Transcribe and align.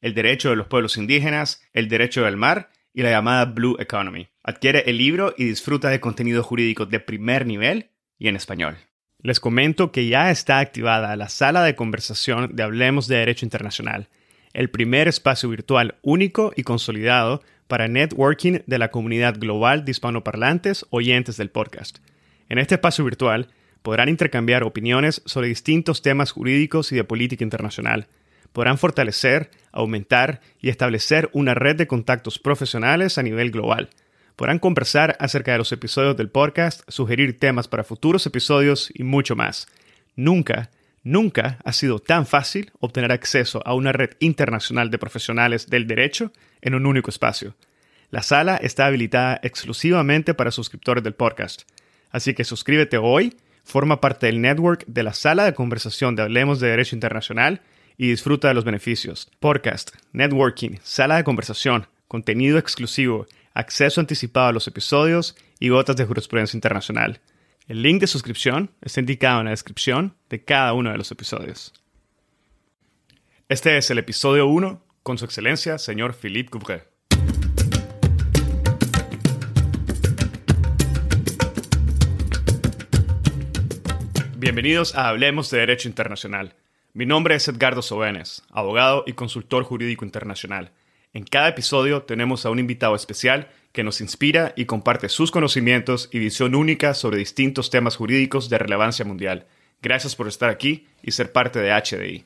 el 0.00 0.14
derecho 0.14 0.50
de 0.50 0.56
los 0.56 0.66
pueblos 0.66 0.96
indígenas, 0.96 1.62
el 1.72 1.88
derecho 1.88 2.24
del 2.24 2.36
mar 2.36 2.70
y 2.92 3.02
la 3.02 3.10
llamada 3.10 3.44
Blue 3.44 3.76
Economy. 3.78 4.28
Adquiere 4.42 4.84
el 4.86 4.98
libro 4.98 5.34
y 5.36 5.44
disfruta 5.44 5.90
de 5.90 6.00
contenido 6.00 6.42
jurídico 6.42 6.86
de 6.86 7.00
primer 7.00 7.46
nivel 7.46 7.90
y 8.18 8.28
en 8.28 8.36
español. 8.36 8.76
Les 9.22 9.40
comento 9.40 9.92
que 9.92 10.08
ya 10.08 10.30
está 10.30 10.58
activada 10.60 11.16
la 11.16 11.28
sala 11.28 11.62
de 11.62 11.74
conversación 11.74 12.54
de 12.54 12.62
Hablemos 12.62 13.08
de 13.08 13.16
Derecho 13.16 13.44
Internacional, 13.44 14.08
el 14.52 14.70
primer 14.70 15.08
espacio 15.08 15.48
virtual 15.48 15.96
único 16.02 16.52
y 16.56 16.62
consolidado 16.62 17.42
para 17.66 17.88
networking 17.88 18.60
de 18.66 18.78
la 18.78 18.90
comunidad 18.90 19.38
global 19.38 19.84
de 19.84 19.90
hispanoparlantes 19.90 20.86
oyentes 20.90 21.36
del 21.36 21.50
podcast. 21.50 21.98
En 22.48 22.58
este 22.58 22.76
espacio 22.76 23.04
virtual 23.04 23.48
podrán 23.82 24.08
intercambiar 24.08 24.62
opiniones 24.62 25.22
sobre 25.26 25.48
distintos 25.48 26.02
temas 26.02 26.30
jurídicos 26.30 26.92
y 26.92 26.96
de 26.96 27.04
política 27.04 27.44
internacional 27.44 28.08
podrán 28.56 28.78
fortalecer, 28.78 29.50
aumentar 29.70 30.40
y 30.62 30.70
establecer 30.70 31.28
una 31.34 31.52
red 31.52 31.76
de 31.76 31.86
contactos 31.86 32.38
profesionales 32.38 33.18
a 33.18 33.22
nivel 33.22 33.50
global. 33.50 33.90
Podrán 34.34 34.60
conversar 34.60 35.14
acerca 35.20 35.52
de 35.52 35.58
los 35.58 35.72
episodios 35.72 36.16
del 36.16 36.30
podcast, 36.30 36.80
sugerir 36.88 37.38
temas 37.38 37.68
para 37.68 37.84
futuros 37.84 38.24
episodios 38.24 38.90
y 38.94 39.04
mucho 39.04 39.36
más. 39.36 39.66
Nunca, 40.14 40.70
nunca 41.02 41.58
ha 41.66 41.72
sido 41.74 41.98
tan 41.98 42.24
fácil 42.24 42.72
obtener 42.80 43.12
acceso 43.12 43.60
a 43.66 43.74
una 43.74 43.92
red 43.92 44.12
internacional 44.20 44.90
de 44.90 44.96
profesionales 44.96 45.66
del 45.68 45.86
derecho 45.86 46.32
en 46.62 46.74
un 46.74 46.86
único 46.86 47.10
espacio. 47.10 47.56
La 48.10 48.22
sala 48.22 48.56
está 48.56 48.86
habilitada 48.86 49.38
exclusivamente 49.42 50.32
para 50.32 50.50
suscriptores 50.50 51.04
del 51.04 51.12
podcast. 51.12 51.64
Así 52.10 52.32
que 52.32 52.44
suscríbete 52.44 52.96
hoy, 52.96 53.36
forma 53.64 54.00
parte 54.00 54.28
del 54.28 54.40
network 54.40 54.86
de 54.86 55.02
la 55.02 55.12
sala 55.12 55.44
de 55.44 55.52
conversación 55.52 56.16
de 56.16 56.22
Hablemos 56.22 56.58
de 56.58 56.68
Derecho 56.68 56.96
Internacional 56.96 57.60
y 57.96 58.08
disfruta 58.08 58.48
de 58.48 58.54
los 58.54 58.64
beneficios. 58.64 59.30
Podcast, 59.40 59.90
networking, 60.12 60.78
sala 60.82 61.16
de 61.16 61.24
conversación, 61.24 61.86
contenido 62.08 62.58
exclusivo, 62.58 63.26
acceso 63.54 64.00
anticipado 64.00 64.48
a 64.48 64.52
los 64.52 64.68
episodios 64.68 65.36
y 65.58 65.70
gotas 65.70 65.96
de 65.96 66.04
jurisprudencia 66.04 66.56
internacional. 66.56 67.20
El 67.68 67.82
link 67.82 68.00
de 68.00 68.06
suscripción 68.06 68.70
está 68.80 69.00
indicado 69.00 69.40
en 69.40 69.46
la 69.46 69.50
descripción 69.50 70.14
de 70.28 70.44
cada 70.44 70.72
uno 70.72 70.90
de 70.90 70.98
los 70.98 71.10
episodios. 71.10 71.72
Este 73.48 73.76
es 73.78 73.90
el 73.90 73.98
episodio 73.98 74.46
1 74.46 74.82
con 75.02 75.18
su 75.18 75.24
excelencia, 75.24 75.78
señor 75.78 76.14
Philippe 76.14 76.50
Couvret. 76.50 76.88
Bienvenidos 84.36 84.94
a 84.94 85.08
Hablemos 85.08 85.50
de 85.50 85.58
Derecho 85.58 85.88
Internacional 85.88 86.54
mi 86.96 87.04
nombre 87.04 87.34
es 87.34 87.46
Edgardo 87.46 87.82
Sobenes, 87.82 88.42
abogado 88.50 89.04
y 89.06 89.12
consultor 89.12 89.64
jurídico 89.64 90.06
internacional. 90.06 90.72
En 91.12 91.24
cada 91.24 91.48
episodio 91.48 92.04
tenemos 92.04 92.46
a 92.46 92.50
un 92.50 92.58
invitado 92.58 92.96
especial 92.96 93.50
que 93.72 93.84
nos 93.84 94.00
inspira 94.00 94.54
y 94.56 94.64
comparte 94.64 95.10
sus 95.10 95.30
conocimientos 95.30 96.08
y 96.10 96.20
visión 96.20 96.54
única 96.54 96.94
sobre 96.94 97.18
distintos 97.18 97.68
temas 97.68 97.96
jurídicos 97.96 98.48
de 98.48 98.56
relevancia 98.56 99.04
mundial. 99.04 99.44
Gracias 99.82 100.16
por 100.16 100.26
estar 100.26 100.48
aquí 100.48 100.86
y 101.02 101.10
ser 101.10 101.32
parte 101.32 101.58
de 101.58 101.70
HDI. 101.70 102.24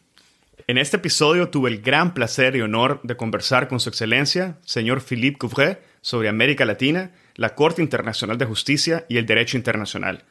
En 0.68 0.78
este 0.78 0.98
episodio 0.98 1.48
tuve 1.48 1.70
el 1.70 1.82
gran 1.82 2.14
placer 2.14 2.54
y 2.54 2.60
honor 2.60 3.00
de 3.02 3.16
conversar 3.16 3.66
con 3.66 3.80
Su 3.80 3.88
Excelencia, 3.88 4.58
señor 4.64 5.02
Philippe 5.02 5.38
Couvret, 5.38 5.82
sobre 6.00 6.28
América 6.28 6.64
Latina, 6.64 7.10
la 7.34 7.56
Corte 7.56 7.82
Internacional 7.82 8.38
de 8.38 8.46
Justicia 8.46 9.04
y 9.08 9.16
el 9.16 9.26
Derecho 9.26 9.56
Internacional. 9.56 10.26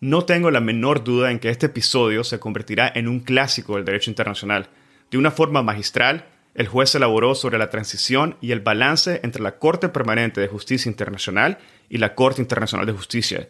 No 0.00 0.24
tengo 0.24 0.52
la 0.52 0.60
menor 0.60 1.02
duda 1.02 1.32
en 1.32 1.40
que 1.40 1.50
este 1.50 1.66
episodio 1.66 2.22
se 2.22 2.38
convertirá 2.38 2.90
en 2.94 3.08
un 3.08 3.18
clásico 3.18 3.74
del 3.74 3.84
derecho 3.84 4.10
internacional. 4.10 4.68
De 5.10 5.18
una 5.18 5.32
forma 5.32 5.60
magistral, 5.64 6.26
el 6.54 6.68
juez 6.68 6.94
elaboró 6.94 7.34
sobre 7.34 7.58
la 7.58 7.68
transición 7.68 8.36
y 8.40 8.52
el 8.52 8.60
balance 8.60 9.18
entre 9.24 9.42
la 9.42 9.58
Corte 9.58 9.88
Permanente 9.88 10.40
de 10.40 10.46
Justicia 10.46 10.88
Internacional 10.88 11.58
y 11.88 11.98
la 11.98 12.14
Corte 12.14 12.40
Internacional 12.40 12.86
de 12.86 12.92
Justicia, 12.92 13.48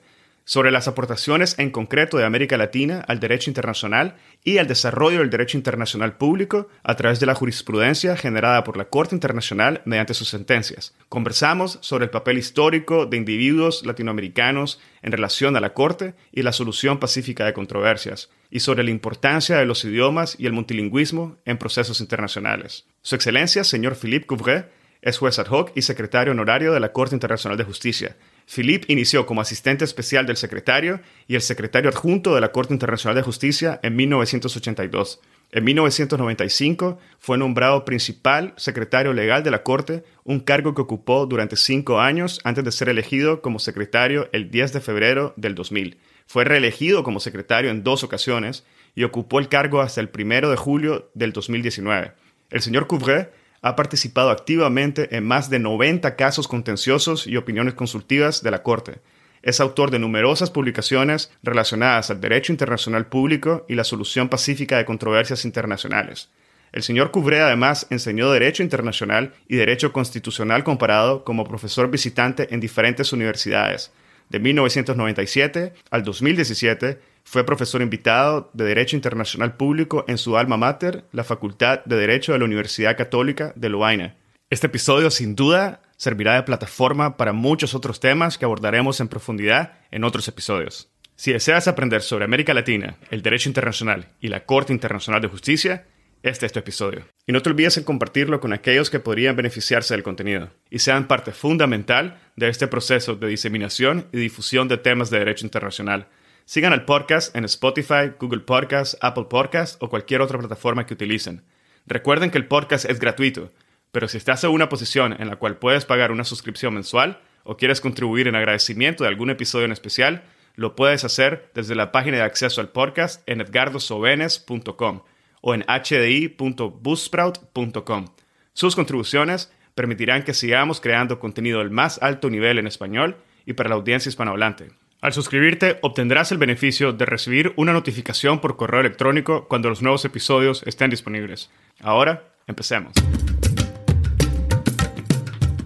sobre 0.48 0.70
las 0.70 0.88
aportaciones 0.88 1.58
en 1.58 1.68
concreto 1.68 2.16
de 2.16 2.24
América 2.24 2.56
Latina 2.56 3.04
al 3.06 3.20
derecho 3.20 3.50
internacional 3.50 4.16
y 4.42 4.56
al 4.56 4.66
desarrollo 4.66 5.18
del 5.18 5.28
derecho 5.28 5.58
internacional 5.58 6.16
público 6.16 6.68
a 6.82 6.96
través 6.96 7.20
de 7.20 7.26
la 7.26 7.34
jurisprudencia 7.34 8.16
generada 8.16 8.64
por 8.64 8.78
la 8.78 8.86
Corte 8.86 9.14
Internacional 9.14 9.82
mediante 9.84 10.14
sus 10.14 10.30
sentencias. 10.30 10.94
Conversamos 11.10 11.76
sobre 11.82 12.04
el 12.04 12.10
papel 12.10 12.38
histórico 12.38 13.04
de 13.04 13.18
individuos 13.18 13.84
latinoamericanos 13.84 14.80
en 15.02 15.12
relación 15.12 15.54
a 15.54 15.60
la 15.60 15.74
Corte 15.74 16.14
y 16.32 16.40
la 16.40 16.52
solución 16.52 16.98
pacífica 16.98 17.44
de 17.44 17.52
controversias, 17.52 18.30
y 18.50 18.60
sobre 18.60 18.84
la 18.84 18.90
importancia 18.90 19.58
de 19.58 19.66
los 19.66 19.84
idiomas 19.84 20.34
y 20.38 20.46
el 20.46 20.54
multilingüismo 20.54 21.36
en 21.44 21.58
procesos 21.58 22.00
internacionales. 22.00 22.86
Su 23.02 23.16
Excelencia, 23.16 23.64
señor 23.64 23.96
Philippe 23.96 24.24
Couvret, 24.24 24.72
es 25.02 25.18
juez 25.18 25.38
ad 25.38 25.48
hoc 25.48 25.72
y 25.74 25.82
secretario 25.82 26.32
honorario 26.32 26.72
de 26.72 26.80
la 26.80 26.92
Corte 26.92 27.14
Internacional 27.14 27.58
de 27.58 27.64
Justicia 27.64 28.16
Philippe 28.48 28.90
inició 28.90 29.26
como 29.26 29.42
asistente 29.42 29.84
especial 29.84 30.24
del 30.24 30.38
secretario 30.38 31.00
y 31.26 31.34
el 31.34 31.42
secretario 31.42 31.90
adjunto 31.90 32.34
de 32.34 32.40
la 32.40 32.50
Corte 32.50 32.72
Internacional 32.72 33.14
de 33.14 33.22
Justicia 33.22 33.78
en 33.82 33.94
1982. 33.94 35.20
En 35.52 35.64
1995 35.64 36.98
fue 37.18 37.36
nombrado 37.36 37.84
principal 37.84 38.54
secretario 38.56 39.12
legal 39.12 39.44
de 39.44 39.50
la 39.50 39.62
Corte, 39.62 40.02
un 40.24 40.40
cargo 40.40 40.74
que 40.74 40.80
ocupó 40.80 41.26
durante 41.26 41.56
cinco 41.56 42.00
años 42.00 42.40
antes 42.42 42.64
de 42.64 42.72
ser 42.72 42.88
elegido 42.88 43.42
como 43.42 43.58
secretario 43.58 44.30
el 44.32 44.50
10 44.50 44.72
de 44.72 44.80
febrero 44.80 45.34
del 45.36 45.54
2000. 45.54 45.98
Fue 46.26 46.44
reelegido 46.44 47.04
como 47.04 47.20
secretario 47.20 47.70
en 47.70 47.84
dos 47.84 48.02
ocasiones 48.02 48.64
y 48.94 49.04
ocupó 49.04 49.40
el 49.40 49.48
cargo 49.48 49.82
hasta 49.82 50.00
el 50.00 50.10
1 50.12 50.48
de 50.48 50.56
julio 50.56 51.10
del 51.12 51.32
2019. 51.32 52.12
El 52.50 52.62
señor 52.62 52.86
Couvret 52.86 53.30
ha 53.62 53.76
participado 53.76 54.30
activamente 54.30 55.16
en 55.16 55.26
más 55.26 55.50
de 55.50 55.58
90 55.58 56.16
casos 56.16 56.48
contenciosos 56.48 57.26
y 57.26 57.36
opiniones 57.36 57.74
consultivas 57.74 58.42
de 58.42 58.50
la 58.50 58.62
Corte. 58.62 59.00
Es 59.42 59.60
autor 59.60 59.90
de 59.90 59.98
numerosas 59.98 60.50
publicaciones 60.50 61.30
relacionadas 61.42 62.10
al 62.10 62.20
derecho 62.20 62.52
internacional 62.52 63.06
público 63.06 63.64
y 63.68 63.74
la 63.74 63.84
solución 63.84 64.28
pacífica 64.28 64.76
de 64.76 64.84
controversias 64.84 65.44
internacionales. 65.44 66.30
El 66.72 66.82
señor 66.82 67.10
Cubre 67.10 67.40
además 67.40 67.86
enseñó 67.90 68.30
Derecho 68.30 68.62
Internacional 68.62 69.32
y 69.48 69.56
Derecho 69.56 69.92
Constitucional 69.92 70.64
comparado 70.64 71.24
como 71.24 71.44
profesor 71.44 71.90
visitante 71.90 72.52
en 72.52 72.60
diferentes 72.60 73.12
universidades. 73.12 73.90
De 74.28 74.38
1997 74.38 75.72
al 75.90 76.02
2017 76.02 77.00
fue 77.28 77.44
profesor 77.44 77.82
invitado 77.82 78.50
de 78.54 78.64
Derecho 78.64 78.96
Internacional 78.96 79.54
Público 79.54 80.02
en 80.08 80.16
su 80.16 80.38
alma 80.38 80.56
mater, 80.56 81.04
la 81.12 81.24
Facultad 81.24 81.84
de 81.84 81.96
Derecho 81.96 82.32
de 82.32 82.38
la 82.38 82.46
Universidad 82.46 82.96
Católica 82.96 83.52
de 83.54 83.68
Lovaina. 83.68 84.16
Este 84.48 84.68
episodio 84.68 85.10
sin 85.10 85.36
duda 85.36 85.82
servirá 85.98 86.36
de 86.36 86.44
plataforma 86.44 87.18
para 87.18 87.34
muchos 87.34 87.74
otros 87.74 88.00
temas 88.00 88.38
que 88.38 88.46
abordaremos 88.46 89.00
en 89.00 89.08
profundidad 89.08 89.74
en 89.90 90.04
otros 90.04 90.26
episodios. 90.26 90.90
Si 91.16 91.30
deseas 91.30 91.68
aprender 91.68 92.00
sobre 92.00 92.24
América 92.24 92.54
Latina, 92.54 92.96
el 93.10 93.20
derecho 93.20 93.50
internacional 93.50 94.08
y 94.22 94.28
la 94.28 94.46
Corte 94.46 94.72
Internacional 94.72 95.20
de 95.20 95.28
Justicia, 95.28 95.84
este 96.22 96.46
es 96.46 96.52
tu 96.52 96.60
episodio. 96.60 97.04
Y 97.26 97.32
no 97.32 97.42
te 97.42 97.50
olvides 97.50 97.76
en 97.76 97.84
compartirlo 97.84 98.40
con 98.40 98.54
aquellos 98.54 98.88
que 98.88 99.00
podrían 99.00 99.36
beneficiarse 99.36 99.92
del 99.92 100.02
contenido 100.02 100.48
y 100.70 100.78
sean 100.78 101.06
parte 101.06 101.32
fundamental 101.32 102.18
de 102.36 102.48
este 102.48 102.68
proceso 102.68 103.16
de 103.16 103.28
diseminación 103.28 104.06
y 104.12 104.16
difusión 104.16 104.66
de 104.66 104.78
temas 104.78 105.10
de 105.10 105.18
derecho 105.18 105.44
internacional 105.44 106.08
Sigan 106.48 106.72
el 106.72 106.86
podcast 106.86 107.36
en 107.36 107.44
Spotify, 107.44 108.12
Google 108.18 108.40
Podcasts, 108.40 108.96
Apple 109.02 109.26
Podcasts 109.28 109.76
o 109.82 109.90
cualquier 109.90 110.22
otra 110.22 110.38
plataforma 110.38 110.86
que 110.86 110.94
utilicen. 110.94 111.42
Recuerden 111.84 112.30
que 112.30 112.38
el 112.38 112.46
podcast 112.46 112.86
es 112.86 112.98
gratuito, 112.98 113.52
pero 113.92 114.08
si 114.08 114.16
estás 114.16 114.42
en 114.44 114.52
una 114.52 114.70
posición 114.70 115.14
en 115.20 115.28
la 115.28 115.36
cual 115.36 115.58
puedes 115.58 115.84
pagar 115.84 116.10
una 116.10 116.24
suscripción 116.24 116.72
mensual 116.72 117.20
o 117.44 117.58
quieres 117.58 117.82
contribuir 117.82 118.28
en 118.28 118.34
agradecimiento 118.34 119.04
de 119.04 119.08
algún 119.08 119.28
episodio 119.28 119.66
en 119.66 119.72
especial, 119.72 120.22
lo 120.54 120.74
puedes 120.74 121.04
hacer 121.04 121.50
desde 121.52 121.74
la 121.74 121.92
página 121.92 122.16
de 122.16 122.22
acceso 122.22 122.62
al 122.62 122.70
podcast 122.70 123.22
en 123.28 123.42
edgardosobenes.com 123.42 125.02
o 125.42 125.54
en 125.54 125.66
hdi.buzzsprout.com. 125.68 128.06
Sus 128.54 128.74
contribuciones 128.74 129.52
permitirán 129.74 130.22
que 130.22 130.32
sigamos 130.32 130.80
creando 130.80 131.20
contenido 131.20 131.58
del 131.58 131.70
más 131.70 132.00
alto 132.00 132.30
nivel 132.30 132.58
en 132.58 132.66
español 132.66 133.18
y 133.44 133.52
para 133.52 133.68
la 133.68 133.74
audiencia 133.74 134.08
hispanohablante. 134.08 134.70
Al 135.00 135.12
suscribirte 135.12 135.78
obtendrás 135.82 136.32
el 136.32 136.38
beneficio 136.38 136.92
de 136.92 137.06
recibir 137.06 137.52
una 137.54 137.72
notificación 137.72 138.40
por 138.40 138.56
correo 138.56 138.80
electrónico 138.80 139.46
cuando 139.46 139.68
los 139.68 139.80
nuevos 139.80 140.04
episodios 140.04 140.64
estén 140.66 140.90
disponibles. 140.90 141.52
Ahora, 141.80 142.34
empecemos. 142.48 142.94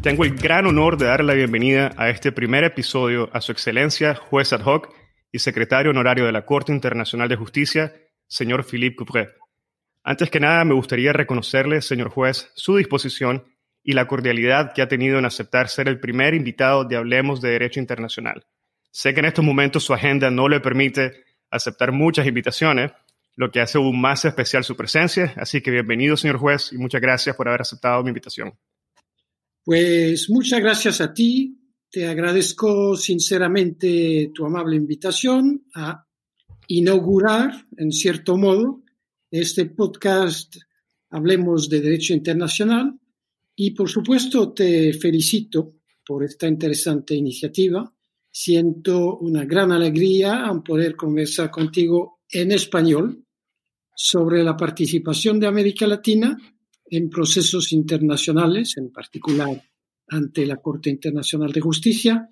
Tengo 0.03 0.25
el 0.25 0.35
gran 0.37 0.67
honor 0.67 0.99
de 0.99 1.07
darle 1.07 1.29
la 1.29 1.33
bienvenida 1.33 1.95
a 1.97 2.11
este 2.11 2.31
primer 2.31 2.65
episodio 2.65 3.31
a 3.33 3.41
Su 3.41 3.53
Excelencia, 3.53 4.17
juez 4.17 4.53
ad 4.53 4.67
hoc 4.67 4.93
y 5.31 5.39
secretario 5.39 5.93
honorario 5.93 6.27
de 6.27 6.33
la 6.33 6.45
Corte 6.45 6.73
Internacional 6.73 7.31
de 7.31 7.37
Justicia, 7.37 7.95
señor 8.27 8.65
Philippe 8.65 8.97
Coupré. 8.97 9.31
Antes 10.05 10.29
que 10.29 10.41
nada, 10.41 10.63
me 10.67 10.75
gustaría 10.75 11.15
reconocerle, 11.15 11.81
señor 11.81 12.11
juez, 12.11 12.51
su 12.55 12.77
disposición 12.77 13.47
y 13.83 13.95
la 13.95 14.07
cordialidad 14.07 14.75
que 14.75 14.83
ha 14.83 14.89
tenido 14.89 15.19
en 15.19 15.25
aceptar 15.25 15.69
ser 15.69 15.89
el 15.89 16.01
primer 16.01 16.35
invitado 16.35 16.85
de 16.85 16.97
Hablemos 16.97 17.41
de 17.41 17.49
Derecho 17.49 17.81
Internacional. 17.81 18.45
Sé 18.95 19.15
que 19.15 19.21
en 19.21 19.27
estos 19.27 19.45
momentos 19.45 19.85
su 19.85 19.95
agenda 19.95 20.31
no 20.31 20.51
le 20.51 20.61
permite 20.61 21.25
aceptar 21.51 21.93
muchas 21.93 22.27
invitaciones, 22.27 22.93
lo 23.37 23.51
que 23.51 23.63
hace 23.63 23.79
aún 23.79 23.99
más 23.99 24.27
especial 24.27 24.65
su 24.65 24.77
presencia, 24.77 25.33
así 25.39 25.63
que 25.63 25.71
bienvenido, 25.71 26.15
señor 26.15 26.37
juez, 26.37 26.75
y 26.75 26.77
muchas 26.77 27.01
gracias 27.01 27.35
por 27.35 27.49
haber 27.49 27.63
aceptado 27.63 28.03
mi 28.03 28.11
invitación. 28.11 28.53
Pues 29.65 30.29
muchas 30.29 30.61
gracias 30.61 31.01
a 31.01 31.15
ti. 31.15 31.59
Te 31.91 32.07
agradezco 32.07 32.95
sinceramente 32.95 34.31
tu 34.35 34.45
amable 34.45 34.77
invitación 34.77 35.65
a 35.75 36.07
inaugurar, 36.67 37.67
en 37.79 37.93
cierto 37.93 38.37
modo, 38.37 38.83
este 39.31 39.65
podcast 39.67 40.57
Hablemos 41.09 41.71
de 41.71 41.81
Derecho 41.81 42.13
Internacional. 42.13 42.99
Y 43.57 43.71
por 43.71 43.89
supuesto 43.89 44.53
te 44.53 44.93
felicito 44.93 45.77
por 46.05 46.25
esta 46.25 46.47
interesante 46.47 47.15
iniciativa. 47.15 47.91
Siento 48.35 49.19
una 49.19 49.45
gran 49.45 49.73
alegría 49.73 50.47
al 50.47 50.63
poder 50.63 50.97
conversar 50.97 51.51
contigo 51.51 52.21
en 52.31 52.53
español 52.53 53.27
sobre 53.95 54.43
la 54.43 54.57
participación 54.57 55.39
de 55.39 55.47
América 55.47 55.87
Latina 55.87 56.37
en 56.87 57.11
procesos 57.11 57.73
internacionales, 57.73 58.77
en 58.79 58.91
particular 58.91 59.63
ante 60.09 60.47
la 60.47 60.57
Corte 60.57 60.89
Internacional 60.89 61.53
de 61.53 61.61
Justicia, 61.61 62.29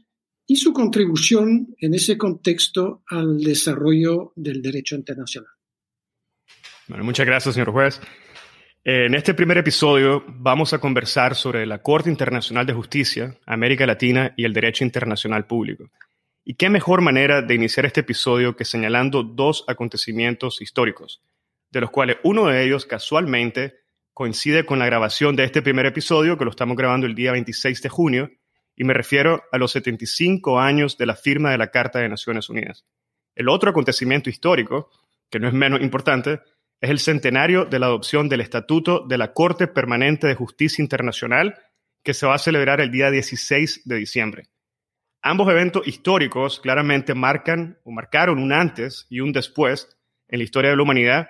y 0.47 0.57
su 0.57 0.73
contribución 0.73 1.75
en 1.79 1.95
ese 1.95 2.19
contexto 2.19 3.03
al 3.09 3.39
desarrollo 3.39 4.33
del 4.37 4.61
derecho 4.63 4.97
internacional. 4.97 5.53
Muchas 6.89 7.27
gracias, 7.27 7.55
señor 7.55 7.71
juez. 7.71 8.01
En 8.83 9.15
este 9.15 9.35
primer 9.35 9.59
episodio 9.59 10.25
vamos 10.27 10.73
a 10.73 10.79
conversar 10.79 11.35
sobre 11.35 11.67
la 11.67 11.83
Corte 11.83 12.09
Internacional 12.09 12.65
de 12.65 12.73
Justicia, 12.73 13.37
América 13.45 13.85
Latina 13.85 14.33
y 14.39 14.47
el 14.47 14.55
derecho 14.55 14.85
internacional 14.85 15.47
público. 15.47 15.91
¿Y 16.47 16.55
qué 16.55 16.71
mejor 16.71 17.03
manera 17.03 17.43
de 17.43 17.55
iniciar 17.55 17.85
este 17.85 18.01
episodio 18.01 18.57
que 18.57 18.65
señalando 18.65 19.23
dos 19.23 19.65
acontecimientos 19.69 20.63
históricos, 20.63 21.23
de 21.71 21.83
los 21.83 21.91
cuales 21.91 22.17
uno 22.25 22.47
de 22.47 22.65
ellos 22.65 22.87
casualmente 22.87 23.75
coincide 24.15 24.65
con 24.65 24.79
la 24.79 24.87
grabación 24.87 25.37
de 25.37 25.45
este 25.45 25.61
primer 25.61 25.85
episodio, 25.85 26.39
que 26.39 26.47
lo 26.47 26.51
estamos 26.51 26.75
grabando 26.75 27.07
el 27.07 27.15
día 27.15 27.33
26 27.33 27.83
de 27.83 27.89
junio, 27.91 28.31
y 28.75 28.85
me 28.85 28.95
refiero 28.95 29.43
a 29.53 29.59
los 29.59 29.73
75 29.73 30.59
años 30.59 30.97
de 30.97 31.05
la 31.05 31.17
firma 31.17 31.51
de 31.51 31.59
la 31.59 31.71
Carta 31.71 31.99
de 31.99 32.09
Naciones 32.09 32.49
Unidas. 32.49 32.87
El 33.35 33.51
otro 33.51 33.69
acontecimiento 33.69 34.31
histórico, 34.31 34.91
que 35.29 35.39
no 35.39 35.49
es 35.49 35.55
menos 35.55 35.83
importante, 35.83 36.41
es 36.81 36.91
el 36.91 36.99
centenario 36.99 37.67
de 37.67 37.79
la 37.79 37.87
adopción 37.87 38.29
del 38.29 38.41
Estatuto 38.41 39.07
de 39.07 39.19
la 39.19 39.33
Corte 39.33 39.67
Permanente 39.67 40.27
de 40.27 40.35
Justicia 40.35 40.83
Internacional, 40.83 41.59
que 42.03 42.15
se 42.15 42.27
va 42.27 42.35
a 42.35 42.39
celebrar 42.39 42.81
el 42.81 42.91
día 42.91 43.11
16 43.11 43.83
de 43.85 43.97
diciembre. 43.97 44.49
Ambos 45.23 45.51
eventos 45.51 45.87
históricos 45.87 46.61
claramente 46.61 47.15
marcan 47.15 47.79
o 47.85 47.91
marcaron 47.91 48.39
un 48.39 48.53
antes 48.53 49.07
y 49.11 49.21
un 49.21 49.33
después 49.33 49.99
en 50.29 50.39
la 50.39 50.45
historia 50.45 50.71
de 50.71 50.77
la 50.77 50.83
humanidad 50.83 51.29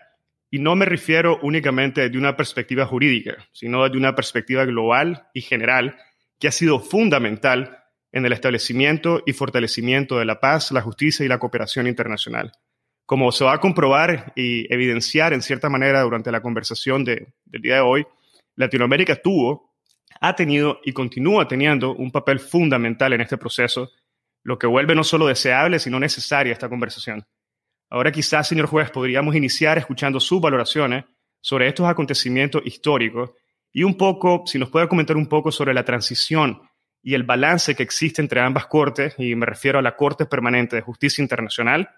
y 0.51 0.61
no 0.61 0.77
me 0.77 0.85
refiero 0.85 1.41
únicamente 1.43 2.03
desde 2.03 2.19
una 2.19 2.37
perspectiva 2.37 2.87
jurídica, 2.87 3.37
sino 3.53 3.83
desde 3.85 3.99
una 3.99 4.15
perspectiva 4.15 4.65
global 4.65 5.29
y 5.35 5.41
general 5.41 5.97
que 6.39 6.49
ha 6.49 6.53
sido 6.53 6.79
fundamental 6.79 7.85
en 8.13 8.25
el 8.27 8.33
establecimiento 8.33 9.23
y 9.27 9.33
fortalecimiento 9.33 10.19
de 10.19 10.25
la 10.25 10.39
paz, 10.39 10.71
la 10.71 10.83
justicia 10.83 11.25
y 11.25 11.29
la 11.29 11.39
cooperación 11.39 11.87
internacional. 11.87 12.53
Como 13.11 13.33
se 13.33 13.45
va 13.45 13.55
a 13.55 13.59
comprobar 13.59 14.33
y 14.37 14.73
evidenciar 14.73 15.33
en 15.33 15.43
cierta 15.43 15.69
manera 15.69 16.03
durante 16.03 16.31
la 16.31 16.41
conversación 16.41 17.03
del 17.03 17.27
día 17.45 17.75
de 17.75 17.81
hoy, 17.81 18.07
Latinoamérica 18.55 19.17
tuvo, 19.17 19.73
ha 20.21 20.37
tenido 20.37 20.79
y 20.85 20.93
continúa 20.93 21.49
teniendo 21.49 21.93
un 21.93 22.13
papel 22.13 22.39
fundamental 22.39 23.13
en 23.13 23.23
este 23.23 23.37
proceso, 23.37 23.91
lo 24.45 24.61
que 24.61 24.69
vuelve 24.69 24.95
no 24.95 25.03
solo 25.03 25.27
deseable, 25.27 25.81
sino 25.81 25.99
necesaria 25.99 26.53
esta 26.53 26.69
conversación. 26.69 27.27
Ahora 27.89 28.13
quizás, 28.13 28.47
señor 28.47 28.67
juez, 28.67 28.93
podríamos 28.93 29.35
iniciar 29.35 29.77
escuchando 29.77 30.21
sus 30.21 30.41
valoraciones 30.41 31.05
sobre 31.41 31.67
estos 31.67 31.89
acontecimientos 31.89 32.63
históricos 32.65 33.33
y 33.73 33.83
un 33.83 33.97
poco, 33.97 34.45
si 34.47 34.57
nos 34.57 34.71
puede 34.71 34.87
comentar 34.87 35.17
un 35.17 35.27
poco 35.27 35.51
sobre 35.51 35.75
la 35.75 35.85
transición 35.85 36.63
y 37.03 37.15
el 37.15 37.25
balance 37.25 37.75
que 37.75 37.83
existe 37.83 38.23
entre 38.23 38.41
ambas 38.41 38.67
cortes, 38.67 39.17
y 39.19 39.35
me 39.35 39.47
refiero 39.47 39.81
a 39.81 39.83
la 39.83 39.97
Corte 39.97 40.27
Permanente 40.27 40.77
de 40.77 40.83
Justicia 40.83 41.23
Internacional 41.23 41.91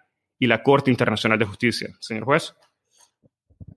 y 0.42 0.48
la 0.48 0.60
Corte 0.60 0.90
Internacional 0.90 1.38
de 1.38 1.44
Justicia. 1.44 1.96
Señor 2.00 2.24
juez. 2.24 2.52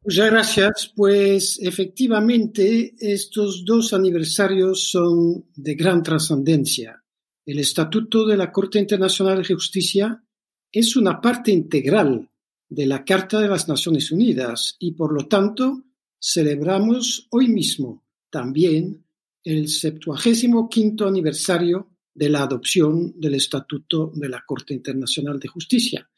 Muchas 0.04 0.32
gracias. 0.32 0.92
Pues 0.96 1.60
efectivamente 1.62 2.96
estos 3.00 3.64
dos 3.64 3.94
aniversarios 3.94 4.90
son 4.90 5.46
de 5.56 5.76
gran 5.76 6.02
trascendencia. 6.02 7.04
El 7.46 7.60
Estatuto 7.60 8.26
de 8.26 8.36
la 8.36 8.52
Corte 8.52 8.80
Internacional 8.80 9.44
de 9.44 9.54
Justicia 9.54 10.24
es 10.72 10.96
una 10.96 11.22
parte 11.22 11.52
integral 11.52 12.32
de 12.68 12.88
la 12.88 13.06
Carta 13.06 13.40
de 13.40 13.48
las 13.48 13.68
Naciones 13.68 14.12
Unidas 14.12 14.76
y 14.80 14.94
por 14.94 15.14
lo 15.14 15.28
tanto 15.28 15.84
celebramos 16.20 17.28
hoy 17.30 17.48
mismo 17.48 18.04
también 18.32 19.06
el 19.44 19.68
75 19.68 20.68
quinto 20.68 21.08
aniversario 21.08 21.92
de 22.12 22.28
la 22.28 22.42
adopción 22.42 23.14
del 23.20 23.36
Estatuto 23.36 24.12
de 24.16 24.30
la 24.30 24.44
Corte 24.44 24.74
Internacional 24.74 25.40
de 25.40 25.48
Justicia, 25.48 26.10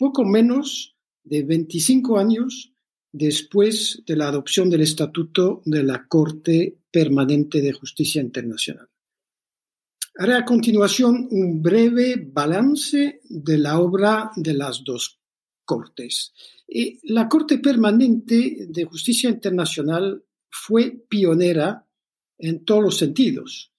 poco 0.00 0.24
menos 0.24 0.96
de 1.22 1.42
25 1.42 2.18
años 2.18 2.72
después 3.12 4.02
de 4.06 4.16
la 4.16 4.28
adopción 4.28 4.70
del 4.70 4.80
Estatuto 4.80 5.60
de 5.66 5.82
la 5.82 6.06
Corte 6.08 6.78
Permanente 6.90 7.60
de 7.60 7.74
Justicia 7.74 8.22
Internacional. 8.22 8.88
Haré 10.16 10.36
a 10.36 10.44
continuación 10.46 11.28
un 11.30 11.60
breve 11.60 12.16
balance 12.16 13.20
de 13.28 13.58
la 13.58 13.78
obra 13.78 14.30
de 14.36 14.54
las 14.54 14.82
dos 14.82 15.20
Cortes. 15.66 16.32
la 17.02 17.28
Corte 17.28 17.58
Permanente 17.58 18.66
de 18.70 18.84
Justicia 18.84 19.28
Internacional 19.28 20.24
fue 20.48 21.04
pionera 21.10 21.86
en 22.38 22.64
todos 22.64 22.82
los 22.82 22.96
sentidos. 22.96 23.70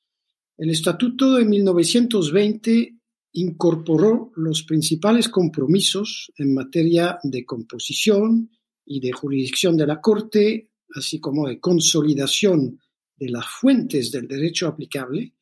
El 0.55 0.69
Estatuto 0.69 1.33
de 1.33 1.45
1920 1.45 3.00
incorporó 3.33 4.31
los 4.35 4.63
principales 4.63 5.29
compromisos 5.29 6.31
en 6.37 6.53
materia 6.53 7.19
de 7.23 7.45
composición 7.45 8.51
y 8.85 8.99
de 8.99 9.11
jurisdicción 9.11 9.77
de 9.77 9.87
la 9.87 10.01
Corte, 10.01 10.71
así 10.95 11.19
como 11.19 11.47
de 11.47 11.59
consolidación 11.59 12.79
de 13.15 13.29
las 13.29 13.47
fuentes 13.47 14.11
del 14.11 14.27
derecho 14.27 14.67
aplicable, 14.67 15.33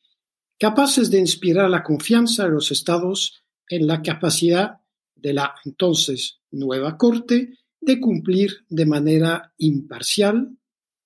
capaces 0.58 1.10
de 1.10 1.18
inspirar 1.18 1.70
la 1.70 1.82
confianza 1.82 2.44
de 2.44 2.50
los 2.50 2.70
estados 2.70 3.42
en 3.68 3.86
la 3.86 4.02
capacidad 4.02 4.80
de 5.14 5.32
la 5.32 5.54
entonces 5.64 6.40
nueva 6.50 6.96
Corte 6.96 7.58
de 7.80 7.98
cumplir 7.98 8.66
de 8.68 8.86
manera 8.86 9.54
imparcial 9.58 10.56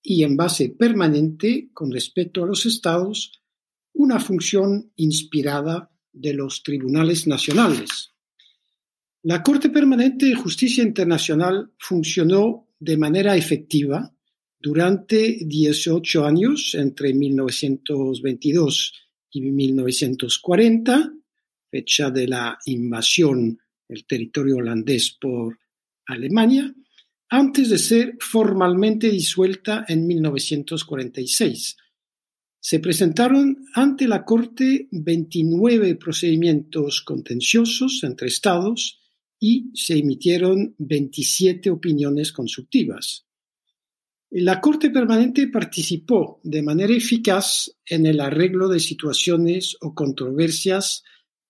y 0.03 0.23
en 0.23 0.35
base 0.35 0.69
permanente 0.69 1.69
con 1.73 1.91
respecto 1.91 2.43
a 2.43 2.47
los 2.47 2.65
estados 2.65 3.41
una 3.93 4.19
función 4.19 4.91
inspirada 4.97 5.89
de 6.15 6.33
los 6.33 6.63
tribunales 6.63 7.27
nacionales. 7.27 8.13
La 9.23 9.43
Corte 9.43 9.69
Permanente 9.69 10.27
de 10.27 10.35
Justicia 10.35 10.83
Internacional 10.83 11.71
funcionó 11.77 12.69
de 12.79 12.97
manera 12.97 13.35
efectiva 13.35 14.13
durante 14.59 15.39
18 15.41 16.25
años, 16.25 16.75
entre 16.75 17.13
1922 17.13 18.93
y 19.31 19.41
1940, 19.41 21.13
fecha 21.69 22.09
de 22.09 22.27
la 22.27 22.57
invasión 22.65 23.59
del 23.87 24.05
territorio 24.05 24.57
holandés 24.57 25.17
por 25.19 25.59
Alemania, 26.07 26.73
antes 27.29 27.69
de 27.69 27.77
ser 27.77 28.15
formalmente 28.19 29.09
disuelta 29.09 29.85
en 29.87 30.07
1946. 30.07 31.77
Se 32.67 32.79
presentaron 32.79 33.67
ante 33.75 34.07
la 34.07 34.25
Corte 34.25 34.87
29 34.89 35.97
procedimientos 35.97 37.03
contenciosos 37.03 38.03
entre 38.03 38.27
estados 38.27 39.03
y 39.39 39.69
se 39.75 39.99
emitieron 39.99 40.73
27 40.79 41.69
opiniones 41.69 42.31
consultivas. 42.31 43.27
La 44.31 44.59
Corte 44.59 44.89
Permanente 44.89 45.47
participó 45.47 46.39
de 46.41 46.63
manera 46.63 46.91
eficaz 46.91 47.71
en 47.85 48.07
el 48.07 48.19
arreglo 48.19 48.67
de 48.67 48.79
situaciones 48.79 49.77
o 49.81 49.93
controversias 49.93 51.03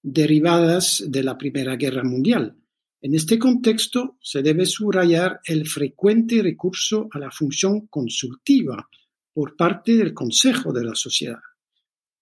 derivadas 0.03 1.01
de 1.07 1.23
la 1.23 1.37
Primera 1.37 1.77
Guerra 1.77 2.03
Mundial. 2.03 2.57
En 2.99 3.15
este 3.15 3.39
contexto, 3.39 4.17
se 4.21 4.41
debe 4.41 4.65
subrayar 4.65 5.39
el 5.45 5.65
frecuente 5.65 6.43
recurso 6.43 7.07
a 7.13 7.19
la 7.19 7.31
función 7.31 7.87
consultiva 7.87 8.89
por 9.35 9.57
parte 9.57 9.97
del 9.97 10.13
Consejo 10.13 10.71
de 10.71 10.85
la 10.85 10.95
Sociedad. 10.95 11.41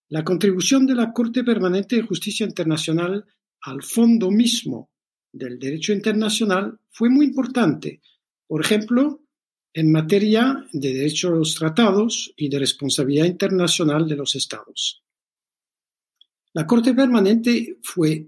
La 0.10 0.24
contribución 0.24 0.88
de 0.88 0.96
la 0.96 1.13
Corte 1.13 1.43
Permanente 1.43 1.96
de 1.96 2.01
Justicia 2.01 2.43
Internacional 2.43 3.24
al 3.62 3.84
fondo 3.84 4.32
mismo 4.32 4.89
del 5.32 5.60
derecho 5.60 5.93
internacional 5.93 6.79
fue 6.89 7.12
muy 7.12 7.27
importante, 7.27 8.01
por 8.48 8.62
ejemplo, 8.62 9.22
en 9.74 9.91
materia 9.91 10.65
de 10.74 10.91
derecho 10.91 11.27
a 11.27 11.38
los 11.38 11.53
tratados 11.53 12.34
y 12.36 12.50
de 12.50 12.58
responsabilidad 12.58 13.25
internacional 13.25 14.08
de 14.08 14.15
los 14.15 14.34
estados. 14.34 15.03
La 16.53 16.65
Corte 16.65 16.96
Permanente 16.96 17.77
fue 17.84 18.27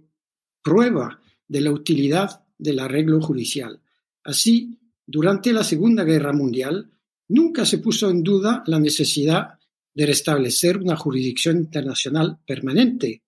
prueba 0.62 1.20
de 1.48 1.62
la 1.62 1.72
utilidad 1.72 2.44
del 2.56 2.78
arreglo 2.78 3.20
judicial. 3.20 3.82
Así, 4.24 4.78
durante 5.08 5.52
la 5.54 5.64
Segunda 5.64 6.04
Guerra 6.04 6.34
Mundial, 6.34 6.92
nunca 7.30 7.66
se 7.66 7.80
puso 7.80 8.10
en 8.10 8.24
duda 8.24 8.64
la 8.68 8.80
necesidad 8.80 9.60
de 9.94 10.06
restablecer 10.06 10.78
una 10.78 10.96
jurisdicción 10.96 11.58
internacional 11.58 12.40
permanente. 12.46 13.24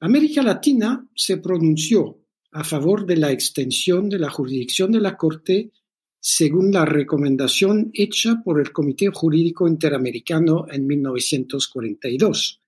América 0.00 0.42
Latina 0.42 1.06
se 1.14 1.38
pronunció 1.38 2.18
a 2.52 2.64
favor 2.64 3.06
de 3.06 3.16
la 3.16 3.30
extensión 3.30 4.08
de 4.08 4.18
la 4.18 4.30
jurisdicción 4.30 4.90
de 4.90 5.00
la 5.00 5.16
Corte 5.16 5.70
según 6.18 6.70
la 6.72 6.84
recomendación 6.84 7.90
hecha 7.94 8.42
por 8.44 8.60
el 8.60 8.72
Comité 8.72 9.08
Jurídico 9.08 9.66
Interamericano 9.66 10.66
en 10.70 10.86
1942. 10.86 12.60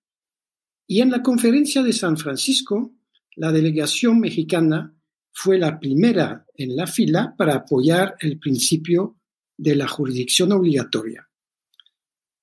Y 0.87 1.01
en 1.01 1.11
la 1.11 1.23
Conferencia 1.23 1.83
de 1.83 1.93
San 1.93 2.17
Francisco, 2.17 2.95
la 3.37 3.53
delegación 3.53 4.21
mexicana 4.21 4.95
fue 5.33 5.59
la 5.59 5.79
primera 5.79 6.47
en 6.55 6.77
la 6.77 6.87
fila 6.87 7.35
para 7.37 7.57
apoyar 7.57 8.17
el 8.21 8.39
principio 8.39 9.17
de 9.57 9.77
la 9.77 9.89
jurisdicción 9.89 10.53
obligatoria. 10.53 11.29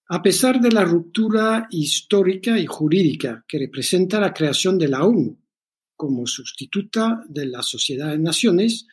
A 0.10 0.22
pesar 0.22 0.60
de 0.60 0.72
la 0.72 0.84
ruptura 0.84 1.68
histórica 1.70 2.58
y 2.58 2.66
jurídica 2.66 3.46
que 3.48 3.60
representa 3.60 4.20
la 4.20 4.34
creación 4.34 4.78
de 4.78 4.88
la 4.88 5.04
ONU 5.04 5.38
como 5.96 6.26
sustituta 6.26 7.24
de 7.28 7.46
la 7.46 7.62
Sociedad 7.62 8.10
de 8.10 8.20
Naciones, 8.20 8.88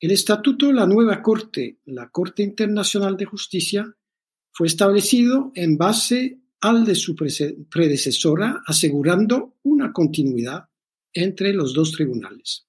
el 0.00 0.10
estatuto 0.10 0.66
de 0.66 0.72
la 0.72 0.86
nueva 0.86 1.22
Corte, 1.22 1.78
la 1.86 2.10
Corte 2.10 2.42
Internacional 2.42 3.16
de 3.16 3.24
Justicia, 3.24 3.96
fue 4.50 4.66
establecido 4.66 5.52
en 5.54 5.78
base 5.78 6.40
al 6.60 6.84
de 6.84 6.94
su 6.94 7.16
predecesora, 7.16 8.62
asegurando 8.66 9.56
una 9.62 9.92
continuidad 9.92 10.68
entre 11.12 11.52
los 11.52 11.74
dos 11.74 11.92
tribunales. 11.92 12.66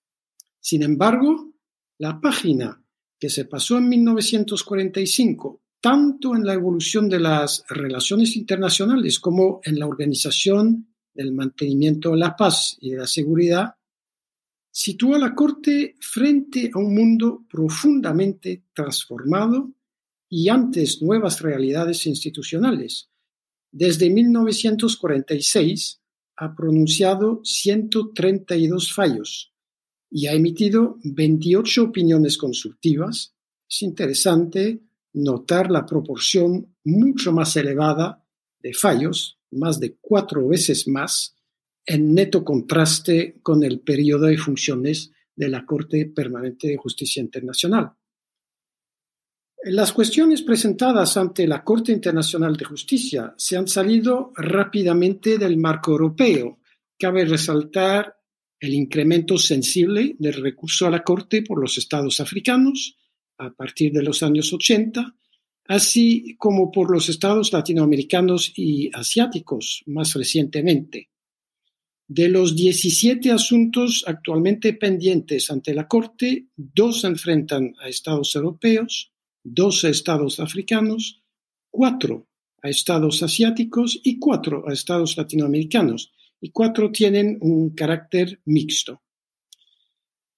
Sin 0.60 0.84
embargo, 0.84 1.54
la 1.98 2.22
página 2.22 2.83
que 3.24 3.30
se 3.30 3.46
pasó 3.46 3.77
en 3.77 3.88
1945, 3.88 5.62
tanto 5.80 6.36
en 6.36 6.44
la 6.44 6.56
evolución 6.56 7.08
de 7.08 7.22
las 7.22 7.63
relaciones 7.70 8.36
internacionales 8.36 9.18
como 9.18 9.62
en 9.63 9.80
la 9.80 9.88
organización 9.88 10.94
del 11.13 11.32
mantenimiento 11.32 12.12
de 12.12 12.18
la 12.18 12.36
paz 12.36 12.75
y 12.82 12.89
de 12.89 12.98
la 12.98 13.08
seguridad, 13.08 13.75
situó 14.70 15.15
a 15.15 15.20
la 15.20 15.34
Corte 15.34 15.96
frente 16.01 16.70
a 16.74 16.80
un 16.80 16.94
mundo 16.94 17.46
profundamente 17.50 18.65
transformado 18.74 19.72
y 20.27 20.50
antes 20.50 21.01
nuevas 21.01 21.39
realidades 21.39 22.06
institucionales. 22.06 23.10
Desde 23.72 24.10
1946 24.10 26.01
ha 26.36 26.53
pronunciado 26.53 27.39
132 27.46 28.92
fallos 28.92 29.53
y 30.15 30.27
ha 30.27 30.34
emitido 30.34 31.00
28 31.03 31.86
opiniones 31.86 32.38
consultivas. 32.38 33.34
Es 33.67 33.82
interesante 33.82 34.79
notar 35.13 35.72
la 35.72 35.88
proporción 35.88 36.75
mucho 36.84 37.32
más 37.32 37.55
elevada 37.58 38.24
de 38.60 38.75
fallos, 38.75 39.39
más 39.50 39.79
de 39.79 39.96
cuatro 40.00 40.48
veces 40.48 40.88
más, 40.88 41.36
en 41.84 42.13
neto 42.13 42.46
contraste 42.46 43.39
con 43.41 43.63
el 43.63 43.79
periodo 43.79 44.27
de 44.27 44.38
funciones 44.38 45.12
de 45.36 45.50
la 45.50 45.65
Corte 45.65 46.05
Permanente 46.05 46.67
de 46.67 46.77
Justicia 46.77 47.20
Internacional. 47.20 47.93
Las 49.63 49.93
cuestiones 49.93 50.43
presentadas 50.43 51.17
ante 51.17 51.48
la 51.48 51.63
Corte 51.63 51.91
Internacional 51.91 52.55
de 52.55 52.65
Justicia 52.65 53.34
se 53.36 53.58
han 53.58 53.67
salido 53.67 54.32
rápidamente 54.36 55.39
del 55.39 55.58
marco 55.58 55.91
europeo. 55.91 56.60
Cabe 57.00 57.25
resaltar 57.25 58.23
el 58.63 58.74
incremento 58.75 59.38
sensible 59.38 60.15
del 60.20 60.36
recurso 60.36 60.88
a 60.88 60.89
la 60.89 61.03
Corte 61.03 61.41
por 61.41 61.60
los 61.60 61.77
estados 61.77 62.22
africanos 62.22 62.96
a 63.38 63.51
partir 63.51 63.91
de 63.91 64.01
los 64.01 64.24
años 64.24 64.53
80, 64.53 65.13
así 65.67 66.38
como 66.38 66.72
por 66.72 66.89
los 66.89 67.10
estados 67.10 67.51
latinoamericanos 67.51 68.53
y 68.55 68.89
asiáticos 68.93 69.84
más 69.88 70.13
recientemente. 70.13 71.10
De 72.08 72.29
los 72.29 72.55
17 72.55 73.32
asuntos 73.32 74.05
actualmente 74.08 74.72
pendientes 74.72 75.51
ante 75.51 75.74
la 75.74 75.89
Corte, 75.89 76.48
dos 76.55 77.03
enfrentan 77.03 77.75
a 77.82 77.89
estados 77.89 78.34
europeos, 78.34 79.12
dos 79.43 79.84
a 79.84 79.89
estados 79.89 80.39
africanos, 80.39 81.22
cuatro 81.70 82.29
a 82.62 82.70
estados 82.70 83.24
asiáticos 83.24 84.00
y 84.05 84.20
cuatro 84.20 84.63
a 84.70 84.72
estados 84.72 85.17
latinoamericanos, 85.17 86.13
y 86.44 86.52
cuatro 86.52 86.92
tienen 86.92 87.38
un 87.40 87.70
carácter 87.70 88.42
mixto. 88.44 89.02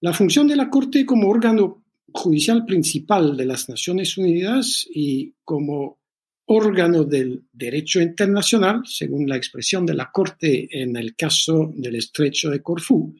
La 0.01 0.13
función 0.13 0.47
de 0.47 0.55
la 0.55 0.69
Corte 0.69 1.03
como 1.03 1.27
órgano 1.27 1.83
judicial 2.13 2.63
principal 2.63 3.35
de 3.35 3.45
las 3.47 3.67
Naciones 3.69 4.15
Unidas 4.15 4.85
y 4.87 5.33
como 5.43 5.97
órgano 6.45 7.05
del 7.05 7.45
derecho 7.51 7.99
internacional, 7.99 8.83
según 8.85 9.27
la 9.27 9.35
expresión 9.35 9.83
de 9.83 9.95
la 9.95 10.11
Corte 10.11 10.69
en 10.79 10.95
el 10.95 11.15
caso 11.15 11.73
del 11.75 11.95
estrecho 11.95 12.51
de 12.51 12.61
Corfú, 12.61 13.15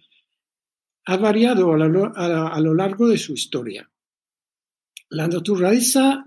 ha 1.08 1.18
variado 1.18 1.74
a 1.74 2.60
lo, 2.60 2.74
largo 2.76 3.08
de 3.08 3.18
su 3.18 3.34
historia. 3.34 3.90
La 5.10 5.28
naturaleza 5.28 6.24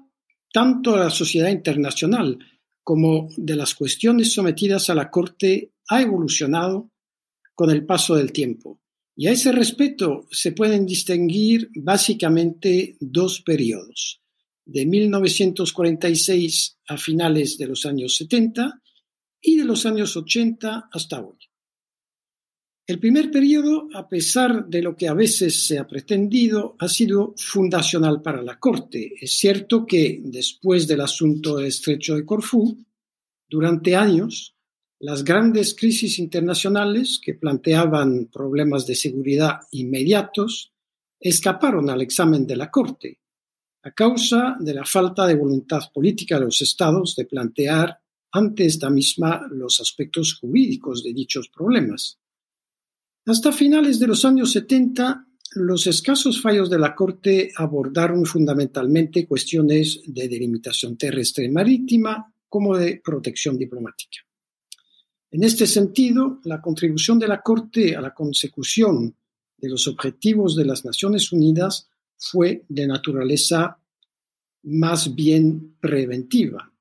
tanto 0.53 0.95
de 0.97 1.05
la 1.05 1.11
sociedad 1.11 1.51
internacional 1.51 2.37
como 2.83 3.29
de 3.37 3.55
las 3.55 3.77
cuestiones 3.77 4.33
sometidas 4.33 4.91
a 4.91 4.97
la 4.97 5.09
Corte 5.09 5.71
ha 5.89 6.03
evolucionado 6.03 6.91
con 7.55 7.71
el 7.71 7.85
paso 7.85 8.15
del 8.15 8.33
tiempo. 8.33 8.81
Y 9.17 9.27
a 9.27 9.33
ese 9.33 9.51
respecto 9.51 10.29
se 10.31 10.53
pueden 10.53 10.87
distinguir 10.87 11.71
básicamente 11.75 12.97
dos 13.01 13.41
periodos 13.41 14.23
de 14.65 14.85
1946 14.85 16.79
a 16.89 16.97
finales 16.99 17.57
de 17.57 17.67
los 17.67 17.87
años 17.87 18.17
70 18.17 18.81
y 19.41 19.57
de 19.57 19.65
los 19.65 19.87
años 19.87 20.17
80 20.17 20.91
hasta 20.93 21.21
hoy. 21.21 21.39
El 22.87 23.01
primer 23.01 23.31
periodo, 23.31 23.89
a 23.95 24.09
pesar 24.09 24.67
de 24.67 24.81
lo 24.83 24.95
que 24.97 25.09
a 25.09 25.15
veces 25.15 25.67
se 25.67 25.79
ha 25.79 25.87
pretendido, 25.87 26.77
ha 26.79 26.89
sido 26.89 27.35
fundacional 27.37 28.23
para 28.23 28.43
la 28.43 28.59
Corte. 28.59 29.15
Es 29.21 29.33
cierto 29.33 29.85
que 29.85 30.21
después 30.25 30.87
del 30.87 31.01
asunto 31.01 31.57
del 31.57 31.67
estrecho 31.67 32.15
de 32.15 32.25
Corfú, 32.25 32.79
durante 33.49 33.97
años, 33.97 34.55
las 35.01 35.23
grandes 35.23 35.77
crisis 35.77 36.19
internacionales 36.19 37.21
que 37.23 37.35
planteaban 37.35 38.27
problemas 38.33 38.87
de 38.87 38.97
seguridad 38.97 39.61
inmediatos 39.71 40.73
escaparon 41.21 41.89
al 41.91 42.01
examen 42.03 42.47
de 42.47 42.57
la 42.57 42.71
Corte 42.71 43.21
a 43.85 43.93
causa 43.93 44.57
de 44.59 44.75
la 44.75 44.85
falta 44.85 45.27
de 45.27 45.37
voluntad 45.37 45.83
política 45.95 46.39
de 46.39 46.47
los 46.47 46.61
Estados 46.61 47.15
de 47.15 47.27
plantear 47.27 47.99
ante 48.33 48.67
esta 48.67 48.91
misma 48.91 49.47
los 49.51 49.81
aspectos 49.81 50.35
jurídicos 50.35 51.05
de 51.05 51.15
dichos 51.15 51.49
problemas. 51.49 52.19
Hasta 53.25 53.53
finales 53.53 53.99
de 54.01 54.09
los 54.09 54.25
años 54.25 54.53
70, 54.53 55.27
los 55.55 55.87
escasos 55.87 56.43
fallos 56.43 56.69
de 56.69 56.79
la 56.79 56.95
Corte 56.95 57.53
abordaron 57.57 58.27
fundamentalmente 58.27 59.27
cuestiones 59.27 60.03
de 60.07 60.29
delimitación 60.29 60.99
terrestre 60.99 61.45
y 61.45 61.51
marítima 61.51 62.35
como 62.49 62.77
de 62.77 63.01
protección 63.03 63.57
diplomática. 63.57 64.28
En 65.31 65.45
este 65.45 65.67
sentido, 65.67 66.41
la 66.45 66.61
contribución 66.61 67.19
de 67.19 67.29
la 67.29 67.43
Corte 67.43 67.95
a 67.95 68.01
la 68.01 68.15
consecución 68.15 69.15
de 69.59 69.69
los 69.69 69.87
objetivos 69.87 70.57
de 70.57 70.65
las 70.65 70.85
Naciones 70.85 71.33
Unidas 71.33 71.89
fue 72.17 72.65
de 72.69 72.87
naturaleza 72.87 73.79
más 74.63 75.15
bien 75.15 75.77
preventiva. 75.81 76.73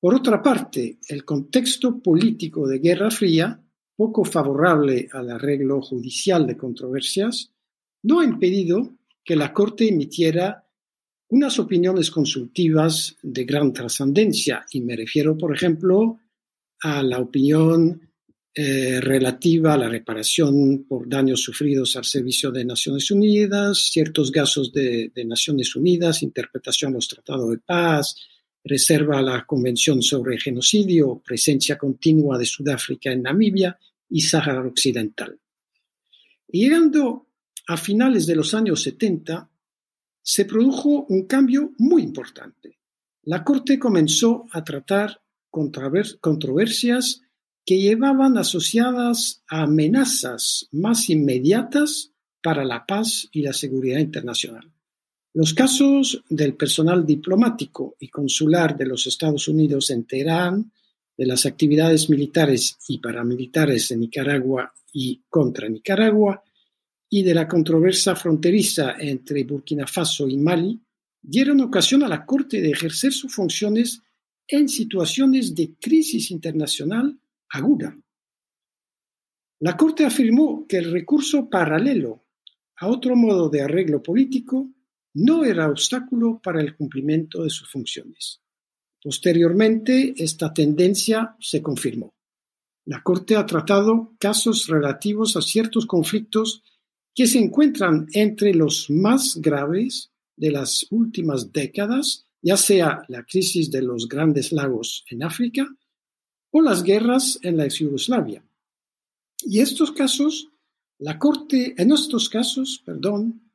Por 0.00 0.14
otra 0.14 0.42
parte, 0.42 0.98
el 1.08 1.24
contexto 1.24 1.98
político 2.00 2.66
de 2.66 2.78
Guerra 2.78 3.10
Fría, 3.10 3.60
poco 3.96 4.24
favorable 4.24 5.08
al 5.12 5.30
arreglo 5.30 5.80
judicial 5.80 6.46
de 6.46 6.56
controversias, 6.56 7.52
no 8.02 8.20
ha 8.20 8.24
impedido 8.24 8.96
que 9.24 9.36
la 9.36 9.52
Corte 9.52 9.88
emitiera 9.88 10.66
unas 11.28 11.58
opiniones 11.58 12.10
consultivas 12.10 13.16
de 13.22 13.44
gran 13.44 13.72
trascendencia, 13.72 14.66
y 14.70 14.80
me 14.80 14.94
refiero, 14.94 15.38
por 15.38 15.54
ejemplo, 15.54 16.18
a 16.82 17.02
la 17.02 17.18
opinión 17.18 18.10
eh, 18.54 19.00
relativa 19.00 19.74
a 19.74 19.78
la 19.78 19.88
reparación 19.88 20.84
por 20.88 21.08
daños 21.08 21.42
sufridos 21.42 21.96
al 21.96 22.04
servicio 22.04 22.52
de 22.52 22.64
Naciones 22.64 23.10
Unidas, 23.10 23.90
ciertos 23.90 24.30
gastos 24.30 24.72
de, 24.72 25.10
de 25.14 25.24
Naciones 25.24 25.74
Unidas, 25.74 26.22
interpretación 26.22 26.92
de 26.92 26.98
los 26.98 27.08
tratados 27.08 27.50
de 27.50 27.58
paz, 27.58 28.16
reserva 28.62 29.18
a 29.18 29.22
la 29.22 29.44
Convención 29.44 30.02
sobre 30.02 30.38
Genocidio, 30.38 31.20
presencia 31.24 31.76
continua 31.76 32.38
de 32.38 32.46
Sudáfrica 32.46 33.10
en 33.10 33.22
Namibia 33.22 33.78
y 34.08 34.20
Sáhara 34.20 34.64
Occidental. 34.66 35.38
llegando 36.48 37.26
a 37.66 37.76
finales 37.76 38.26
de 38.26 38.36
los 38.36 38.54
años 38.54 38.82
70, 38.82 39.50
se 40.22 40.44
produjo 40.44 41.06
un 41.08 41.26
cambio 41.26 41.72
muy 41.78 42.02
importante. 42.02 42.78
La 43.24 43.42
Corte 43.42 43.78
comenzó 43.78 44.44
a 44.52 44.62
tratar 44.62 45.23
controversias 46.20 47.22
que 47.64 47.80
llevaban 47.80 48.36
asociadas 48.36 49.42
a 49.48 49.62
amenazas 49.62 50.68
más 50.72 51.08
inmediatas 51.08 52.10
para 52.42 52.64
la 52.64 52.84
paz 52.84 53.28
y 53.32 53.42
la 53.42 53.52
seguridad 53.52 54.00
internacional. 54.00 54.70
Los 55.32 55.54
casos 55.54 56.22
del 56.28 56.54
personal 56.54 57.06
diplomático 57.06 57.96
y 57.98 58.08
consular 58.08 58.76
de 58.76 58.86
los 58.86 59.06
Estados 59.06 59.48
Unidos 59.48 59.90
en 59.90 60.04
Teherán, 60.04 60.70
de 61.16 61.26
las 61.26 61.46
actividades 61.46 62.10
militares 62.10 62.76
y 62.88 62.98
paramilitares 62.98 63.90
en 63.90 64.00
Nicaragua 64.00 64.72
y 64.92 65.22
contra 65.28 65.68
Nicaragua, 65.68 66.42
y 67.08 67.22
de 67.22 67.34
la 67.34 67.48
controversia 67.48 68.14
fronteriza 68.16 68.96
entre 68.98 69.44
Burkina 69.44 69.86
Faso 69.86 70.28
y 70.28 70.36
Mali, 70.36 70.80
dieron 71.22 71.60
ocasión 71.60 72.02
a 72.02 72.08
la 72.08 72.26
Corte 72.26 72.60
de 72.60 72.70
ejercer 72.70 73.12
sus 73.12 73.34
funciones 73.34 74.02
en 74.46 74.68
situaciones 74.68 75.54
de 75.54 75.74
crisis 75.80 76.30
internacional 76.30 77.18
aguda. 77.50 77.96
La 79.60 79.76
Corte 79.76 80.04
afirmó 80.04 80.66
que 80.66 80.78
el 80.78 80.92
recurso 80.92 81.48
paralelo 81.48 82.24
a 82.76 82.88
otro 82.88 83.16
modo 83.16 83.48
de 83.48 83.62
arreglo 83.62 84.02
político 84.02 84.68
no 85.14 85.44
era 85.44 85.68
obstáculo 85.68 86.40
para 86.42 86.60
el 86.60 86.76
cumplimiento 86.76 87.44
de 87.44 87.50
sus 87.50 87.70
funciones. 87.70 88.40
Posteriormente, 89.02 90.14
esta 90.16 90.52
tendencia 90.52 91.36
se 91.38 91.62
confirmó. 91.62 92.14
La 92.86 93.02
Corte 93.02 93.36
ha 93.36 93.46
tratado 93.46 94.14
casos 94.18 94.66
relativos 94.66 95.36
a 95.36 95.42
ciertos 95.42 95.86
conflictos 95.86 96.62
que 97.14 97.26
se 97.26 97.38
encuentran 97.38 98.06
entre 98.12 98.52
los 98.54 98.90
más 98.90 99.36
graves 99.40 100.10
de 100.36 100.50
las 100.50 100.86
últimas 100.90 101.52
décadas, 101.52 102.23
ya 102.44 102.58
sea 102.58 103.02
la 103.08 103.24
crisis 103.24 103.70
de 103.70 103.80
los 103.80 104.06
grandes 104.06 104.52
lagos 104.52 105.02
en 105.08 105.22
África 105.22 105.66
o 106.50 106.60
las 106.60 106.82
guerras 106.82 107.38
en 107.42 107.56
la 107.56 107.64
ex 107.64 107.78
Yugoslavia. 107.78 108.44
Y 109.46 109.60
estos 109.60 109.92
casos, 109.92 110.50
la 110.98 111.18
Corte, 111.18 111.74
en 111.78 111.90
estos 111.90 112.28
casos, 112.28 112.82
perdón, 112.84 113.50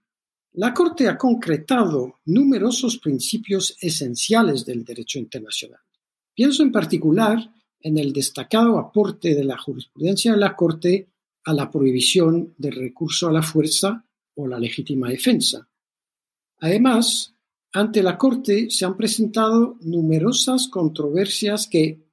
la 0.54 0.74
Corte 0.74 1.08
ha 1.08 1.20
concretado 1.20 2.20
numerosos 2.26 2.98
principios 2.98 3.78
esenciales 3.80 4.66
del 4.66 4.84
derecho 4.84 5.20
internacional. 5.20 5.82
Pienso 6.34 6.64
en 6.64 6.72
particular 6.72 7.38
en 7.82 8.00
el 8.00 8.12
destacado 8.12 8.80
aporte 8.80 9.36
de 9.36 9.44
la 9.44 9.58
jurisprudencia 9.60 10.32
de 10.32 10.40
la 10.40 10.56
Corte 10.56 11.10
a 11.46 11.54
la 11.54 11.70
prohibición 11.70 12.56
del 12.58 12.74
recurso 12.74 13.30
a 13.30 13.32
la 13.32 13.44
fuerza 13.44 14.04
o 14.34 14.48
la 14.48 14.60
legítima 14.60 15.10
defensa. 15.10 15.70
Además, 16.58 17.36
ante 17.74 18.02
la 18.02 18.18
Corte 18.18 18.70
se 18.70 18.86
han 18.86 18.98
presentado 18.98 19.78
numerosas 19.82 20.68
controversias 20.68 21.68
que, 21.68 22.04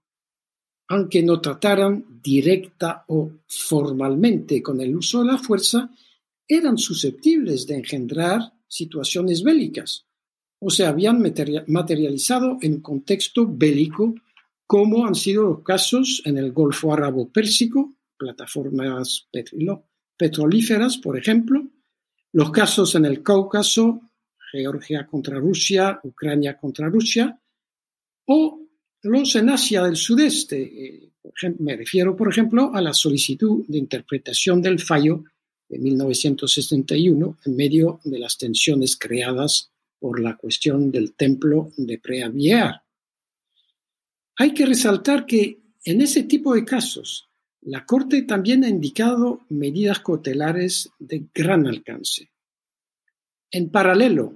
aunque 0.89 1.23
no 1.23 1.41
trataran 1.41 2.21
directa 2.23 3.05
o 3.09 3.31
formalmente 3.47 4.63
con 4.63 4.81
el 4.81 4.97
uso 4.97 5.21
de 5.21 5.27
la 5.33 5.39
fuerza, 5.39 5.91
eran 6.47 6.79
susceptibles 6.79 7.67
de 7.67 7.77
engendrar 7.77 8.53
situaciones 8.69 9.43
bélicas 9.43 10.07
o 10.59 10.71
se 10.71 10.87
habían 10.87 11.23
materializado 11.67 12.59
en 12.61 12.81
contexto 12.81 13.47
bélico, 13.47 14.15
como 14.67 15.07
han 15.07 15.15
sido 15.15 15.45
los 15.45 15.63
casos 15.63 16.23
en 16.25 16.39
el 16.39 16.53
Golfo 16.53 16.93
Árabo 16.93 17.31
Pérsico, 17.31 17.95
plataformas 18.17 19.29
petrolíferas, 20.17 20.97
por 20.97 21.19
ejemplo, 21.19 21.67
los 22.33 22.51
casos 22.51 22.95
en 22.95 23.05
el 23.05 23.23
Cáucaso, 23.23 24.01
Georgia 24.53 25.07
contra 25.07 25.39
Rusia, 25.39 26.01
Ucrania 26.03 26.57
contra 26.57 26.89
Rusia, 26.89 27.39
o 28.27 28.61
los 29.03 29.37
en 29.37 29.51
Asia 29.51 29.83
del 29.83 29.97
Sudeste. 29.97 30.63
Eh, 30.63 31.13
me 31.59 31.77
refiero, 31.77 32.17
por 32.17 32.29
ejemplo, 32.29 32.73
a 32.75 32.81
la 32.81 32.93
solicitud 32.93 33.65
de 33.67 33.79
interpretación 33.79 34.63
del 34.63 34.81
fallo 34.81 35.25
de 35.69 35.79
1961 35.79 37.39
en 37.45 37.57
medio 37.57 38.01
de 38.05 38.19
las 38.19 38.39
tensiones 38.39 38.97
creadas 38.97 39.71
por 39.99 40.21
la 40.21 40.37
cuestión 40.37 40.91
del 40.91 41.15
templo 41.15 41.73
de 41.77 41.99
Preaviar. 41.99 42.83
Hay 44.37 44.53
que 44.53 44.67
resaltar 44.67 45.27
que 45.27 45.61
en 45.85 46.01
ese 46.01 46.25
tipo 46.25 46.55
de 46.55 46.65
casos, 46.65 47.29
la 47.63 47.85
Corte 47.85 48.23
también 48.23 48.65
ha 48.65 48.69
indicado 48.69 49.41
medidas 49.49 50.01
cautelares 50.01 50.91
de 50.99 51.27
gran 51.35 51.67
alcance. 51.67 52.31
En 53.51 53.71
paralelo, 53.71 54.35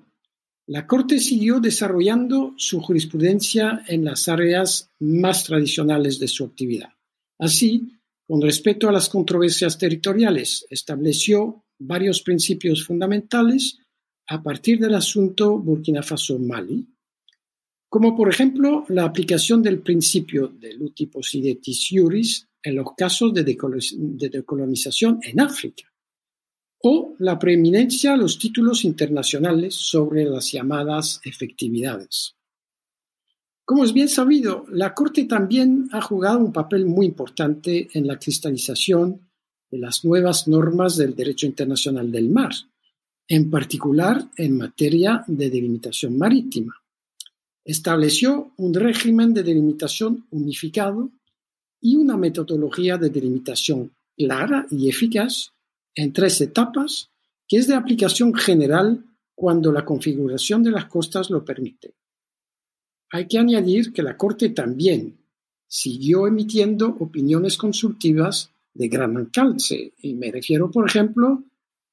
la 0.66 0.86
Corte 0.86 1.18
siguió 1.18 1.58
desarrollando 1.58 2.54
su 2.56 2.80
jurisprudencia 2.80 3.82
en 3.88 4.04
las 4.04 4.28
áreas 4.28 4.88
más 5.00 5.44
tradicionales 5.44 6.20
de 6.20 6.28
su 6.28 6.44
actividad. 6.44 6.90
Así, 7.38 7.90
con 8.26 8.40
respecto 8.40 8.88
a 8.88 8.92
las 8.92 9.08
controversias 9.08 9.76
territoriales, 9.76 10.64
estableció 10.70 11.64
varios 11.80 12.22
principios 12.22 12.84
fundamentales 12.86 13.78
a 14.28 14.40
partir 14.40 14.78
del 14.78 14.94
asunto 14.94 15.58
Burkina 15.58 16.04
Faso-Mali, 16.04 16.86
como 17.88 18.16
por 18.16 18.28
ejemplo 18.28 18.84
la 18.90 19.04
aplicación 19.04 19.60
del 19.60 19.80
principio 19.80 20.46
del 20.46 20.80
uti 20.80 21.06
possidetis 21.06 21.90
iuris 21.90 22.46
en 22.62 22.76
los 22.76 22.94
casos 22.96 23.34
de 23.34 23.42
decolonización 23.42 25.18
en 25.24 25.40
África, 25.40 25.89
o 26.82 27.14
la 27.18 27.38
preeminencia 27.38 28.12
de 28.12 28.18
los 28.18 28.38
títulos 28.38 28.84
internacionales 28.84 29.74
sobre 29.74 30.24
las 30.24 30.50
llamadas 30.50 31.20
efectividades. 31.24 32.34
Como 33.64 33.84
es 33.84 33.92
bien 33.92 34.08
sabido, 34.08 34.64
la 34.70 34.94
Corte 34.94 35.26
también 35.26 35.88
ha 35.92 36.00
jugado 36.00 36.38
un 36.38 36.52
papel 36.52 36.86
muy 36.86 37.06
importante 37.06 37.88
en 37.92 38.06
la 38.06 38.18
cristalización 38.18 39.30
de 39.70 39.78
las 39.78 40.04
nuevas 40.04 40.48
normas 40.48 40.96
del 40.96 41.14
derecho 41.14 41.46
internacional 41.46 42.10
del 42.10 42.30
mar, 42.30 42.50
en 43.28 43.48
particular 43.48 44.28
en 44.36 44.56
materia 44.56 45.22
de 45.28 45.50
delimitación 45.50 46.18
marítima. 46.18 46.74
Estableció 47.64 48.52
un 48.56 48.74
régimen 48.74 49.32
de 49.34 49.44
delimitación 49.44 50.26
unificado 50.30 51.10
y 51.80 51.94
una 51.94 52.16
metodología 52.16 52.96
de 52.96 53.10
delimitación 53.10 53.92
clara 54.16 54.66
y 54.70 54.88
eficaz 54.88 55.52
en 55.94 56.12
tres 56.12 56.40
etapas 56.40 57.10
que 57.48 57.56
es 57.56 57.66
de 57.66 57.74
aplicación 57.74 58.34
general 58.34 59.04
cuando 59.34 59.72
la 59.72 59.84
configuración 59.84 60.62
de 60.62 60.70
las 60.70 60.86
costas 60.86 61.30
lo 61.30 61.44
permite. 61.44 61.94
Hay 63.12 63.26
que 63.26 63.38
añadir 63.38 63.92
que 63.92 64.02
la 64.02 64.16
Corte 64.16 64.50
también 64.50 65.18
siguió 65.66 66.26
emitiendo 66.26 66.88
opiniones 67.00 67.56
consultivas 67.56 68.50
de 68.74 68.88
gran 68.88 69.16
alcance, 69.16 69.94
y 70.02 70.14
me 70.14 70.30
refiero, 70.30 70.70
por 70.70 70.88
ejemplo, 70.88 71.42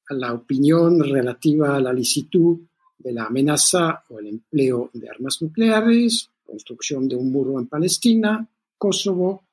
a 0.08 0.14
la 0.14 0.32
opinión 0.32 1.00
relativa 1.00 1.76
a 1.76 1.80
la 1.80 1.92
licitud 1.92 2.60
de 2.98 3.12
la 3.12 3.26
amenaza 3.26 4.04
o 4.08 4.18
el 4.18 4.26
empleo 4.26 4.90
de 4.92 5.08
armas 5.08 5.40
nucleares, 5.40 6.30
construcción 6.44 7.08
de 7.08 7.16
un 7.16 7.30
muro 7.30 7.58
en 7.58 7.66
Palestina, 7.66 8.48
Kosovo 8.76 9.44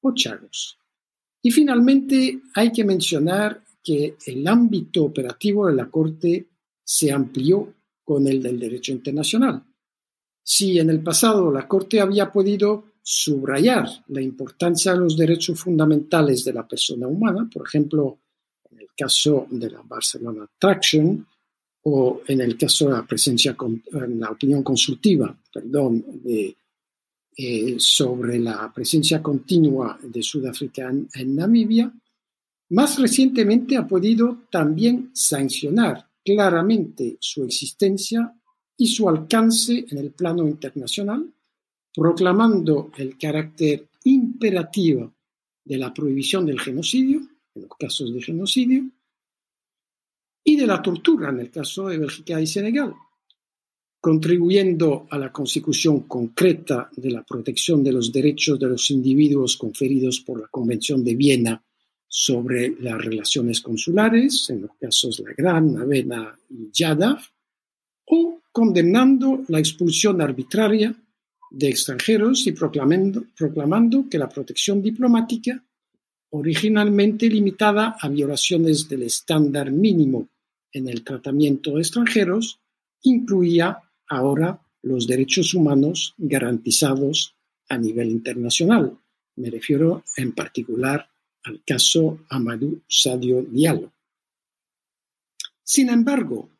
o 0.00 0.14
Chagos. 0.14 0.78
Y 1.42 1.50
finalmente 1.50 2.40
hay 2.54 2.72
que 2.72 2.84
mencionar 2.84 3.63
que 3.84 4.16
el 4.26 4.48
ámbito 4.48 5.04
operativo 5.04 5.66
de 5.66 5.74
la 5.74 5.90
Corte 5.90 6.48
se 6.82 7.12
amplió 7.12 7.74
con 8.02 8.26
el 8.26 8.42
del 8.42 8.58
derecho 8.58 8.92
internacional. 8.92 9.62
Si 10.42 10.78
en 10.78 10.90
el 10.90 11.02
pasado 11.02 11.52
la 11.52 11.68
Corte 11.68 12.00
había 12.00 12.32
podido 12.32 12.94
subrayar 13.02 13.86
la 14.08 14.22
importancia 14.22 14.92
de 14.92 14.98
los 14.98 15.16
derechos 15.16 15.60
fundamentales 15.60 16.44
de 16.44 16.54
la 16.54 16.66
persona 16.66 17.06
humana, 17.06 17.48
por 17.52 17.66
ejemplo, 17.66 18.20
en 18.70 18.80
el 18.80 18.88
caso 18.96 19.46
de 19.50 19.70
la 19.70 19.82
Barcelona 19.82 20.46
Traction 20.58 21.26
o 21.82 22.22
en 22.26 22.40
el 22.40 22.56
caso 22.56 22.86
de 22.86 22.92
la 22.92 23.06
presencia, 23.06 23.54
en 23.92 24.20
la 24.20 24.30
opinión 24.30 24.62
consultiva, 24.62 25.38
eh, 27.36 27.76
sobre 27.78 28.38
la 28.38 28.72
presencia 28.72 29.22
continua 29.22 29.98
de 30.02 30.22
Sudáfrica 30.22 30.88
en 30.88 31.36
Namibia, 31.36 31.92
más 32.70 32.98
recientemente 32.98 33.76
ha 33.76 33.86
podido 33.86 34.46
también 34.50 35.10
sancionar 35.14 36.08
claramente 36.24 37.18
su 37.20 37.44
existencia 37.44 38.34
y 38.76 38.86
su 38.86 39.08
alcance 39.08 39.84
en 39.88 39.98
el 39.98 40.12
plano 40.12 40.48
internacional, 40.48 41.32
proclamando 41.94 42.90
el 42.96 43.16
carácter 43.18 43.88
imperativo 44.04 45.14
de 45.64 45.78
la 45.78 45.92
prohibición 45.92 46.46
del 46.46 46.60
genocidio, 46.60 47.20
en 47.54 47.62
los 47.62 47.70
casos 47.78 48.12
de 48.12 48.22
genocidio, 48.22 48.90
y 50.42 50.56
de 50.56 50.66
la 50.66 50.82
tortura 50.82 51.30
en 51.30 51.40
el 51.40 51.50
caso 51.50 51.88
de 51.88 51.98
Bélgica 51.98 52.40
y 52.40 52.46
Senegal, 52.46 52.94
contribuyendo 54.00 55.06
a 55.08 55.18
la 55.18 55.32
consecución 55.32 56.00
concreta 56.00 56.90
de 56.94 57.10
la 57.10 57.22
protección 57.22 57.82
de 57.82 57.92
los 57.92 58.12
derechos 58.12 58.58
de 58.58 58.68
los 58.68 58.90
individuos 58.90 59.56
conferidos 59.56 60.20
por 60.20 60.40
la 60.40 60.48
Convención 60.48 61.02
de 61.02 61.14
Viena 61.14 61.64
sobre 62.16 62.76
las 62.78 62.96
relaciones 62.96 63.60
consulares, 63.60 64.48
en 64.48 64.62
los 64.62 64.70
casos 64.80 65.20
Gran, 65.36 65.76
Avena 65.78 66.38
y 66.48 66.70
Yadav, 66.72 67.18
o 68.06 68.40
condenando 68.52 69.42
la 69.48 69.58
expulsión 69.58 70.20
arbitraria 70.20 70.94
de 71.50 71.68
extranjeros 71.68 72.46
y 72.46 72.52
proclamando, 72.52 73.24
proclamando 73.36 74.08
que 74.08 74.18
la 74.18 74.28
protección 74.28 74.80
diplomática, 74.80 75.60
originalmente 76.30 77.28
limitada 77.28 77.96
a 78.00 78.08
violaciones 78.08 78.88
del 78.88 79.02
estándar 79.02 79.72
mínimo 79.72 80.28
en 80.70 80.88
el 80.88 81.02
tratamiento 81.02 81.74
de 81.74 81.80
extranjeros, 81.80 82.60
incluía 83.02 83.76
ahora 84.06 84.60
los 84.82 85.08
derechos 85.08 85.52
humanos 85.52 86.14
garantizados 86.16 87.34
a 87.68 87.76
nivel 87.76 88.08
internacional. 88.10 88.96
Me 89.34 89.50
refiero 89.50 90.04
en 90.16 90.30
particular 90.30 91.08
al 91.44 91.62
caso 91.64 92.20
Amadou 92.28 92.80
Sadio 92.88 93.42
Diallo. 93.42 93.92
Sin 95.62 95.88
embargo, 95.88 96.50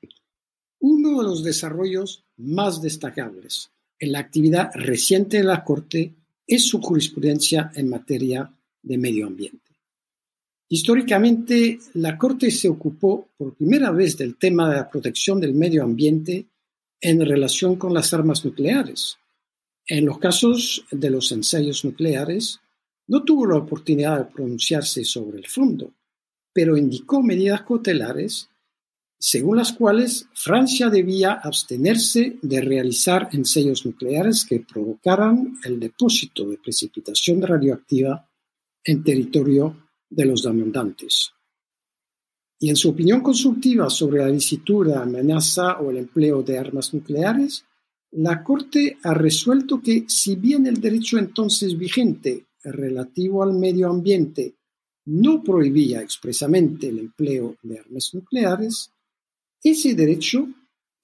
uno 0.80 1.18
de 1.18 1.24
los 1.24 1.42
desarrollos 1.42 2.24
más 2.36 2.80
destacables 2.80 3.70
en 3.98 4.12
la 4.12 4.20
actividad 4.20 4.70
reciente 4.74 5.38
de 5.38 5.44
la 5.44 5.64
Corte 5.64 6.14
es 6.46 6.68
su 6.68 6.80
jurisprudencia 6.80 7.70
en 7.74 7.88
materia 7.88 8.50
de 8.82 8.98
medio 8.98 9.26
ambiente. 9.26 9.60
Históricamente, 10.68 11.78
la 11.94 12.18
Corte 12.18 12.50
se 12.50 12.68
ocupó 12.68 13.28
por 13.36 13.54
primera 13.54 13.90
vez 13.90 14.16
del 14.16 14.36
tema 14.36 14.68
de 14.68 14.76
la 14.76 14.90
protección 14.90 15.40
del 15.40 15.54
medio 15.54 15.84
ambiente 15.84 16.46
en 17.00 17.24
relación 17.24 17.76
con 17.76 17.94
las 17.94 18.12
armas 18.12 18.44
nucleares. 18.44 19.18
En 19.86 20.06
los 20.06 20.18
casos 20.18 20.84
de 20.90 21.10
los 21.10 21.30
ensayos 21.32 21.84
nucleares, 21.84 22.60
no 23.08 23.22
tuvo 23.22 23.46
la 23.46 23.56
oportunidad 23.56 24.18
de 24.18 24.32
pronunciarse 24.32 25.04
sobre 25.04 25.38
el 25.38 25.46
fondo, 25.46 25.92
pero 26.52 26.76
indicó 26.76 27.22
medidas 27.22 27.62
cautelares 27.62 28.48
según 29.26 29.56
las 29.56 29.72
cuales 29.72 30.28
Francia 30.34 30.90
debía 30.90 31.32
abstenerse 31.32 32.36
de 32.42 32.60
realizar 32.60 33.30
ensayos 33.32 33.86
nucleares 33.86 34.44
que 34.44 34.60
provocaran 34.60 35.58
el 35.64 35.80
depósito 35.80 36.46
de 36.46 36.58
precipitación 36.58 37.40
radioactiva 37.40 38.28
en 38.84 39.02
territorio 39.02 39.88
de 40.10 40.26
los 40.26 40.42
demandantes. 40.42 41.32
Y 42.60 42.68
en 42.68 42.76
su 42.76 42.90
opinión 42.90 43.22
consultiva 43.22 43.88
sobre 43.88 44.18
la 44.18 44.28
licitud 44.28 44.86
de 44.86 44.94
amenaza 44.94 45.78
o 45.80 45.90
el 45.90 45.96
empleo 45.96 46.42
de 46.42 46.58
armas 46.58 46.92
nucleares, 46.92 47.64
la 48.12 48.44
Corte 48.44 48.98
ha 49.02 49.14
resuelto 49.14 49.80
que 49.80 50.04
si 50.06 50.36
bien 50.36 50.66
el 50.66 50.80
derecho 50.80 51.18
entonces 51.18 51.78
vigente 51.78 52.44
relativo 52.64 53.42
al 53.42 53.54
medio 53.54 53.88
ambiente 53.88 54.54
no 55.06 55.42
prohibía 55.42 56.00
expresamente 56.00 56.88
el 56.88 56.98
empleo 56.98 57.56
de 57.62 57.78
armas 57.78 58.10
nucleares, 58.14 58.90
ese 59.62 59.94
derecho 59.94 60.48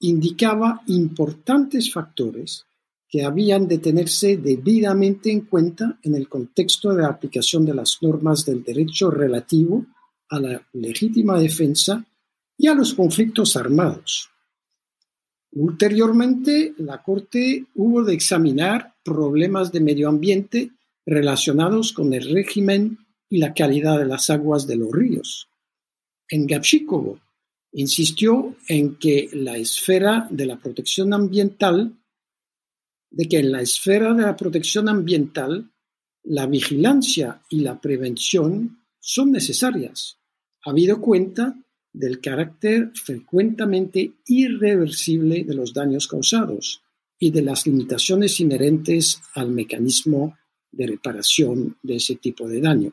indicaba 0.01 0.83
importantes 0.87 1.93
factores 1.93 2.65
que 3.09 3.25
habían 3.25 3.67
de 3.67 3.79
tenerse 3.79 4.37
debidamente 4.37 5.31
en 5.31 5.43
cuenta 5.43 5.99
en 6.03 6.15
el 6.15 6.29
contexto 6.29 6.95
de 6.95 7.03
la 7.03 7.09
aplicación 7.09 7.65
de 7.67 7.75
las 7.75 7.99
normas 8.01 8.47
del 8.47 8.63
derecho 8.63 9.11
relativo 9.11 9.85
a 10.29 10.39
la 10.39 10.69
legítima 10.73 11.39
defensa 11.39 12.05
y 12.57 12.69
a 12.69 12.75
los 12.75 12.95
conflictos 12.95 13.57
armados. 13.57 14.31
Ulteriormente, 15.53 16.75
la 16.79 17.03
Corte 17.03 17.67
hubo 17.75 18.05
de 18.05 18.15
examinar 18.15 18.95
problemas 19.03 19.73
de 19.73 19.81
medio 19.81 20.09
ambiente 20.09 20.71
relacionados 21.11 21.93
con 21.93 22.15
el 22.15 22.33
régimen 22.33 22.99
y 23.29 23.39
la 23.39 23.53
calidad 23.53 23.99
de 23.99 24.07
las 24.07 24.31
aguas 24.31 24.67
de 24.69 24.77
los 24.77 24.93
ríos. 24.93 25.49
En 26.29 26.47
Gapchikovo 26.47 27.19
insistió 27.73 28.57
en 28.69 28.97
que 28.97 29.29
la 29.33 29.57
esfera 29.57 30.29
de 30.31 30.47
la 30.47 30.59
protección 30.59 31.13
ambiental 31.13 31.97
de 33.11 33.29
que 33.29 33.39
en 33.39 33.51
la 33.51 33.61
esfera 33.61 34.15
de 34.15 34.23
la 34.23 34.37
protección 34.37 34.89
ambiental 34.89 35.73
la 36.23 36.47
vigilancia 36.47 37.43
y 37.49 37.61
la 37.61 37.81
prevención 37.81 38.85
son 39.01 39.33
necesarias, 39.33 40.19
habido 40.65 41.01
cuenta 41.01 41.57
del 41.93 42.21
carácter 42.21 42.93
frecuentemente 42.95 44.13
irreversible 44.27 45.43
de 45.43 45.55
los 45.55 45.75
daños 45.75 46.07
causados 46.07 46.83
y 47.19 47.33
de 47.33 47.43
las 47.43 47.67
limitaciones 47.67 48.39
inherentes 48.39 49.21
al 49.35 49.51
mecanismo 49.51 50.37
de 50.73 50.87
reparación 50.87 51.77
de 51.83 51.97
ese 51.97 52.17
tipo 52.17 52.49
de 52.49 52.61
daño. 52.61 52.93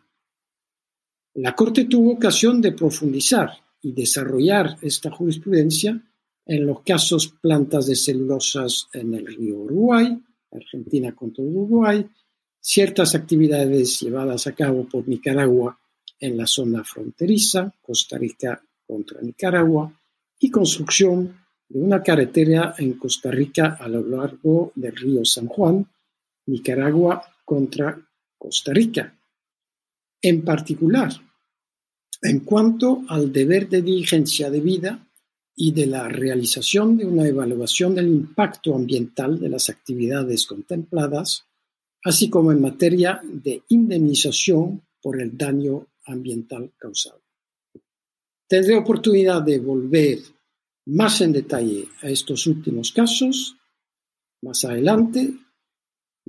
La 1.36 1.54
Corte 1.54 1.86
tuvo 1.86 2.14
ocasión 2.14 2.62
de 2.62 2.72
profundizar 2.72 3.52
y 3.82 3.92
desarrollar 3.92 4.78
esta 4.82 5.12
jurisprudencia 5.12 6.02
en 6.46 6.66
los 6.66 6.82
casos 6.82 7.28
plantas 7.42 7.86
de 7.86 7.96
celulosas 7.96 8.88
en 8.94 9.14
el 9.14 9.28
río 9.28 9.58
Uruguay, 9.58 10.20
Argentina 10.52 11.14
contra 11.14 11.44
Uruguay, 11.44 12.08
ciertas 12.60 13.16
actividades 13.16 14.00
llevadas 14.00 14.48
a 14.48 14.54
cabo 14.54 14.88
por 14.88 15.08
Nicaragua 15.08 15.78
en 16.20 16.38
la 16.38 16.48
zona 16.48 16.84
fronteriza, 16.84 17.72
Costa 17.82 18.18
Rica 18.18 18.62
contra 18.88 19.22
Nicaragua, 19.22 19.94
y 20.40 20.50
construcción 20.50 21.38
de 21.70 21.80
una 21.80 22.02
carretera 22.02 22.76
en 22.78 22.94
Costa 22.94 23.30
Rica 23.30 23.78
a 23.80 23.88
lo 23.88 24.02
largo 24.02 24.72
del 24.76 24.96
río 24.96 25.26
San 25.26 25.48
Juan, 25.48 25.86
Nicaragua 26.48 27.24
contra 27.48 27.98
Costa 28.38 28.74
Rica. 28.74 29.18
En 30.22 30.44
particular, 30.44 31.14
en 32.22 32.42
cuanto 32.42 33.04
al 33.08 33.32
deber 33.32 33.70
de 33.70 33.82
diligencia 33.82 34.52
debida 34.52 35.08
y 35.56 35.72
de 35.72 35.86
la 35.86 36.10
realización 36.10 36.98
de 36.98 37.06
una 37.06 37.26
evaluación 37.26 37.96
del 37.96 38.10
impacto 38.10 38.76
ambiental 38.76 39.40
de 39.40 39.48
las 39.48 39.70
actividades 39.70 40.46
contempladas, 40.46 41.46
así 42.04 42.30
como 42.30 42.52
en 42.52 42.62
materia 42.62 43.22
de 43.24 43.64
indemnización 43.70 44.82
por 45.02 45.22
el 45.22 45.38
daño 45.38 45.88
ambiental 46.06 46.74
causado. 46.78 47.22
Tendré 48.46 48.76
oportunidad 48.76 49.42
de 49.42 49.60
volver 49.60 50.20
más 50.88 51.22
en 51.22 51.32
detalle 51.32 51.88
a 52.02 52.10
estos 52.10 52.46
últimos 52.46 52.92
casos 52.92 53.56
más 54.42 54.66
adelante 54.66 55.34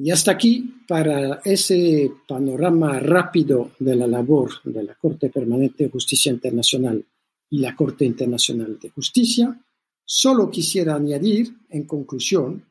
y 0.00 0.10
hasta 0.12 0.30
aquí 0.30 0.82
para 0.86 1.40
ese 1.44 2.12
panorama 2.26 3.00
rápido 3.00 3.72
de 3.80 3.96
la 3.96 4.06
labor 4.06 4.50
de 4.62 4.84
la 4.84 4.94
Corte 4.94 5.28
Permanente 5.28 5.84
de 5.84 5.90
Justicia 5.90 6.30
Internacional 6.30 7.04
y 7.50 7.58
la 7.58 7.74
Corte 7.74 8.04
Internacional 8.04 8.78
de 8.80 8.90
Justicia, 8.90 9.60
solo 10.04 10.50
quisiera 10.50 10.94
añadir, 10.94 11.52
en 11.70 11.84
conclusión, 11.84 12.64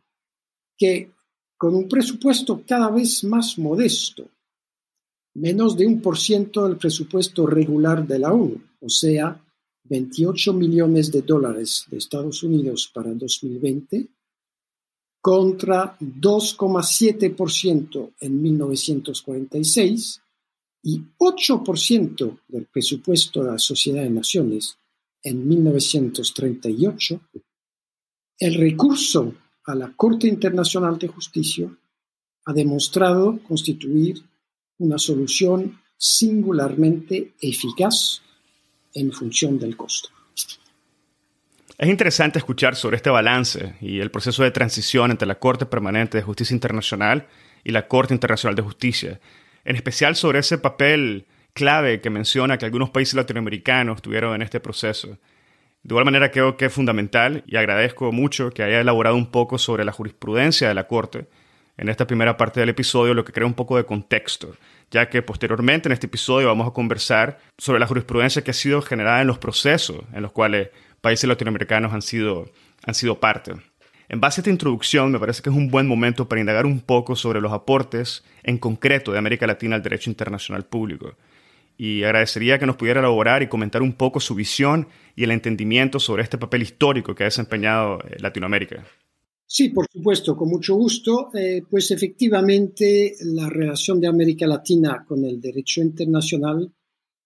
que 0.77 1.11
con 1.57 1.75
un 1.75 1.89
presupuesto 1.89 2.63
cada 2.65 2.89
vez 2.91 3.23
más 3.25 3.57
modesto, 3.57 4.29
menos 5.33 5.75
de 5.75 5.85
un 5.85 6.01
por 6.01 6.17
ciento 6.17 6.65
del 6.65 6.77
presupuesto 6.77 7.45
regular 7.45 8.07
de 8.07 8.19
la 8.19 8.31
ONU, 8.31 8.61
o 8.79 8.89
sea, 8.89 9.43
28 9.83 10.53
millones 10.53 11.11
de 11.11 11.23
dólares 11.23 11.85
de 11.89 11.97
Estados 11.97 12.41
Unidos 12.43 12.89
para 12.93 13.13
2020, 13.13 14.07
contra 15.27 15.99
2,7% 15.99 18.11
en 18.21 18.41
1946 18.41 20.21
y 20.83 21.01
8% 21.19 22.39
del 22.47 22.65
presupuesto 22.67 23.43
de 23.43 23.51
la 23.51 23.59
Sociedad 23.59 24.03
de 24.03 24.09
Naciones 24.09 24.77
en 25.21 25.45
1938, 25.45 27.19
el 28.39 28.53
recurso 28.53 29.33
a 29.65 29.75
la 29.75 29.91
Corte 29.97 30.29
Internacional 30.29 30.97
de 30.97 31.09
Justicia 31.09 31.69
ha 32.45 32.53
demostrado 32.53 33.37
constituir 33.45 34.23
una 34.77 34.97
solución 34.97 35.77
singularmente 35.97 37.33
eficaz 37.41 38.21
en 38.93 39.11
función 39.11 39.59
del 39.59 39.75
costo. 39.75 40.07
Es 41.77 41.89
interesante 41.89 42.39
escuchar 42.39 42.75
sobre 42.75 42.97
este 42.97 43.11
balance 43.11 43.75
y 43.81 43.99
el 43.99 44.09
proceso 44.09 44.41
de 44.41 44.49
transición 44.49 45.11
entre 45.11 45.27
la 45.27 45.37
Corte 45.37 45.67
Permanente 45.67 46.17
de 46.17 46.23
Justicia 46.23 46.55
Internacional 46.55 47.27
y 47.63 47.69
la 47.71 47.87
Corte 47.87 48.15
Internacional 48.15 48.55
de 48.55 48.63
Justicia, 48.63 49.19
en 49.63 49.75
especial 49.75 50.15
sobre 50.15 50.39
ese 50.39 50.57
papel 50.57 51.27
clave 51.53 52.01
que 52.01 52.09
menciona 52.09 52.57
que 52.57 52.65
algunos 52.65 52.89
países 52.89 53.13
latinoamericanos 53.13 54.01
tuvieron 54.01 54.33
en 54.33 54.41
este 54.41 54.59
proceso. 54.59 55.19
De 55.83 55.93
igual 55.93 56.05
manera 56.05 56.31
creo 56.31 56.57
que 56.57 56.65
es 56.65 56.73
fundamental 56.73 57.43
y 57.45 57.57
agradezco 57.57 58.11
mucho 58.11 58.49
que 58.49 58.63
haya 58.63 58.81
elaborado 58.81 59.15
un 59.15 59.29
poco 59.29 59.59
sobre 59.59 59.85
la 59.85 59.91
jurisprudencia 59.91 60.67
de 60.67 60.73
la 60.73 60.87
Corte 60.87 61.27
en 61.77 61.89
esta 61.89 62.07
primera 62.07 62.37
parte 62.37 62.59
del 62.59 62.69
episodio, 62.69 63.13
lo 63.13 63.23
que 63.23 63.33
crea 63.33 63.45
un 63.45 63.53
poco 63.53 63.77
de 63.77 63.85
contexto, 63.85 64.55
ya 64.89 65.09
que 65.09 65.21
posteriormente 65.21 65.89
en 65.89 65.93
este 65.93 66.07
episodio 66.07 66.47
vamos 66.47 66.67
a 66.67 66.73
conversar 66.73 67.37
sobre 67.55 67.79
la 67.79 67.85
jurisprudencia 67.85 68.43
que 68.43 68.49
ha 68.49 68.55
sido 68.55 68.81
generada 68.81 69.21
en 69.21 69.27
los 69.27 69.37
procesos 69.37 70.01
en 70.11 70.23
los 70.23 70.31
cuales 70.31 70.69
países 71.01 71.27
latinoamericanos 71.27 71.93
han 71.93 72.01
sido, 72.01 72.49
han 72.85 72.95
sido 72.95 73.19
parte. 73.19 73.53
En 74.09 74.21
base 74.21 74.39
a 74.39 74.41
esta 74.41 74.49
introducción, 74.49 75.11
me 75.11 75.19
parece 75.19 75.41
que 75.41 75.49
es 75.49 75.55
un 75.55 75.69
buen 75.69 75.85
momento 75.85 76.29
para 76.29 76.39
indagar 76.39 76.65
un 76.65 76.79
poco 76.79 77.15
sobre 77.15 77.41
los 77.41 77.51
aportes 77.51 78.23
en 78.43 78.57
concreto 78.57 79.11
de 79.11 79.17
América 79.17 79.47
Latina 79.47 79.75
al 79.75 79.83
derecho 79.83 80.09
internacional 80.09 80.65
público. 80.65 81.15
Y 81.77 82.03
agradecería 82.03 82.57
que 82.57 82.65
nos 82.65 82.77
pudiera 82.77 83.01
elaborar 83.01 83.43
y 83.43 83.47
comentar 83.47 83.81
un 83.81 83.93
poco 83.93 84.19
su 84.19 84.33
visión 84.33 84.87
y 85.15 85.25
el 85.25 85.31
entendimiento 85.31 85.99
sobre 85.99 86.23
este 86.23 86.37
papel 86.37 86.61
histórico 86.61 87.13
que 87.13 87.23
ha 87.23 87.25
desempeñado 87.25 87.99
eh, 87.99 88.15
Latinoamérica. 88.19 88.85
Sí, 89.45 89.69
por 89.69 89.87
supuesto, 89.91 90.35
con 90.35 90.49
mucho 90.49 90.75
gusto. 90.75 91.29
Eh, 91.33 91.63
pues 91.69 91.91
efectivamente, 91.91 93.15
la 93.21 93.49
relación 93.49 93.99
de 93.99 94.07
América 94.07 94.47
Latina 94.47 95.05
con 95.07 95.23
el 95.25 95.39
derecho 95.39 95.81
internacional 95.81 96.71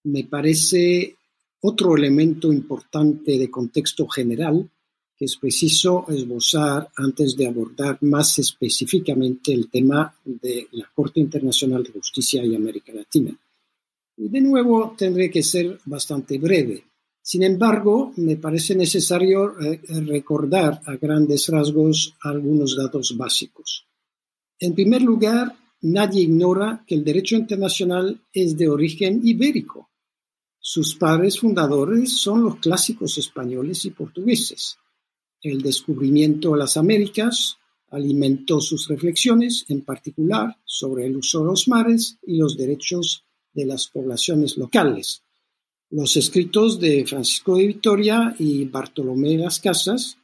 me 0.04 0.24
parece 0.24 1.16
otro 1.62 1.96
elemento 1.96 2.52
importante 2.52 3.38
de 3.38 3.50
contexto 3.50 4.06
general 4.06 4.68
que 5.16 5.26
es 5.26 5.36
preciso 5.36 6.04
esbozar 6.08 6.88
antes 6.96 7.36
de 7.36 7.46
abordar 7.46 7.98
más 8.00 8.38
específicamente 8.40 9.52
el 9.52 9.70
tema 9.70 10.12
de 10.24 10.66
la 10.72 10.90
Corte 10.92 11.20
Internacional 11.20 11.84
de 11.84 11.92
Justicia 11.92 12.44
y 12.44 12.56
América 12.56 12.92
Latina. 12.92 13.32
Y 14.16 14.28
de 14.28 14.40
nuevo 14.40 14.94
tendré 14.98 15.30
que 15.30 15.42
ser 15.42 15.78
bastante 15.84 16.38
breve. 16.38 16.84
Sin 17.22 17.44
embargo, 17.44 18.12
me 18.16 18.36
parece 18.36 18.74
necesario 18.74 19.60
eh, 19.60 19.80
recordar 20.04 20.80
a 20.86 20.96
grandes 20.96 21.46
rasgos 21.48 22.14
algunos 22.22 22.76
datos 22.76 23.16
básicos. 23.16 23.86
En 24.58 24.74
primer 24.74 25.02
lugar, 25.02 25.54
nadie 25.82 26.22
ignora 26.22 26.84
que 26.84 26.96
el 26.96 27.04
derecho 27.04 27.36
internacional 27.36 28.20
es 28.32 28.56
de 28.56 28.68
origen 28.68 29.20
ibérico. 29.22 29.91
Sus 30.64 30.94
padres 30.94 31.40
fundadores 31.40 32.20
son 32.20 32.44
los 32.44 32.56
clásicos 32.60 33.18
españoles 33.18 33.84
y 33.84 33.90
portugueses. 33.90 34.78
El 35.42 35.60
descubrimiento 35.60 36.52
de 36.52 36.58
las 36.58 36.76
Américas 36.76 37.58
alimentó 37.90 38.60
sus 38.60 38.86
reflexiones, 38.86 39.64
en 39.68 39.80
particular 39.80 40.56
sobre 40.64 41.06
el 41.06 41.16
uso 41.16 41.40
de 41.40 41.46
los 41.46 41.66
mares 41.66 42.16
y 42.24 42.36
los 42.36 42.56
derechos 42.56 43.24
de 43.52 43.66
las 43.66 43.88
poblaciones 43.88 44.56
locales. 44.56 45.24
Los 45.90 46.16
escritos 46.16 46.78
de 46.78 47.04
Francisco 47.06 47.56
de 47.56 47.66
Vitoria 47.66 48.36
y 48.38 48.64
Bartolomé 48.64 49.30
de 49.30 49.38
las 49.38 49.58
Casas 49.58 50.16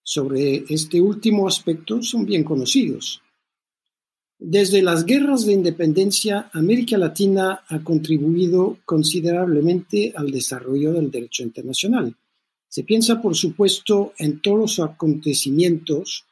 sobre 0.00 0.64
este 0.68 1.00
último 1.00 1.48
aspecto 1.48 2.00
son 2.02 2.24
bien 2.24 2.44
conocidos. 2.44 3.20
Desde 4.44 4.82
las 4.82 5.06
guerras 5.06 5.46
de 5.46 5.52
independencia, 5.52 6.50
América 6.52 6.98
Latina 6.98 7.62
ha 7.68 7.78
contribuido 7.84 8.78
considerablemente 8.84 10.12
al 10.16 10.32
desarrollo 10.32 10.92
del 10.92 11.12
derecho 11.12 11.44
internacional. 11.44 12.16
Se 12.68 12.82
piensa, 12.82 13.22
por 13.22 13.36
supuesto, 13.36 14.14
en 14.18 14.40
todos 14.40 14.58
los 14.58 14.80
acontecimientos 14.80 16.24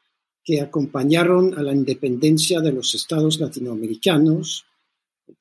que 0.43 0.59
acompañaron 0.59 1.57
a 1.57 1.63
la 1.63 1.73
independencia 1.73 2.59
de 2.59 2.73
los 2.73 2.93
estados 2.95 3.39
latinoamericanos, 3.39 4.65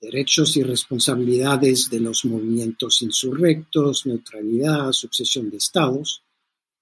derechos 0.01 0.57
y 0.57 0.63
responsabilidades 0.63 1.91
de 1.91 1.99
los 1.99 2.25
movimientos 2.25 3.03
insurrectos, 3.03 4.07
neutralidad, 4.07 4.93
sucesión 4.93 5.51
de 5.51 5.57
estados, 5.57 6.23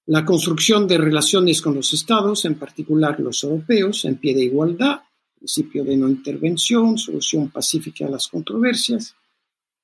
la 0.04 0.26
construcción 0.26 0.86
de 0.86 0.98
relaciones 0.98 1.62
con 1.62 1.74
los 1.74 1.94
estados, 1.94 2.44
en 2.44 2.56
particular 2.56 3.18
los 3.20 3.42
europeos, 3.42 4.04
en 4.04 4.16
pie 4.16 4.34
de 4.34 4.44
igualdad, 4.44 5.00
principio 5.38 5.84
de 5.84 5.96
no 5.96 6.08
intervención, 6.08 6.98
solución 6.98 7.50
pacífica 7.50 8.06
a 8.06 8.10
las 8.10 8.28
controversias, 8.28 9.14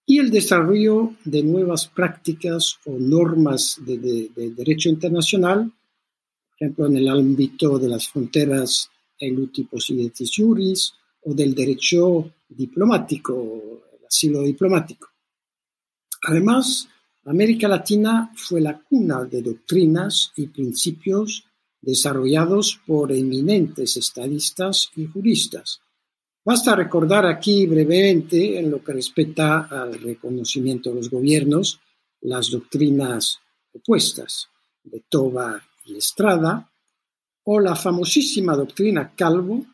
y 0.06 0.18
el 0.18 0.30
desarrollo 0.30 1.14
de 1.24 1.42
nuevas 1.42 1.86
prácticas 1.86 2.78
o 2.84 2.98
normas 2.98 3.80
de, 3.80 4.30
derecho 4.54 4.88
internacional, 4.90 5.64
por 5.64 6.56
ejemplo, 6.56 6.86
en 6.86 6.96
el 6.98 7.08
ámbito 7.08 7.78
de 7.78 7.88
las 7.88 8.08
fronteras 8.08 8.90
eluti 9.18 9.64
possidetis 9.64 10.32
juris 10.36 10.92
o 11.22 11.32
del 11.32 11.54
derecho 11.54 12.32
diplomático, 12.48 13.80
el 13.98 14.06
asilo 14.06 14.42
diplomático. 14.42 15.08
Además, 16.26 16.88
América 17.24 17.68
Latina 17.68 18.30
fue 18.34 18.60
la 18.60 18.78
cuna 18.78 19.24
de 19.24 19.40
doctrinas 19.40 20.32
y 20.36 20.48
principios 20.48 21.46
desarrollados 21.84 22.80
por 22.86 23.12
eminentes 23.12 23.96
estadistas 23.96 24.90
y 24.96 25.06
juristas, 25.06 25.80
Basta 26.46 26.76
recordar 26.76 27.24
aquí 27.24 27.66
brevemente, 27.66 28.58
en 28.58 28.70
lo 28.70 28.84
que 28.84 28.92
respecta 28.92 29.60
al 29.60 29.94
reconocimiento 29.94 30.90
de 30.90 30.96
los 30.96 31.08
gobiernos, 31.08 31.80
las 32.20 32.50
doctrinas 32.50 33.38
opuestas 33.72 34.48
de 34.82 35.02
Toba 35.08 35.62
y 35.86 35.96
Estrada, 35.96 36.70
o 37.44 37.60
la 37.60 37.74
famosísima 37.74 38.54
doctrina 38.54 39.14
Calvo, 39.16 39.64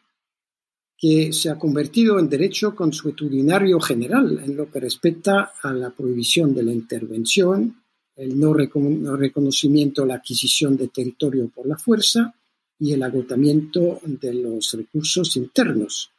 que 0.97 1.33
se 1.33 1.51
ha 1.51 1.59
convertido 1.59 2.21
en 2.21 2.29
derecho 2.29 2.77
consuetudinario 2.77 3.81
general 3.81 4.41
en 4.45 4.57
lo 4.57 4.71
que 4.71 4.79
respecta 4.79 5.55
a 5.61 5.73
la 5.73 5.91
prohibición 5.91 6.55
de 6.55 6.63
la 6.63 6.73
intervención, 6.73 7.80
el 8.21 8.39
no, 8.39 8.55
reconocimiento 8.55 10.03
de 10.03 10.09
la 10.09 10.15
adquisición 10.15 10.77
de 10.77 10.89
territorio 10.89 11.49
por 11.49 11.67
la 11.67 11.77
fuerza 11.77 12.35
y 12.79 12.93
el 12.93 13.03
agotamiento 13.03 14.01
de 14.05 14.35
los 14.35 14.73
recursos 14.73 15.37
internos 15.37 16.13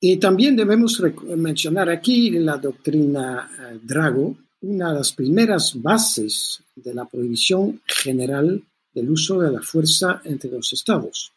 y 0.00 0.18
también 0.18 0.56
debemos 0.56 1.02
mencionar 1.36 1.88
aquí 1.88 2.30
la 2.30 2.58
doctrina 2.58 3.50
eh, 3.58 3.80
Drago, 3.82 4.36
una 4.60 4.92
de 4.92 4.98
las 4.98 5.12
primeras 5.12 5.80
bases 5.80 6.62
de 6.74 6.94
la 6.94 7.06
prohibición 7.06 7.80
general 7.86 8.62
del 8.92 9.10
uso 9.10 9.40
de 9.40 9.50
la 9.50 9.60
fuerza 9.60 10.20
entre 10.24 10.50
los 10.50 10.72
estados. 10.72 11.32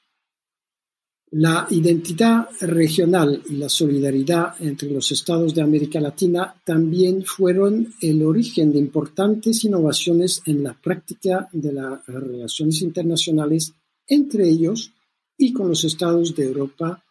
La 1.32 1.68
identidad 1.70 2.50
regional 2.62 3.44
y 3.48 3.58
la 3.58 3.70
solidaridad 3.70 4.56
entre 4.62 4.90
los 4.90 5.12
estados 5.12 5.54
de 5.54 5.62
América 5.62 6.00
Latina 6.00 6.56
también 6.66 7.24
fueron 7.24 7.94
el 8.02 8.24
origen 8.24 8.74
de 8.74 8.80
importantes 8.80 9.64
innovaciones 9.64 10.42
en 10.48 10.64
la 10.64 10.74
práctica 10.74 11.48
de 11.52 11.74
las 11.74 12.04
relaciones 12.08 12.82
internacionales 12.82 13.74
entre 14.08 14.50
ellos 14.50 14.92
y 15.38 15.54
con 15.54 15.68
los 15.70 15.84
estados 15.84 16.36
de 16.36 16.46
Europa 16.46 17.04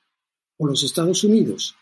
o 0.57 0.67
los 0.67 0.83
Estados 0.83 1.23
Unidos. 1.23 1.77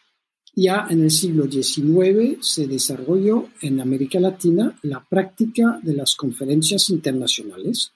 Ya 0.55 0.87
en 0.91 1.03
el 1.03 1.11
siglo 1.11 1.51
XIX 1.51 2.39
se 2.41 2.67
desarrolló 2.67 3.49
en 3.63 3.81
América 3.81 4.21
Latina 4.21 4.79
la 4.83 5.03
práctica 5.09 5.81
de 5.83 5.95
las 5.95 6.15
conferencias 6.15 6.91
internacionales 6.91 7.93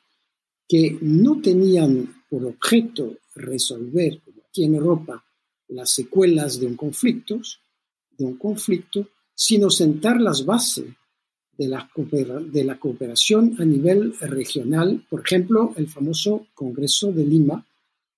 que 0.66 0.96
no 1.02 1.40
tenían 1.42 2.22
por 2.30 2.44
objeto 2.46 3.16
resolver, 3.34 4.20
como 4.50 4.64
aquí 4.64 4.64
en 4.64 4.74
Europa, 4.74 5.24
las 5.68 5.90
secuelas 5.90 6.58
de 6.58 6.66
un 6.66 6.76
conflicto, 6.76 7.40
de 8.18 8.24
un 8.24 8.36
conflicto 8.36 9.08
sino 9.34 9.70
sentar 9.70 10.20
las 10.20 10.44
bases 10.44 10.86
de 11.56 11.68
la, 11.68 11.88
de 12.52 12.64
la 12.64 12.78
cooperación 12.78 13.56
a 13.58 13.64
nivel 13.64 14.14
regional, 14.20 15.02
por 15.08 15.20
ejemplo, 15.20 15.72
el 15.76 15.88
famoso 15.88 16.46
Congreso 16.54 17.10
de 17.12 17.24
Lima 17.24 17.64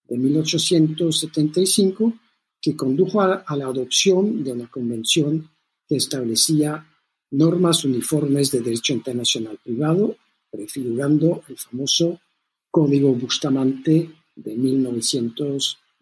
de 0.09 0.19
1875, 0.19 2.13
que 2.61 2.75
condujo 2.75 3.21
a, 3.21 3.45
la 3.57 3.67
adopción 3.67 4.43
de 4.43 4.53
una 4.53 4.69
convención 4.69 5.49
que 5.89 5.97
establecía 5.97 6.87
normas 7.31 7.85
uniformes 7.85 8.51
de 8.51 8.61
derecho 8.61 8.95
internacional 8.95 9.59
privado, 9.63 10.17
prefigurando 10.51 11.43
el 11.49 11.57
famoso 11.57 12.21
Código 12.71 13.13
Bustamante 13.15 14.11
de 14.35 14.57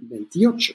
1928. 0.00 0.74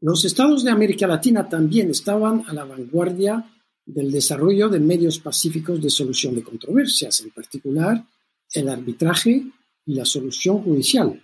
Los 0.00 0.24
estados 0.24 0.64
de 0.64 0.70
América 0.70 1.06
Latina 1.06 1.48
también 1.48 1.90
estaban 1.90 2.44
a 2.46 2.52
la 2.52 2.64
vanguardia 2.64 3.44
del 3.84 4.10
desarrollo 4.10 4.68
de 4.68 4.80
medios 4.80 5.18
pacíficos 5.18 5.80
de 5.80 5.90
solución 5.90 6.34
de 6.34 6.42
controversias, 6.42 7.20
en 7.20 7.30
particular 7.30 8.04
el 8.52 8.68
arbitraje 8.68 9.44
y 9.86 9.94
la 9.94 10.04
solución 10.04 10.62
judicial, 10.62 11.20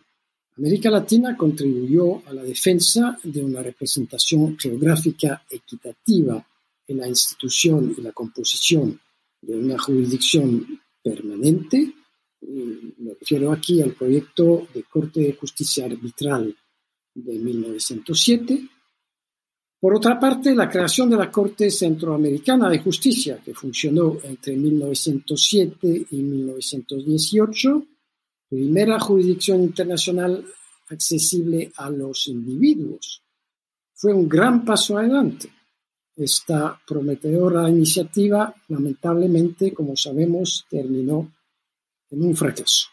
América 0.59 0.91
Latina 0.91 1.35
contribuyó 1.35 2.23
a 2.27 2.35
la 2.35 2.43
defensa 2.43 3.19
de 3.23 3.43
una 3.43 3.63
representación 3.63 4.59
geográfica 4.59 5.43
equitativa 5.49 6.47
en 6.87 6.99
la 6.99 7.09
institución 7.09 7.95
y 7.97 8.03
la 8.03 8.13
composición 8.13 9.01
de 9.41 9.57
una 9.57 9.79
jurisdicción 9.79 10.81
permanente. 11.03 11.95
Me 12.43 13.15
refiero 13.15 13.53
aquí 13.53 13.81
al 13.81 13.93
proyecto 13.93 14.67
de 14.75 14.83
Corte 14.85 15.21
de 15.21 15.35
Justicia 15.35 15.87
Arbitral 15.87 16.55
de 17.15 17.39
1907, 17.39 18.69
Por 19.83 19.97
otra 19.97 20.19
parte, 20.21 20.55
la 20.55 20.71
creación 20.71 21.11
de 21.11 21.17
la 21.17 21.29
Corte 21.29 21.69
Centroamericana 21.69 22.71
de 22.71 22.79
Justicia, 22.79 23.41
que 23.45 23.53
funcionó 23.53 24.17
entre 24.23 24.57
1907 24.57 26.07
y 26.09 26.17
1918, 26.23 27.87
primera 28.49 29.01
jurisdicción 29.01 29.61
internacional 29.61 30.47
accesible 30.89 31.73
a 31.77 31.91
los 31.91 32.29
individuos, 32.29 33.25
fue 33.93 34.13
un 34.13 34.29
gran 34.29 34.65
paso 34.65 34.99
adelante. 34.99 35.51
Esta 36.15 36.81
prometedora 36.87 37.69
iniciativa, 37.69 38.55
lamentablemente, 38.69 39.73
como 39.73 39.97
sabemos, 39.97 40.65
terminó 40.71 41.33
en 42.13 42.23
un 42.23 42.37
fracaso. 42.37 42.87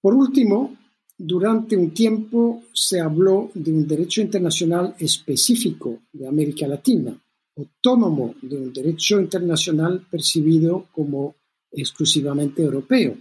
Por 0.00 0.14
último, 0.14 0.76
durante 1.16 1.76
un 1.76 1.90
tiempo 1.92 2.64
se 2.72 3.00
habló 3.00 3.50
de 3.54 3.72
un 3.72 3.86
derecho 3.86 4.20
internacional 4.20 4.94
específico 4.98 6.02
de 6.12 6.26
América 6.26 6.66
Latina, 6.66 7.16
autónomo 7.56 8.34
de 8.42 8.56
un 8.56 8.72
derecho 8.72 9.20
internacional 9.20 10.06
percibido 10.10 10.86
como 10.92 11.36
exclusivamente 11.70 12.62
europeo. 12.62 13.16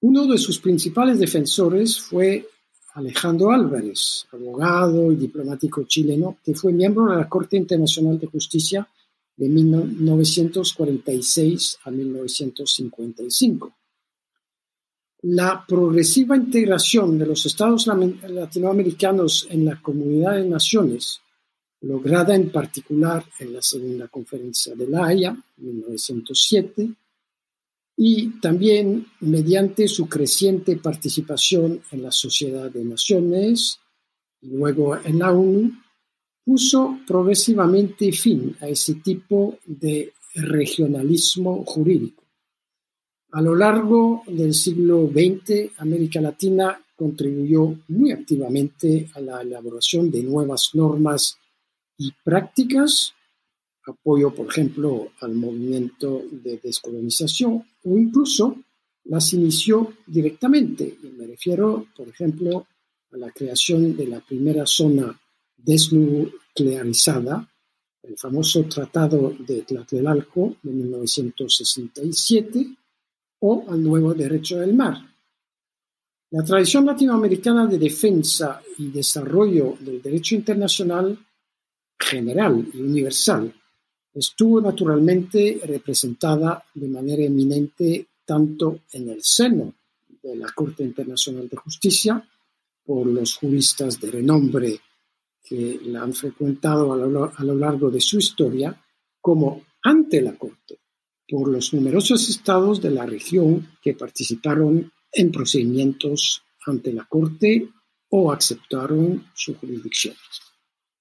Uno 0.00 0.26
de 0.26 0.38
sus 0.38 0.58
principales 0.58 1.18
defensores 1.18 2.00
fue 2.00 2.46
Alejandro 2.94 3.50
Álvarez, 3.50 4.26
abogado 4.32 5.10
y 5.10 5.16
diplomático 5.16 5.84
chileno, 5.84 6.38
que 6.44 6.54
fue 6.54 6.72
miembro 6.72 7.06
de 7.10 7.16
la 7.16 7.28
Corte 7.28 7.56
Internacional 7.56 8.18
de 8.18 8.26
Justicia 8.26 8.88
de 9.36 9.48
1946 9.48 11.78
a 11.84 11.90
1955. 11.90 13.74
La 15.22 15.64
progresiva 15.66 16.36
integración 16.36 17.18
de 17.18 17.26
los 17.26 17.46
estados 17.46 17.86
latinoamericanos 17.86 19.48
en 19.50 19.64
la 19.64 19.80
comunidad 19.80 20.34
de 20.34 20.46
naciones, 20.46 21.22
lograda 21.80 22.34
en 22.34 22.50
particular 22.50 23.24
en 23.38 23.54
la 23.54 23.62
Segunda 23.62 24.08
Conferencia 24.08 24.74
de 24.74 24.86
La 24.86 25.06
Haya, 25.06 25.34
1907, 25.56 26.94
y 27.96 28.40
también 28.40 29.06
mediante 29.20 29.88
su 29.88 30.08
creciente 30.08 30.76
participación 30.76 31.80
en 31.90 32.02
la 32.02 32.10
Sociedad 32.10 32.70
de 32.70 32.84
Naciones 32.84 33.78
y 34.40 34.48
luego 34.48 34.96
en 34.96 35.20
la 35.20 35.32
ONU, 35.32 35.72
puso 36.44 36.98
progresivamente 37.06 38.12
fin 38.12 38.54
a 38.60 38.68
ese 38.68 38.96
tipo 38.96 39.58
de 39.64 40.12
regionalismo 40.34 41.64
jurídico. 41.64 42.24
A 43.32 43.42
lo 43.42 43.54
largo 43.54 44.22
del 44.26 44.54
siglo 44.54 45.08
XX, 45.08 45.72
América 45.78 46.20
Latina 46.20 46.80
contribuyó 46.94 47.76
muy 47.88 48.12
activamente 48.12 49.08
a 49.14 49.20
la 49.20 49.42
elaboración 49.42 50.10
de 50.10 50.22
nuevas 50.22 50.70
normas 50.74 51.36
y 51.98 52.12
prácticas, 52.22 53.12
apoyo, 53.86 54.34
por 54.34 54.46
ejemplo, 54.46 55.10
al 55.20 55.34
movimiento 55.34 56.22
de 56.30 56.58
descolonización 56.62 57.64
o 57.84 57.98
incluso 57.98 58.56
las 59.04 59.32
inició 59.32 59.94
directamente. 60.06 60.96
Me 61.18 61.26
refiero, 61.26 61.86
por 61.96 62.08
ejemplo, 62.08 62.66
a 63.12 63.16
la 63.16 63.30
creación 63.30 63.96
de 63.96 64.06
la 64.06 64.20
primera 64.20 64.64
zona 64.66 65.18
desnuclearizada, 65.64 67.48
el 68.02 68.18
famoso 68.18 68.64
Tratado 68.64 69.34
de 69.38 69.62
Tlatelolco 69.62 70.56
de 70.62 70.72
1967, 70.72 72.76
o 73.40 73.64
al 73.68 73.82
nuevo 73.82 74.14
derecho 74.14 74.58
del 74.58 74.74
mar. 74.74 74.96
La 76.30 76.42
tradición 76.42 76.86
latinoamericana 76.86 77.66
de 77.66 77.78
defensa 77.78 78.60
y 78.78 78.90
desarrollo 78.90 79.76
del 79.80 80.02
derecho 80.02 80.34
internacional 80.34 81.16
general 81.98 82.66
y 82.72 82.80
universal 82.80 83.54
estuvo 84.12 84.60
naturalmente 84.60 85.60
representada 85.64 86.64
de 86.74 86.88
manera 86.88 87.22
eminente 87.22 88.06
tanto 88.24 88.80
en 88.92 89.10
el 89.10 89.22
seno 89.22 89.74
de 90.22 90.36
la 90.36 90.50
Corte 90.52 90.82
Internacional 90.82 91.48
de 91.48 91.56
Justicia 91.56 92.26
por 92.84 93.06
los 93.06 93.36
juristas 93.36 94.00
de 94.00 94.10
renombre 94.10 94.80
que 95.44 95.78
la 95.84 96.02
han 96.02 96.14
frecuentado 96.14 96.92
a 96.94 96.96
lo, 97.44 97.54
largo 97.54 97.90
de 97.90 98.00
su 98.00 98.18
historia, 98.18 98.74
como 99.20 99.62
ante 99.82 100.22
la 100.22 100.32
Corte 100.32 100.78
por 101.28 101.48
los 101.48 101.72
numerosos 101.72 102.28
estados 102.28 102.80
de 102.82 102.90
la 102.90 103.06
región 103.06 103.68
que 103.82 103.94
participaron 103.94 104.92
en 105.12 105.32
procedimientos 105.32 106.42
ante 106.66 106.92
la 106.92 107.04
Corte 107.04 107.68
o 108.10 108.32
aceptaron 108.32 109.26
su 109.34 109.54
jurisdicción. 109.56 110.14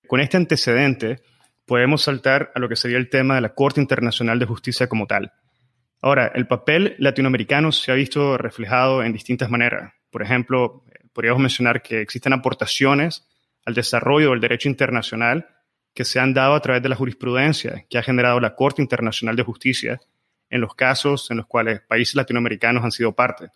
Con 0.07 0.19
este 0.19 0.37
antecedente, 0.37 1.21
podemos 1.65 2.03
saltar 2.03 2.51
a 2.55 2.59
lo 2.59 2.67
que 2.69 2.75
sería 2.75 2.97
el 2.97 3.09
tema 3.09 3.35
de 3.35 3.41
la 3.41 3.53
Corte 3.53 3.81
Internacional 3.81 4.39
de 4.39 4.45
Justicia 4.45 4.87
como 4.87 5.07
tal. 5.07 5.31
Ahora, 6.01 6.31
el 6.35 6.47
papel 6.47 6.95
latinoamericano 6.99 7.71
se 7.71 7.91
ha 7.91 7.95
visto 7.95 8.37
reflejado 8.37 9.03
en 9.03 9.13
distintas 9.13 9.49
maneras. 9.49 9.93
Por 10.11 10.21
ejemplo, 10.21 10.83
podríamos 11.13 11.41
mencionar 11.41 11.81
que 11.81 12.01
existen 12.01 12.33
aportaciones 12.33 13.25
al 13.65 13.73
desarrollo 13.73 14.31
del 14.31 14.41
derecho 14.41 14.69
internacional 14.69 15.47
que 15.93 16.05
se 16.05 16.19
han 16.19 16.33
dado 16.33 16.55
a 16.55 16.61
través 16.61 16.81
de 16.81 16.89
la 16.89 16.95
jurisprudencia 16.95 17.85
que 17.89 17.97
ha 17.97 18.03
generado 18.03 18.39
la 18.39 18.55
Corte 18.55 18.81
Internacional 18.81 19.35
de 19.35 19.43
Justicia 19.43 19.99
en 20.49 20.61
los 20.61 20.75
casos 20.75 21.29
en 21.31 21.37
los 21.37 21.47
cuales 21.47 21.81
países 21.81 22.15
latinoamericanos 22.15 22.83
han 22.83 22.91
sido 22.91 23.13
parte. 23.13 23.49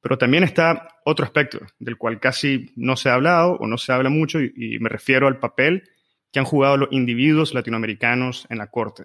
Pero 0.00 0.16
también 0.16 0.44
está 0.44 0.88
otro 1.04 1.24
aspecto 1.24 1.58
del 1.78 1.96
cual 1.96 2.20
casi 2.20 2.72
no 2.76 2.96
se 2.96 3.08
ha 3.08 3.14
hablado 3.14 3.52
o 3.54 3.66
no 3.66 3.78
se 3.78 3.92
habla 3.92 4.10
mucho 4.10 4.40
y, 4.40 4.78
me 4.80 4.88
refiero 4.88 5.26
al 5.26 5.38
papel 5.38 5.90
que 6.32 6.38
han 6.38 6.44
jugado 6.44 6.76
los 6.76 6.88
individuos 6.92 7.54
latinoamericanos 7.54 8.46
en 8.48 8.58
la 8.58 8.68
Corte. 8.68 9.04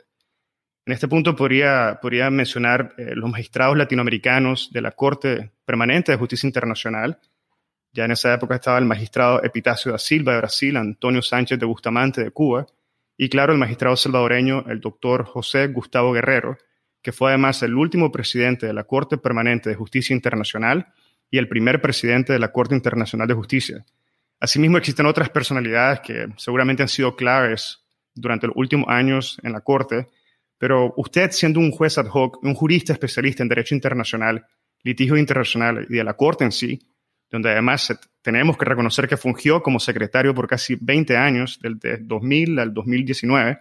En 0.86 0.94
este 0.94 1.08
punto 1.08 1.36
podría, 1.36 2.00
mencionar 2.30 2.94
eh, 2.98 3.14
los 3.16 3.30
magistrados 3.30 3.78
latinoamericanos 3.78 4.72
de 4.72 4.82
la 4.82 4.92
Corte 4.92 5.52
Permanente 5.66 6.12
de 6.12 6.18
Justicia 6.18 6.48
Internacional. 6.48 7.20
Ya 7.94 8.06
en 8.06 8.12
esa 8.12 8.34
época 8.34 8.56
estaba 8.56 8.80
el 8.80 8.86
magistrado 8.86 9.44
Epitacio 9.44 9.92
da 9.92 10.00
Silva 10.00 10.34
de 10.34 10.40
Brasil, 10.40 10.76
Antonio 10.78 11.22
Sánchez 11.22 11.60
de 11.60 11.66
Bustamante 11.68 12.24
de 12.24 12.32
Cuba, 12.32 12.66
y 13.16 13.30
claro, 13.30 13.54
el 13.54 13.60
magistrado 13.60 13.96
salvadoreño, 13.96 14.66
el 14.68 14.82
doctor 14.82 15.26
José 15.26 15.68
Gustavo 15.68 16.12
Guerrero, 16.12 16.58
que 17.04 17.12
fue 17.12 17.30
además 17.30 17.62
el 17.62 17.76
último 17.76 18.12
presidente 18.12 18.66
de 18.66 18.74
la 18.74 18.86
Corte 18.86 19.20
Permanente 19.20 19.70
de 19.70 19.76
Justicia 19.76 20.16
Internacional 20.16 20.88
y 21.30 21.38
el 21.38 21.48
primer 21.48 21.82
presidente 21.82 22.34
de 22.34 22.40
la 22.40 22.52
Corte 22.52 22.74
Internacional 22.74 23.28
de 23.28 23.36
Justicia. 23.36 23.86
Asimismo, 24.40 24.78
existen 24.78 25.06
otras 25.06 25.30
personalidades 25.30 26.00
que 26.00 26.28
seguramente 26.38 26.82
han 26.82 26.90
sido 26.90 27.16
claves 27.16 27.84
durante 28.16 28.48
los 28.48 28.56
últimos 28.56 28.90
años 28.90 29.38
en 29.44 29.52
la 29.52 29.62
Corte, 29.62 30.10
pero 30.58 30.94
usted, 30.98 31.30
siendo 31.32 31.60
un 31.60 31.72
juez 31.72 31.98
ad 32.00 32.08
hoc, 32.12 32.44
un 32.44 32.56
jurista 32.56 32.94
especialista 32.94 33.44
en 33.44 33.50
derecho 33.50 33.76
internacional, 33.76 34.48
litigio 34.82 35.18
internacional 35.18 35.86
y 35.90 35.94
de 35.98 36.04
la 36.04 36.16
Corte 36.16 36.44
en 36.44 36.52
sí, 36.52 36.80
donde 37.34 37.52
además 37.52 37.94
tenemos 38.22 38.58
que 38.58 38.64
reconocer 38.64 39.10
que 39.10 39.18
fungió 39.18 39.62
como 39.62 39.80
secretario 39.82 40.34
por 40.34 40.48
casi 40.48 40.78
20 40.80 41.18
años, 41.18 41.60
del 41.60 41.80
2000 42.08 42.60
al 42.60 42.74
2019, 42.74 43.60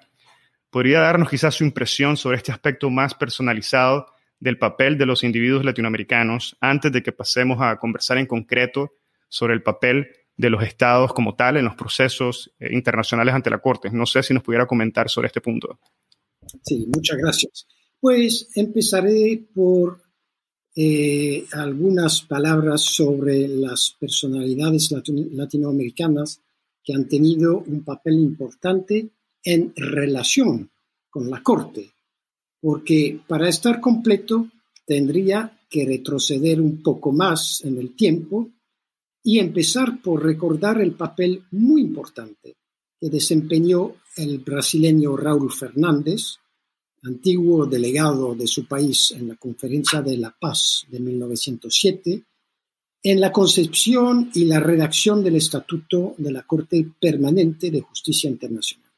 ¿Podría 0.73 1.01
darnos 1.01 1.29
quizás 1.29 1.55
su 1.55 1.65
impresión 1.65 2.17
sobre 2.17 2.39
este 2.39 2.51
aspecto 2.51 2.89
más 2.89 3.13
personalizado 3.13 4.07
del 4.41 4.57
papel 4.57 4.97
de 4.97 5.05
los 5.05 5.23
individuos 5.23 5.67
latinoamericanos 5.67 6.57
antes 6.63 6.91
de 6.91 7.03
que 7.03 7.13
pasemos 7.13 7.59
a 7.61 7.77
conversar 7.77 8.17
en 8.17 8.25
concreto 8.25 8.95
sobre 9.29 9.53
el 9.53 9.63
papel 9.63 10.09
de 10.35 10.49
los 10.49 10.63
estados 10.63 11.13
como 11.13 11.35
tal 11.35 11.59
en 11.59 11.67
los 11.67 11.75
procesos 11.75 12.55
eh, 12.59 12.71
internacionales 12.73 13.35
ante 13.35 13.51
la 13.51 13.59
Corte? 13.59 13.91
No 13.91 14.07
sé 14.07 14.23
si 14.23 14.33
nos 14.33 14.43
pudiera 14.43 14.65
comentar 14.65 15.11
sobre 15.11 15.27
este 15.27 15.43
punto. 15.43 15.79
Sí, 16.63 16.87
muchas 16.89 17.19
gracias. 17.19 17.67
Pues 18.01 18.49
empezaré 18.55 19.45
por 19.55 20.01
eh, 20.75 21.47
algunas 21.53 22.23
palabras 22.23 22.83
sobre 22.83 23.47
las 23.47 23.95
personalidades 23.99 24.91
latinoamericanas 24.91 26.41
que 26.83 26.95
han 26.95 27.09
tenido 27.09 27.59
un 27.59 27.85
papel 27.85 28.15
importante 28.15 29.11
en 29.45 29.73
relación 29.77 30.71
con 31.11 31.29
la 31.31 31.43
Corte, 31.43 31.91
porque 32.61 33.21
para 33.27 33.49
estar 33.49 33.81
completo 33.81 34.49
tendría 34.87 35.61
que 35.69 35.85
retroceder 35.85 36.61
un 36.61 36.83
poco 36.83 37.13
más 37.13 37.63
en 37.65 37.79
el 37.79 37.95
tiempo 37.95 38.51
y 39.23 39.39
empezar 39.39 40.01
por 40.03 40.23
recordar 40.23 40.81
el 40.81 40.93
papel 40.93 41.45
muy 41.53 41.83
importante 41.83 42.57
que 43.01 43.11
desempeñó 43.11 43.97
el 44.17 44.39
brasileño 44.39 45.17
Raúl 45.17 45.53
Fernández, 45.53 46.37
antiguo 47.05 47.67
delegado 47.67 48.35
de 48.35 48.47
su 48.47 48.67
país 48.67 49.13
en 49.13 49.29
la 49.29 49.37
Conferencia 49.37 50.03
de 50.03 50.17
la 50.17 50.31
Paz 50.31 50.87
de 50.89 51.01
1907, 51.01 52.25
en 53.05 53.21
la 53.21 53.33
concepción 53.33 54.31
y 54.35 54.45
la 54.45 54.61
redacción 54.61 55.25
del 55.25 55.37
Estatuto 55.37 56.15
de 56.19 56.31
la 56.31 56.43
Corte 56.45 56.87
Permanente 57.01 57.71
de 57.71 57.81
Justicia 57.81 58.31
Internacional. 58.31 58.91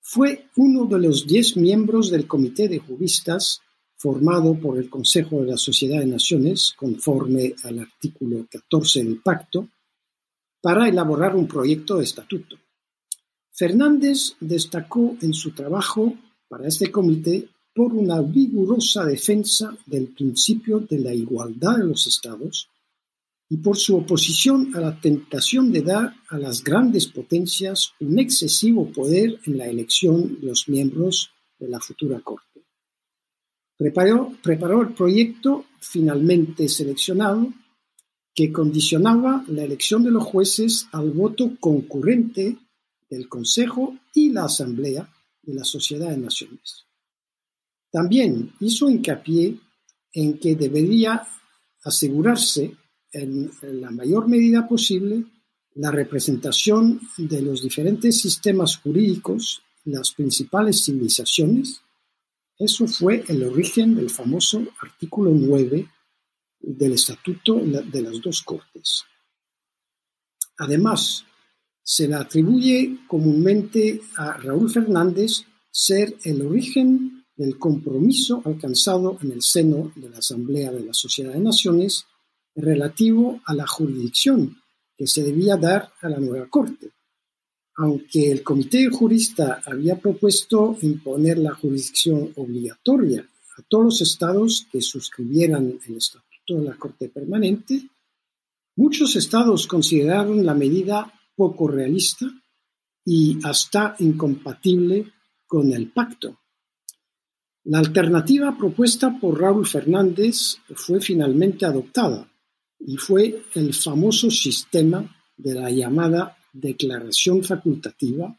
Fue 0.00 0.46
uno 0.56 0.86
de 0.86 0.98
los 0.98 1.26
diez 1.26 1.56
miembros 1.56 2.10
del 2.10 2.26
Comité 2.26 2.68
de 2.68 2.78
Juristas 2.78 3.60
formado 3.98 4.54
por 4.54 4.78
el 4.78 4.88
Consejo 4.88 5.40
de 5.40 5.48
la 5.48 5.56
Sociedad 5.56 5.98
de 5.98 6.06
Naciones, 6.06 6.72
conforme 6.76 7.54
al 7.64 7.80
artículo 7.80 8.46
14 8.48 9.04
del 9.04 9.20
pacto, 9.20 9.68
para 10.62 10.88
elaborar 10.88 11.36
un 11.36 11.46
proyecto 11.46 11.98
de 11.98 12.04
estatuto. 12.04 12.56
Fernández 13.52 14.36
destacó 14.40 15.16
en 15.20 15.34
su 15.34 15.50
trabajo 15.50 16.14
para 16.48 16.66
este 16.66 16.90
comité 16.90 17.48
por 17.74 17.92
una 17.92 18.20
vigorosa 18.20 19.04
defensa 19.04 19.76
del 19.86 20.08
principio 20.08 20.80
de 20.80 20.98
la 20.98 21.14
igualdad 21.14 21.76
de 21.78 21.86
los 21.86 22.06
estados 22.06 22.68
y 23.50 23.58
por 23.58 23.76
su 23.76 23.96
oposición 23.96 24.74
a 24.74 24.80
la 24.80 25.00
tentación 25.00 25.72
de 25.72 25.82
dar 25.82 26.14
a 26.28 26.38
las 26.38 26.62
grandes 26.62 27.06
potencias 27.06 27.92
un 28.00 28.18
excesivo 28.18 28.90
poder 28.90 29.38
en 29.46 29.58
la 29.58 29.66
elección 29.66 30.40
de 30.40 30.48
los 30.48 30.68
miembros 30.68 31.30
de 31.58 31.68
la 31.68 31.80
futura 31.80 32.20
Corte. 32.20 32.64
Preparó, 33.76 34.82
el 34.82 34.94
proyecto 34.94 35.66
finalmente 35.78 36.68
seleccionado 36.68 37.52
que 38.34 38.50
condicionaba 38.50 39.44
la 39.48 39.62
elección 39.62 40.02
de 40.02 40.10
los 40.10 40.24
jueces 40.24 40.88
al 40.92 41.12
voto 41.12 41.52
concurrente 41.60 42.58
del 43.08 43.28
Consejo 43.28 43.96
y 44.14 44.30
la 44.30 44.44
Asamblea 44.44 45.08
de 45.48 45.54
la 45.54 45.64
Sociedad 45.64 46.10
de 46.10 46.18
Naciones. 46.18 46.84
También 47.90 48.52
hizo 48.60 48.90
hincapié 48.90 49.58
en 50.12 50.38
que 50.38 50.54
debería 50.54 51.26
asegurarse 51.84 52.76
en 53.12 53.50
la 53.62 53.90
mayor 53.90 54.28
medida 54.28 54.68
posible 54.68 55.24
la 55.74 55.90
representación 55.90 57.00
de 57.16 57.40
los 57.40 57.62
diferentes 57.62 58.20
sistemas 58.20 58.76
jurídicos 58.76 59.62
las 59.86 60.12
principales 60.12 60.84
civilizaciones. 60.84 61.80
Eso 62.58 62.86
fue 62.86 63.24
el 63.28 63.42
origen 63.44 63.94
del 63.94 64.10
famoso 64.10 64.62
artículo 64.82 65.30
9 65.32 65.88
del 66.60 66.92
Estatuto 66.92 67.54
de 67.54 68.02
las 68.02 68.20
dos 68.20 68.42
Cortes. 68.42 69.04
Además, 70.58 71.24
se 71.88 72.06
le 72.06 72.16
atribuye 72.16 72.98
comúnmente 73.06 74.02
a 74.18 74.36
Raúl 74.36 74.68
Fernández 74.70 75.44
ser 75.70 76.14
el 76.22 76.42
origen 76.42 77.24
del 77.34 77.56
compromiso 77.56 78.42
alcanzado 78.44 79.16
en 79.22 79.32
el 79.32 79.40
seno 79.40 79.90
de 79.96 80.10
la 80.10 80.18
Asamblea 80.18 80.70
de 80.70 80.84
la 80.84 80.92
Sociedad 80.92 81.32
de 81.32 81.40
Naciones 81.40 82.04
relativo 82.54 83.40
a 83.46 83.54
la 83.54 83.66
jurisdicción 83.66 84.58
que 84.98 85.06
se 85.06 85.22
debía 85.22 85.56
dar 85.56 85.90
a 86.02 86.10
la 86.10 86.18
nueva 86.18 86.46
Corte. 86.50 86.90
Aunque 87.76 88.32
el 88.32 88.42
comité 88.42 88.90
jurista 88.90 89.62
había 89.64 89.98
propuesto 89.98 90.76
imponer 90.82 91.38
la 91.38 91.54
jurisdicción 91.54 92.34
obligatoria 92.36 93.26
a 93.56 93.62
todos 93.62 93.84
los 93.84 94.00
estados 94.02 94.66
que 94.70 94.82
suscribieran 94.82 95.78
el 95.88 95.96
Estatuto 95.96 96.56
de 96.56 96.64
la 96.64 96.76
Corte 96.76 97.08
Permanente, 97.08 97.88
muchos 98.76 99.16
estados 99.16 99.66
consideraron 99.66 100.44
la 100.44 100.52
medida 100.52 101.14
poco 101.38 101.68
realista 101.68 102.26
y 103.04 103.38
hasta 103.44 103.94
incompatible 104.00 105.12
con 105.46 105.70
el 105.72 105.92
pacto. 105.92 106.40
La 107.64 107.78
alternativa 107.78 108.56
propuesta 108.58 109.16
por 109.20 109.40
Raúl 109.40 109.64
Fernández 109.64 110.56
fue 110.74 111.00
finalmente 111.00 111.64
adoptada 111.64 112.28
y 112.80 112.96
fue 112.96 113.44
el 113.54 113.72
famoso 113.72 114.30
sistema 114.30 115.16
de 115.36 115.54
la 115.54 115.70
llamada 115.70 116.36
declaración 116.52 117.44
facultativa, 117.44 118.36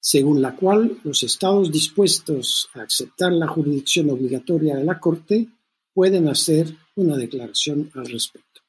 según 0.00 0.42
la 0.42 0.56
cual 0.56 0.98
los 1.04 1.22
estados 1.22 1.70
dispuestos 1.70 2.68
a 2.74 2.82
aceptar 2.82 3.32
la 3.32 3.46
jurisdicción 3.46 4.10
obligatoria 4.10 4.76
de 4.76 4.84
la 4.84 4.98
Corte 4.98 5.48
pueden 5.94 6.28
hacer 6.28 6.74
una 6.96 7.16
declaración 7.16 7.88
al 7.94 8.06
respecto. 8.06 8.61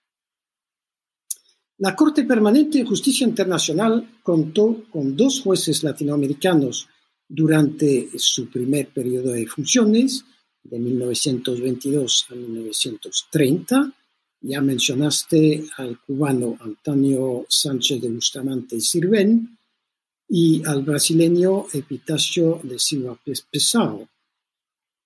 La 1.84 1.98
Corte 1.98 2.24
Permanente 2.24 2.78
de 2.78 2.86
Justicia 2.86 3.28
Internacional 3.28 4.20
contó 4.24 4.86
con 4.90 5.18
dos 5.18 5.42
jueces 5.42 5.84
latinoamericanos 5.84 6.88
durante 7.28 8.08
su 8.18 8.50
primer 8.50 8.88
periodo 8.88 9.34
de 9.34 9.46
funciones, 9.46 10.24
de 10.64 10.80
1922 10.80 12.28
a 12.30 12.36
1930. 12.36 13.94
Ya 14.40 14.62
mencionaste 14.62 15.66
al 15.76 16.00
cubano 16.00 16.58
Antonio 16.62 17.46
Sánchez 17.50 18.00
de 18.00 18.12
Bustamante 18.12 18.78
y 18.78 18.82
Sirven 18.82 19.60
y 20.30 20.66
al 20.66 20.84
brasileño 20.84 21.66
Epitacio 21.74 22.62
de 22.64 22.80
Silva 22.80 23.20
Pesaro, 23.52 24.08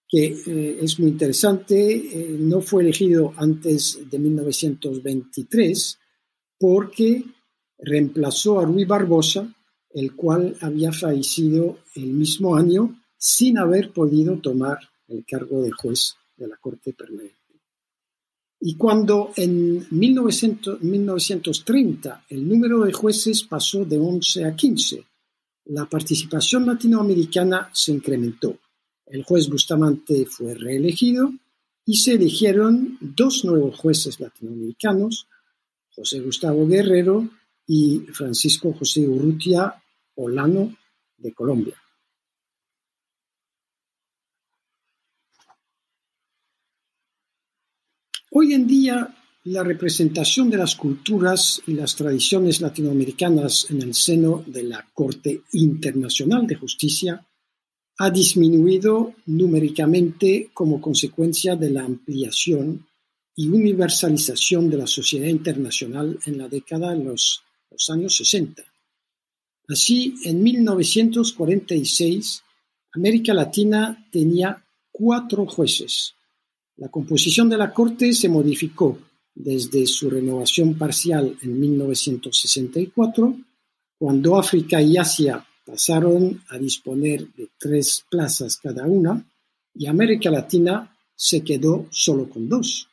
que 0.07 0.25
eh, 0.27 0.77
es 0.79 0.99
muy 0.99 1.09
interesante, 1.09 1.95
eh, 1.95 2.37
no 2.39 2.61
fue 2.61 2.83
elegido 2.83 3.33
antes 3.35 3.99
de 4.07 4.19
1923 4.19 5.97
porque 6.59 7.23
reemplazó 7.77 8.59
a 8.59 8.65
Rui 8.65 8.85
Barbosa, 8.85 9.53
el 9.91 10.15
cual 10.15 10.55
había 10.61 10.91
fallecido 10.91 11.79
el 11.95 12.07
mismo 12.07 12.55
año 12.55 12.99
sin 13.17 13.57
haber 13.57 13.91
podido 13.91 14.39
tomar 14.39 14.77
el 15.07 15.25
cargo 15.25 15.61
de 15.61 15.71
juez 15.71 16.15
de 16.35 16.47
la 16.47 16.57
Corte 16.57 16.93
Permanente. 16.93 17.35
Y 18.59 18.75
cuando 18.75 19.31
en 19.35 19.85
1930 19.91 22.25
el 22.29 22.47
número 22.47 22.79
de 22.81 22.91
jueces 22.91 23.43
pasó 23.43 23.85
de 23.85 23.99
11 23.99 24.45
a 24.45 24.55
15, 24.55 25.05
la 25.65 25.85
participación 25.85 26.65
latinoamericana 26.65 27.69
se 27.73 27.91
incrementó. 27.91 28.57
El 29.05 29.21
juez 29.23 29.47
Bustamante 29.49 30.25
fue 30.25 30.55
reelegido 30.55 31.31
y 31.85 31.97
se 31.97 32.13
eligieron 32.13 32.97
dos 32.99 33.45
nuevos 33.45 33.77
jueces 33.77 34.19
latinoamericanos, 34.19 35.27
José 35.97 36.19
Gustavo 36.19 36.67
Guerrero 36.67 37.27
y 37.65 38.01
Francisco 38.13 38.71
José 38.71 39.07
Urrutia 39.07 39.73
Olano 40.13 40.77
de 41.17 41.33
Colombia. 41.33 41.75
Hoy 48.29 48.53
en 48.53 48.67
día, 48.67 49.11
la 49.45 49.63
representación 49.63 50.51
de 50.51 50.57
las 50.57 50.75
culturas 50.75 51.63
y 51.65 51.73
las 51.73 51.95
tradiciones 51.95 52.61
latinoamericanas 52.61 53.65
en 53.71 53.81
el 53.81 53.95
seno 53.95 54.43
de 54.45 54.63
la 54.63 54.87
Corte 54.93 55.41
Internacional 55.53 56.45
de 56.45 56.55
Justicia 56.55 57.25
ha 57.97 58.09
disminuido 58.11 59.15
numéricamente 59.25 60.51
como 60.53 60.79
consecuencia 60.79 61.55
de 61.55 61.71
la 61.71 61.85
ampliación 61.85 62.85
y 63.39 63.49
universalización 63.49 64.67
de 64.67 64.77
la 64.77 64.87
sociedad 64.87 65.27
internacional 65.27 66.17
en 66.25 66.39
la 66.39 66.49
década 66.49 66.93
de 66.93 67.03
los, 67.03 67.43
años 67.89 68.15
60. 68.15 68.63
Así, 69.69 70.15
en 70.23 70.41
1946, 70.41 72.43
América 72.93 73.35
Latina 73.35 74.07
tenía 74.11 74.65
cuatro 74.91 75.45
jueces. 75.45 76.15
La 76.77 76.89
composición 76.89 77.47
de 77.47 77.57
la 77.57 77.71
Corte 77.71 78.11
se 78.13 78.27
modificó 78.27 78.97
desde 79.35 79.85
su 79.85 80.09
renovación 80.09 80.75
parcial 80.75 81.37
en 81.43 81.59
1964, 81.59 83.37
cuando 83.99 84.39
África 84.39 84.81
y 84.81 84.97
Asia 84.97 85.45
pasaron 85.63 86.41
a 86.49 86.57
disponer 86.57 87.31
de 87.33 87.49
tres 87.59 88.03
plazas 88.09 88.57
cada 88.57 88.87
una, 88.87 89.23
y 89.75 89.85
América 89.85 90.31
Latina 90.31 90.97
se 91.15 91.43
quedó 91.43 91.85
solo 91.91 92.27
con 92.27 92.49
dos. 92.49 92.87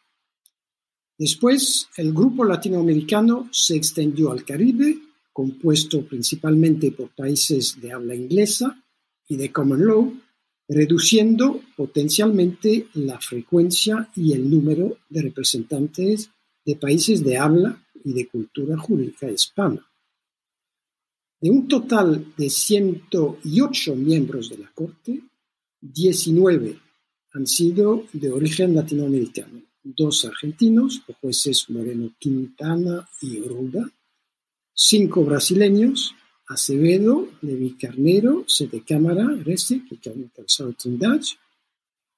Después, 1.16 1.88
el 1.96 2.12
grupo 2.12 2.44
latinoamericano 2.44 3.48
se 3.52 3.76
extendió 3.76 4.32
al 4.32 4.44
Caribe, 4.44 4.98
compuesto 5.32 6.04
principalmente 6.04 6.90
por 6.90 7.10
países 7.10 7.80
de 7.80 7.92
habla 7.92 8.14
inglesa 8.14 8.82
y 9.28 9.36
de 9.36 9.52
common 9.52 9.86
law, 9.86 10.12
reduciendo 10.68 11.60
potencialmente 11.76 12.88
la 12.94 13.20
frecuencia 13.20 14.10
y 14.16 14.32
el 14.32 14.50
número 14.50 14.98
de 15.08 15.22
representantes 15.22 16.30
de 16.64 16.76
países 16.76 17.22
de 17.22 17.36
habla 17.36 17.80
y 18.02 18.12
de 18.12 18.26
cultura 18.26 18.76
jurídica 18.76 19.30
hispana. 19.30 19.86
De 21.40 21.50
un 21.50 21.68
total 21.68 22.32
de 22.36 22.50
108 22.50 23.94
miembros 23.94 24.50
de 24.50 24.58
la 24.58 24.70
Corte, 24.72 25.20
19 25.80 26.80
han 27.34 27.46
sido 27.46 28.06
de 28.12 28.30
origen 28.30 28.74
latinoamericano 28.74 29.62
dos 29.85 30.24
argentinos, 30.24 31.03
los 31.07 31.16
jueces 31.18 31.68
Moreno 31.68 32.11
Quintana 32.18 33.07
y 33.20 33.41
Oruda, 33.41 33.89
cinco 34.72 35.24
brasileños, 35.24 36.14
Acevedo, 36.49 37.28
Levi 37.43 37.76
Carnero, 37.76 38.45
Sete 38.47 38.82
Cámara, 38.82 39.26
Reste, 39.45 39.82
que 39.89 40.11
ha 40.11 40.72
Trindade, 40.72 41.26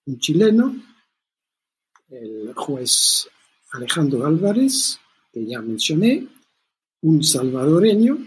un 0.06 0.18
chileno, 0.18 0.76
el 2.08 2.52
juez 2.54 3.28
Alejandro 3.72 4.24
Álvarez, 4.24 4.98
que 5.32 5.44
ya 5.44 5.60
mencioné, 5.60 6.26
un 7.02 7.22
salvadoreño, 7.22 8.18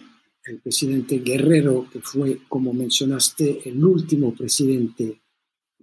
el 0.46 0.60
presidente 0.60 1.20
Guerrero, 1.20 1.88
que 1.92 2.02
fue, 2.02 2.42
como 2.48 2.74
mencionaste, 2.74 3.70
el 3.70 3.84
último 3.84 4.34
presidente 4.34 5.22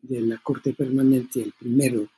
de 0.03 0.21
la 0.21 0.39
Corte 0.39 0.73
Permanente, 0.73 1.43
el 1.43 1.53
primero 1.53 2.09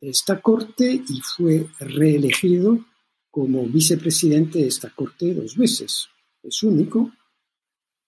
esta 0.00 0.40
corte 0.40 1.02
y 1.08 1.20
fue 1.20 1.66
reelegido 1.78 2.84
como 3.30 3.66
vicepresidente 3.66 4.60
de 4.60 4.68
esta 4.68 4.90
corte 4.90 5.34
dos 5.34 5.56
veces. 5.56 6.08
Es 6.42 6.62
único. 6.62 7.12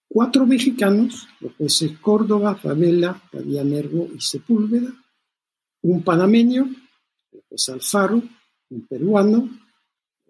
cuatro 0.09 0.47
mexicanos, 0.47 1.29
los 1.41 1.55
jueces 1.55 1.99
Córdoba, 1.99 2.55
Favela, 2.57 3.23
Nervo 3.33 4.09
y 4.15 4.21
Sepúlveda, 4.21 4.91
un 5.83 6.03
panameño, 6.03 6.75
el 7.33 7.43
juez 7.49 7.69
Alfaro, 7.69 8.23
un 8.71 8.87
peruano, 8.87 9.51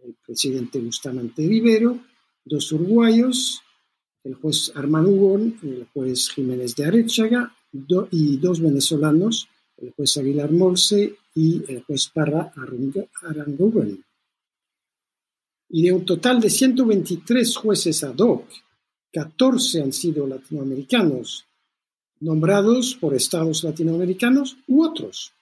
el 0.02 0.16
presidente 0.26 0.80
Bustamante 0.80 1.46
Rivero, 1.46 2.00
dos 2.44 2.72
uruguayos, 2.72 3.61
el 4.24 4.34
juez 4.34 4.72
Armando 4.74 5.11
Hugon, 5.11 5.59
el 5.62 5.86
juez 5.92 6.28
Jiménez 6.30 6.74
de 6.74 6.86
Arechaga 6.86 7.54
y 8.11 8.36
dos 8.38 8.61
venezolanos, 8.61 9.48
el 9.76 9.92
juez 9.92 10.16
Aguilar 10.16 10.50
Morse 10.50 11.16
y 11.39 11.62
el 11.68 11.84
juez 11.84 12.11
Parra 12.12 12.53
Arangoven. 13.22 14.05
Y 15.68 15.82
de 15.84 15.93
un 15.93 16.05
total 16.05 16.41
de 16.41 16.51
123 16.51 17.57
jueces 17.57 18.03
ad 18.03 18.18
hoc, 18.18 18.49
14 19.12 19.82
han 19.82 19.93
sido 19.93 20.26
latinoamericanos, 20.26 21.47
nombrados 22.20 22.97
por 22.97 23.14
estados 23.14 23.62
latinoamericanos 23.62 24.57
u 24.66 24.82
otros. 24.82 25.32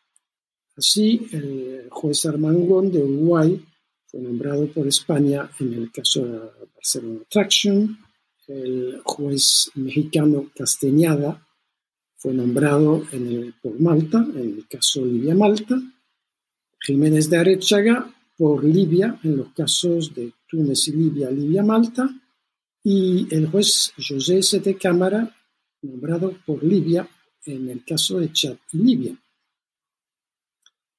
Así, 0.77 1.29
el 1.33 1.89
juez 1.91 2.27
Armangón 2.27 2.93
de 2.93 3.03
Uruguay 3.03 3.65
fue 4.07 4.21
nombrado 4.21 4.67
por 4.67 4.87
España 4.87 5.51
en 5.61 5.73
el 5.73 5.91
caso 5.91 6.27
de 6.27 6.39
Barcelona 6.75 7.21
Traction, 7.31 7.99
el 8.49 9.01
juez 9.03 9.71
mexicano 9.75 10.51
Castañeda 10.55 11.46
fue 12.17 12.33
nombrado 12.33 13.03
por 13.63 13.81
Malta, 13.81 14.27
en 14.35 14.59
el 14.59 14.69
caso 14.69 15.05
Libia-Malta, 15.05 15.81
Jiménez 16.81 17.31
de 17.31 17.39
Arechaga 17.39 18.13
por 18.37 18.65
Libia, 18.65 19.19
en 19.23 19.39
los 19.39 19.53
casos 19.53 20.15
de 20.15 20.33
Túnez 20.49 20.89
y 20.89 20.93
Libia, 20.93 21.31
Libia-Malta, 21.31 22.09
y 22.83 23.27
el 23.35 23.49
juez 23.49 23.93
José 23.97 24.43
Sete 24.43 24.77
Cámara, 24.77 25.35
nombrado 25.83 26.35
por 26.47 26.63
Libia 26.63 27.09
en 27.45 27.69
el 27.69 27.85
caso 27.85 28.21
de 28.21 28.33
Chad 28.33 28.57
y 28.73 28.79
Libia. 28.79 29.17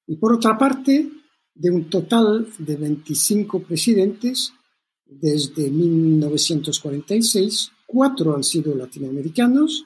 Y 0.08 0.16
por 0.16 0.34
otra 0.34 0.58
parte, 0.58 1.10
de 1.54 1.72
un 1.72 1.90
total 1.90 2.48
de 2.60 2.76
25 2.76 3.64
presidentes, 3.64 4.54
desde 5.06 5.72
1946, 5.72 7.72
cuatro 7.86 8.36
han 8.36 8.44
sido 8.44 8.76
latinoamericanos, 8.76 9.86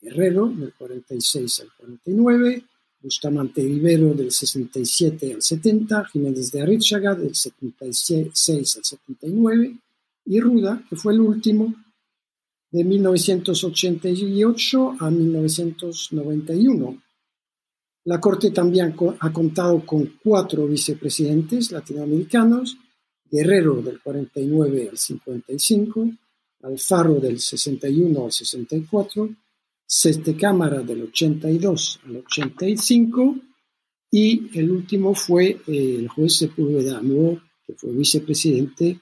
Guerrero 0.00 0.48
del 0.48 0.74
46 0.74 1.60
al 1.60 1.68
49, 1.76 2.64
Bustamante 3.00 3.62
Rivero 3.62 4.12
del 4.14 4.32
67 4.32 5.34
al 5.34 5.42
70, 5.42 6.04
Jiménez 6.06 6.50
de 6.50 6.62
Arrichaga 6.62 7.14
del 7.14 7.34
76 7.34 8.76
al 8.76 8.84
79 8.84 9.76
y 10.26 10.40
Ruda, 10.40 10.84
que 10.88 10.96
fue 10.96 11.12
el 11.14 11.20
último 11.20 11.74
de 12.70 12.84
1988 12.84 14.96
a 15.00 15.10
1991. 15.10 17.02
La 18.04 18.20
Corte 18.20 18.50
también 18.50 18.94
ha 19.20 19.32
contado 19.32 19.84
con 19.84 20.18
cuatro 20.22 20.66
vicepresidentes 20.66 21.72
latinoamericanos, 21.72 22.76
Guerrero 23.30 23.82
del 23.82 24.00
49 24.00 24.88
al 24.90 24.98
55, 24.98 26.10
Alfaro 26.62 27.20
del 27.20 27.38
61 27.38 28.24
al 28.24 28.32
64, 28.32 29.28
Seste 29.90 30.36
Cámara 30.36 30.82
del 30.82 31.04
82 31.04 32.00
al 32.04 32.16
85 32.16 33.36
y 34.10 34.58
el 34.58 34.70
último 34.70 35.14
fue 35.14 35.62
eh, 35.66 35.96
el 35.98 36.08
juez 36.08 36.36
Sepúlveda 36.36 36.98
Amor, 36.98 37.40
que 37.66 37.72
fue 37.72 37.92
vicepresidente 37.92 39.00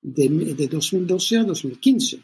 de, 0.00 0.28
de 0.28 0.68
2012 0.68 1.38
a 1.38 1.44
2015. 1.44 2.20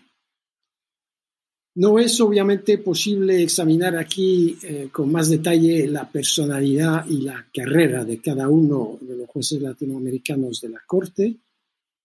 No 1.74 1.98
es 1.98 2.20
obviamente 2.20 2.78
posible 2.78 3.42
examinar 3.42 3.96
aquí 3.96 4.56
eh, 4.62 4.88
con 4.92 5.10
más 5.10 5.28
detalle 5.28 5.88
la 5.88 6.08
personalidad 6.08 7.06
y 7.08 7.22
la 7.22 7.44
carrera 7.52 8.04
de 8.04 8.20
cada 8.20 8.48
uno 8.48 8.98
de 9.00 9.16
los 9.16 9.28
jueces 9.28 9.60
latinoamericanos 9.60 10.60
de 10.60 10.68
la 10.68 10.80
Corte, 10.86 11.36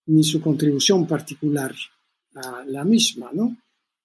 ni 0.06 0.24
su 0.24 0.40
contribución 0.40 1.06
particular 1.06 1.72
a 2.34 2.64
la 2.66 2.84
misma, 2.84 3.30
¿no? 3.32 3.56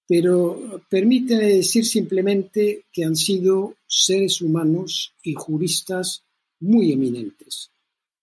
Pero 0.08 0.82
permite 0.90 1.36
decir 1.36 1.86
simplemente 1.86 2.86
que 2.92 3.04
han 3.04 3.16
sido 3.16 3.76
seres 3.86 4.42
humanos 4.42 5.14
y 5.22 5.34
juristas 5.34 6.24
muy 6.60 6.94
eminentes, 6.94 7.72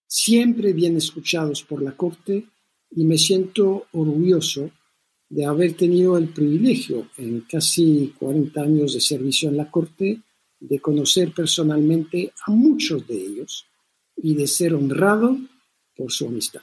siempre 0.06 0.72
bien 0.72 0.96
escuchados 0.96 1.62
por 1.62 1.82
la 1.82 1.96
Corte 1.96 2.46
y 2.90 3.04
me 3.04 3.18
siento 3.18 3.86
orgulloso 3.92 4.70
de 5.28 5.44
haber 5.44 5.74
tenido 5.74 6.16
el 6.16 6.28
privilegio 6.28 7.08
en 7.18 7.40
casi 7.42 8.14
40 8.18 8.62
años 8.62 8.94
de 8.94 9.00
servicio 9.00 9.48
en 9.48 9.56
la 9.56 9.70
Corte 9.70 10.20
de 10.60 10.78
conocer 10.80 11.32
personalmente 11.32 12.32
a 12.46 12.50
muchos 12.50 13.06
de 13.06 13.16
ellos 13.16 13.66
y 14.16 14.34
de 14.34 14.46
ser 14.46 14.74
honrado 14.74 15.36
por 15.96 16.10
su 16.10 16.28
amistad. 16.28 16.62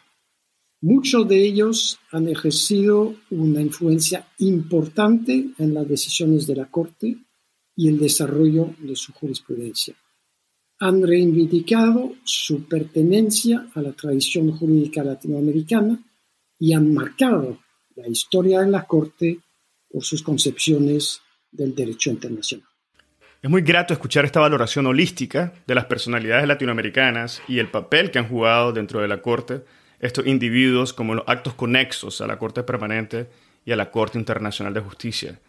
Muchos 0.83 1.27
de 1.27 1.37
ellos 1.43 1.99
han 2.11 2.27
ejercido 2.27 3.13
una 3.29 3.61
influencia 3.61 4.25
importante 4.39 5.49
en 5.59 5.75
las 5.75 5.87
decisiones 5.87 6.47
de 6.47 6.55
la 6.55 6.65
Corte 6.65 7.17
y 7.75 7.87
el 7.87 7.99
desarrollo 7.99 8.73
de 8.79 8.95
su 8.95 9.13
jurisprudencia. 9.13 9.93
Han 10.79 11.05
reivindicado 11.05 12.15
su 12.23 12.67
pertenencia 12.67 13.67
a 13.75 13.81
la 13.83 13.91
tradición 13.91 14.51
jurídica 14.57 15.03
latinoamericana 15.03 15.99
y 16.57 16.73
han 16.73 16.91
marcado 16.91 17.59
la 17.95 18.07
historia 18.07 18.61
en 18.61 18.71
la 18.71 18.83
Corte 18.85 19.37
por 19.87 20.03
sus 20.03 20.23
concepciones 20.23 21.21
del 21.51 21.75
derecho 21.75 22.09
internacional. 22.09 22.67
Es 23.39 23.49
muy 23.51 23.61
grato 23.61 23.93
escuchar 23.93 24.25
esta 24.25 24.39
valoración 24.39 24.87
holística 24.87 25.53
de 25.67 25.75
las 25.75 25.85
personalidades 25.85 26.47
latinoamericanas 26.47 27.43
y 27.47 27.59
el 27.59 27.69
papel 27.69 28.09
que 28.09 28.17
han 28.17 28.27
jugado 28.27 28.71
dentro 28.71 28.99
de 28.99 29.07
la 29.07 29.21
Corte 29.21 29.61
estos 30.01 30.27
individuos 30.27 30.93
como 30.93 31.15
los 31.15 31.23
actos 31.27 31.53
conexos 31.53 32.19
a 32.19 32.27
la 32.27 32.37
Corte 32.37 32.63
Permanente 32.63 33.29
y 33.63 33.71
a 33.71 33.75
la 33.75 33.91
Corte 33.91 34.17
Internacional 34.17 34.73
de 34.73 34.81
Justicia. 34.81 35.39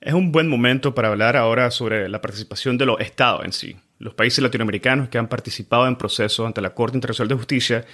Es 0.00 0.14
un 0.14 0.30
buen 0.30 0.48
momento 0.48 0.94
para 0.94 1.08
hablar 1.08 1.36
ahora 1.36 1.70
sobre 1.70 2.08
la 2.08 2.20
participación 2.20 2.78
de 2.78 2.86
los 2.86 3.00
estados 3.00 3.44
en 3.44 3.52
sí, 3.52 3.76
los 3.98 4.14
países 4.14 4.42
latinoamericanos 4.42 5.08
que 5.08 5.18
han 5.18 5.28
participado 5.28 5.88
en 5.88 5.96
procesos 5.96 6.46
ante 6.46 6.60
la 6.60 6.74
Corte 6.74 6.96
Internacional 6.96 7.28
de 7.28 7.34
Justicia 7.34 7.84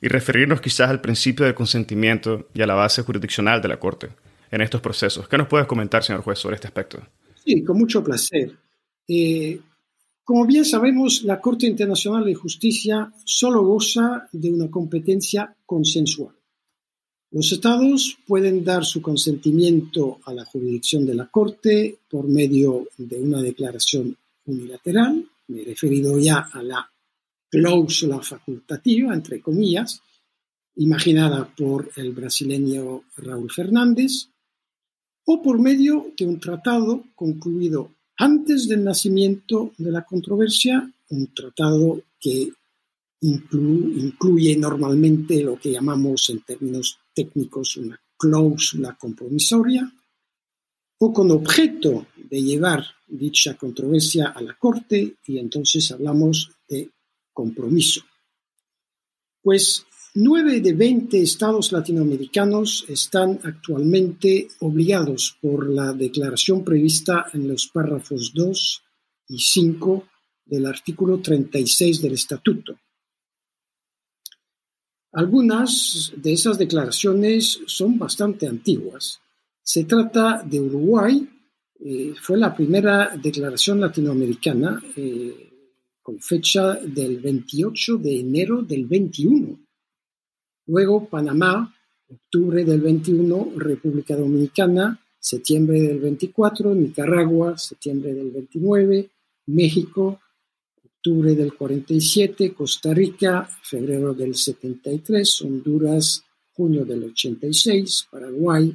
y 0.00 0.08
referirnos 0.08 0.60
quizás 0.60 0.88
al 0.88 1.00
principio 1.00 1.44
de 1.44 1.54
consentimiento 1.54 2.48
y 2.54 2.62
a 2.62 2.66
la 2.66 2.74
base 2.74 3.02
jurisdiccional 3.02 3.60
de 3.60 3.68
la 3.68 3.78
Corte 3.78 4.08
en 4.50 4.62
estos 4.62 4.80
procesos. 4.80 5.28
¿Qué 5.28 5.36
nos 5.36 5.48
puedes 5.48 5.66
comentar, 5.66 6.02
señor 6.02 6.22
juez, 6.22 6.38
sobre 6.38 6.54
este 6.54 6.68
aspecto? 6.68 7.02
Sí, 7.44 7.62
con 7.62 7.76
mucho 7.76 8.02
placer. 8.02 8.52
Eh, 9.06 9.60
como 10.28 10.44
bien 10.44 10.66
sabemos, 10.66 11.22
la 11.22 11.40
Corte 11.40 11.66
Internacional 11.66 12.22
de 12.22 12.34
Justicia 12.34 13.10
solo 13.24 13.64
goza 13.64 14.28
de 14.30 14.52
una 14.52 14.70
competencia 14.70 15.56
consensual. 15.64 16.34
Los 17.30 17.50
Estados 17.50 18.18
pueden 18.26 18.62
dar 18.62 18.84
su 18.84 19.00
consentimiento 19.00 20.20
a 20.26 20.34
la 20.34 20.44
jurisdicción 20.44 21.06
de 21.06 21.14
la 21.14 21.28
Corte 21.28 22.00
por 22.10 22.28
medio 22.28 22.88
de 22.98 23.18
una 23.18 23.40
declaración 23.40 24.14
unilateral, 24.44 25.26
me 25.46 25.62
he 25.62 25.64
referido 25.64 26.18
ya 26.18 26.46
a 26.52 26.62
la 26.62 26.92
cláusula 27.48 28.20
facultativa, 28.20 29.14
entre 29.14 29.40
comillas, 29.40 30.02
imaginada 30.76 31.50
por 31.56 31.90
el 31.96 32.12
brasileño 32.12 33.04
Raúl 33.16 33.50
Fernández, 33.50 34.28
o 35.24 35.40
por 35.40 35.58
medio 35.58 36.12
de 36.18 36.26
un 36.26 36.38
tratado 36.38 37.04
concluido 37.14 37.94
antes 38.18 38.68
del 38.68 38.84
nacimiento 38.84 39.72
de 39.78 39.92
la 39.92 40.04
controversia, 40.04 40.92
un 41.10 41.32
tratado 41.32 42.02
que 42.20 42.50
incluye 43.20 44.56
normalmente 44.56 45.42
lo 45.42 45.58
que 45.58 45.72
llamamos 45.72 46.28
en 46.30 46.40
términos 46.42 46.98
técnicos 47.14 47.76
una 47.76 48.00
cláusula 48.16 48.96
compromisoria, 48.96 49.92
o 51.00 51.12
con 51.12 51.30
objeto 51.30 52.08
de 52.16 52.42
llevar 52.42 52.84
dicha 53.06 53.56
controversia 53.56 54.28
a 54.34 54.42
la 54.42 54.54
Corte, 54.54 55.16
y 55.26 55.38
entonces 55.38 55.90
hablamos 55.92 56.50
de 56.68 56.90
compromiso. 57.32 58.02
Pues 59.40 59.86
nueve 60.14 60.60
de 60.60 60.72
veinte 60.72 61.20
estados 61.20 61.72
latinoamericanos 61.72 62.84
están 62.88 63.38
actualmente 63.44 64.48
obligados 64.60 65.36
por 65.40 65.68
la 65.68 65.92
declaración 65.92 66.64
prevista 66.64 67.26
en 67.32 67.48
los 67.48 67.68
párrafos 67.68 68.32
2 68.34 68.82
y 69.28 69.38
5 69.38 70.08
del 70.46 70.66
artículo 70.66 71.20
36 71.20 72.00
del 72.00 72.14
Estatuto. 72.14 72.78
Algunas 75.12 76.12
de 76.16 76.32
esas 76.32 76.58
declaraciones 76.58 77.60
son 77.66 77.98
bastante 77.98 78.46
antiguas. 78.46 79.20
Se 79.62 79.84
trata 79.84 80.42
de 80.42 80.60
Uruguay, 80.60 81.28
eh, 81.80 82.14
fue 82.20 82.38
la 82.38 82.54
primera 82.54 83.16
declaración 83.16 83.80
latinoamericana 83.80 84.82
eh, 84.96 85.50
con 86.02 86.20
fecha 86.20 86.74
del 86.74 87.20
28 87.20 87.96
de 87.98 88.20
enero 88.20 88.62
del 88.62 88.86
21. 88.86 89.67
Luego 90.68 91.08
Panamá, 91.08 91.74
octubre 92.08 92.64
del 92.64 92.80
21, 92.80 93.52
República 93.56 94.14
Dominicana, 94.14 95.00
septiembre 95.18 95.80
del 95.80 95.98
24, 95.98 96.74
Nicaragua, 96.74 97.56
septiembre 97.56 98.12
del 98.12 98.30
29, 98.30 99.10
México, 99.46 100.20
octubre 100.84 101.34
del 101.34 101.54
47, 101.54 102.52
Costa 102.52 102.92
Rica, 102.92 103.48
febrero 103.62 104.12
del 104.12 104.34
73, 104.34 105.42
Honduras, 105.42 106.22
junio 106.52 106.84
del 106.84 107.04
86, 107.04 108.08
Paraguay, 108.10 108.74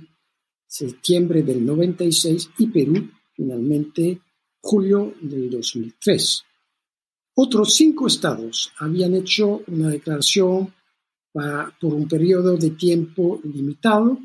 septiembre 0.66 1.44
del 1.44 1.64
96 1.64 2.50
y 2.58 2.68
Perú, 2.68 3.08
finalmente, 3.34 4.20
julio 4.62 5.14
del 5.22 5.48
2003. 5.52 6.44
Otros 7.36 7.76
cinco 7.76 8.08
estados 8.08 8.72
habían 8.80 9.14
hecho 9.14 9.62
una 9.68 9.90
declaración 9.90 10.74
por 11.34 11.94
un 11.94 12.08
periodo 12.08 12.56
de 12.58 12.72
tiempo 12.72 13.42
limitado, 13.44 14.20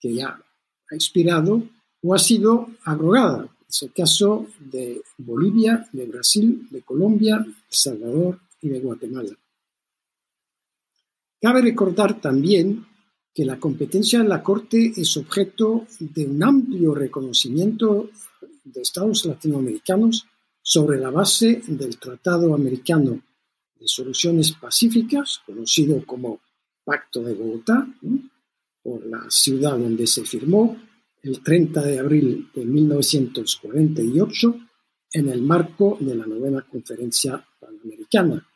que 0.00 0.14
ya 0.14 0.28
ha 0.28 0.94
expirado 0.94 1.62
o 2.02 2.14
ha 2.14 2.18
sido 2.18 2.68
abrogada. 2.84 3.48
Es 3.68 3.82
el 3.82 3.92
caso 3.92 4.48
de 4.58 5.00
Bolivia, 5.18 5.88
de 5.92 6.06
Brasil, 6.06 6.66
de 6.70 6.82
Colombia, 6.82 7.38
de 7.38 7.54
Salvador 7.68 8.40
y 8.60 8.68
de 8.68 8.80
Guatemala. 8.80 9.36
Cabe 11.40 11.62
recordar 11.62 12.20
también 12.20 12.84
que 13.32 13.44
la 13.44 13.58
competencia 13.58 14.18
de 14.18 14.28
la 14.28 14.42
Corte 14.42 14.92
es 14.96 15.16
objeto 15.16 15.86
de 16.00 16.26
un 16.26 16.42
amplio 16.42 16.94
reconocimiento 16.94 18.10
de 18.64 18.82
estados 18.82 19.24
latinoamericanos 19.24 20.26
sobre 20.60 20.98
la 20.98 21.10
base 21.10 21.62
del 21.68 21.98
Tratado 21.98 22.54
Americano 22.54 23.22
de 23.80 23.88
Soluciones 23.88 24.52
Pacíficas, 24.52 25.40
conocido 25.46 26.04
como 26.04 26.40
Pacto 26.84 27.22
de 27.22 27.34
Bogotá, 27.34 27.88
por 28.82 29.04
la 29.06 29.30
ciudad 29.30 29.78
donde 29.78 30.06
se 30.06 30.24
firmó 30.24 30.76
el 31.22 31.42
30 31.42 31.82
de 31.82 31.98
abril 31.98 32.50
de 32.54 32.64
1948 32.64 34.54
en 35.12 35.28
el 35.28 35.42
marco 35.42 35.98
de 36.00 36.14
la 36.14 36.26
novena 36.26 36.62
conferencia 36.62 37.44
panamericana. 37.58 38.46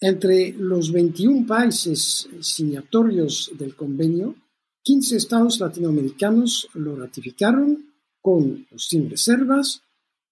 Entre 0.00 0.52
los 0.52 0.90
21 0.92 1.46
países 1.46 2.28
signatorios 2.40 3.50
del 3.56 3.74
convenio, 3.74 4.34
15 4.82 5.16
estados 5.16 5.60
latinoamericanos 5.60 6.68
lo 6.74 6.96
ratificaron 6.96 7.94
con 8.20 8.66
o 8.70 8.78
sin 8.78 9.08
reservas 9.08 9.82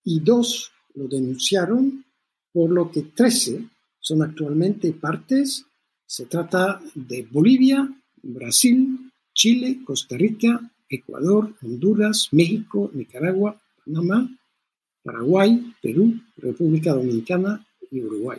y 0.05 0.21
dos 0.21 0.73
lo 0.95 1.09
denunciaron, 1.09 2.05
por 2.53 2.71
lo 2.71 2.91
que 2.91 3.03
13 3.03 3.65
son 3.99 4.23
actualmente 4.23 4.93
partes. 4.93 5.65
Se 6.07 6.27
trata 6.27 6.81
de 6.95 7.27
Bolivia, 7.31 7.89
Brasil, 8.23 9.11
Chile, 9.33 9.81
Costa 9.85 10.17
Rica, 10.17 10.61
Ecuador, 10.89 11.55
Honduras, 11.63 12.29
México, 12.33 12.91
Nicaragua, 12.93 13.59
Panamá, 13.85 14.29
Paraguay, 15.03 15.75
Perú, 15.81 16.15
República 16.37 16.93
Dominicana 16.93 17.67
y 17.91 18.01
Uruguay. 18.01 18.39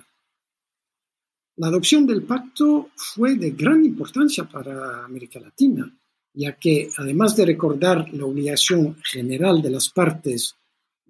La 1.58 1.68
adopción 1.68 2.08
del 2.08 2.24
pacto 2.24 2.90
fue 2.96 3.36
de 3.36 3.52
gran 3.52 3.86
importancia 3.86 4.46
para 4.46 5.06
América 5.06 5.40
Latina, 5.40 5.92
ya 6.34 6.54
que 6.54 6.90
además 6.98 7.36
de 7.36 7.46
recordar 7.46 8.12
la 8.14 8.26
obligación 8.26 8.96
general 9.04 9.62
de 9.62 9.70
las 9.70 9.90
partes 9.90 10.56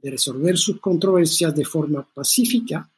de 0.01 0.11
resolver 0.11 0.57
sus 0.57 0.81
controversias 0.81 1.55
de 1.55 1.63
forma 1.63 2.05
pacífica, 2.13 2.89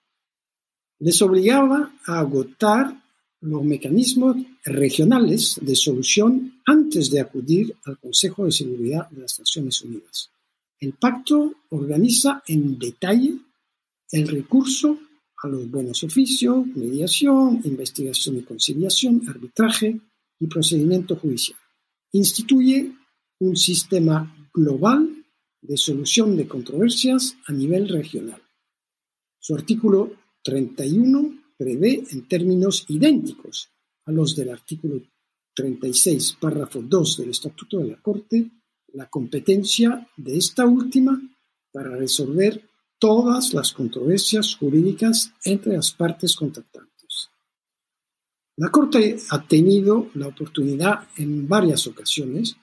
les 1.00 1.22
obligaba 1.22 1.93
a 2.06 2.20
agotar 2.20 3.02
los 3.41 3.64
mecanismos 3.64 4.38
regionales 4.64 5.60
de 5.62 5.76
solución 5.76 6.62
antes 6.66 7.12
de 7.12 7.20
acudir 7.20 7.76
al 7.86 8.00
Consejo 8.00 8.46
de 8.46 8.52
Seguridad 8.52 9.10
de 9.10 9.22
las 9.22 9.39
Naciones 9.39 9.82
Unidas. 9.82 10.32
El 10.80 10.93
pacto 10.93 11.54
organiza 11.70 12.43
en 12.48 12.80
detalle 12.80 13.38
el 14.12 14.28
recurso 14.28 15.00
a 15.43 15.48
los 15.48 15.70
buenos 15.70 16.04
oficios, 16.04 16.66
mediación, 16.68 17.62
investigación 17.64 18.38
y 18.38 18.41
conciliación, 18.41 19.22
arbitraje 19.28 20.00
y 20.39 20.48
procedimiento 20.48 21.16
judicial. 21.16 21.60
Instituye 22.14 22.91
un 23.39 23.56
sistema 23.56 24.50
global 24.54 25.24
de 25.62 25.78
solución 25.78 26.38
de 26.38 26.48
controversias 26.48 27.36
a 27.48 27.52
nivel 27.52 27.89
regional. 27.89 28.41
Su 29.39 29.56
artículo 29.56 30.14
31 30.46 31.56
prevé 31.58 32.04
en 32.12 32.28
términos 32.28 32.86
idénticos 32.88 33.72
a 34.06 34.12
los 34.12 34.36
del 34.36 34.52
artículo 34.52 35.02
36, 35.56 36.38
párrafo 36.39 36.84
2 36.84 37.18
del 37.18 37.32
Estatuto 37.32 37.80
de 37.80 37.88
la 37.88 37.98
Corte, 38.00 38.52
la 38.93 39.10
competencia 39.10 40.08
de 40.16 40.38
esta 40.38 40.68
última 40.68 41.20
para 41.72 41.96
resolver 41.98 42.64
todas 43.00 43.56
las 43.56 43.74
controversias 43.74 44.56
jurídicas 44.56 45.34
entre 45.46 45.74
las 45.74 45.91
partes 45.91 46.36
contactantes. 46.36 47.32
La 48.58 48.70
Corte 48.70 49.18
ha 49.32 49.48
tenido 49.48 50.12
la 50.14 50.28
oportunidad 50.28 51.08
en 51.18 51.48
varias 51.48 51.88
ocasiones 51.88 52.56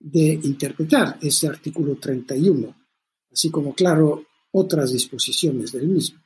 de 0.00 0.40
interpretar 0.42 1.18
ese 1.22 1.46
artículo 1.46 1.94
31, 1.94 2.74
así 3.30 3.48
como, 3.48 3.72
claro, 3.74 4.26
otras 4.50 4.92
disposiciones 4.92 5.70
del 5.70 5.86
mismo 5.86 6.21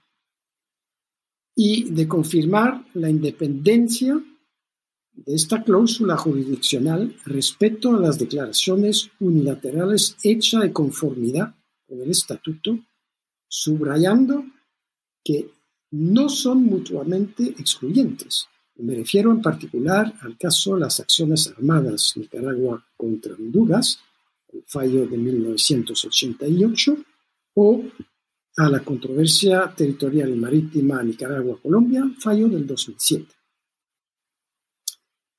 y 1.58 1.90
de 1.90 2.06
confirmar 2.06 2.84
la 2.92 3.08
independencia 3.08 4.22
de 5.14 5.34
esta 5.34 5.64
cláusula 5.64 6.16
jurisdiccional 6.18 7.16
respecto 7.24 7.96
a 7.96 7.98
las 7.98 8.18
declaraciones 8.18 9.10
unilaterales 9.18 10.16
hechas 10.22 10.62
de 10.62 10.72
conformidad 10.72 11.54
con 11.88 12.02
el 12.02 12.10
estatuto, 12.10 12.78
subrayando 13.48 14.44
que 15.24 15.50
no 15.92 16.28
son 16.28 16.64
mutuamente 16.64 17.42
excluyentes. 17.58 18.46
Me 18.76 18.94
refiero 18.94 19.30
en 19.30 19.40
particular 19.40 20.12
al 20.20 20.36
caso 20.36 20.74
de 20.74 20.80
las 20.80 21.00
acciones 21.00 21.48
armadas 21.56 22.12
Nicaragua 22.16 22.84
contra 22.94 23.34
Honduras, 23.34 23.98
el 24.52 24.62
fallo 24.66 25.06
de 25.06 25.16
1988, 25.16 26.96
o 27.54 27.82
a 28.58 28.70
la 28.70 28.80
controversia 28.80 29.72
territorial 29.76 30.30
y 30.30 30.38
marítima 30.38 31.02
Nicaragua-Colombia, 31.02 32.04
fallo 32.18 32.48
del 32.48 32.66
2007. 32.66 33.34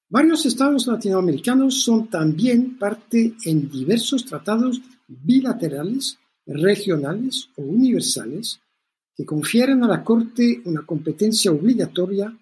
Varios 0.10 0.46
estados 0.46 0.88
latinoamericanos 0.88 1.82
son 1.84 2.08
también 2.08 2.78
parte 2.78 3.34
en 3.44 3.70
diversos 3.70 4.24
tratados 4.26 4.80
bilaterales, 5.08 6.18
regionales 6.46 7.50
o 7.58 7.64
universales 7.64 8.62
que 9.16 9.26
confieren 9.26 9.84
a 9.84 9.88
la 9.88 10.04
Corte 10.04 10.62
una 10.66 10.86
competencia 10.86 11.52
obligatoria 11.52 12.34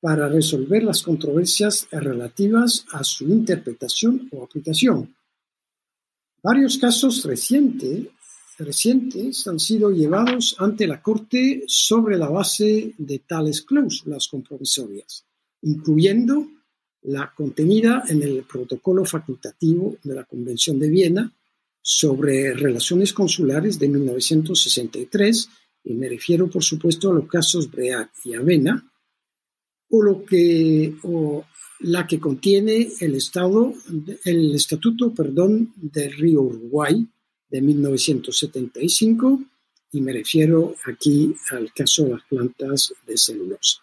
para 0.00 0.28
resolver 0.28 0.82
las 0.82 1.02
controversias 1.02 1.88
relativas 1.90 2.84
a 2.92 3.02
su 3.04 3.24
interpretación 3.26 4.28
o 4.32 4.44
aplicación. 4.44 5.14
Varios 6.42 6.76
casos 6.76 7.24
recientes 7.24 8.08
recientes 8.58 9.46
han 9.46 9.58
sido 9.58 9.90
llevados 9.90 10.56
ante 10.58 10.86
la 10.86 11.02
Corte 11.02 11.64
sobre 11.66 12.16
la 12.16 12.28
base 12.28 12.94
de 12.98 13.18
tales 13.20 13.62
cláusulas 13.62 14.28
compromisorias, 14.28 15.24
incluyendo 15.62 16.46
la 17.02 17.32
contenida 17.34 18.04
en 18.08 18.22
el 18.22 18.44
protocolo 18.44 19.04
facultativo 19.04 19.96
de 20.02 20.14
la 20.14 20.24
Convención 20.24 20.78
de 20.78 20.88
Viena 20.88 21.32
sobre 21.80 22.54
relaciones 22.54 23.12
consulares 23.12 23.78
de 23.78 23.88
1963, 23.88 25.48
y 25.84 25.92
me 25.94 26.08
refiero 26.08 26.48
por 26.48 26.64
supuesto 26.64 27.10
a 27.10 27.14
los 27.14 27.28
casos 27.28 27.70
Break 27.70 28.10
y 28.24 28.34
Avena, 28.34 28.90
o, 29.90 30.02
lo 30.02 30.24
que, 30.24 30.94
o 31.02 31.44
la 31.80 32.06
que 32.06 32.18
contiene 32.18 32.88
el, 33.00 33.14
estado, 33.14 33.74
el 34.24 34.54
Estatuto 34.54 35.12
perdón, 35.12 35.72
del 35.76 36.12
Río 36.12 36.40
Uruguay, 36.40 37.06
de 37.54 37.60
1975 37.60 39.40
y 39.92 40.00
me 40.00 40.12
refiero 40.12 40.74
aquí 40.86 41.32
al 41.52 41.72
caso 41.72 42.02
de 42.02 42.10
las 42.10 42.22
plantas 42.24 42.92
de 43.06 43.16
celulosa, 43.16 43.80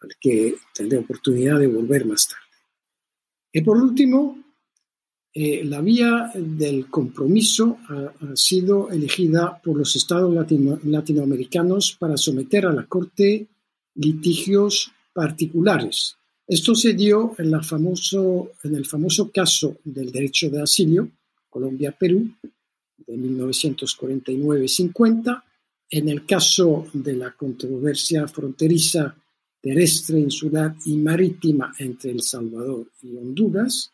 al 0.00 0.08
que 0.18 0.54
tendré 0.74 0.96
oportunidad 0.96 1.58
de 1.58 1.66
volver 1.66 2.06
más 2.06 2.26
tarde. 2.28 2.40
Y 3.52 3.60
por 3.60 3.76
último, 3.76 4.42
eh, 5.34 5.64
la 5.66 5.82
vía 5.82 6.32
del 6.34 6.86
compromiso 6.88 7.76
ha, 7.90 8.34
sido 8.34 8.88
elegida 8.90 9.60
por 9.62 9.76
los 9.76 9.94
estados 9.94 10.34
latinoamericanos 10.34 11.94
para 12.00 12.16
someter 12.16 12.64
a 12.64 12.72
la 12.72 12.86
Corte 12.86 13.48
litigios 13.96 14.90
particulares. 15.12 16.16
Esto 16.46 16.74
se 16.74 16.94
dio 16.94 17.34
en, 17.36 17.50
la 17.50 17.62
famoso, 17.62 18.52
en 18.64 18.76
el 18.76 18.86
famoso 18.86 19.30
caso 19.30 19.76
del 19.84 20.10
derecho 20.10 20.48
de 20.48 20.62
asilo, 20.62 21.10
Colombia-Perú, 21.50 22.30
de 22.98 23.16
1949-50, 23.16 25.42
en 25.90 26.08
el 26.08 26.24
caso 26.26 26.86
de 26.92 27.14
la 27.14 27.32
controversia 27.32 28.28
fronteriza 28.28 29.16
terrestre, 29.60 30.20
insular 30.20 30.76
y 30.84 30.96
marítima 30.96 31.74
entre 31.78 32.12
El 32.12 32.22
Salvador 32.22 32.92
y 33.02 33.16
Honduras, 33.16 33.92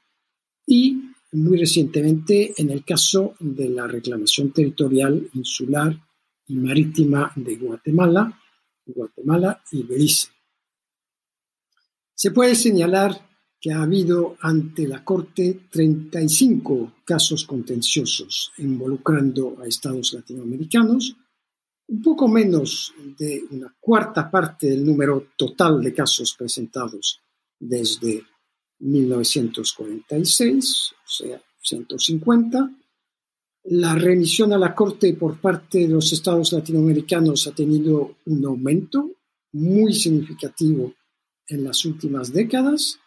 y 0.66 1.10
muy 1.32 1.58
recientemente 1.58 2.54
en 2.56 2.70
el 2.70 2.84
caso 2.84 3.34
de 3.40 3.68
la 3.68 3.86
reclamación 3.86 4.52
territorial 4.52 5.28
insular 5.34 5.94
y 6.46 6.56
marítima 6.56 7.32
de 7.34 7.56
Guatemala, 7.56 8.40
Guatemala 8.86 9.62
y 9.72 9.82
Belice. 9.82 10.28
Se 12.14 12.30
puede 12.30 12.54
señalar 12.54 13.33
que 13.64 13.72
ha 13.72 13.80
habido 13.80 14.36
ante 14.42 14.86
la 14.86 15.02
Corte 15.02 15.60
35 15.70 16.96
casos 17.02 17.46
contenciosos 17.46 18.52
involucrando 18.58 19.56
a 19.58 19.66
estados 19.66 20.12
latinoamericanos, 20.12 21.16
un 21.88 22.02
poco 22.02 22.28
menos 22.28 22.92
de 23.16 23.42
una 23.52 23.74
cuarta 23.80 24.30
parte 24.30 24.66
del 24.66 24.84
número 24.84 25.28
total 25.34 25.80
de 25.80 25.94
casos 25.94 26.36
presentados 26.38 27.22
desde 27.58 28.22
1946, 28.80 30.92
o 30.92 31.08
sea, 31.08 31.40
150. 31.62 32.70
La 33.62 33.94
remisión 33.94 34.52
a 34.52 34.58
la 34.58 34.74
Corte 34.74 35.14
por 35.14 35.40
parte 35.40 35.78
de 35.78 35.88
los 35.88 36.12
estados 36.12 36.52
latinoamericanos 36.52 37.46
ha 37.46 37.54
tenido 37.54 38.16
un 38.26 38.44
aumento 38.44 39.10
muy 39.52 39.94
significativo 39.94 40.92
en 41.46 41.64
las 41.64 41.86
últimas 41.86 42.30
décadas. 42.30 43.00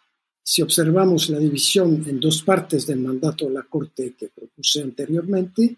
Si 0.50 0.62
observamos 0.62 1.28
la 1.28 1.38
división 1.38 2.02
en 2.06 2.18
dos 2.18 2.42
partes 2.42 2.86
del 2.86 3.00
mandato 3.00 3.44
de 3.44 3.52
la 3.52 3.64
Corte 3.64 4.14
que 4.18 4.28
propuse 4.28 4.80
anteriormente, 4.80 5.76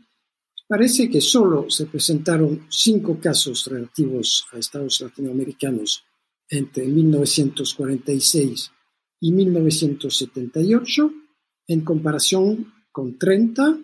parece 0.68 1.10
que 1.10 1.20
solo 1.20 1.68
se 1.68 1.86
presentaron 1.86 2.66
cinco 2.70 3.18
casos 3.18 3.66
relativos 3.66 4.46
a 4.52 4.58
estados 4.58 5.00
latinoamericanos 5.00 6.04
entre 6.48 6.86
1946 6.86 8.70
y 9.18 9.32
1978, 9.32 11.12
en 11.66 11.80
comparación 11.80 12.72
con 12.92 13.18
30, 13.18 13.76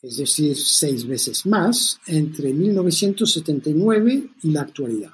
es 0.00 0.16
decir, 0.16 0.56
seis 0.56 1.06
veces 1.06 1.44
más, 1.44 2.00
entre 2.06 2.50
1979 2.54 4.30
y 4.42 4.50
la 4.52 4.62
actualidad. 4.62 5.12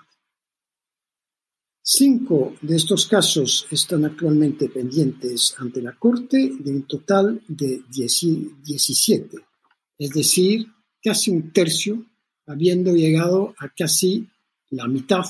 Cinco 1.82 2.54
de 2.60 2.76
estos 2.76 3.06
casos 3.06 3.66
están 3.70 4.04
actualmente 4.04 4.68
pendientes 4.68 5.54
ante 5.58 5.80
la 5.80 5.92
Corte 5.92 6.52
de 6.58 6.70
un 6.70 6.86
total 6.86 7.40
de 7.48 7.82
17, 7.88 9.36
es 9.98 10.10
decir, 10.10 10.66
casi 11.02 11.30
un 11.30 11.52
tercio, 11.52 12.04
habiendo 12.46 12.92
llegado 12.94 13.54
a 13.58 13.68
casi 13.70 14.28
la 14.70 14.86
mitad 14.86 15.24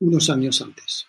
unos 0.00 0.30
años 0.30 0.62
antes. 0.62 1.06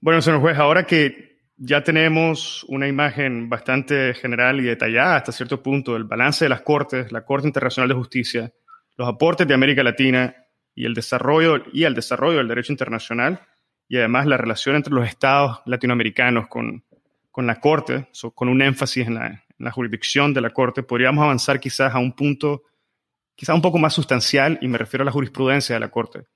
Bueno, 0.00 0.22
señor 0.22 0.40
juez, 0.40 0.56
ahora 0.56 0.86
que 0.86 1.40
ya 1.56 1.82
tenemos 1.82 2.64
una 2.68 2.88
imagen 2.88 3.48
bastante 3.48 4.14
general 4.14 4.60
y 4.60 4.64
detallada 4.64 5.16
hasta 5.16 5.32
cierto 5.32 5.62
punto 5.62 5.92
del 5.92 6.04
balance 6.04 6.44
de 6.44 6.48
las 6.48 6.62
Cortes, 6.62 7.12
la 7.12 7.24
Corte 7.24 7.48
Internacional 7.48 7.88
de 7.88 7.94
Justicia, 7.96 8.52
los 8.96 9.08
aportes 9.08 9.46
de 9.46 9.54
América 9.54 9.82
Latina 9.82 10.34
y 10.78 10.84
el 10.84 10.94
desarrollo 10.94 11.64
y 11.72 11.82
el 11.82 11.94
desarrollo 11.96 12.38
del 12.38 12.46
derecho 12.46 12.72
internacional 12.72 13.40
y 13.88 13.96
además 13.96 14.26
la 14.26 14.36
relación 14.36 14.76
entre 14.76 14.94
los 14.94 15.08
estados 15.08 15.60
latinoamericanos 15.66 16.46
con, 16.46 16.84
con 17.32 17.48
la 17.48 17.58
Corte, 17.58 18.06
con 18.32 18.48
un 18.48 18.62
énfasis 18.62 19.08
en 19.08 19.14
la, 19.14 19.26
en 19.26 19.42
la, 19.58 19.72
jurisdicción 19.72 20.32
de 20.32 20.40
la 20.40 20.50
Corte, 20.50 20.84
podríamos 20.84 21.24
avanzar 21.24 21.58
quizás 21.58 21.92
a 21.92 21.98
un 21.98 22.12
punto 22.12 22.62
quizás 23.34 23.56
un 23.56 23.62
poco 23.62 23.78
más 23.78 23.92
sustancial 23.92 24.56
y 24.62 24.68
me 24.68 24.78
refiero 24.78 25.02
a 25.02 25.06
la 25.06 25.10
jurisprudencia 25.10 25.74
de 25.74 25.80
la 25.80 25.90
Corte. 25.90 26.26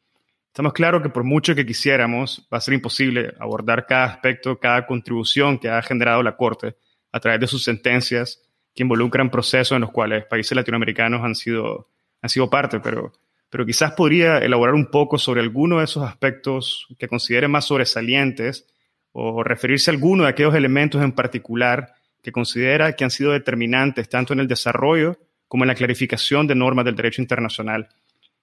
Estamos 0.49 0.73
claros 0.73 1.03
que 1.03 1.09
por 1.09 1.23
mucho 1.23 1.55
que 1.55 1.65
quisiéramos, 1.65 2.49
va 2.53 2.59
a 2.59 2.61
ser 2.61 2.75
imposible 2.75 3.35
abordar 3.39 3.87
cada 3.87 4.07
aspecto, 4.07 4.59
cada 4.59 4.87
contribución 4.87 5.57
que 5.57 5.69
ha 5.69 5.81
generado 5.83 6.21
la 6.21 6.37
Corte 6.37 6.75
a 7.13 7.21
través 7.21 7.39
de 7.39 7.47
sus 7.47 7.63
sentencias 7.63 8.43
que 8.75 8.83
involucran 8.83 9.31
procesos 9.31 9.77
en 9.77 9.83
los 9.83 9.93
cuales 9.93 10.25
países 10.25 10.57
latinoamericanos 10.57 11.23
han 11.23 11.37
sido, 11.37 11.91
han 12.21 12.29
sido 12.29 12.51
parte, 12.51 12.81
pero, 12.81 13.13
pero 13.53 13.67
quizás 13.67 13.93
podría 13.93 14.39
elaborar 14.39 14.75
un 14.75 14.87
poco 14.87 15.19
sobre 15.19 15.43
alguno 15.43 15.79
de 15.79 15.85
esos 15.85 16.03
aspectos 16.03 16.87
que 16.99 17.07
considere 17.07 17.49
más 17.49 17.67
sobresalientes 17.67 18.67
o 19.13 19.45
referirse 19.45 19.91
a 19.91 19.93
alguno 19.93 20.23
de 20.23 20.31
aquellos 20.31 20.55
elementos 20.55 21.03
en 21.03 21.13
particular 21.13 21.93
que 22.23 22.33
considera 22.33 22.97
que 22.97 23.05
han 23.05 23.11
sido 23.11 23.33
determinantes 23.33 24.09
tanto 24.09 24.33
en 24.33 24.41
el 24.41 24.49
desarrollo 24.49 25.19
como 25.49 25.65
en 25.65 25.69
la 25.69 25.75
clarificación 25.75 26.47
de 26.47 26.55
normas 26.55 26.87
del 26.87 26.97
derecho 26.97 27.21
internacional 27.21 27.91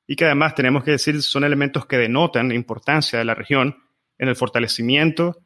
y 0.05 0.15
que 0.15 0.25
además 0.25 0.53
tenemos 0.53 0.83
que 0.83 0.91
decir 0.91 1.19
son 1.23 1.43
elementos 1.43 1.87
que 1.87 1.97
denotan 1.97 2.49
la 2.49 2.53
importancia 2.53 3.17
de 3.17 3.25
la 3.25 3.33
región 3.33 3.75
en 4.19 4.29
el 4.29 4.35
fortalecimiento 4.35 5.39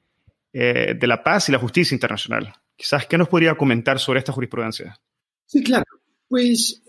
eh, 0.51 0.93
de 0.99 1.07
la 1.07 1.23
paz 1.23 1.47
y 1.47 1.53
la 1.53 1.59
justicia 1.59 1.95
internacional. 1.95 2.53
Quizás, 2.75 3.05
¿qué 3.05 3.17
nos 3.17 3.29
podría 3.29 3.55
comentar 3.55 3.97
sobre 3.97 4.19
esta 4.19 4.33
jurisprudencia? 4.33 4.99
Sí, 5.45 5.63
claro. 5.63 5.85
Pues 6.27 6.82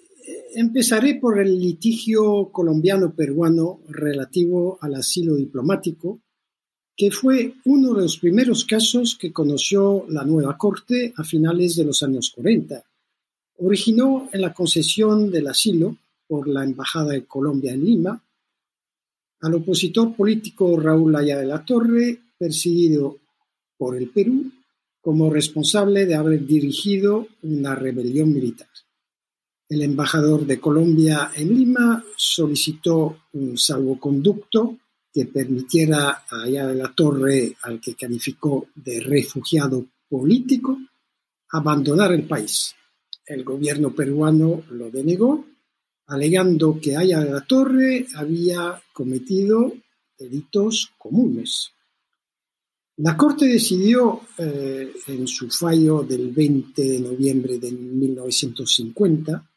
empezaré 0.55 1.17
por 1.17 1.41
el 1.41 1.61
litigio 1.61 2.51
colombiano-peruano 2.51 3.81
relativo 3.89 4.79
al 4.81 4.95
asilo 4.95 5.35
diplomático, 5.35 6.21
que 6.97 7.11
fue 7.11 7.55
uno 7.65 7.95
de 7.95 8.03
los 8.03 8.19
primeros 8.19 8.65
casos 8.65 9.17
que 9.19 9.33
conoció 9.33 10.07
la 10.09 10.25
nueva 10.25 10.57
Corte 10.57 11.13
a 11.17 11.25
finales 11.25 11.77
de 11.77 11.85
los 11.85 12.03
años 12.03 12.33
40. 12.35 12.85
Originó 13.59 14.29
en 14.33 14.41
la 14.41 14.53
concesión 14.53 15.31
del 15.31 15.49
asilo 15.49 15.97
por 16.27 16.49
la 16.49 16.65
Embajada 16.65 17.13
de 17.13 17.25
Colombia 17.25 17.73
en 17.73 17.85
Lima, 17.85 18.23
al 19.41 19.55
opositor 19.55 20.15
político 20.15 20.79
Raúl 20.79 21.15
Aya 21.17 21.39
de 21.39 21.47
la 21.47 21.65
Torre, 21.65 22.19
perseguido 22.39 23.19
por 23.77 23.97
el 23.97 24.09
Perú 24.09 24.51
como 25.01 25.29
responsable 25.29 26.07
de 26.07 26.15
haber 26.15 26.47
dirigido 26.47 27.27
una 27.43 27.75
rebelión 27.75 28.33
militar. 28.33 28.69
El 29.67 29.81
embajador 29.81 30.45
de 30.45 30.61
Colombia 30.61 31.31
en 31.35 31.57
Lima 31.57 32.05
solicitó 32.17 33.23
un 33.33 33.57
salvoconducto 33.57 34.77
que 35.13 35.25
permitiera 35.25 36.25
a 36.29 36.43
Aya 36.43 36.67
de 36.67 36.75
la 36.75 36.93
Torre, 36.95 37.57
al 37.63 37.81
que 37.81 37.95
calificó 37.95 38.67
de 38.75 39.01
refugiado 39.01 39.87
político, 40.09 40.79
abandonar 41.51 42.13
el 42.13 42.25
país. 42.25 42.75
El 43.25 43.43
gobierno 43.43 43.95
peruano 43.95 44.65
lo 44.71 44.91
denegó 44.91 45.47
alegando 46.09 46.79
que 46.79 46.97
Aya 46.97 47.21
de 47.21 47.31
la 47.31 47.41
Torre 47.41 48.07
había 48.17 48.83
cometido 48.93 49.73
delitos 50.19 50.93
comunes. 50.99 51.71
La 52.99 53.17
Corte 53.17 53.47
decidió 53.47 54.21
eh, 54.37 54.93
en 55.09 55.27
su 55.27 55.51
fallo 55.51 56.03
del 56.03 56.31
20 56.31 56.83
de 56.83 57.01
noviembre 57.01 57.59
de 57.59 57.73
1950 57.73 59.51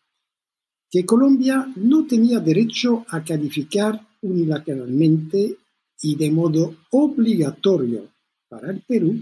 que 0.89 1.05
Colombia 1.05 1.67
no 1.75 2.05
tenía 2.05 2.39
derecho 2.39 3.05
a 3.09 3.23
calificar 3.23 3.99
unilateralmente 4.21 5.57
y 6.01 6.15
de 6.15 6.31
modo 6.31 6.75
obligatorio 6.91 8.09
para 8.47 8.71
el 8.71 8.81
Perú 8.81 9.21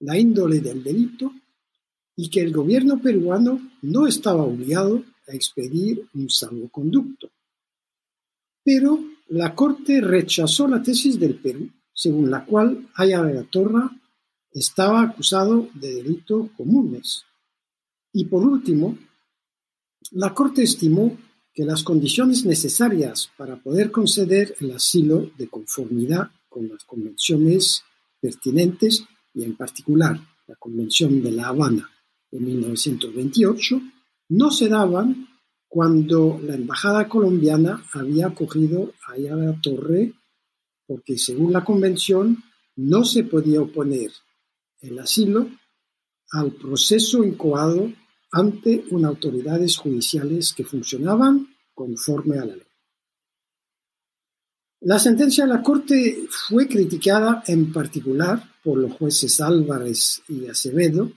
la 0.00 0.18
índole 0.18 0.60
del 0.60 0.82
delito 0.82 1.32
y 2.16 2.28
que 2.28 2.40
el 2.40 2.52
gobierno 2.52 3.00
peruano 3.00 3.60
no 3.82 4.06
estaba 4.06 4.42
obligado 4.42 5.04
expedir 5.34 6.06
un 6.14 6.28
salvoconducto. 6.28 7.30
Pero 8.62 9.00
la 9.28 9.54
Corte 9.54 10.00
rechazó 10.00 10.68
la 10.68 10.82
tesis 10.82 11.18
del 11.18 11.36
Perú, 11.36 11.70
según 11.92 12.30
la 12.30 12.44
cual 12.44 12.88
Aya 12.94 13.22
de 13.22 13.34
la 13.34 13.44
Torre 13.44 13.88
estaba 14.52 15.02
acusado 15.02 15.68
de 15.74 15.94
delitos 15.94 16.50
comunes. 16.56 17.24
Y 18.12 18.24
por 18.24 18.44
último, 18.44 18.98
la 20.12 20.34
Corte 20.34 20.62
estimó 20.62 21.16
que 21.52 21.64
las 21.64 21.82
condiciones 21.82 22.44
necesarias 22.44 23.30
para 23.36 23.56
poder 23.56 23.90
conceder 23.90 24.54
el 24.60 24.72
asilo 24.72 25.30
de 25.36 25.48
conformidad 25.48 26.30
con 26.48 26.68
las 26.68 26.84
convenciones 26.84 27.82
pertinentes 28.20 29.04
y 29.34 29.44
en 29.44 29.56
particular 29.56 30.18
la 30.46 30.56
Convención 30.56 31.22
de 31.22 31.30
La 31.30 31.48
Habana 31.48 31.88
de 32.30 32.40
1928 32.40 33.80
no 34.30 34.50
se 34.50 34.68
daban 34.68 35.28
cuando 35.68 36.40
la 36.42 36.54
embajada 36.54 37.08
colombiana 37.08 37.84
había 37.92 38.28
acogido 38.28 38.92
a 39.06 39.16
la 39.18 39.60
Torre 39.60 40.12
porque 40.86 41.16
según 41.18 41.52
la 41.52 41.64
convención 41.64 42.42
no 42.76 43.04
se 43.04 43.22
podía 43.22 43.62
oponer 43.62 44.10
el 44.80 44.98
asilo 44.98 45.48
al 46.32 46.52
proceso 46.52 47.22
incoado 47.22 47.92
ante 48.32 48.84
unas 48.90 49.10
autoridades 49.10 49.76
judiciales 49.76 50.52
que 50.52 50.64
funcionaban 50.64 51.48
conforme 51.74 52.38
a 52.38 52.44
la 52.44 52.56
ley. 52.56 52.66
La 54.82 54.98
sentencia 54.98 55.44
de 55.44 55.50
la 55.50 55.62
Corte 55.62 56.26
fue 56.30 56.66
criticada 56.66 57.42
en 57.46 57.70
particular 57.70 58.42
por 58.64 58.78
los 58.78 58.92
jueces 58.92 59.40
Álvarez 59.40 60.22
y 60.28 60.46
Acevedo, 60.46 61.12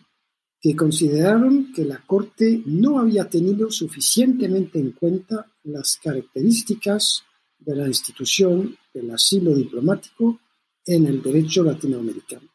que 0.59 0.75
consideraron 0.75 1.71
que 1.73 1.85
la 1.85 2.03
Corte 2.05 2.61
no 2.65 2.99
había 2.99 3.29
tenido 3.29 3.69
suficientemente 3.71 4.79
en 4.79 4.91
cuenta 4.91 5.45
las 5.63 5.97
características 6.01 7.23
de 7.57 7.75
la 7.75 7.87
institución 7.87 8.77
del 8.93 9.11
asilo 9.11 9.55
diplomático 9.55 10.39
en 10.85 11.05
el 11.05 11.21
derecho 11.21 11.63
latinoamericano. 11.63 12.52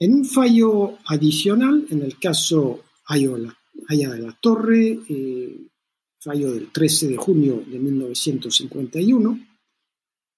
En 0.00 0.14
un 0.14 0.24
fallo 0.24 0.98
adicional, 1.06 1.86
en 1.90 2.02
el 2.02 2.18
caso 2.18 2.84
Aya 3.06 4.10
de 4.10 4.18
la 4.18 4.38
Torre, 4.40 4.98
eh, 5.08 5.66
fallo 6.20 6.52
del 6.52 6.70
13 6.70 7.08
de 7.08 7.16
junio 7.16 7.64
de 7.66 7.78
1951, 7.78 9.40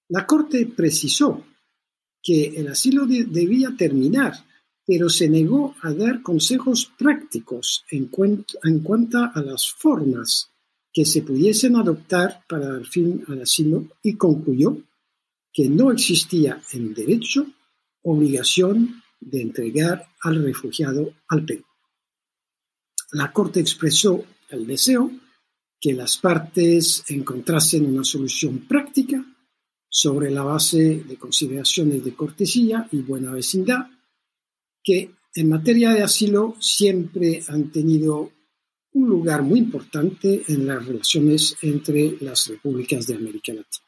la 0.09 0.25
Corte 0.25 0.65
precisó 0.65 1.45
que 2.23 2.47
el 2.57 2.67
asilo 2.69 3.05
debía 3.05 3.75
terminar, 3.77 4.33
pero 4.85 5.09
se 5.09 5.29
negó 5.29 5.75
a 5.81 5.93
dar 5.93 6.21
consejos 6.21 6.91
prácticos 6.97 7.83
en, 7.91 8.09
en 8.63 8.79
cuanto 8.79 9.19
a 9.19 9.41
las 9.41 9.71
formas 9.71 10.51
que 10.91 11.05
se 11.05 11.21
pudiesen 11.21 11.75
adoptar 11.75 12.43
para 12.49 12.67
dar 12.67 12.85
fin 12.85 13.23
al 13.27 13.41
asilo 13.43 13.85
y 14.01 14.15
concluyó 14.15 14.77
que 15.53 15.69
no 15.69 15.91
existía 15.91 16.61
en 16.73 16.93
derecho 16.93 17.45
obligación 18.03 19.01
de 19.21 19.41
entregar 19.41 20.05
al 20.21 20.43
refugiado 20.43 21.13
al 21.29 21.45
Perú. 21.45 21.63
La 23.13 23.31
Corte 23.31 23.59
expresó 23.59 24.25
el 24.49 24.67
deseo 24.67 25.11
que 25.79 25.93
las 25.93 26.17
partes 26.17 27.03
encontrasen 27.07 27.85
una 27.85 28.03
solución 28.03 28.67
práctica 28.67 29.25
sobre 29.89 30.29
la 30.29 30.43
base 30.43 31.03
de 31.07 31.17
consideraciones 31.17 32.03
de 32.03 32.13
cortesía 32.13 32.87
y 32.91 33.01
buena 33.01 33.31
vecindad, 33.31 33.87
que 34.83 35.11
en 35.33 35.49
materia 35.49 35.91
de 35.91 36.03
asilo 36.03 36.55
siempre 36.59 37.43
han 37.47 37.71
tenido 37.71 38.31
un 38.93 39.09
lugar 39.09 39.41
muy 39.41 39.59
importante 39.59 40.43
en 40.47 40.67
las 40.67 40.85
relaciones 40.85 41.57
entre 41.61 42.17
las 42.21 42.47
repúblicas 42.47 43.07
de 43.07 43.15
América 43.15 43.53
Latina. 43.53 43.85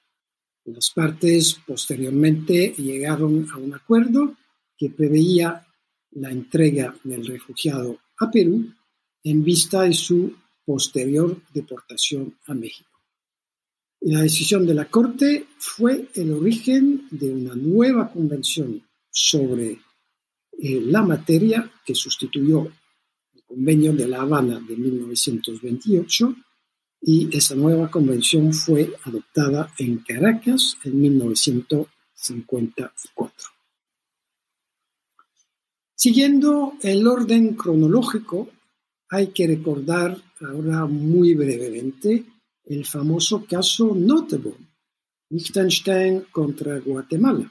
Las 0.65 0.91
partes 0.91 1.59
posteriormente 1.67 2.73
llegaron 2.77 3.47
a 3.51 3.57
un 3.57 3.73
acuerdo 3.73 4.35
que 4.83 4.89
preveía 4.89 5.65
la 6.11 6.29
entrega 6.29 6.93
del 7.05 7.25
refugiado 7.25 7.99
a 8.19 8.29
Perú 8.29 8.69
en 9.23 9.41
vista 9.41 9.83
de 9.83 9.93
su 9.93 10.35
posterior 10.65 11.41
deportación 11.53 12.35
a 12.47 12.53
México. 12.53 12.89
La 14.01 14.23
decisión 14.23 14.67
de 14.67 14.73
la 14.73 14.89
Corte 14.89 15.47
fue 15.57 16.09
el 16.15 16.33
origen 16.33 17.07
de 17.11 17.31
una 17.31 17.55
nueva 17.55 18.11
convención 18.11 18.85
sobre 19.09 19.79
eh, 20.59 20.81
la 20.81 21.01
materia 21.01 21.71
que 21.85 21.95
sustituyó 21.95 22.69
el 23.33 23.43
Convenio 23.45 23.93
de 23.93 24.09
La 24.09 24.23
Habana 24.23 24.59
de 24.59 24.75
1928 24.75 26.35
y 27.03 27.37
esa 27.37 27.55
nueva 27.55 27.89
convención 27.89 28.53
fue 28.53 28.93
adoptada 29.05 29.73
en 29.77 29.99
Caracas 29.99 30.77
en 30.83 30.99
1954. 30.99 33.62
Siguiendo 36.03 36.73
el 36.81 37.07
orden 37.07 37.55
cronológico, 37.55 38.49
hay 39.07 39.27
que 39.27 39.47
recordar 39.47 40.21
ahora 40.41 40.85
muy 40.85 41.33
brevemente 41.33 42.25
el 42.65 42.85
famoso 42.85 43.45
caso 43.45 43.95
Notable, 43.95 44.53
Liechtenstein 45.29 46.25
contra 46.29 46.77
Guatemala, 46.79 47.49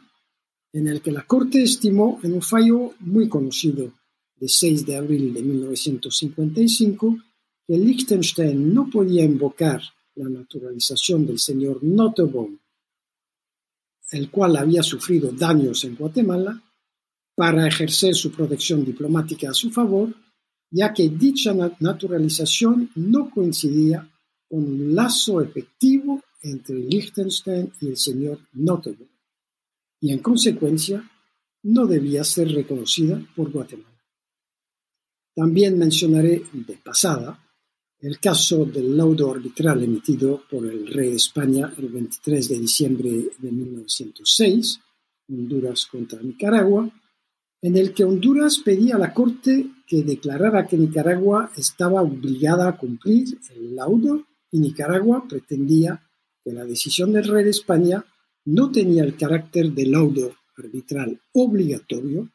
en 0.70 0.86
el 0.86 1.00
que 1.00 1.12
la 1.12 1.26
Corte 1.26 1.62
estimó 1.62 2.20
en 2.22 2.34
un 2.34 2.42
fallo 2.42 2.92
muy 3.00 3.26
conocido 3.26 3.90
de 4.36 4.46
6 4.46 4.84
de 4.84 4.96
abril 4.96 5.32
de 5.32 5.42
1955 5.42 7.18
que 7.66 7.78
Liechtenstein 7.78 8.74
no 8.74 8.90
podía 8.90 9.24
invocar 9.24 9.80
la 10.16 10.28
naturalización 10.28 11.24
del 11.24 11.38
señor 11.38 11.82
Nottebohm, 11.82 12.58
el 14.10 14.30
cual 14.30 14.58
había 14.58 14.82
sufrido 14.82 15.32
daños 15.32 15.84
en 15.84 15.96
Guatemala, 15.96 16.62
para 17.42 17.66
ejercer 17.66 18.14
su 18.14 18.30
protección 18.30 18.84
diplomática 18.84 19.50
a 19.50 19.52
su 19.52 19.72
favor, 19.72 20.14
ya 20.70 20.94
que 20.94 21.08
dicha 21.08 21.52
naturalización 21.80 22.88
no 22.94 23.30
coincidía 23.30 24.08
con 24.48 24.62
un 24.62 24.94
lazo 24.94 25.40
efectivo 25.40 26.22
entre 26.40 26.76
Liechtenstein 26.76 27.72
y 27.80 27.88
el 27.88 27.96
señor 27.96 28.38
Nottebohm, 28.52 29.08
y 30.02 30.12
en 30.12 30.20
consecuencia 30.20 31.02
no 31.64 31.84
debía 31.84 32.22
ser 32.22 32.48
reconocida 32.52 33.20
por 33.34 33.50
Guatemala. 33.50 34.00
También 35.34 35.76
mencionaré 35.76 36.44
de 36.52 36.76
pasada 36.76 37.44
el 37.98 38.20
caso 38.20 38.64
del 38.66 38.96
laudo 38.96 39.32
arbitral 39.32 39.82
emitido 39.82 40.44
por 40.48 40.64
el 40.64 40.86
rey 40.86 41.10
de 41.10 41.16
España 41.16 41.74
el 41.76 41.88
23 41.88 42.50
de 42.50 42.58
diciembre 42.60 43.10
de 43.36 43.50
1906, 43.50 44.78
Honduras 45.28 45.86
contra 45.86 46.22
Nicaragua, 46.22 46.88
en 47.62 47.76
el 47.76 47.94
que 47.94 48.04
Honduras 48.04 48.58
pedía 48.58 48.96
a 48.96 48.98
la 48.98 49.14
Corte 49.14 49.70
que 49.86 50.02
declarara 50.02 50.66
que 50.66 50.76
Nicaragua 50.76 51.52
estaba 51.56 52.02
obligada 52.02 52.68
a 52.68 52.76
cumplir 52.76 53.38
el 53.54 53.76
laudo 53.76 54.26
y 54.50 54.58
Nicaragua 54.58 55.24
pretendía 55.28 56.02
que 56.44 56.52
la 56.52 56.64
decisión 56.64 57.12
del 57.12 57.28
rey 57.28 57.44
de 57.44 57.50
España 57.50 58.04
no 58.46 58.72
tenía 58.72 59.04
el 59.04 59.16
carácter 59.16 59.70
de 59.70 59.86
laudo 59.86 60.34
arbitral 60.56 61.20
obligatorio 61.32 62.28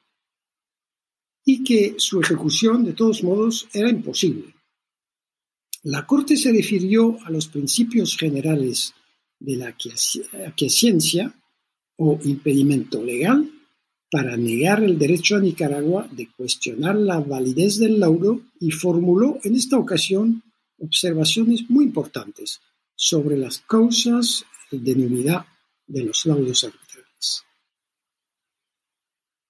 y 1.43 1.63
que 1.63 1.95
su 1.97 2.21
ejecución 2.21 2.85
de 2.85 2.93
todos 2.93 3.21
modos 3.21 3.67
era 3.73 3.89
imposible. 3.89 4.55
La 5.83 6.05
Corte 6.05 6.37
se 6.37 6.51
refirió 6.51 7.17
a 7.25 7.29
los 7.29 7.47
principios 7.47 8.17
generales 8.17 8.93
de 9.39 9.57
la 9.57 9.75
aquiescencia 10.47 11.33
o 11.97 12.17
impedimento 12.23 13.03
legal 13.03 13.56
para 14.09 14.37
negar 14.37 14.83
el 14.83 14.97
derecho 14.97 15.35
a 15.35 15.39
Nicaragua 15.39 16.07
de 16.11 16.29
cuestionar 16.35 16.95
la 16.95 17.19
validez 17.19 17.77
del 17.77 17.99
laudo 17.99 18.41
y 18.59 18.71
formuló 18.71 19.39
en 19.43 19.55
esta 19.55 19.77
ocasión 19.77 20.43
observaciones 20.79 21.69
muy 21.69 21.85
importantes 21.85 22.61
sobre 22.95 23.37
las 23.37 23.59
causas 23.59 24.45
de 24.71 24.95
nulidad 24.95 25.45
de 25.85 26.03
los 26.03 26.25
laudos 26.25 26.63
arbitrales. 26.63 27.43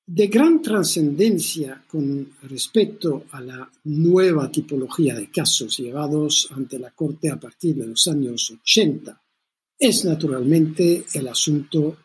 De 0.06 0.28
gran 0.28 0.62
trascendencia 0.62 1.84
con 1.88 2.32
respecto 2.44 3.26
a 3.32 3.42
la 3.42 3.70
nueva 3.84 4.50
tipología 4.50 5.16
de 5.16 5.30
casos 5.30 5.78
llevados 5.78 6.48
ante 6.52 6.80
la 6.80 6.92
Corte 6.92 7.30
a 7.30 7.38
partir 7.38 7.76
de 7.76 7.88
los 7.88 8.08
años 8.08 8.52
80 8.62 9.22
es 9.80 10.06
naturalmente 10.06 11.06
el 11.14 11.28
asunto 11.28 11.98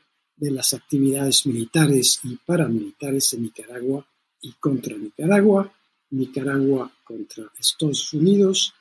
de 0.43 0.51
las 0.51 0.75
actividades 0.75 1.47
militares 1.47 2.19
y 2.25 2.35
paramilitares 2.35 3.33
en 3.35 3.43
Nicaragua 3.43 4.05
y 4.41 4.51
contra 4.55 4.97
Nicaragua, 4.97 5.73
Nicaragua 6.11 6.91
contra 7.05 7.45
Estados 7.57 8.13
Unidos, 8.13 8.75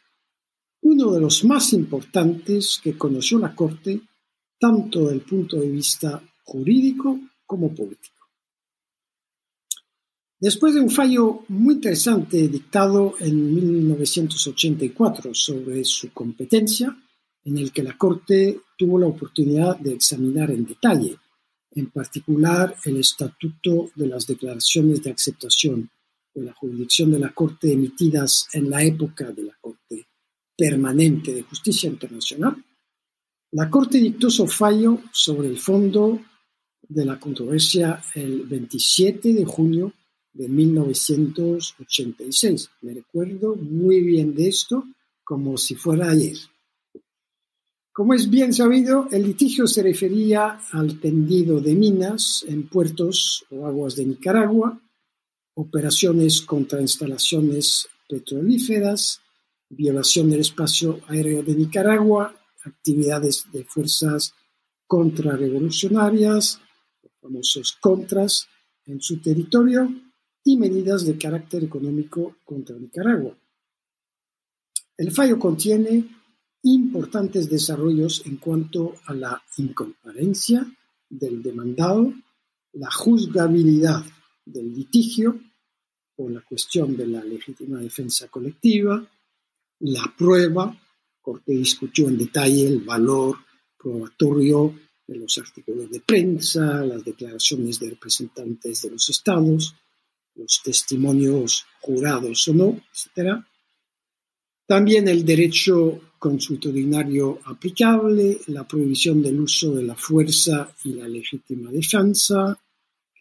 uno 0.81 1.11
de 1.11 1.21
los 1.21 1.43
más 1.43 1.71
importantes 1.73 2.81
que 2.83 2.97
conoció 2.97 3.37
la 3.37 3.53
Corte 3.53 4.01
tanto 4.59 5.01
desde 5.01 5.13
el 5.13 5.21
punto 5.21 5.57
de 5.57 5.69
vista 5.69 6.19
jurídico 6.43 7.19
como 7.45 7.69
político. 7.75 8.25
Después 10.39 10.73
de 10.73 10.81
un 10.81 10.89
fallo 10.89 11.43
muy 11.49 11.75
interesante 11.75 12.47
dictado 12.47 13.13
en 13.19 13.53
1984 13.53 15.35
sobre 15.35 15.85
su 15.85 16.11
competencia, 16.11 16.97
en 17.45 17.57
el 17.59 17.71
que 17.71 17.83
la 17.83 17.95
Corte 17.95 18.61
tuvo 18.75 18.97
la 18.97 19.05
oportunidad 19.05 19.77
de 19.77 19.93
examinar 19.93 20.49
en 20.49 20.65
detalle, 20.65 21.19
en 21.71 21.89
particular 21.89 22.75
el 22.85 22.97
estatuto 22.97 23.91
de 23.95 24.07
las 24.07 24.27
declaraciones 24.27 25.01
de 25.03 25.11
aceptación 25.11 25.89
de 26.33 26.43
la 26.43 26.53
jurisdicción 26.53 27.11
de 27.11 27.19
la 27.19 27.33
Corte 27.33 27.71
emitidas 27.71 28.47
en 28.53 28.69
la 28.69 28.83
época 28.83 29.31
de 29.31 29.43
la 29.43 29.57
Corte 29.59 30.07
Permanente 30.57 31.33
de 31.33 31.43
Justicia 31.43 31.89
Internacional, 31.89 32.63
la 33.51 33.69
Corte 33.69 33.99
dictó 33.99 34.29
su 34.29 34.47
fallo 34.47 35.01
sobre 35.11 35.49
el 35.49 35.59
fondo 35.59 36.21
de 36.87 37.03
la 37.05 37.19
controversia 37.19 38.01
el 38.15 38.43
27 38.43 39.33
de 39.33 39.43
junio 39.45 39.93
de 40.33 40.47
1986. 40.47 42.69
Me 42.81 42.93
recuerdo 42.93 43.55
muy 43.55 44.01
bien 44.01 44.35
de 44.35 44.47
esto 44.47 44.85
como 45.23 45.57
si 45.57 45.75
fuera 45.75 46.09
ayer. 46.09 46.37
Como 48.01 48.15
es 48.15 48.31
bien 48.31 48.51
sabido, 48.51 49.07
el 49.11 49.21
litigio 49.21 49.67
se 49.67 49.83
refería 49.83 50.59
al 50.71 50.99
tendido 50.99 51.61
de 51.61 51.75
minas 51.75 52.43
en 52.47 52.67
puertos 52.67 53.45
o 53.51 53.67
aguas 53.67 53.95
de 53.95 54.07
Nicaragua, 54.07 54.81
operaciones 55.53 56.41
contra 56.41 56.81
instalaciones 56.81 57.87
petrolíferas, 58.09 59.21
violación 59.69 60.31
del 60.31 60.39
espacio 60.39 61.01
aéreo 61.09 61.43
de 61.43 61.53
Nicaragua, 61.53 62.33
actividades 62.63 63.45
de 63.53 63.65
fuerzas 63.65 64.33
contrarrevolucionarias, 64.87 66.59
famosos 67.21 67.77
contras, 67.79 68.47
en 68.87 68.99
su 68.99 69.21
territorio 69.21 69.93
y 70.43 70.57
medidas 70.57 71.05
de 71.05 71.19
carácter 71.19 71.65
económico 71.65 72.37
contra 72.45 72.75
Nicaragua. 72.77 73.37
El 74.97 75.11
fallo 75.11 75.37
contiene 75.37 76.20
importantes 76.63 77.49
desarrollos 77.49 78.23
en 78.25 78.37
cuanto 78.37 78.95
a 79.05 79.13
la 79.13 79.41
incompetencia 79.57 80.65
del 81.09 81.41
demandado, 81.41 82.13
la 82.73 82.89
juzgabilidad 82.91 84.03
del 84.45 84.73
litigio 84.73 85.39
por 86.15 86.31
la 86.31 86.41
cuestión 86.41 86.95
de 86.95 87.07
la 87.07 87.23
legítima 87.23 87.79
defensa 87.79 88.27
colectiva, 88.27 89.05
la 89.79 90.13
prueba, 90.17 90.77
Corte 91.21 91.53
discutió 91.53 92.07
en 92.07 92.17
detalle 92.17 92.67
el 92.67 92.81
valor 92.81 93.37
probatorio 93.77 94.75
de 95.07 95.17
los 95.17 95.37
artículos 95.37 95.89
de 95.89 95.99
prensa, 96.01 96.85
las 96.85 97.03
declaraciones 97.03 97.79
de 97.79 97.91
representantes 97.91 98.81
de 98.81 98.91
los 98.91 99.09
estados, 99.09 99.75
los 100.35 100.61
testimonios 100.63 101.65
jurados 101.79 102.47
o 102.47 102.53
no, 102.53 102.81
etc. 102.91 103.43
También 104.71 105.05
el 105.09 105.25
derecho 105.25 106.13
consuetudinario 106.17 107.41
aplicable, 107.43 108.39
la 108.47 108.65
prohibición 108.65 109.21
del 109.21 109.41
uso 109.41 109.75
de 109.75 109.83
la 109.83 109.95
fuerza 109.95 110.73
y 110.85 110.93
la 110.93 111.09
legítima 111.09 111.69
defensa, 111.69 112.57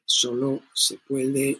solo 0.04 0.62
se 0.72 0.98
puede 0.98 1.58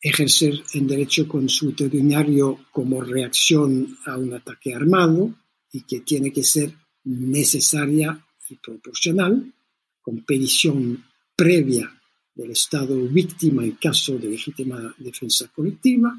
ejercer 0.00 0.54
en 0.74 0.86
derecho 0.86 1.26
consuetudinario 1.26 2.66
como 2.70 3.00
reacción 3.00 3.98
a 4.06 4.16
un 4.16 4.34
ataque 4.34 4.72
armado 4.72 5.34
y 5.72 5.80
que 5.80 6.02
tiene 6.02 6.32
que 6.32 6.44
ser 6.44 6.72
necesaria 7.02 8.24
y 8.48 8.54
proporcional, 8.54 9.52
con 10.00 10.24
petición 10.24 11.04
previa 11.34 11.92
del 12.36 12.52
Estado 12.52 12.94
víctima 13.08 13.64
en 13.64 13.72
caso 13.72 14.16
de 14.16 14.28
legítima 14.28 14.94
defensa 14.98 15.50
colectiva, 15.52 16.16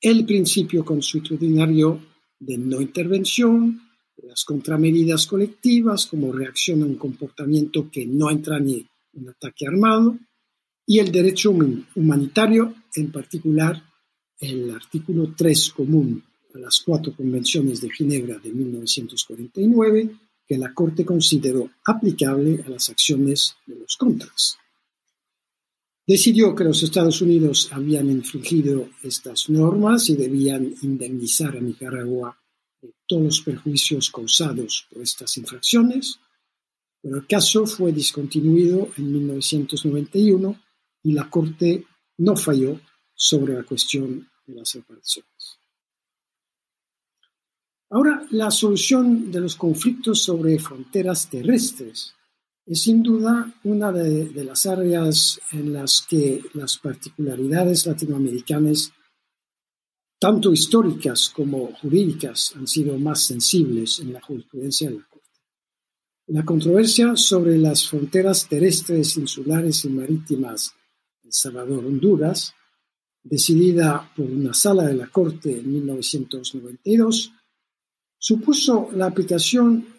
el 0.00 0.24
principio 0.24 0.84
consuetudinario 0.84 2.00
de 2.38 2.58
no 2.58 2.80
intervención, 2.80 3.80
las 4.22 4.44
contramedidas 4.44 5.26
colectivas 5.26 6.06
como 6.06 6.32
reacción 6.32 6.82
a 6.82 6.86
un 6.86 6.96
comportamiento 6.96 7.90
que 7.90 8.06
no 8.06 8.30
entrañe 8.30 8.88
un 9.14 9.28
ataque 9.28 9.66
armado, 9.66 10.18
y 10.86 10.98
el 11.00 11.10
derecho 11.10 11.50
humanitario, 11.94 12.74
en 12.94 13.10
particular 13.10 13.82
el 14.38 14.70
artículo 14.70 15.34
3 15.36 15.70
común 15.70 16.22
a 16.54 16.58
las 16.58 16.80
cuatro 16.84 17.14
convenciones 17.14 17.80
de 17.80 17.90
Ginebra 17.90 18.38
de 18.38 18.52
1949, 18.52 20.10
que 20.46 20.58
la 20.58 20.72
Corte 20.72 21.04
consideró 21.04 21.70
aplicable 21.84 22.62
a 22.64 22.70
las 22.70 22.88
acciones 22.88 23.56
de 23.66 23.76
los 23.76 23.96
contras. 23.96 24.58
Decidió 26.06 26.54
que 26.54 26.62
los 26.62 26.84
Estados 26.84 27.20
Unidos 27.20 27.68
habían 27.72 28.08
infringido 28.08 28.90
estas 29.02 29.50
normas 29.50 30.08
y 30.08 30.14
debían 30.14 30.72
indemnizar 30.82 31.56
a 31.56 31.60
Nicaragua 31.60 32.38
de 32.80 32.94
todos 33.08 33.24
los 33.24 33.40
perjuicios 33.40 34.10
causados 34.10 34.86
por 34.88 35.02
estas 35.02 35.36
infracciones, 35.36 36.20
pero 37.02 37.16
el 37.16 37.26
caso 37.26 37.66
fue 37.66 37.90
discontinuido 37.90 38.88
en 38.96 39.12
1991 39.12 40.62
y 41.02 41.12
la 41.12 41.28
Corte 41.28 41.84
no 42.18 42.36
falló 42.36 42.80
sobre 43.12 43.54
la 43.54 43.64
cuestión 43.64 44.30
de 44.46 44.54
las 44.54 44.74
reparaciones. 44.74 45.58
Ahora, 47.90 48.24
la 48.30 48.52
solución 48.52 49.32
de 49.32 49.40
los 49.40 49.56
conflictos 49.56 50.22
sobre 50.22 50.58
fronteras 50.60 51.28
terrestres 51.28 52.14
es 52.66 52.82
sin 52.82 53.02
duda 53.02 53.54
una 53.62 53.92
de, 53.92 54.28
de, 54.28 54.44
las 54.44 54.66
áreas 54.66 55.40
en 55.52 55.72
las 55.72 56.04
que 56.08 56.42
las 56.54 56.78
particularidades 56.78 57.86
latinoamericanas, 57.86 58.92
tanto 60.18 60.52
históricas 60.52 61.30
como 61.34 61.72
jurídicas, 61.80 62.54
han 62.56 62.66
sido 62.66 62.98
más 62.98 63.22
sensibles 63.22 64.00
en 64.00 64.12
la 64.12 64.20
jurisprudencia 64.20 64.90
de 64.90 64.96
la 64.96 65.04
Corte. 65.04 65.26
La 66.28 66.44
controversia 66.44 67.14
sobre 67.14 67.56
las 67.56 67.88
fronteras 67.88 68.48
terrestres, 68.48 69.16
insulares 69.16 69.84
y 69.84 69.90
marítimas 69.90 70.74
el 71.22 71.32
Salvador, 71.32 71.84
Honduras, 71.84 72.54
decidida 73.22 74.12
por 74.16 74.26
una 74.26 74.54
sala 74.54 74.84
de 74.84 74.94
la 74.94 75.08
Corte 75.08 75.58
en 75.58 75.72
1992, 75.72 77.32
supuso 78.18 78.90
la 78.92 79.06
aplicación 79.06 79.95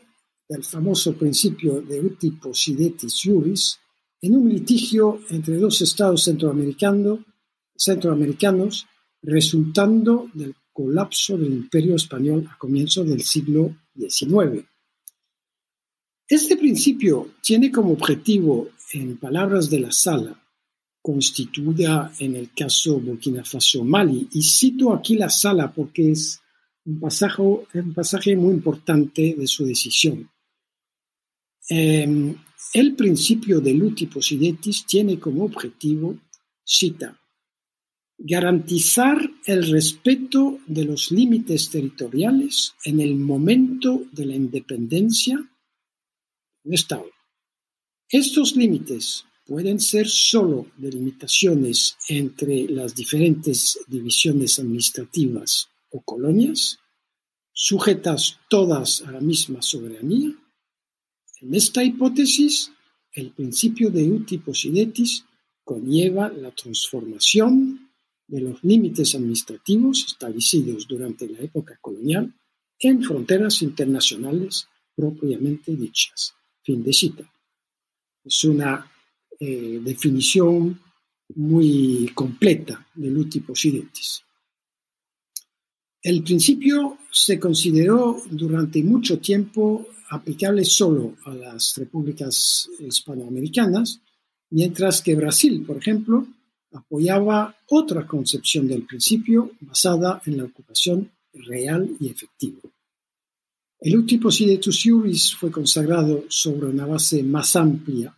del 0.47 0.63
famoso 0.63 1.15
principio 1.15 1.81
de 1.81 1.99
uti 1.99 2.31
possidetis 2.31 3.21
juris 3.23 3.79
en 4.21 4.35
un 4.35 4.49
litigio 4.49 5.21
entre 5.29 5.57
dos 5.57 5.81
estados 5.81 6.23
centroamericanos, 6.23 8.85
resultando 9.21 10.29
del 10.33 10.55
colapso 10.71 11.37
del 11.37 11.53
Imperio 11.53 11.95
Español 11.95 12.47
a 12.49 12.57
comienzos 12.57 13.07
del 13.07 13.21
siglo 13.21 13.75
XIX. 13.95 14.65
Este 16.27 16.57
principio 16.57 17.35
tiene 17.41 17.71
como 17.71 17.93
objetivo, 17.93 18.69
en 18.93 19.17
palabras 19.17 19.69
de 19.69 19.79
la 19.79 19.91
sala, 19.91 20.41
constituida 21.01 22.11
en 22.19 22.35
el 22.35 22.53
caso 22.53 22.99
Burkina 22.99 23.43
Faso-Mali. 23.43 24.29
Y 24.33 24.41
cito 24.41 24.93
aquí 24.93 25.15
la 25.15 25.29
sala 25.29 25.73
porque 25.73 26.11
es 26.11 26.39
un 26.85 26.99
pasaje, 26.99 27.41
un 27.41 27.93
pasaje 27.93 28.35
muy 28.35 28.53
importante 28.53 29.35
de 29.37 29.47
su 29.47 29.65
decisión. 29.65 30.29
Eh, 31.69 32.35
el 32.73 32.95
principio 32.95 33.59
de 33.59 33.73
luti 33.73 34.07
possidetis 34.07 34.85
tiene 34.85 35.19
como 35.19 35.45
objetivo, 35.45 36.17
cita, 36.63 37.19
garantizar 38.17 39.17
el 39.45 39.69
respeto 39.69 40.59
de 40.65 40.85
los 40.85 41.11
límites 41.11 41.69
territoriales 41.69 42.73
en 42.83 42.99
el 42.99 43.15
momento 43.15 44.03
de 44.11 44.25
la 44.25 44.35
independencia 44.35 45.37
del 46.63 46.73
Estado. 46.73 47.09
Estos 48.09 48.55
límites 48.55 49.25
pueden 49.45 49.79
ser 49.79 50.07
sólo 50.07 50.67
delimitaciones 50.77 51.95
entre 52.09 52.67
las 52.67 52.95
diferentes 52.95 53.79
divisiones 53.87 54.59
administrativas 54.59 55.69
o 55.89 56.01
colonias, 56.01 56.79
sujetas 57.53 58.39
todas 58.49 59.01
a 59.03 59.11
la 59.11 59.21
misma 59.21 59.61
soberanía. 59.61 60.33
En 61.41 61.53
esta 61.53 61.83
hipótesis, 61.83 62.71
el 63.11 63.31
principio 63.31 63.89
de 63.89 64.09
uti 64.09 64.39
possidetis 64.39 65.23
conlleva 65.63 66.29
la 66.29 66.51
transformación 66.51 67.91
de 68.27 68.41
los 68.41 68.63
límites 68.63 69.15
administrativos 69.15 70.05
establecidos 70.07 70.87
durante 70.87 71.27
la 71.29 71.39
época 71.39 71.77
colonial 71.79 72.33
en 72.79 73.03
fronteras 73.03 73.61
internacionales 73.61 74.67
propiamente 74.95 75.75
dichas. 75.75 76.33
Fin 76.63 76.83
de 76.83 76.93
cita. 76.93 77.31
Es 78.23 78.43
una 78.43 78.91
eh, 79.39 79.79
definición 79.83 80.81
muy 81.35 82.11
completa 82.13 82.87
del 82.95 83.17
uti 83.17 83.41
possidetis. 83.41 84.23
El 86.07 86.23
principio 86.23 86.99
se 87.11 87.37
consideró 87.37 88.21
durante 88.31 88.81
mucho 88.81 89.19
tiempo 89.19 89.89
aplicable 90.09 90.63
solo 90.63 91.17
a 91.25 91.33
las 91.33 91.73
repúblicas 91.75 92.69
hispanoamericanas, 92.79 93.99
mientras 94.51 95.01
que 95.01 95.15
Brasil, 95.15 95.65
por 95.67 95.75
ejemplo, 95.75 96.25
apoyaba 96.71 97.53
otra 97.71 98.07
concepción 98.07 98.69
del 98.69 98.83
principio 98.83 99.51
basada 99.59 100.21
en 100.25 100.37
la 100.37 100.45
ocupación 100.45 101.11
real 101.33 101.89
y 101.99 102.07
efectiva. 102.07 102.61
El 103.77 103.97
uti 103.97 104.17
possidetis 104.17 104.85
iuris 104.85 105.35
fue 105.35 105.51
consagrado 105.51 106.23
sobre 106.29 106.67
una 106.67 106.85
base 106.85 107.21
más 107.21 107.53
amplia 107.57 108.17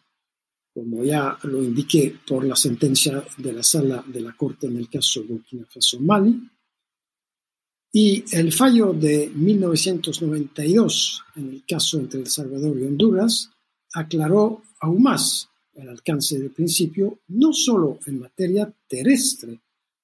como 0.71 1.03
ya 1.03 1.35
lo 1.43 1.63
indiqué 1.63 2.19
por 2.27 2.45
la 2.45 2.55
sentencia 2.55 3.23
de 3.37 3.51
la 3.51 3.63
sala 3.63 4.03
de 4.05 4.21
la 4.21 4.33
Corte 4.33 4.67
en 4.67 4.77
el 4.77 4.87
caso 4.87 5.23
Burkina 5.23 5.65
Faso-Mali, 5.65 6.39
y 7.91 8.23
el 8.35 8.53
fallo 8.53 8.93
de 8.93 9.31
1992 9.33 11.23
en 11.35 11.49
el 11.49 11.63
caso 11.65 11.97
entre 11.97 12.19
El 12.19 12.27
Salvador 12.27 12.77
y 12.79 12.83
Honduras 12.83 13.49
aclaró 13.93 14.61
aún 14.79 15.03
más 15.03 15.49
el 15.73 15.89
alcance 15.89 16.37
del 16.37 16.51
principio, 16.51 17.19
no 17.29 17.53
solo 17.53 17.99
en 18.05 18.19
materia 18.19 18.71
terrestre, 18.87 19.59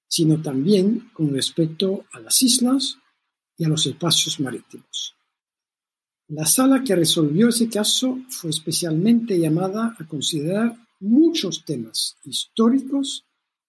sino 0.07 0.41
también 0.41 1.09
con 1.13 1.33
respecto 1.33 2.05
a 2.13 2.19
las 2.19 2.41
islas 2.41 2.97
y 3.57 3.65
a 3.65 3.67
los 3.67 3.85
espacios 3.85 4.39
marítimos. 4.39 5.15
La 6.29 6.45
sala 6.45 6.83
que 6.83 6.95
resolvió 6.95 7.49
ese 7.49 7.69
caso 7.69 8.19
fue 8.29 8.49
especialmente 8.49 9.37
llamada 9.37 9.95
a 9.99 10.07
considerar 10.07 10.75
muchos 10.99 11.63
temas 11.65 12.17
históricos 12.23 13.24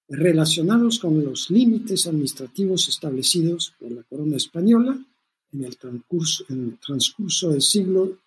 relacionados 0.08 0.98
con 0.98 1.24
los 1.24 1.50
límites 1.50 2.06
administrativos 2.06 2.88
establecidos 2.88 3.74
por 3.78 3.90
la 3.90 4.02
corona 4.04 4.36
española 4.36 4.98
en 5.52 5.64
el 5.64 5.76
transcurso, 5.76 7.50
del 7.50 7.62
siglo 7.62 8.18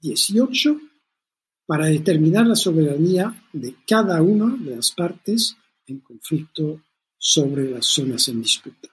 XVIII 0.00 0.78
para 1.66 1.86
determinar 1.86 2.46
la 2.46 2.56
soberanía 2.56 3.34
de 3.52 3.76
cada 3.86 4.20
una 4.22 4.56
de 4.56 4.76
las 4.76 4.92
partes 4.92 5.56
en 5.86 6.00
conflicto 6.00 6.82
sobre 7.16 7.70
las 7.70 7.86
zonas 7.86 8.28
en 8.28 8.42
disputa. 8.42 8.88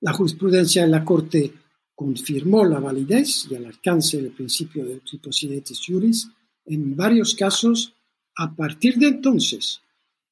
La 0.00 0.12
jurisprudencia 0.12 0.82
de 0.82 0.88
la 0.88 1.04
Corte 1.04 1.52
confirmó 1.94 2.64
la 2.64 2.78
validez 2.78 3.46
y 3.50 3.54
el 3.54 3.66
alcance 3.66 4.22
del 4.22 4.30
principio 4.30 4.84
de 4.84 5.00
triposidetis 5.00 5.80
juris 5.84 6.28
en 6.64 6.96
varios 6.96 7.34
casos 7.34 7.94
a 8.36 8.54
partir 8.54 8.96
de 8.96 9.08
entonces, 9.08 9.82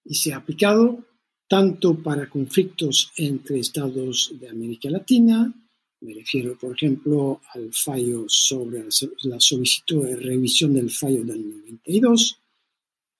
y 0.09 0.15
se 0.15 0.33
ha 0.33 0.39
aplicado 0.39 1.05
tanto 1.49 1.95
para 2.03 2.29
conflictos 2.29 3.13
entre 3.17 3.61
estados 3.61 4.33
de 4.39 4.49
América 4.49 4.91
Latina, 4.91 5.53
me 6.01 6.15
refiero, 6.15 6.59
por 6.59 6.75
ejemplo, 6.75 7.41
al 7.55 7.73
fallo 7.73 8.25
sobre 8.29 8.85
la 9.23 9.41
solicitud 9.41 10.05
de 10.05 10.17
revisión 10.17 10.75
del 10.75 10.91
fallo 10.91 11.25
del 11.25 11.49
92, 11.49 12.39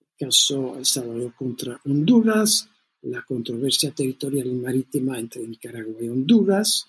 el 0.01 0.27
caso 0.27 0.77
El 0.77 0.85
Salvador 0.85 1.35
contra 1.35 1.81
Honduras, 1.85 2.69
la 3.03 3.23
controversia 3.23 3.93
territorial 3.93 4.49
y 4.49 4.55
marítima 4.55 5.19
entre 5.19 5.47
Nicaragua 5.47 6.03
y 6.03 6.09
Honduras, 6.09 6.87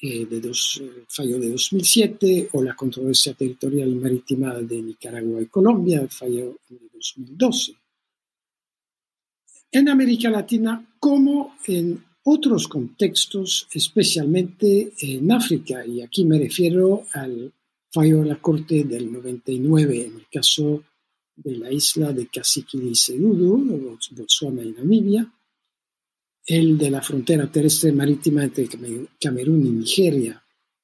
eh, 0.00 0.26
de 0.26 0.40
dos, 0.40 0.80
el 0.82 1.04
fallo 1.08 1.38
de 1.38 1.50
2007, 1.50 2.50
o 2.52 2.62
la 2.62 2.74
controversia 2.74 3.34
territorial 3.34 3.88
y 3.88 3.96
marítima 3.96 4.54
de 4.54 4.82
Nicaragua 4.82 5.42
y 5.42 5.46
Colombia, 5.46 6.00
el 6.00 6.10
fallo 6.10 6.58
de 6.68 6.78
2012 6.92 7.83
en 9.74 9.88
América 9.88 10.30
Latina 10.30 10.86
como 11.00 11.56
en 11.66 12.00
otros 12.22 12.68
contextos, 12.68 13.66
especialmente 13.72 14.92
en 15.00 15.30
África, 15.32 15.84
y 15.84 16.00
aquí 16.00 16.24
me 16.24 16.38
refiero 16.38 17.04
al 17.12 17.52
fallo 17.90 18.20
de 18.20 18.26
la 18.26 18.40
Corte 18.40 18.84
del 18.84 19.12
99 19.12 20.06
en 20.06 20.14
el 20.14 20.26
caso 20.32 20.84
de 21.34 21.56
la 21.56 21.72
isla 21.72 22.12
de 22.12 22.28
Cacique 22.28 22.78
y 22.78 22.94
Segudo, 22.94 23.58
Botswana 24.12 24.62
y 24.62 24.70
Namibia, 24.70 25.28
el 26.46 26.78
de 26.78 26.90
la 26.90 27.02
frontera 27.02 27.50
terrestre 27.50 27.90
marítima 27.90 28.44
entre 28.44 28.68
Camerún 29.20 29.66
y 29.66 29.70
Nigeria, 29.70 30.40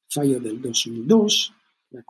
fallo 0.08 0.40
del 0.40 0.60
2002, 0.60 1.52
la, 1.90 2.04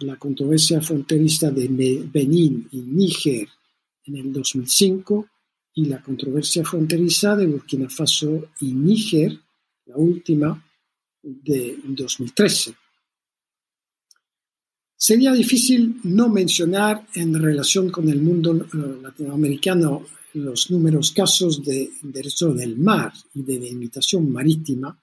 la 0.00 0.16
controversia 0.16 0.80
fronteriza 0.80 1.50
de 1.50 2.08
Benín 2.12 2.68
y 2.70 2.82
Níger 2.82 3.48
en 4.04 4.16
el 4.16 4.32
2005, 4.32 5.26
y 5.74 5.86
la 5.86 6.02
controversia 6.02 6.64
fronteriza 6.64 7.36
de 7.36 7.46
Burkina 7.46 7.88
Faso 7.88 8.48
y 8.60 8.72
Níger, 8.72 9.38
la 9.86 9.96
última 9.96 10.64
de 11.22 11.78
2013. 11.84 12.74
Sería 14.96 15.32
difícil 15.32 16.00
no 16.04 16.28
mencionar 16.28 17.06
en 17.14 17.34
relación 17.34 17.90
con 17.90 18.08
el 18.08 18.20
mundo 18.20 18.54
eh, 18.54 19.00
latinoamericano 19.02 20.04
los 20.34 20.70
números 20.70 21.12
casos 21.12 21.64
de 21.64 21.90
derecho 22.02 22.52
del 22.52 22.76
mar 22.76 23.12
y 23.34 23.42
de 23.42 23.58
delimitación 23.58 24.30
marítima 24.30 24.96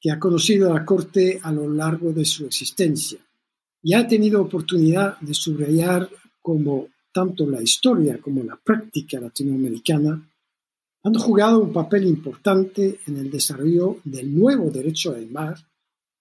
que 0.00 0.10
ha 0.10 0.18
conocido 0.18 0.72
la 0.72 0.84
Corte 0.84 1.38
a 1.42 1.52
lo 1.52 1.70
largo 1.70 2.12
de 2.12 2.24
su 2.24 2.46
existencia 2.46 3.20
y 3.82 3.94
ha 3.94 4.08
tenido 4.08 4.40
oportunidad 4.40 5.18
de 5.20 5.34
subrayar 5.34 6.08
como 6.40 6.88
tanto 7.12 7.48
la 7.48 7.62
historia 7.62 8.18
como 8.20 8.42
la 8.44 8.56
práctica 8.56 9.20
latinoamericana 9.20 10.26
han 11.02 11.14
jugado 11.14 11.60
un 11.60 11.72
papel 11.72 12.06
importante 12.06 13.00
en 13.06 13.16
el 13.16 13.30
desarrollo 13.30 13.98
del 14.04 14.34
nuevo 14.34 14.70
derecho 14.70 15.12
del 15.12 15.30
mar 15.30 15.56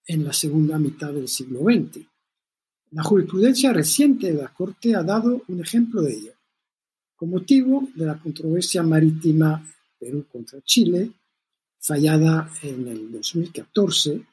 en 0.08 0.24
la 0.24 0.34
segunda 0.34 0.80
mitad 0.80 1.12
del 1.12 1.28
siglo 1.28 1.60
XX. 1.62 2.06
La 2.92 3.04
jurisprudencia 3.04 3.74
reciente 3.74 4.34
de 4.34 4.42
la 4.42 4.54
Corte 4.54 4.96
ha 4.96 5.04
dado 5.04 5.44
un 5.48 5.62
ejemplo 5.62 6.02
de 6.02 6.14
ello. 6.14 6.34
Con 7.16 7.30
motivo 7.30 7.88
de 7.94 8.06
la 8.06 8.18
controversia 8.18 8.82
marítima 8.82 9.64
Perú 10.00 10.26
contra 10.32 10.62
Chile, 10.62 11.12
fallada 11.78 12.50
en 12.64 12.88
el 12.88 13.12
2014, 13.12 14.24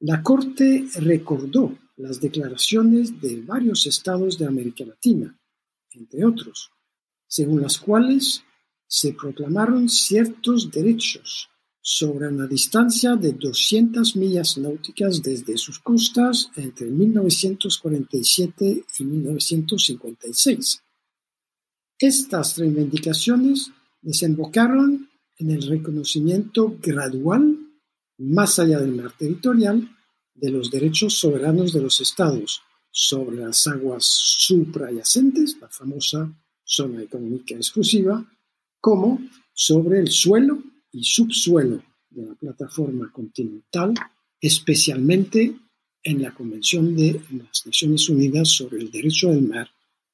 la 0.00 0.22
Corte 0.22 0.86
recordó 0.96 1.78
las 1.96 2.20
declaraciones 2.20 3.20
de 3.20 3.40
varios 3.42 3.86
estados 3.86 4.38
de 4.38 4.46
América 4.46 4.84
Latina, 4.84 5.37
entre 5.92 6.24
otros, 6.24 6.70
según 7.26 7.62
las 7.62 7.78
cuales 7.78 8.42
se 8.86 9.12
proclamaron 9.12 9.88
ciertos 9.88 10.70
derechos 10.70 11.50
sobre 11.80 12.28
una 12.28 12.46
distancia 12.46 13.16
de 13.16 13.32
200 13.32 14.16
millas 14.16 14.58
náuticas 14.58 15.22
desde 15.22 15.56
sus 15.56 15.78
costas 15.78 16.50
entre 16.56 16.86
1947 16.86 18.84
y 18.98 19.04
1956. 19.04 20.82
Estas 21.98 22.58
reivindicaciones 22.58 23.70
desembocaron 24.02 25.08
en 25.38 25.50
el 25.50 25.62
reconocimiento 25.62 26.76
gradual, 26.80 27.58
más 28.18 28.58
allá 28.58 28.80
del 28.80 28.94
mar 28.94 29.12
territorial, 29.16 29.88
de 30.34 30.50
los 30.50 30.70
derechos 30.70 31.18
soberanos 31.18 31.72
de 31.72 31.80
los 31.80 32.00
estados, 32.00 32.62
sobre 32.90 33.36
las 33.36 33.66
aguas 33.66 34.04
suprayacentes, 34.04 35.56
la 35.60 35.68
famosa 35.68 36.32
zona 36.64 37.02
económica 37.02 37.54
exclusiva, 37.54 38.24
como 38.80 39.20
sobre 39.52 40.00
el 40.00 40.08
suelo 40.08 40.62
y 40.92 41.04
subsuelo 41.04 41.82
de 42.10 42.26
la 42.26 42.34
plataforma 42.34 43.10
continental, 43.12 43.94
especialmente 44.40 45.56
en 46.02 46.22
la 46.22 46.32
Convención 46.32 46.94
de 46.96 47.20
las 47.30 47.66
Naciones 47.66 48.08
Unidas 48.08 48.48
sobre 48.48 48.78
el 48.78 48.90
Derecho 48.90 49.30
del 49.30 49.42
Mar, 49.42 49.68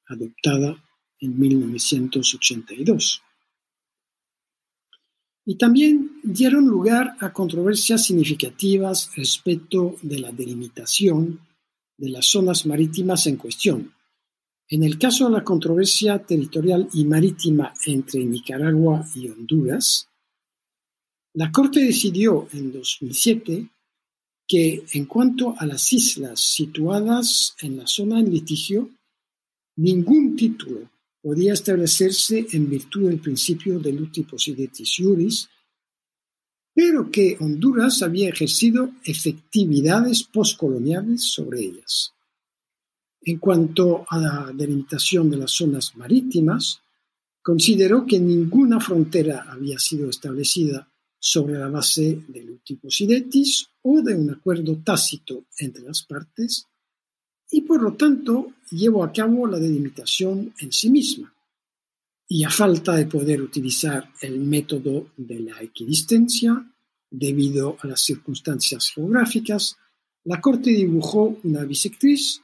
adoptada 0.07 0.83
en 1.19 1.39
1982. 1.39 3.21
Y 5.45 5.55
también 5.55 6.19
dieron 6.23 6.65
lugar 6.65 7.15
a 7.19 7.31
controversias 7.31 8.05
significativas 8.05 9.11
respecto 9.15 9.95
de 10.01 10.19
la 10.19 10.31
delimitación 10.31 11.39
de 11.97 12.09
las 12.09 12.25
zonas 12.25 12.65
marítimas 12.65 13.27
en 13.27 13.37
cuestión. 13.37 13.93
En 14.67 14.83
el 14.83 14.97
caso 14.97 15.25
de 15.25 15.31
la 15.31 15.43
controversia 15.43 16.19
territorial 16.19 16.89
y 16.93 17.05
marítima 17.05 17.73
entre 17.85 18.25
Nicaragua 18.25 19.05
y 19.13 19.29
Honduras, 19.29 20.07
la 21.33 21.51
Corte 21.51 21.81
decidió 21.81 22.47
en 22.53 22.71
2007 22.71 23.69
que 24.47 24.85
en 24.93 25.05
cuanto 25.05 25.55
a 25.57 25.65
las 25.65 25.91
islas 25.93 26.39
situadas 26.39 27.55
en 27.61 27.77
la 27.77 27.87
zona 27.87 28.19
en 28.19 28.31
litigio, 28.31 28.89
ningún 29.77 30.35
título 30.35 30.89
podía 31.21 31.53
establecerse 31.53 32.45
en 32.51 32.69
virtud 32.69 33.09
del 33.09 33.19
principio 33.19 33.79
del 33.79 34.01
uti 34.01 34.23
possidetis 34.23 34.99
iuris 34.99 35.49
pero 36.75 37.09
que 37.09 37.37
Honduras 37.39 38.03
había 38.03 38.27
ejercido 38.27 38.91
efectividades 39.05 40.23
postcoloniales 40.23 41.23
sobre 41.23 41.61
ellas. 41.61 42.11
En 43.21 43.39
cuanto 43.39 44.05
a 44.09 44.19
la 44.19 44.51
delimitación 44.53 45.29
de 45.29 45.37
las 45.37 45.51
zonas 45.51 45.95
marítimas, 45.95 46.81
consideró 47.41 48.05
que 48.05 48.19
ninguna 48.19 48.79
frontera 48.81 49.45
había 49.49 49.79
sido 49.79 50.09
establecida 50.09 50.87
sobre 51.17 51.57
la 51.57 51.69
base 51.69 52.23
del 52.27 52.51
Utiposidetis 52.51 53.69
o 53.81 54.01
de 54.01 54.13
un 54.13 54.31
acuerdo 54.31 54.77
tácito 54.83 55.45
entre 55.57 55.83
las 55.83 56.03
partes 56.03 56.67
y 57.49 57.61
por 57.61 57.81
lo 57.81 57.93
tanto 57.93 58.53
llevó 58.71 59.03
a 59.03 59.13
cabo 59.13 59.47
la 59.47 59.59
delimitación 59.59 60.53
en 60.59 60.71
sí 60.71 60.89
misma. 60.89 61.34
Y 62.27 62.43
a 62.43 62.49
falta 62.49 62.95
de 62.95 63.05
poder 63.05 63.41
utilizar 63.41 64.11
el 64.21 64.39
método 64.39 65.11
de 65.15 65.39
la 65.39 65.61
equidistancia, 65.61 66.65
debido 67.09 67.77
a 67.81 67.87
las 67.87 68.01
circunstancias 68.01 68.91
geográficas, 68.93 69.77
la 70.23 70.41
Corte 70.41 70.71
dibujó 70.71 71.39
una 71.43 71.63
bisectriz 71.63 72.41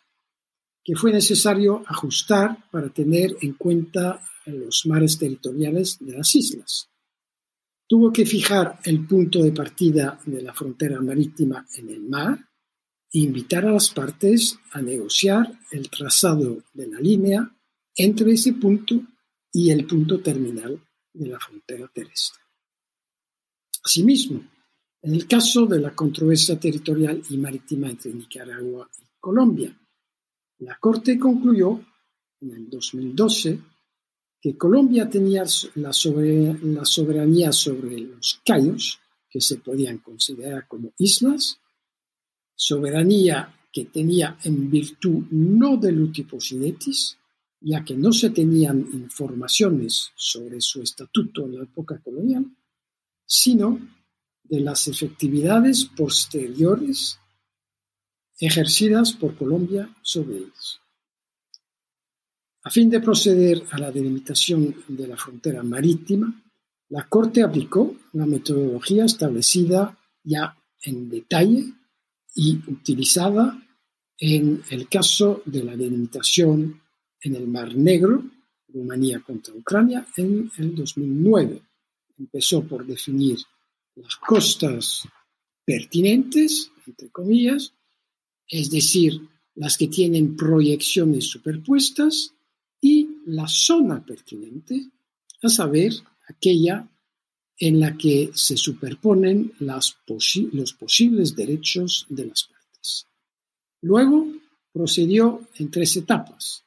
que 0.83 0.95
fue 0.95 1.11
necesario 1.11 1.83
ajustar 1.87 2.69
para 2.71 2.89
tener 2.89 3.35
en 3.41 3.53
cuenta 3.53 4.21
los 4.45 4.85
mares 4.85 5.17
territoriales 5.17 5.97
de 5.99 6.17
las 6.17 6.33
islas. 6.35 6.89
Tuvo 7.87 8.11
que 8.11 8.25
fijar 8.25 8.79
el 8.85 9.05
punto 9.05 9.43
de 9.43 9.51
partida 9.51 10.19
de 10.25 10.41
la 10.41 10.53
frontera 10.53 11.01
marítima 11.01 11.65
en 11.75 11.89
el 11.89 12.01
mar 12.01 12.39
e 13.13 13.19
invitar 13.19 13.65
a 13.65 13.71
las 13.71 13.89
partes 13.89 14.57
a 14.71 14.81
negociar 14.81 15.51
el 15.71 15.89
trazado 15.89 16.63
de 16.73 16.87
la 16.87 16.99
línea 16.99 17.51
entre 17.95 18.31
ese 18.31 18.53
punto 18.53 19.01
y 19.51 19.69
el 19.69 19.85
punto 19.85 20.19
terminal 20.21 20.79
de 21.13 21.27
la 21.27 21.39
frontera 21.39 21.89
terrestre. 21.93 22.41
Asimismo, 23.83 24.43
en 25.01 25.15
el 25.15 25.27
caso 25.27 25.65
de 25.65 25.79
la 25.79 25.95
controversia 25.95 26.59
territorial 26.59 27.21
y 27.29 27.37
marítima 27.37 27.89
entre 27.89 28.13
Nicaragua 28.13 28.89
y 28.99 29.05
Colombia, 29.19 29.75
la 30.59 30.77
Corte 30.79 31.17
concluyó 31.17 31.81
en 32.39 32.51
el 32.51 32.69
2012 32.69 33.59
que 34.39 34.57
Colombia 34.57 35.09
tenía 35.09 35.43
la 35.75 35.93
soberanía 35.93 37.51
sobre 37.51 37.99
los 37.99 38.41
cayos, 38.45 38.99
que 39.29 39.39
se 39.39 39.57
podían 39.57 39.99
considerar 39.99 40.67
como 40.67 40.93
islas, 40.97 41.59
soberanía 42.55 43.55
que 43.71 43.85
tenía 43.85 44.37
en 44.43 44.69
virtud 44.69 45.25
no 45.31 45.77
del 45.77 46.01
utiposidetis, 46.01 47.17
ya 47.61 47.85
que 47.85 47.95
no 47.95 48.11
se 48.11 48.31
tenían 48.31 48.79
informaciones 48.93 50.11
sobre 50.15 50.59
su 50.59 50.81
estatuto 50.81 51.45
en 51.45 51.57
la 51.57 51.63
época 51.63 51.99
colonial, 51.99 52.45
sino 53.25 53.79
de 54.43 54.59
las 54.59 54.87
efectividades 54.87 55.85
posteriores 55.85 57.19
ejercidas 58.39 59.13
por 59.13 59.37
Colombia 59.37 59.95
sobre 60.01 60.37
ellos. 60.37 60.81
A 62.63 62.69
fin 62.69 62.89
de 62.89 62.99
proceder 62.99 63.63
a 63.71 63.77
la 63.77 63.91
delimitación 63.91 64.75
de 64.87 65.07
la 65.07 65.17
frontera 65.17 65.63
marítima, 65.63 66.43
la 66.89 67.07
Corte 67.07 67.43
aplicó 67.43 67.95
la 68.13 68.25
metodología 68.25 69.05
establecida 69.05 69.97
ya 70.23 70.57
en 70.83 71.09
detalle 71.09 71.73
y 72.35 72.57
utilizada 72.67 73.57
en 74.17 74.63
el 74.69 74.87
caso 74.89 75.41
de 75.45 75.63
la 75.63 75.75
delimitación 75.75 76.81
en 77.21 77.35
el 77.35 77.47
Mar 77.47 77.75
Negro, 77.75 78.23
Rumanía 78.67 79.19
contra 79.19 79.53
Ucrania, 79.53 80.05
en 80.17 80.51
el 80.57 80.75
2009. 80.75 81.61
Empezó 82.17 82.63
por 82.63 82.85
definir 82.85 83.37
las 83.95 84.15
costas 84.15 85.07
pertinentes, 85.65 86.71
entre 86.87 87.09
comillas, 87.09 87.73
es 88.47 88.69
decir, 88.69 89.21
las 89.55 89.77
que 89.77 89.87
tienen 89.87 90.35
proyecciones 90.35 91.25
superpuestas, 91.25 92.33
y 92.81 93.21
la 93.27 93.47
zona 93.47 94.03
pertinente, 94.03 94.89
a 95.43 95.49
saber, 95.49 95.93
aquella 96.27 96.87
en 97.57 97.79
la 97.79 97.95
que 97.95 98.31
se 98.33 98.57
superponen 98.57 99.53
los 99.59 99.93
posibles 100.07 101.35
derechos 101.35 102.07
de 102.09 102.25
las 102.25 102.43
partes. 102.45 103.05
Luego 103.81 104.27
procedió 104.73 105.47
en 105.59 105.69
tres 105.69 105.95
etapas. 105.95 106.63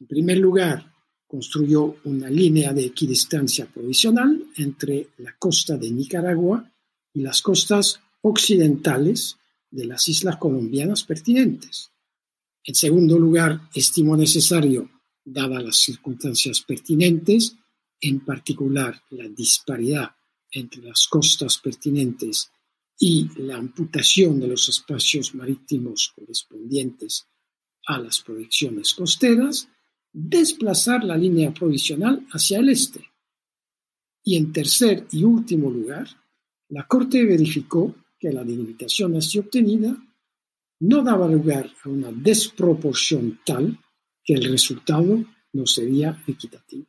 En 0.00 0.06
primer 0.06 0.38
lugar, 0.38 0.90
construyó 1.26 1.96
una 2.04 2.28
línea 2.28 2.72
de 2.72 2.86
equidistancia 2.86 3.66
provisional 3.66 4.46
entre 4.56 5.10
la 5.18 5.36
costa 5.38 5.76
de 5.76 5.90
Nicaragua 5.90 6.68
y 7.12 7.20
las 7.20 7.42
costas 7.42 8.00
occidentales 8.22 9.36
de 9.70 9.84
las 9.84 10.08
islas 10.08 10.38
colombianas 10.38 11.04
pertinentes. 11.04 11.92
En 12.64 12.74
segundo 12.74 13.18
lugar, 13.18 13.60
estimó 13.74 14.16
necesario, 14.16 14.90
dadas 15.24 15.62
las 15.62 15.76
circunstancias 15.76 16.62
pertinentes, 16.62 17.54
en 18.00 18.20
particular 18.20 19.00
la 19.10 19.28
disparidad 19.28 20.10
entre 20.50 20.82
las 20.82 21.06
costas 21.08 21.58
pertinentes 21.58 22.50
y 22.98 23.28
la 23.40 23.56
amputación 23.56 24.40
de 24.40 24.48
los 24.48 24.68
espacios 24.68 25.34
marítimos 25.34 26.12
correspondientes 26.14 27.26
a 27.86 27.98
las 27.98 28.20
proyecciones 28.20 28.94
costeras, 28.94 29.68
desplazar 30.12 31.04
la 31.04 31.16
línea 31.16 31.52
provisional 31.52 32.26
hacia 32.32 32.58
el 32.58 32.68
este. 32.68 33.10
Y 34.22 34.36
en 34.36 34.52
tercer 34.52 35.06
y 35.12 35.24
último 35.24 35.70
lugar, 35.70 36.08
la 36.68 36.86
Corte 36.86 37.24
verificó 37.24 37.94
que 38.18 38.32
la 38.32 38.44
delimitación 38.44 39.16
así 39.16 39.38
obtenida 39.38 39.96
no 40.80 41.02
daba 41.02 41.28
lugar 41.28 41.70
a 41.84 41.88
una 41.88 42.10
desproporción 42.12 43.40
tal 43.44 43.78
que 44.22 44.34
el 44.34 44.44
resultado 44.44 45.24
no 45.52 45.66
sería 45.66 46.22
equitativo. 46.26 46.86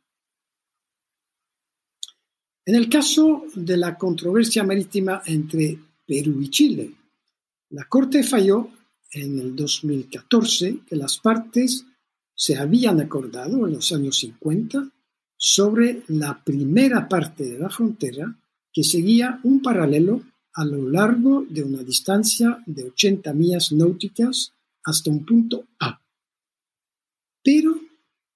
En 2.64 2.76
el 2.76 2.88
caso 2.88 3.44
de 3.54 3.76
la 3.76 3.98
controversia 3.98 4.62
marítima 4.62 5.22
entre 5.26 5.78
Perú 6.06 6.40
y 6.42 6.50
Chile, 6.50 6.94
la 7.70 7.88
Corte 7.88 8.22
falló 8.22 8.68
en 9.10 9.38
el 9.38 9.56
2014 9.56 10.80
que 10.86 10.96
las 10.96 11.18
partes 11.18 11.84
se 12.34 12.56
habían 12.56 13.00
acordado 13.00 13.66
en 13.66 13.74
los 13.74 13.92
años 13.92 14.18
50 14.18 14.90
sobre 15.36 16.02
la 16.08 16.42
primera 16.44 17.08
parte 17.08 17.44
de 17.44 17.58
la 17.58 17.68
frontera 17.68 18.36
que 18.72 18.84
seguía 18.84 19.40
un 19.42 19.60
paralelo 19.60 20.22
a 20.54 20.64
lo 20.64 20.88
largo 20.88 21.44
de 21.48 21.62
una 21.62 21.82
distancia 21.82 22.62
de 22.66 22.84
80 22.84 23.32
millas 23.32 23.72
náuticas 23.72 24.52
hasta 24.84 25.10
un 25.10 25.24
punto 25.24 25.66
A, 25.80 26.00
pero 27.42 27.74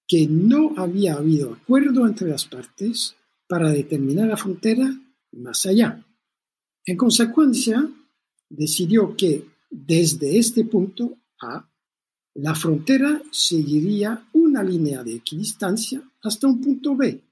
que 0.07 0.27
no 0.27 0.75
había 0.77 1.15
habido 1.15 1.53
acuerdo 1.53 2.07
entre 2.07 2.29
las 2.29 2.45
partes 2.47 3.17
para 3.49 3.71
determinar 3.71 4.29
la 4.29 4.37
frontera 4.37 4.89
más 5.33 5.67
allá. 5.67 6.05
En 6.85 6.97
consecuencia, 6.97 7.89
decidió 8.49 9.17
que 9.17 9.45
desde 9.71 10.39
este 10.39 10.65
punto 10.65 11.19
A, 11.41 11.69
la 12.39 12.55
frontera 12.55 13.23
seguiría 13.31 14.29
una 14.35 14.63
línea 14.63 15.03
de 15.03 15.15
equidistancia 15.15 16.03
hasta 16.23 16.47
un 16.47 16.61
punto 16.61 16.95
B 16.95 17.23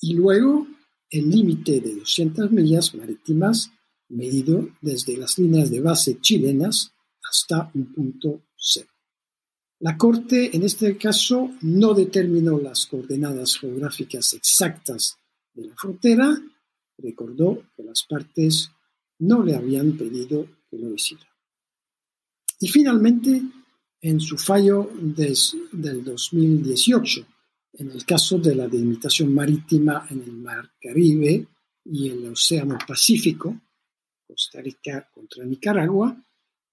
y 0.00 0.14
luego 0.14 0.66
el 1.10 1.30
límite 1.30 1.80
de 1.80 1.94
200 1.96 2.50
millas 2.50 2.94
marítimas 2.94 3.70
medido 4.08 4.68
desde 4.80 5.16
las 5.16 5.38
líneas 5.38 5.70
de 5.70 5.80
base 5.80 6.20
chilenas 6.20 6.92
hasta 7.30 7.70
un 7.74 7.92
punto 7.92 8.42
C. 8.56 8.86
La 9.80 9.98
Corte 9.98 10.56
en 10.56 10.62
este 10.62 10.96
caso 10.96 11.50
no 11.60 11.92
determinó 11.92 12.58
las 12.58 12.86
coordenadas 12.86 13.58
geográficas 13.58 14.32
exactas 14.32 15.18
de 15.52 15.66
la 15.66 15.74
frontera, 15.76 16.40
recordó 16.96 17.64
que 17.76 17.82
las 17.82 18.04
partes 18.08 18.70
no 19.18 19.42
le 19.42 19.54
habían 19.54 19.98
pedido 19.98 20.46
que 20.70 20.78
lo 20.78 20.94
hiciera. 20.94 21.28
Y 22.60 22.68
finalmente, 22.68 23.42
en 24.04 24.20
su 24.20 24.36
fallo 24.36 24.90
del 25.00 26.04
2018, 26.04 27.26
en 27.72 27.90
el 27.90 28.04
caso 28.04 28.38
de 28.38 28.54
la 28.54 28.68
delimitación 28.68 29.34
marítima 29.34 30.06
en 30.10 30.22
el 30.22 30.32
Mar 30.32 30.72
Caribe 30.78 31.46
y 31.86 32.10
el 32.10 32.26
Océano 32.26 32.76
Pacífico, 32.86 33.58
Costa 34.26 34.60
Rica 34.60 35.08
contra 35.10 35.46
Nicaragua, 35.46 36.14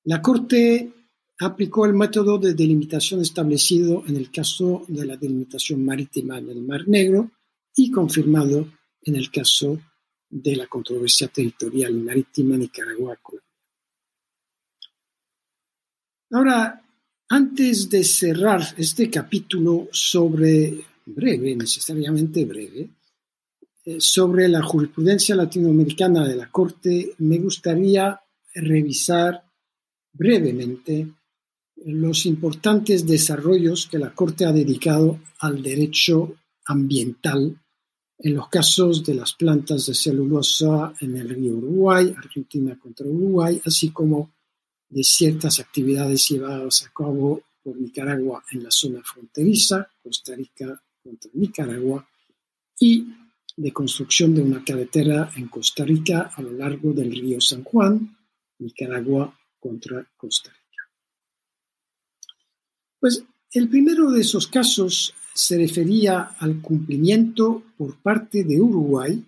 la 0.03 0.21
Corte 0.21 0.91
aplicó 1.39 1.85
el 1.85 1.93
método 1.93 2.37
de 2.37 2.53
delimitación 2.53 3.21
establecido 3.21 4.03
en 4.07 4.17
el 4.17 4.29
caso 4.29 4.83
de 4.89 5.05
la 5.05 5.15
delimitación 5.15 5.85
marítima 5.85 6.37
en 6.37 6.49
el 6.49 6.61
Mar 6.61 6.85
Negro 6.85 7.31
y 7.73 7.91
confirmado 7.91 8.67
en 9.03 9.15
el 9.15 9.31
caso 9.31 9.79
de 10.29 10.57
la 10.57 10.67
controversia 10.67 11.29
territorial 11.29 11.93
marítima 11.93 12.57
Nicaragua-Colombia. 12.57 13.47
Ahora, 16.31 16.81
antes 17.31 17.89
de 17.89 18.03
cerrar 18.03 18.61
este 18.75 19.09
capítulo 19.09 19.87
sobre, 19.93 20.83
breve, 21.05 21.55
necesariamente 21.55 22.43
breve, 22.43 22.89
eh, 23.85 23.95
sobre 23.99 24.49
la 24.49 24.61
jurisprudencia 24.61 25.33
latinoamericana 25.33 26.27
de 26.27 26.35
la 26.35 26.51
Corte, 26.51 27.13
me 27.19 27.37
gustaría 27.37 28.19
revisar 28.53 29.45
brevemente 30.11 31.07
los 31.85 32.25
importantes 32.25 33.07
desarrollos 33.07 33.87
que 33.89 33.97
la 33.97 34.13
Corte 34.13 34.43
ha 34.43 34.51
dedicado 34.51 35.21
al 35.39 35.63
derecho 35.63 36.35
ambiental 36.65 37.57
en 38.19 38.33
los 38.35 38.49
casos 38.49 39.05
de 39.05 39.15
las 39.15 39.35
plantas 39.35 39.85
de 39.85 39.93
celulosa 39.93 40.93
en 40.99 41.15
el 41.15 41.29
río 41.29 41.53
Uruguay, 41.53 42.13
Argentina 42.17 42.77
contra 42.77 43.07
Uruguay, 43.07 43.61
así 43.63 43.89
como 43.91 44.31
de 44.91 45.03
ciertas 45.03 45.59
actividades 45.59 46.27
llevadas 46.29 46.83
a 46.85 46.91
cabo 46.93 47.41
por 47.63 47.79
Nicaragua 47.79 48.43
en 48.51 48.63
la 48.63 48.71
zona 48.71 49.01
fronteriza, 49.03 49.89
Costa 50.03 50.35
Rica 50.35 50.81
contra 51.01 51.31
Nicaragua, 51.33 52.07
y 52.79 53.07
de 53.55 53.71
construcción 53.71 54.35
de 54.35 54.41
una 54.41 54.63
carretera 54.63 55.31
en 55.35 55.47
Costa 55.47 55.85
Rica 55.85 56.31
a 56.35 56.41
lo 56.41 56.51
largo 56.51 56.93
del 56.93 57.11
río 57.11 57.39
San 57.39 57.63
Juan, 57.63 58.17
Nicaragua 58.59 59.37
contra 59.59 60.07
Costa 60.17 60.49
Rica. 60.49 60.83
Pues 62.99 63.23
el 63.51 63.69
primero 63.69 64.11
de 64.11 64.21
esos 64.21 64.47
casos 64.47 65.13
se 65.33 65.57
refería 65.57 66.21
al 66.39 66.61
cumplimiento 66.61 67.63
por 67.77 68.01
parte 68.01 68.43
de 68.43 68.59
Uruguay 68.59 69.23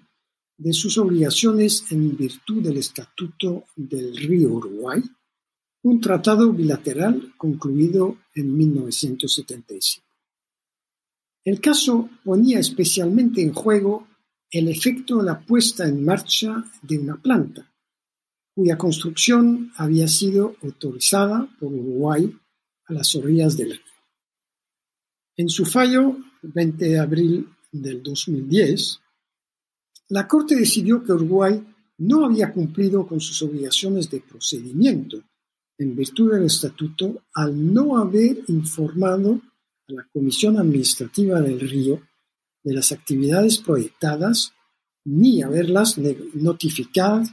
de 0.57 0.73
sus 0.73 0.97
obligaciones 0.97 1.85
en 1.91 2.15
virtud 2.15 2.63
del 2.63 2.77
Estatuto 2.77 3.65
del 3.75 4.15
Río 4.15 4.49
Uruguay, 4.49 5.01
un 5.83 5.99
tratado 5.99 6.53
bilateral 6.53 7.33
concluido 7.37 8.17
en 8.35 8.55
1975. 8.55 10.07
El 11.43 11.59
caso 11.59 12.09
ponía 12.23 12.59
especialmente 12.59 13.41
en 13.41 13.53
juego 13.53 14.07
el 14.49 14.69
efecto 14.69 15.17
de 15.17 15.25
la 15.25 15.41
puesta 15.41 15.85
en 15.85 16.05
marcha 16.05 16.63
de 16.81 16.99
una 16.99 17.21
planta, 17.21 17.69
cuya 18.55 18.77
construcción 18.77 19.73
había 19.75 20.07
sido 20.07 20.55
autorizada 20.63 21.49
por 21.59 21.73
Uruguay 21.73 22.33
a 22.85 22.93
las 22.93 23.13
orillas 23.15 23.57
del 23.57 23.71
río. 23.71 23.93
En 25.35 25.49
su 25.49 25.65
fallo, 25.65 26.15
20 26.43 26.85
de 26.85 26.99
abril 26.99 27.49
del 27.71 28.01
2010, 28.01 29.01
la 30.09 30.27
Corte 30.29 30.55
decidió 30.55 31.03
que 31.03 31.11
Uruguay 31.11 31.61
no 31.97 32.25
había 32.25 32.53
cumplido 32.53 33.05
con 33.05 33.19
sus 33.19 33.41
obligaciones 33.41 34.09
de 34.09 34.21
procedimiento 34.21 35.23
en 35.83 35.95
virtud 35.95 36.33
del 36.33 36.45
estatuto 36.45 37.23
al 37.33 37.73
no 37.73 37.97
haber 37.97 38.43
informado 38.47 39.41
a 39.89 39.93
la 39.93 40.07
Comisión 40.11 40.57
Administrativa 40.57 41.41
del 41.41 41.59
Río 41.59 42.01
de 42.63 42.73
las 42.73 42.91
actividades 42.91 43.57
proyectadas 43.57 44.53
ni 45.05 45.43
haberlas 45.43 45.97
notificado 46.33 47.23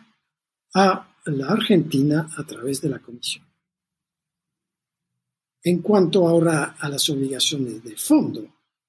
a 0.74 1.16
la 1.26 1.46
Argentina 1.46 2.28
a 2.36 2.44
través 2.44 2.80
de 2.80 2.88
la 2.88 2.98
Comisión. 2.98 3.46
En 5.62 5.80
cuanto 5.80 6.26
ahora 6.26 6.76
a 6.78 6.88
las 6.88 7.08
obligaciones 7.10 7.84
de 7.84 7.96
fondo, 7.96 8.42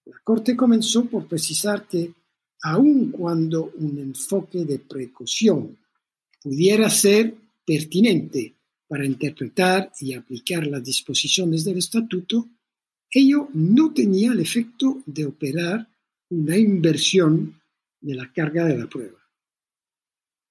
la 0.05 0.17
Corte 0.23 0.55
comenzó 0.55 1.05
por 1.05 1.27
precisar 1.27 1.88
que 1.88 2.13
aun 2.63 3.11
cuando 3.11 3.71
un 3.77 3.99
enfoque 3.99 4.65
de 4.65 4.79
precaución 4.79 5.77
pudiera 6.41 6.89
ser 6.89 7.35
pertinente 7.65 8.55
para 8.91 9.05
interpretar 9.05 9.89
y 10.01 10.15
aplicar 10.15 10.68
las 10.68 10.84
disposiciones 10.84 11.63
del 11.63 11.77
estatuto, 11.77 12.49
ello 13.09 13.47
no 13.53 13.93
tenía 13.93 14.34
el 14.34 14.41
efecto 14.41 15.01
de 15.05 15.27
operar 15.27 15.88
una 16.30 16.57
inversión 16.57 17.61
de 18.01 18.15
la 18.15 18.30
carga 18.34 18.65
de 18.65 18.77
la 18.77 18.89
prueba. 18.89 19.18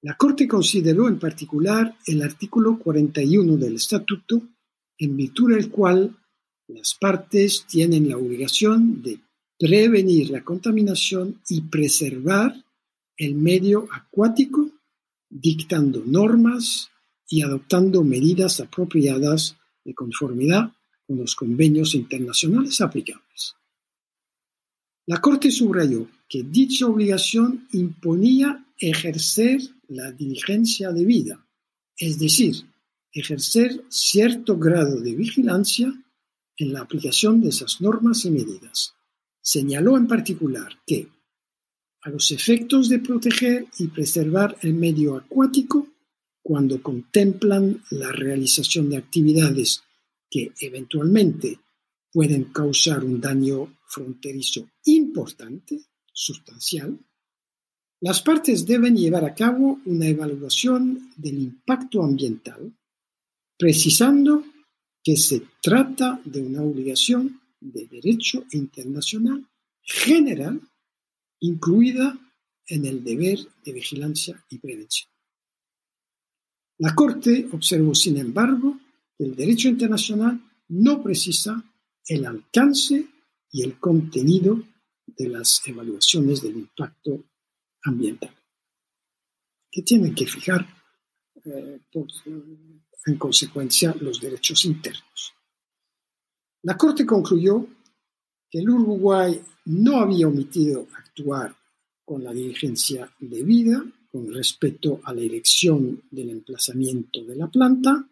La 0.01 0.17
Corte 0.17 0.47
consideró 0.47 1.07
en 1.07 1.19
particular 1.19 1.95
el 2.07 2.23
artículo 2.23 2.79
41 2.79 3.57
del 3.57 3.75
Estatuto, 3.75 4.41
en 4.97 5.15
virtud 5.15 5.53
del 5.53 5.69
cual 5.69 6.17
las 6.67 6.95
partes 6.99 7.67
tienen 7.67 8.09
la 8.09 8.17
obligación 8.17 9.03
de 9.03 9.19
prevenir 9.59 10.31
la 10.31 10.43
contaminación 10.43 11.39
y 11.47 11.61
preservar 11.61 12.55
el 13.17 13.35
medio 13.35 13.87
acuático, 13.91 14.67
dictando 15.29 16.01
normas 16.03 16.90
y 17.31 17.41
adoptando 17.43 18.03
medidas 18.03 18.59
apropiadas 18.59 19.55
de 19.85 19.95
conformidad 19.95 20.73
con 21.07 21.17
los 21.17 21.33
convenios 21.33 21.95
internacionales 21.95 22.81
aplicables. 22.81 23.55
La 25.07 25.21
Corte 25.21 25.49
subrayó 25.49 26.09
que 26.27 26.43
dicha 26.43 26.87
obligación 26.87 27.67
imponía 27.71 28.65
ejercer 28.77 29.61
la 29.87 30.11
diligencia 30.11 30.91
debida, 30.91 31.45
es 31.97 32.19
decir, 32.19 32.55
ejercer 33.13 33.81
cierto 33.87 34.57
grado 34.57 34.99
de 34.99 35.15
vigilancia 35.15 35.93
en 36.57 36.73
la 36.73 36.81
aplicación 36.81 37.41
de 37.41 37.49
esas 37.49 37.79
normas 37.79 38.25
y 38.25 38.31
medidas. 38.31 38.93
Señaló 39.41 39.97
en 39.97 40.07
particular 40.07 40.79
que, 40.85 41.07
a 42.01 42.09
los 42.09 42.31
efectos 42.31 42.89
de 42.89 42.99
proteger 42.99 43.67
y 43.79 43.87
preservar 43.87 44.57
el 44.61 44.73
medio 44.73 45.15
acuático, 45.15 45.87
cuando 46.43 46.81
contemplan 46.81 47.83
la 47.91 48.11
realización 48.11 48.89
de 48.89 48.97
actividades 48.97 49.83
que 50.29 50.51
eventualmente 50.59 51.59
pueden 52.11 52.45
causar 52.45 53.03
un 53.03 53.21
daño 53.21 53.77
fronterizo 53.87 54.69
importante, 54.85 55.79
sustancial, 56.11 56.97
las 58.01 58.21
partes 58.21 58.65
deben 58.65 58.97
llevar 58.97 59.25
a 59.25 59.35
cabo 59.35 59.79
una 59.85 60.07
evaluación 60.07 61.11
del 61.17 61.37
impacto 61.37 62.01
ambiental, 62.01 62.73
precisando 63.57 64.43
que 65.03 65.15
se 65.17 65.43
trata 65.61 66.19
de 66.25 66.41
una 66.41 66.63
obligación 66.63 67.41
de 67.59 67.85
derecho 67.85 68.45
internacional 68.51 69.45
general 69.83 70.61
incluida 71.39 72.17
en 72.67 72.85
el 72.85 73.03
deber 73.03 73.39
de 73.65 73.73
vigilancia 73.73 74.43
y 74.49 74.57
prevención. 74.57 75.10
La 76.81 76.95
Corte 76.95 77.47
observó, 77.51 77.93
sin 77.93 78.17
embargo, 78.17 78.75
que 79.15 79.25
el 79.25 79.35
derecho 79.35 79.67
internacional 79.67 80.41
no 80.69 81.03
precisa 81.03 81.63
el 82.07 82.25
alcance 82.25 83.07
y 83.51 83.61
el 83.61 83.79
contenido 83.79 84.63
de 85.05 85.29
las 85.29 85.61
evaluaciones 85.67 86.41
del 86.41 86.55
impacto 86.57 87.23
ambiental, 87.83 88.35
que 89.69 89.83
tienen 89.83 90.15
que 90.15 90.25
fijar 90.25 90.67
eh, 91.45 91.81
en 93.05 93.17
consecuencia 93.19 93.95
los 94.01 94.19
derechos 94.19 94.65
internos. 94.65 95.33
La 96.63 96.75
Corte 96.75 97.05
concluyó 97.05 97.63
que 98.49 98.57
el 98.57 98.71
Uruguay 98.71 99.39
no 99.65 99.97
había 99.97 100.27
omitido 100.27 100.87
actuar 100.97 101.55
con 102.03 102.23
la 102.23 102.33
diligencia 102.33 103.07
debida 103.19 103.85
con 104.11 104.31
respecto 104.33 104.99
a 105.03 105.13
la 105.13 105.21
elección 105.21 106.03
del 106.11 106.31
emplazamiento 106.31 107.23
de 107.23 107.35
la 107.35 107.47
planta, 107.47 108.07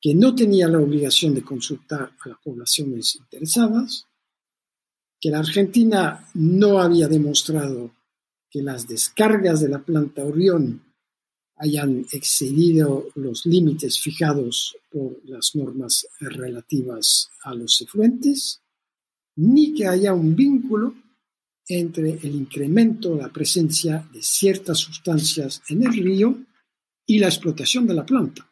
que 0.00 0.14
no 0.14 0.34
tenía 0.34 0.68
la 0.68 0.78
obligación 0.78 1.34
de 1.34 1.42
consultar 1.42 2.12
a 2.20 2.28
las 2.28 2.38
poblaciones 2.38 3.16
interesadas, 3.16 4.06
que 5.20 5.30
la 5.30 5.40
Argentina 5.40 6.28
no 6.34 6.80
había 6.80 7.08
demostrado 7.08 7.92
que 8.50 8.62
las 8.62 8.88
descargas 8.88 9.60
de 9.60 9.68
la 9.68 9.82
planta 9.82 10.24
Orión 10.24 10.82
hayan 11.56 12.06
excedido 12.12 13.08
los 13.16 13.44
límites 13.44 14.00
fijados 14.00 14.76
por 14.90 15.18
las 15.24 15.54
normas 15.54 16.06
relativas 16.20 17.30
a 17.42 17.54
los 17.54 17.80
efluentes, 17.80 18.60
ni 19.36 19.74
que 19.74 19.86
haya 19.86 20.12
un 20.14 20.36
vínculo 20.36 20.94
entre 21.68 22.14
el 22.14 22.34
incremento 22.34 23.14
de 23.14 23.22
la 23.22 23.28
presencia 23.28 24.08
de 24.12 24.22
ciertas 24.22 24.78
sustancias 24.78 25.62
en 25.68 25.84
el 25.84 25.92
río 25.92 26.38
y 27.06 27.18
la 27.18 27.28
explotación 27.28 27.86
de 27.86 27.94
la 27.94 28.06
planta. 28.06 28.50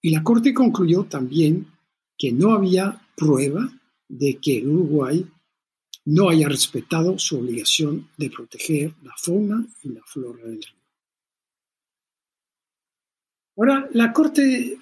Y 0.00 0.10
la 0.10 0.22
Corte 0.22 0.54
concluyó 0.54 1.04
también 1.04 1.66
que 2.16 2.32
no 2.32 2.52
había 2.52 3.00
prueba 3.16 3.68
de 4.08 4.38
que 4.38 4.58
el 4.58 4.68
Uruguay 4.68 5.26
no 6.06 6.28
haya 6.28 6.48
respetado 6.48 7.18
su 7.18 7.38
obligación 7.38 8.10
de 8.16 8.30
proteger 8.30 8.92
la 9.02 9.14
fauna 9.16 9.66
y 9.82 9.88
la 9.88 10.02
flora 10.04 10.44
del 10.44 10.62
río. 10.62 10.84
Ahora, 13.56 13.88
la 13.92 14.12
Corte 14.12 14.42
eh, 14.72 14.78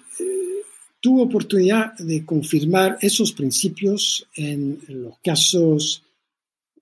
tuvo 0.99 1.23
oportunidad 1.23 1.93
de 1.97 2.25
confirmar 2.25 2.97
esos 3.01 3.31
principios 3.31 4.27
en, 4.35 4.79
los 4.87 5.19
casos 5.19 6.02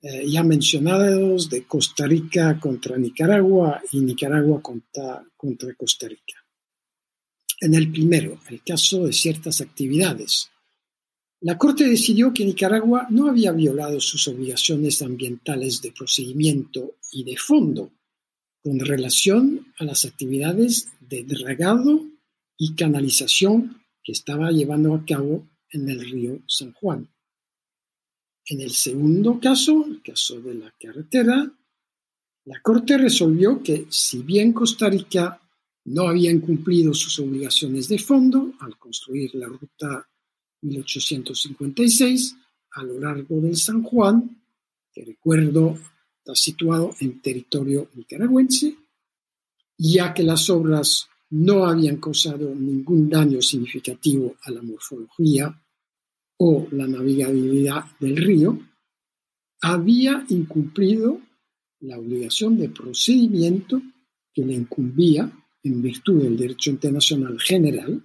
eh, 0.01 0.27
ya 0.27 0.43
mencionados 0.43 1.49
de 1.49 1.63
Costa 1.65 2.07
Rica 2.07 2.59
contra 2.59 2.97
Nicaragua 2.97 3.81
y 3.91 3.99
Nicaragua 3.99 4.61
contra, 4.61 5.23
contra 5.37 5.73
Costa 5.75 6.07
Rica. 6.07 6.35
En 7.59 7.75
el 7.75 7.91
primero, 7.91 8.39
el 8.49 8.63
caso 8.63 9.05
de 9.05 9.13
ciertas 9.13 9.61
actividades 9.61 10.51
la 11.43 11.57
Corte 11.57 11.87
decidió 11.87 12.31
que 12.33 12.45
Nicaragua 12.45 13.07
no 13.09 13.27
había 13.27 13.51
violado 13.51 13.99
sus 13.99 14.27
obligaciones 14.27 15.01
ambientales 15.01 15.81
de 15.81 15.91
procedimiento 15.91 16.97
y 17.11 17.23
de 17.23 17.35
fondo 17.35 17.91
con 18.61 18.79
relación 18.79 19.73
a 19.79 19.85
las 19.85 20.05
actividades 20.05 20.89
de 20.99 21.23
dragado 21.23 22.05
y 22.57 22.75
canalización 22.75 23.81
que 24.03 24.11
estaba 24.11 24.51
llevando 24.51 24.93
a 24.93 25.03
cabo 25.03 25.49
en 25.71 25.89
el 25.89 26.01
río 26.01 26.43
San 26.47 26.73
Juan. 26.73 27.10
En 28.45 28.61
el 28.61 28.71
segundo 28.71 29.39
caso, 29.39 29.85
el 29.85 30.01
caso 30.01 30.41
de 30.41 30.55
la 30.55 30.73
carretera, 30.79 31.51
la 32.45 32.61
Corte 32.61 32.97
resolvió 32.97 33.61
que 33.61 33.85
si 33.89 34.23
bien 34.23 34.51
Costa 34.51 34.89
Rica 34.89 35.39
no 35.85 36.07
había 36.07 36.31
incumplido 36.31 36.93
sus 36.93 37.19
obligaciones 37.19 37.87
de 37.87 37.99
fondo 37.99 38.53
al 38.59 38.77
construir 38.77 39.33
la 39.35 39.47
ruta 39.47 40.07
1856 40.61 42.35
a 42.71 42.83
lo 42.83 42.99
largo 42.99 43.41
del 43.41 43.55
San 43.57 43.83
Juan, 43.83 44.41
que 44.93 45.05
recuerdo 45.05 45.77
está 46.17 46.35
situado 46.35 46.95
en 46.99 47.21
territorio 47.21 47.89
nicaragüense, 47.95 48.75
ya 49.77 50.13
que 50.13 50.23
las 50.23 50.49
obras 50.49 51.07
no 51.31 51.65
habían 51.65 51.97
causado 51.97 52.53
ningún 52.53 53.09
daño 53.09 53.41
significativo 53.41 54.35
a 54.43 54.51
la 54.51 54.61
morfología 54.61 55.55
o 56.43 56.67
la 56.71 56.87
navegabilidad 56.87 57.85
del 57.99 58.17
río, 58.17 58.59
había 59.61 60.25
incumplido 60.29 61.21
la 61.81 61.99
obligación 61.99 62.57
de 62.57 62.69
procedimiento 62.69 63.79
que 64.33 64.43
le 64.43 64.55
incumbía, 64.55 65.31
en 65.61 65.83
virtud 65.83 66.23
del 66.23 66.35
derecho 66.35 66.71
internacional 66.71 67.39
general, 67.39 68.03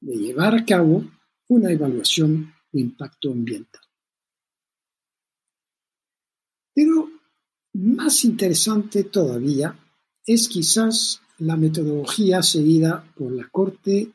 de 0.00 0.16
llevar 0.16 0.54
a 0.54 0.64
cabo 0.64 1.04
una 1.48 1.70
evaluación 1.72 2.54
de 2.72 2.80
impacto 2.80 3.32
ambiental. 3.32 3.82
Pero 6.72 7.10
más 7.74 8.24
interesante 8.24 9.04
todavía 9.04 9.78
es 10.24 10.48
quizás 10.48 11.20
la 11.36 11.58
metodología 11.58 12.42
seguida 12.42 13.04
por 13.14 13.30
la 13.30 13.46
Corte 13.50 14.10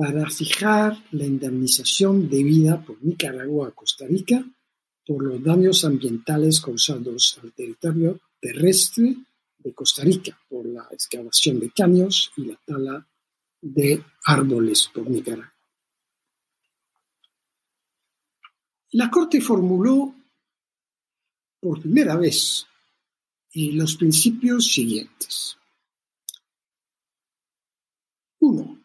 para 0.00 0.30
fijar 0.30 0.96
la 1.10 1.26
indemnización 1.26 2.30
debida 2.30 2.82
por 2.82 3.04
Nicaragua 3.04 3.68
a 3.68 3.72
Costa 3.72 4.06
Rica 4.06 4.42
por 5.06 5.22
los 5.22 5.44
daños 5.44 5.84
ambientales 5.84 6.58
causados 6.62 7.38
al 7.42 7.52
territorio 7.52 8.18
terrestre 8.40 9.14
de 9.58 9.74
Costa 9.74 10.02
Rica 10.02 10.40
por 10.48 10.64
la 10.64 10.88
excavación 10.90 11.60
de 11.60 11.70
caños 11.70 12.32
y 12.38 12.46
la 12.46 12.58
tala 12.64 13.06
de 13.60 14.02
árboles 14.24 14.88
por 14.94 15.06
Nicaragua. 15.10 15.52
La 18.92 19.10
Corte 19.10 19.42
formuló 19.42 20.14
por 21.60 21.78
primera 21.78 22.16
vez 22.16 22.66
los 23.52 23.96
principios 23.96 24.64
siguientes. 24.64 25.58
Uno, 28.38 28.80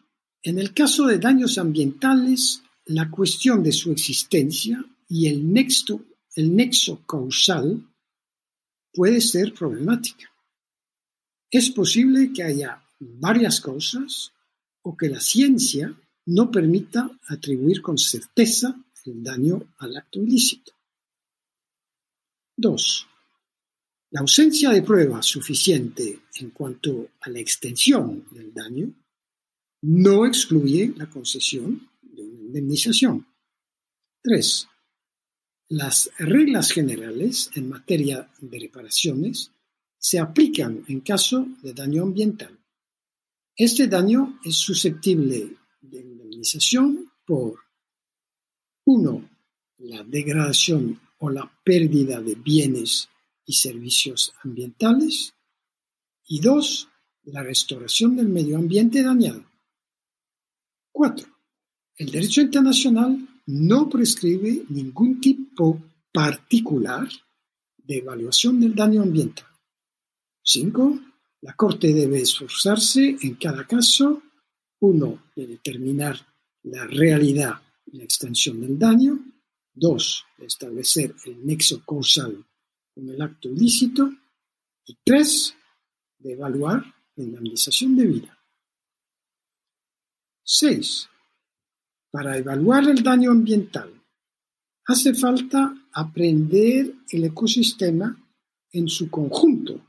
En 0.46 0.60
el 0.60 0.76
caso 0.76 1.08
de 1.08 1.18
daños 1.18 1.58
ambientales, 1.58 2.62
la 2.86 3.10
cuestión 3.10 3.64
de 3.64 3.72
su 3.72 3.92
existencia 3.92 4.86
y 5.10 5.26
el 5.26 5.52
nexo, 5.52 6.06
el 6.36 6.56
nexo 6.56 7.04
causal 7.08 7.84
puede 8.94 9.22
ser 9.22 9.56
problemática. 9.56 10.32
Es 11.50 11.72
posible 11.72 12.32
que 12.32 12.44
haya 12.44 12.80
varias 13.00 13.60
causas 13.60 14.34
o 14.84 14.96
que 14.96 15.10
la 15.10 15.20
ciencia 15.20 15.92
no 16.28 16.52
permita 16.52 17.10
atribuir 17.28 17.82
con 17.82 17.98
certeza 17.98 18.76
el 19.06 19.24
daño 19.24 19.74
al 19.80 19.98
acto 19.98 20.22
ilícito. 20.22 20.74
2. 22.58 23.08
La 24.12 24.20
ausencia 24.20 24.70
de 24.70 24.84
prueba 24.84 25.24
suficiente 25.24 26.20
en 26.36 26.52
cuanto 26.52 27.10
a 27.22 27.32
la 27.32 27.40
extensión 27.40 28.28
del 28.30 28.54
daño 28.54 28.94
no 29.88 30.26
excluye 30.26 30.94
la 30.98 31.08
concesión 31.08 31.92
de 32.02 32.24
una 32.24 32.42
indemnización. 32.42 33.28
3. 34.24 34.68
Las 35.70 36.10
reglas 36.18 36.72
generales 36.72 37.52
en 37.54 37.70
materia 37.70 38.28
de 38.40 38.60
reparaciones 38.60 39.52
se 40.00 40.18
aplican 40.18 40.84
en 40.88 41.02
caso 41.02 41.48
de 41.62 41.74
daño 41.74 42.02
ambiental. 42.02 42.58
Este 43.56 43.88
daño 43.88 44.40
es 44.44 44.56
susceptible 44.56 45.56
de 45.82 46.02
indemnización 46.02 47.12
por 47.24 47.60
1. 48.86 49.30
La 49.78 50.04
degradación 50.04 51.00
o 51.20 51.30
la 51.30 51.52
pérdida 51.64 52.22
de 52.22 52.34
bienes 52.34 53.08
y 53.46 53.54
servicios 53.54 54.34
ambientales 54.44 55.36
y 56.28 56.40
2. 56.40 56.90
La 57.26 57.44
restauración 57.44 58.16
del 58.16 58.30
medio 58.30 58.58
ambiente 58.58 59.04
dañado. 59.04 59.46
4. 60.96 61.28
El 61.98 62.10
derecho 62.10 62.40
internacional 62.40 63.18
no 63.48 63.90
prescribe 63.90 64.64
ningún 64.70 65.20
tipo 65.20 65.78
particular 66.14 67.06
de 67.76 67.98
evaluación 67.98 68.62
del 68.62 68.74
daño 68.74 69.02
ambiental. 69.02 69.46
5. 70.42 71.00
La 71.42 71.54
Corte 71.54 71.94
debe 71.94 72.22
esforzarse 72.22 73.18
en 73.22 73.36
cada 73.36 73.68
caso, 73.68 74.24
uno, 74.80 75.26
de 75.36 75.48
determinar 75.48 76.18
la 76.64 76.88
realidad 76.88 77.62
y 77.86 77.98
la 77.98 78.06
extensión 78.06 78.62
del 78.62 78.80
daño, 78.80 79.20
dos, 79.74 80.24
de 80.38 80.46
establecer 80.46 81.14
el 81.26 81.46
nexo 81.46 81.84
causal 81.86 82.42
con 82.94 83.10
el 83.10 83.22
acto 83.22 83.50
ilícito, 83.50 84.10
y 84.86 84.98
tres, 85.04 85.56
de 86.20 86.32
evaluar 86.32 86.86
la 87.18 87.24
indemnización 87.26 87.98
debida. 87.98 88.35
6. 90.46 91.10
Para 92.12 92.38
evaluar 92.38 92.88
el 92.88 93.02
daño 93.02 93.32
ambiental, 93.32 93.92
hace 94.86 95.16
falta 95.16 95.76
aprender 95.92 96.94
el 97.10 97.24
ecosistema 97.26 98.16
en 98.72 98.88
su 98.88 99.10
conjunto, 99.10 99.82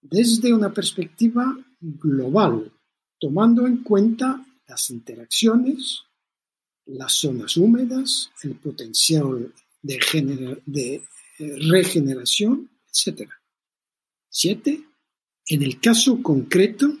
desde 0.00 0.54
una 0.54 0.72
perspectiva 0.72 1.54
global, 1.80 2.72
tomando 3.18 3.66
en 3.66 3.82
cuenta 3.82 4.42
las 4.66 4.88
interacciones, 4.90 6.00
las 6.86 7.12
zonas 7.12 7.58
húmedas, 7.58 8.30
el 8.42 8.54
potencial 8.54 9.52
de, 9.82 10.00
de 10.64 11.02
regeneración, 11.38 12.70
etc. 12.88 13.28
7. 14.30 14.82
En 15.48 15.62
el 15.62 15.78
caso 15.78 16.22
concreto, 16.22 16.96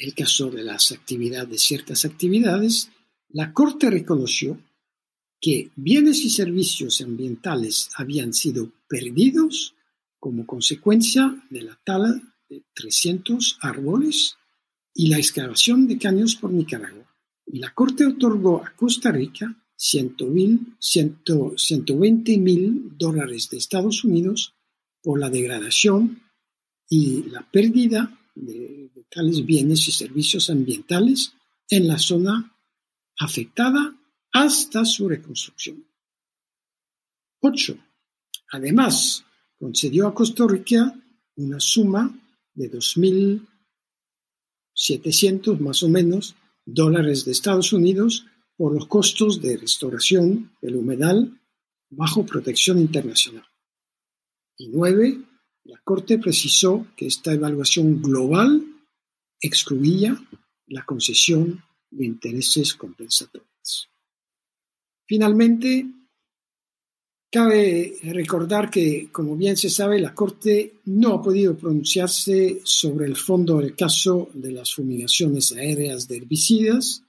el 0.00 0.14
caso 0.14 0.50
de 0.50 0.64
las 0.64 0.90
actividades, 0.92 1.50
de 1.50 1.58
ciertas 1.58 2.06
actividades, 2.06 2.90
la 3.28 3.52
Corte 3.52 3.90
reconoció 3.90 4.58
que 5.40 5.70
bienes 5.76 6.24
y 6.24 6.30
servicios 6.30 7.02
ambientales 7.02 7.90
habían 7.96 8.32
sido 8.32 8.72
perdidos 8.88 9.74
como 10.18 10.46
consecuencia 10.46 11.44
de 11.50 11.62
la 11.62 11.78
tala 11.84 12.18
de 12.48 12.64
300 12.74 13.58
árboles 13.60 14.38
y 14.94 15.08
la 15.08 15.18
excavación 15.18 15.86
de 15.86 15.98
caños 15.98 16.36
por 16.36 16.50
Nicaragua. 16.50 17.04
Y 17.46 17.58
la 17.58 17.74
Corte 17.74 18.06
otorgó 18.06 18.64
a 18.64 18.74
Costa 18.74 19.12
Rica 19.12 19.54
120 19.76 22.38
mil 22.38 22.96
dólares 22.96 23.50
de 23.50 23.58
Estados 23.58 24.02
Unidos 24.04 24.54
por 25.02 25.20
la 25.20 25.28
degradación 25.30 26.22
y 26.88 27.24
la 27.24 27.46
pérdida 27.50 28.16
de, 28.40 28.90
tales 29.10 29.44
bienes 29.44 29.86
y 29.88 29.92
servicios 29.92 30.48
ambientales 30.50 31.34
en 31.68 31.88
la 31.88 31.98
zona 31.98 32.56
afectada 33.18 33.96
hasta 34.32 34.84
su 34.84 35.08
reconstrucción. 35.08 35.84
8. 37.40 37.76
Además, 38.52 39.24
concedió 39.58 40.06
a 40.06 40.14
Costa 40.14 40.46
Rica 40.46 40.94
una 41.36 41.58
suma 41.58 42.16
de 42.54 42.70
2.700 42.70 45.58
más 45.58 45.82
o 45.82 45.88
menos 45.88 46.36
dólares 46.64 47.24
de 47.24 47.32
Estados 47.32 47.72
Unidos 47.72 48.26
por 48.56 48.72
los 48.74 48.86
costos 48.86 49.40
de 49.40 49.56
restauración 49.56 50.52
del 50.60 50.76
humedal 50.76 51.40
bajo 51.88 52.26
protección 52.26 52.78
internacional. 52.78 53.46
Y 54.56 54.68
nueve, 54.68 55.20
la 55.70 55.80
Corte 55.84 56.18
precisó 56.18 56.88
que 56.96 57.06
esta 57.06 57.32
evaluación 57.32 58.02
global 58.02 58.66
excluía 59.40 60.20
la 60.66 60.84
concesión 60.84 61.62
de 61.90 62.06
intereses 62.06 62.74
compensatorios. 62.74 63.88
Finalmente, 65.06 65.86
cabe 67.30 67.98
recordar 68.02 68.68
que, 68.68 69.10
como 69.12 69.36
bien 69.36 69.56
se 69.56 69.70
sabe, 69.70 70.00
la 70.00 70.12
Corte 70.12 70.80
no 70.86 71.14
ha 71.14 71.22
podido 71.22 71.56
pronunciarse 71.56 72.60
sobre 72.64 73.06
el 73.06 73.16
fondo 73.16 73.58
del 73.58 73.76
caso 73.76 74.28
de 74.34 74.50
las 74.50 74.74
fumigaciones 74.74 75.52
aéreas 75.52 76.08
de 76.08 76.16
herbicidas, 76.16 77.04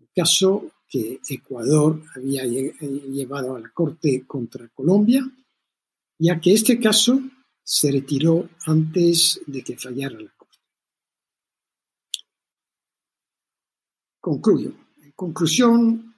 el 0.00 0.08
caso 0.14 0.70
que 0.88 1.20
Ecuador 1.28 2.02
había 2.14 2.44
llevado 2.44 3.56
a 3.56 3.60
la 3.60 3.68
Corte 3.68 4.24
contra 4.26 4.68
Colombia, 4.68 5.22
ya 6.18 6.40
que 6.40 6.54
este 6.54 6.80
caso 6.80 7.20
se 7.68 7.90
retiró 7.90 8.48
antes 8.66 9.40
de 9.44 9.64
que 9.64 9.76
fallara 9.76 10.20
la 10.20 10.30
Corte. 10.36 10.58
Concluyo. 14.20 14.72
En 15.02 15.10
conclusión, 15.12 16.14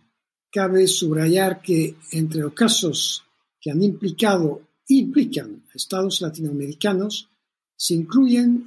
cabe 0.52 0.86
subrayar 0.86 1.62
que 1.62 1.96
entre 2.12 2.40
los 2.42 2.52
casos 2.52 3.24
que 3.58 3.70
han 3.70 3.82
implicado 3.82 4.60
implican 4.88 5.64
a 5.72 5.76
estados 5.76 6.20
latinoamericanos 6.20 7.30
se 7.74 7.94
incluyen 7.94 8.66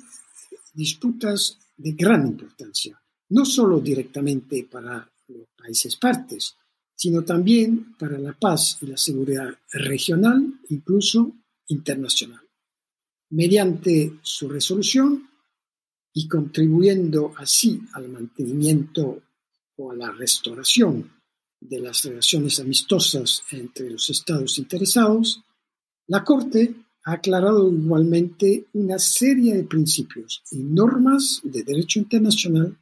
disputas 0.73 1.59
de 1.77 1.91
gran 1.91 2.25
importancia, 2.25 2.99
no 3.29 3.45
solo 3.45 3.79
directamente 3.79 4.63
para 4.63 5.07
los 5.27 5.47
países 5.55 5.97
partes, 5.97 6.55
sino 6.95 7.23
también 7.23 7.95
para 7.95 8.17
la 8.17 8.33
paz 8.33 8.79
y 8.81 8.87
la 8.87 8.97
seguridad 8.97 9.49
regional, 9.71 10.61
incluso 10.69 11.31
internacional 11.67 12.50
mediante 13.31 14.19
su 14.21 14.47
resolución 14.49 15.29
y 16.13 16.27
contribuyendo 16.27 17.33
así 17.37 17.81
al 17.93 18.09
mantenimiento 18.09 19.21
o 19.77 19.91
a 19.91 19.95
la 19.95 20.11
restauración 20.11 21.11
de 21.59 21.79
las 21.79 22.03
relaciones 22.03 22.59
amistosas 22.59 23.43
entre 23.51 23.89
los 23.89 24.09
estados 24.09 24.57
interesados, 24.57 25.41
la 26.07 26.23
Corte 26.23 26.75
ha 27.05 27.13
aclarado 27.13 27.71
igualmente 27.71 28.67
una 28.73 28.99
serie 28.99 29.55
de 29.55 29.63
principios 29.63 30.43
y 30.51 30.57
normas 30.57 31.39
de 31.43 31.63
derecho 31.63 31.99
internacional, 31.99 32.77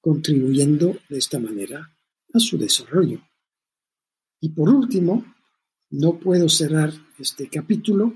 contribuyendo 0.00 0.96
de 1.08 1.18
esta 1.18 1.38
manera 1.38 1.90
a 2.32 2.38
su 2.38 2.58
desarrollo. 2.58 3.20
Y 4.40 4.50
por 4.50 4.68
último, 4.68 5.24
no 5.90 6.18
puedo 6.18 6.48
cerrar 6.48 6.92
este 7.18 7.48
capítulo 7.48 8.14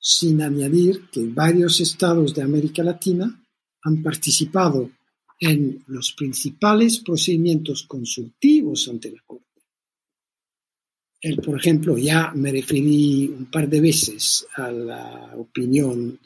sin 0.00 0.40
añadir 0.40 1.10
que 1.10 1.26
varios 1.26 1.80
estados 1.80 2.34
de 2.34 2.42
América 2.42 2.82
Latina 2.82 3.44
han 3.82 4.02
participado 4.02 4.90
en 5.38 5.84
los 5.86 6.12
principales 6.12 7.00
procedimientos 7.00 7.84
consultivos 7.84 8.88
ante 8.88 9.12
la 9.12 9.22
Corte. 9.26 9.44
El, 11.22 11.36
por 11.36 11.58
ejemplo, 11.58 11.98
ya 11.98 12.32
me 12.34 12.50
referí 12.50 13.28
un 13.28 13.50
par 13.50 13.68
de 13.68 13.80
veces 13.80 14.46
a 14.56 14.70
la 14.70 15.34
opinión 15.36 16.18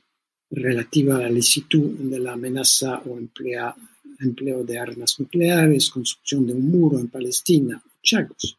relativa 0.51 1.17
a 1.17 1.23
la 1.23 1.31
licitud 1.31 1.91
de 1.99 2.21
la 2.21 2.35
amenaza 2.35 3.03
o 3.07 3.19
empleo 3.19 4.65
de 4.65 4.79
armas 4.79 5.19
nucleares, 5.19 5.91
construcción 5.91 6.47
de 6.47 6.55
un 6.55 6.71
muro 6.71 7.01
en 7.01 7.09
Palestina, 7.09 7.83
Chagos. 8.03 8.57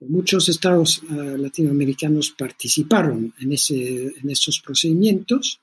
Muchos 0.00 0.48
estados 0.48 1.02
eh, 1.02 1.36
latinoamericanos 1.38 2.30
participaron 2.30 3.34
en, 3.40 3.52
ese, 3.52 4.06
en 4.06 4.30
esos 4.30 4.60
procedimientos, 4.60 5.60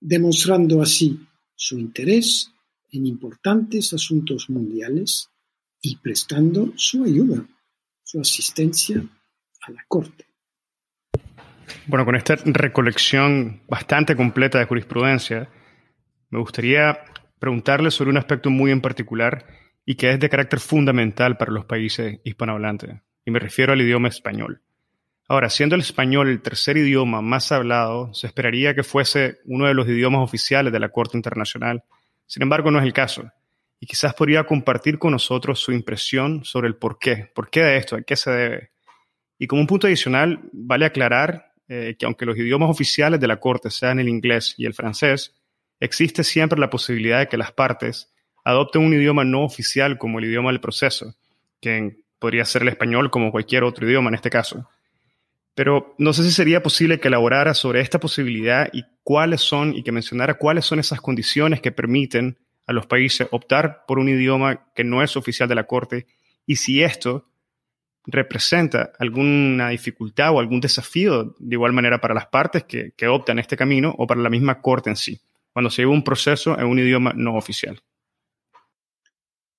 demostrando 0.00 0.82
así 0.82 1.18
su 1.54 1.78
interés 1.78 2.52
en 2.92 3.06
importantes 3.06 3.92
asuntos 3.92 4.50
mundiales 4.50 5.30
y 5.80 5.96
prestando 5.96 6.72
su 6.76 7.04
ayuda, 7.04 7.46
su 8.02 8.20
asistencia 8.20 9.02
a 9.62 9.70
la 9.72 9.84
Corte. 9.88 10.26
Bueno, 11.86 12.04
con 12.04 12.16
esta 12.16 12.36
recolección 12.44 13.62
bastante 13.68 14.16
completa 14.16 14.58
de 14.58 14.66
jurisprudencia, 14.66 15.48
me 16.30 16.38
gustaría 16.40 16.98
preguntarle 17.38 17.90
sobre 17.90 18.10
un 18.10 18.16
aspecto 18.16 18.50
muy 18.50 18.70
en 18.70 18.80
particular 18.80 19.46
y 19.84 19.94
que 19.94 20.10
es 20.10 20.20
de 20.20 20.28
carácter 20.28 20.60
fundamental 20.60 21.36
para 21.36 21.52
los 21.52 21.64
países 21.64 22.20
hispanohablantes, 22.24 23.00
y 23.26 23.30
me 23.30 23.40
refiero 23.40 23.74
al 23.74 23.82
idioma 23.82 24.08
español. 24.08 24.62
Ahora, 25.28 25.50
siendo 25.50 25.74
el 25.74 25.80
español 25.80 26.28
el 26.28 26.40
tercer 26.40 26.76
idioma 26.76 27.20
más 27.20 27.50
hablado, 27.50 28.14
se 28.14 28.28
esperaría 28.28 28.74
que 28.74 28.84
fuese 28.84 29.38
uno 29.44 29.66
de 29.66 29.74
los 29.74 29.88
idiomas 29.88 30.22
oficiales 30.22 30.72
de 30.72 30.78
la 30.78 30.90
Corte 30.90 31.18
Internacional. 31.18 31.82
Sin 32.26 32.44
embargo, 32.44 32.70
no 32.70 32.78
es 32.78 32.84
el 32.84 32.92
caso. 32.92 33.28
Y 33.80 33.86
quizás 33.86 34.14
podría 34.14 34.44
compartir 34.44 34.98
con 34.98 35.10
nosotros 35.10 35.58
su 35.58 35.72
impresión 35.72 36.44
sobre 36.44 36.68
el 36.68 36.76
por 36.76 37.00
qué. 37.00 37.28
¿Por 37.34 37.50
qué 37.50 37.62
de 37.62 37.76
esto? 37.76 37.96
¿A 37.96 38.02
qué 38.02 38.14
se 38.14 38.30
debe? 38.30 38.70
Y 39.38 39.48
como 39.48 39.60
un 39.60 39.66
punto 39.66 39.88
adicional, 39.88 40.48
vale 40.52 40.86
aclarar 40.86 41.52
eh, 41.68 41.96
que 41.98 42.06
aunque 42.06 42.24
los 42.24 42.38
idiomas 42.38 42.70
oficiales 42.70 43.18
de 43.18 43.26
la 43.26 43.40
Corte 43.40 43.70
sean 43.70 43.98
el 43.98 44.08
inglés 44.08 44.54
y 44.56 44.66
el 44.66 44.74
francés, 44.74 45.34
existe 45.80 46.22
siempre 46.22 46.60
la 46.60 46.70
posibilidad 46.70 47.18
de 47.18 47.26
que 47.26 47.36
las 47.36 47.50
partes 47.50 48.14
adopten 48.44 48.82
un 48.82 48.94
idioma 48.94 49.24
no 49.24 49.42
oficial 49.42 49.98
como 49.98 50.20
el 50.20 50.26
idioma 50.26 50.50
del 50.50 50.60
proceso, 50.60 51.16
que 51.60 52.05
podría 52.18 52.44
ser 52.44 52.62
el 52.62 52.68
español 52.68 53.10
como 53.10 53.30
cualquier 53.30 53.64
otro 53.64 53.86
idioma 53.86 54.08
en 54.08 54.14
este 54.14 54.30
caso. 54.30 54.68
Pero 55.54 55.94
no 55.98 56.12
sé 56.12 56.22
si 56.22 56.32
sería 56.32 56.62
posible 56.62 57.00
que 57.00 57.08
elaborara 57.08 57.54
sobre 57.54 57.80
esta 57.80 57.98
posibilidad 57.98 58.68
y 58.72 58.84
cuáles 59.02 59.40
son, 59.40 59.74
y 59.74 59.82
que 59.82 59.92
mencionara 59.92 60.34
cuáles 60.34 60.66
son 60.66 60.78
esas 60.78 61.00
condiciones 61.00 61.60
que 61.60 61.72
permiten 61.72 62.38
a 62.66 62.72
los 62.72 62.86
países 62.86 63.28
optar 63.30 63.84
por 63.86 63.98
un 63.98 64.08
idioma 64.08 64.66
que 64.74 64.84
no 64.84 65.02
es 65.02 65.16
oficial 65.16 65.48
de 65.48 65.54
la 65.54 65.64
Corte 65.64 66.06
y 66.46 66.56
si 66.56 66.82
esto 66.82 67.26
representa 68.06 68.92
alguna 68.98 69.70
dificultad 69.70 70.32
o 70.32 70.40
algún 70.40 70.60
desafío 70.60 71.34
de 71.38 71.54
igual 71.54 71.72
manera 71.72 72.00
para 72.00 72.14
las 72.14 72.26
partes 72.26 72.64
que, 72.64 72.92
que 72.96 73.08
optan 73.08 73.38
este 73.38 73.56
camino 73.56 73.94
o 73.98 74.06
para 74.06 74.20
la 74.20 74.30
misma 74.30 74.60
Corte 74.60 74.90
en 74.90 74.96
sí, 74.96 75.20
cuando 75.52 75.70
se 75.70 75.82
lleva 75.82 75.92
un 75.92 76.04
proceso 76.04 76.58
en 76.58 76.66
un 76.66 76.78
idioma 76.78 77.12
no 77.14 77.34
oficial. 77.36 77.80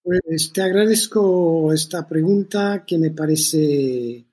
Pues 0.07 0.53
te 0.53 0.61
agradezco 0.61 1.73
esta 1.73 2.07
pregunta 2.07 2.85
que 2.87 2.97
me 2.97 3.11
parece 3.11 4.25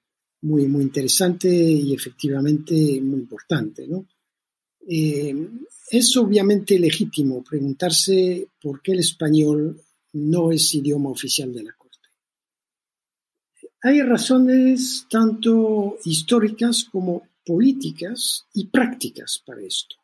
muy, 0.42 0.68
muy 0.68 0.84
interesante 0.84 1.48
y 1.52 1.92
efectivamente 1.92 3.00
muy 3.02 3.18
importante. 3.18 3.88
¿no? 3.88 4.06
Eh, 4.88 5.34
es 5.90 6.16
obviamente 6.16 6.78
legítimo 6.78 7.42
preguntarse 7.42 8.50
por 8.62 8.82
qué 8.82 8.92
el 8.92 9.00
español 9.00 9.82
no 10.12 10.52
es 10.52 10.72
idioma 10.76 11.10
oficial 11.10 11.52
de 11.52 11.64
la 11.64 11.72
Corte. 11.72 12.08
Hay 13.82 14.00
razones 14.02 15.06
tanto 15.10 15.98
históricas 16.04 16.84
como 16.84 17.30
políticas 17.44 18.46
y 18.54 18.66
prácticas 18.66 19.42
para 19.44 19.62
esto. 19.62 19.96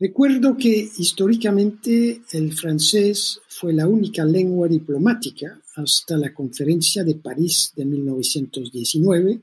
Recuerdo 0.00 0.56
que 0.56 0.88
históricamente 0.96 2.22
el 2.32 2.54
francés 2.54 3.38
fue 3.48 3.74
la 3.74 3.86
única 3.86 4.24
lengua 4.24 4.66
diplomática 4.66 5.60
hasta 5.76 6.16
la 6.16 6.32
Conferencia 6.32 7.04
de 7.04 7.16
París 7.16 7.74
de 7.76 7.84
1919, 7.84 9.42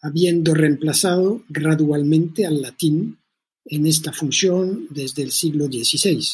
habiendo 0.00 0.54
reemplazado 0.54 1.44
gradualmente 1.50 2.46
al 2.46 2.62
latín 2.62 3.18
en 3.66 3.84
esta 3.84 4.10
función 4.10 4.86
desde 4.88 5.22
el 5.22 5.30
siglo 5.30 5.66
XVI. 5.66 6.26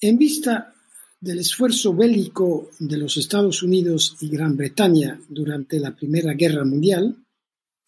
En 0.00 0.18
vista 0.18 0.74
del 1.20 1.38
esfuerzo 1.38 1.94
bélico 1.94 2.70
de 2.80 2.96
los 2.96 3.16
Estados 3.16 3.62
Unidos 3.62 4.16
y 4.20 4.28
Gran 4.28 4.56
Bretaña 4.56 5.20
durante 5.28 5.78
la 5.78 5.94
Primera 5.94 6.34
Guerra 6.34 6.64
Mundial, 6.64 7.23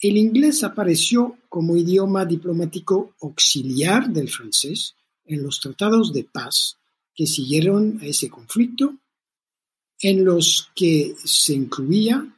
el 0.01 0.16
inglés 0.16 0.62
apareció 0.62 1.39
como 1.48 1.77
idioma 1.77 2.24
diplomático 2.24 3.14
auxiliar 3.20 4.10
del 4.10 4.28
francés 4.28 4.94
en 5.24 5.43
los 5.43 5.60
tratados 5.60 6.12
de 6.12 6.24
paz 6.24 6.78
que 7.14 7.27
siguieron 7.27 7.98
a 8.02 8.06
ese 8.06 8.28
conflicto, 8.28 8.94
en 10.01 10.24
los 10.24 10.70
que 10.74 11.14
se 11.24 11.55
incluía 11.55 12.36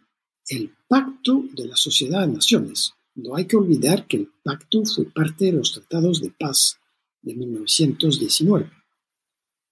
el 0.48 0.72
Pacto 0.86 1.44
de 1.52 1.66
la 1.66 1.76
Sociedad 1.76 2.20
de 2.20 2.32
Naciones. 2.32 2.94
No 3.16 3.34
hay 3.34 3.46
que 3.46 3.56
olvidar 3.56 4.06
que 4.06 4.18
el 4.18 4.30
pacto 4.42 4.84
fue 4.84 5.04
parte 5.06 5.46
de 5.46 5.52
los 5.52 5.72
tratados 5.72 6.22
de 6.22 6.30
paz 6.30 6.78
de 7.20 7.34
1919. 7.34 8.70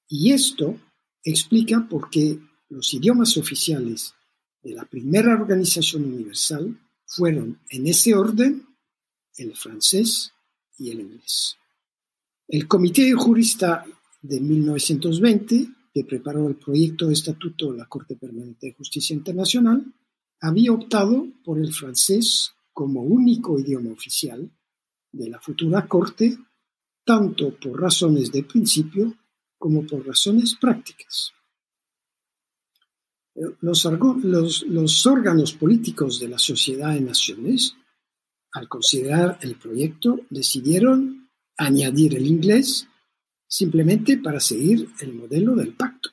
Y 0.08 0.32
esto 0.32 0.76
explica 1.22 1.86
por 1.88 2.10
qué 2.10 2.38
los 2.68 2.92
idiomas 2.92 3.36
oficiales 3.36 4.14
de 4.62 4.74
la 4.74 4.84
primera 4.84 5.32
organización 5.32 6.04
universal 6.04 6.76
fueron 7.06 7.60
en 7.70 7.86
ese 7.86 8.14
orden 8.14 8.66
el 9.36 9.54
francés 9.56 10.32
y 10.78 10.90
el 10.90 11.00
inglés. 11.00 11.56
El 12.48 12.68
Comité 12.68 13.12
Jurista 13.12 13.84
de 14.22 14.40
1920, 14.40 15.68
que 15.92 16.04
preparó 16.04 16.48
el 16.48 16.56
proyecto 16.56 17.06
de 17.06 17.14
estatuto 17.14 17.72
de 17.72 17.78
la 17.78 17.86
Corte 17.86 18.16
Permanente 18.16 18.66
de 18.66 18.74
Justicia 18.74 19.14
Internacional, 19.14 19.84
había 20.40 20.72
optado 20.72 21.26
por 21.44 21.58
el 21.58 21.72
francés 21.72 22.52
como 22.72 23.02
único 23.02 23.58
idioma 23.58 23.92
oficial 23.92 24.50
de 25.10 25.28
la 25.30 25.40
futura 25.40 25.86
Corte, 25.86 26.36
tanto 27.04 27.54
por 27.56 27.80
razones 27.80 28.30
de 28.30 28.42
principio 28.42 29.16
como 29.58 29.86
por 29.86 30.06
razones 30.06 30.56
prácticas. 30.60 31.32
Los, 33.60 35.06
órganos 35.06 35.52
políticos 35.52 36.20
de 36.20 36.28
la 36.28 36.38
Sociedad 36.38 36.94
de 36.94 37.02
Naciones, 37.02 37.76
al 38.52 38.68
considerar 38.68 39.38
el 39.42 39.56
proyecto, 39.56 40.20
decidieron 40.30 41.28
añadir 41.58 42.16
el 42.16 42.26
inglés 42.26 42.88
simplemente 43.46 44.16
para 44.18 44.40
seguir 44.40 44.88
el 45.00 45.14
modelo 45.14 45.54
del 45.54 45.74
pacto. 45.74 46.10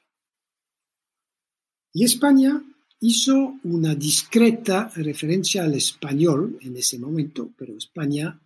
Y 1.94 2.04
España 2.04 2.62
hizo 3.00 3.60
una 3.64 3.96
discreta 3.96 4.92
referencia 4.96 5.64
al 5.64 5.76
español 5.76 6.58
en 6.62 6.76
ese 6.76 7.00
momento, 7.00 7.52
pero 7.58 7.78
España 7.78 8.40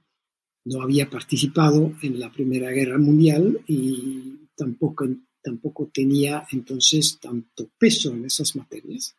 no 0.65 0.81
había 0.81 1.09
participado 1.09 1.93
en 2.01 2.19
la 2.19 2.31
Primera 2.31 2.71
Guerra 2.71 2.97
Mundial 2.97 3.59
y 3.67 4.49
tampoco 4.55 5.07
tampoco 5.47 5.89
tenía 5.93 6.45
entonces 6.51 7.19
tanto 7.21 7.69
peso 7.79 8.11
en 8.11 8.25
esas 8.25 8.53
materias, 8.57 9.15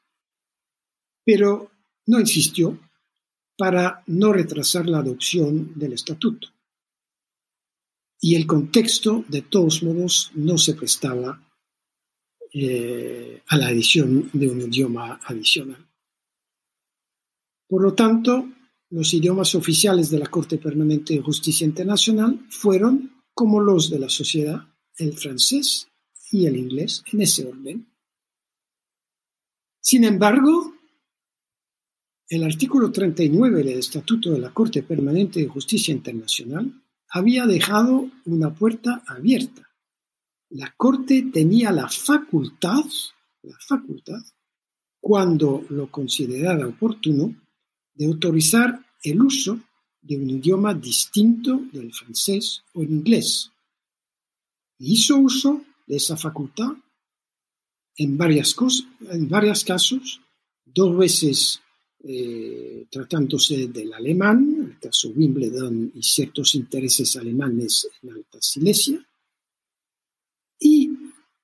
pero 1.24 1.70
no 2.04 2.20
insistió 2.20 2.78
para 3.56 4.02
no 4.08 4.30
retrasar 4.30 4.86
la 4.86 4.98
adopción 4.98 5.72
del 5.74 5.94
estatuto. 5.94 6.48
Y 8.20 8.34
el 8.34 8.46
contexto, 8.46 9.24
de 9.28 9.40
todos 9.40 9.82
modos, 9.82 10.30
no 10.34 10.58
se 10.58 10.74
prestaba 10.74 11.40
eh, 12.52 13.42
a 13.46 13.56
la 13.56 13.68
adición 13.68 14.28
de 14.34 14.50
un 14.50 14.60
idioma 14.60 15.18
adicional. 15.24 15.82
Por 17.66 17.82
lo 17.82 17.94
tanto, 17.94 18.50
los 18.90 19.14
idiomas 19.14 19.54
oficiales 19.54 20.10
de 20.10 20.18
la 20.18 20.26
Corte 20.26 20.58
Permanente 20.58 21.14
de 21.14 21.22
Justicia 21.22 21.64
Internacional 21.66 22.44
fueron, 22.50 23.22
como 23.32 23.60
los 23.60 23.88
de 23.88 23.98
la 23.98 24.10
sociedad, 24.10 24.66
el 24.98 25.14
francés 25.14 25.87
y 26.30 26.46
el 26.46 26.56
inglés 26.56 27.02
en 27.12 27.22
ese 27.22 27.46
orden. 27.46 27.86
Sin 29.80 30.04
embargo, 30.04 30.74
el 32.28 32.44
artículo 32.44 32.92
39 32.92 33.62
del 33.62 33.78
Estatuto 33.78 34.30
de 34.30 34.38
la 34.38 34.52
Corte 34.52 34.82
Permanente 34.82 35.40
de 35.40 35.48
Justicia 35.48 35.92
Internacional 35.92 36.70
había 37.10 37.46
dejado 37.46 38.10
una 38.26 38.54
puerta 38.54 39.02
abierta. 39.06 39.70
La 40.50 40.74
Corte 40.76 41.30
tenía 41.32 41.72
la 41.72 41.88
facultad, 41.88 42.84
la 43.42 43.56
facultad, 43.66 44.20
cuando 45.00 45.64
lo 45.70 45.90
considerara 45.90 46.66
oportuno, 46.66 47.34
de 47.94 48.06
autorizar 48.06 48.78
el 49.02 49.22
uso 49.22 49.60
de 50.02 50.16
un 50.16 50.28
idioma 50.28 50.74
distinto 50.74 51.62
del 51.72 51.92
francés 51.92 52.62
o 52.74 52.82
el 52.82 52.90
inglés. 52.90 53.50
Hizo 54.78 55.16
uso 55.16 55.64
de 55.88 55.96
esa 55.96 56.16
facultad 56.16 56.70
en 57.96 58.16
varias 58.16 58.54
cosas, 58.54 58.86
en 59.10 59.28
varios 59.28 59.64
casos, 59.64 60.20
dos 60.64 60.96
veces 60.96 61.60
eh, 62.04 62.86
tratándose 62.90 63.66
del 63.66 63.92
alemán, 63.92 64.70
el 64.70 64.78
caso 64.78 65.10
Wimbledon 65.10 65.90
y 65.94 66.02
ciertos 66.02 66.54
intereses 66.54 67.16
alemanes 67.16 67.88
en 68.02 68.10
Alta 68.10 68.38
Silesia, 68.40 69.04
y 70.60 70.90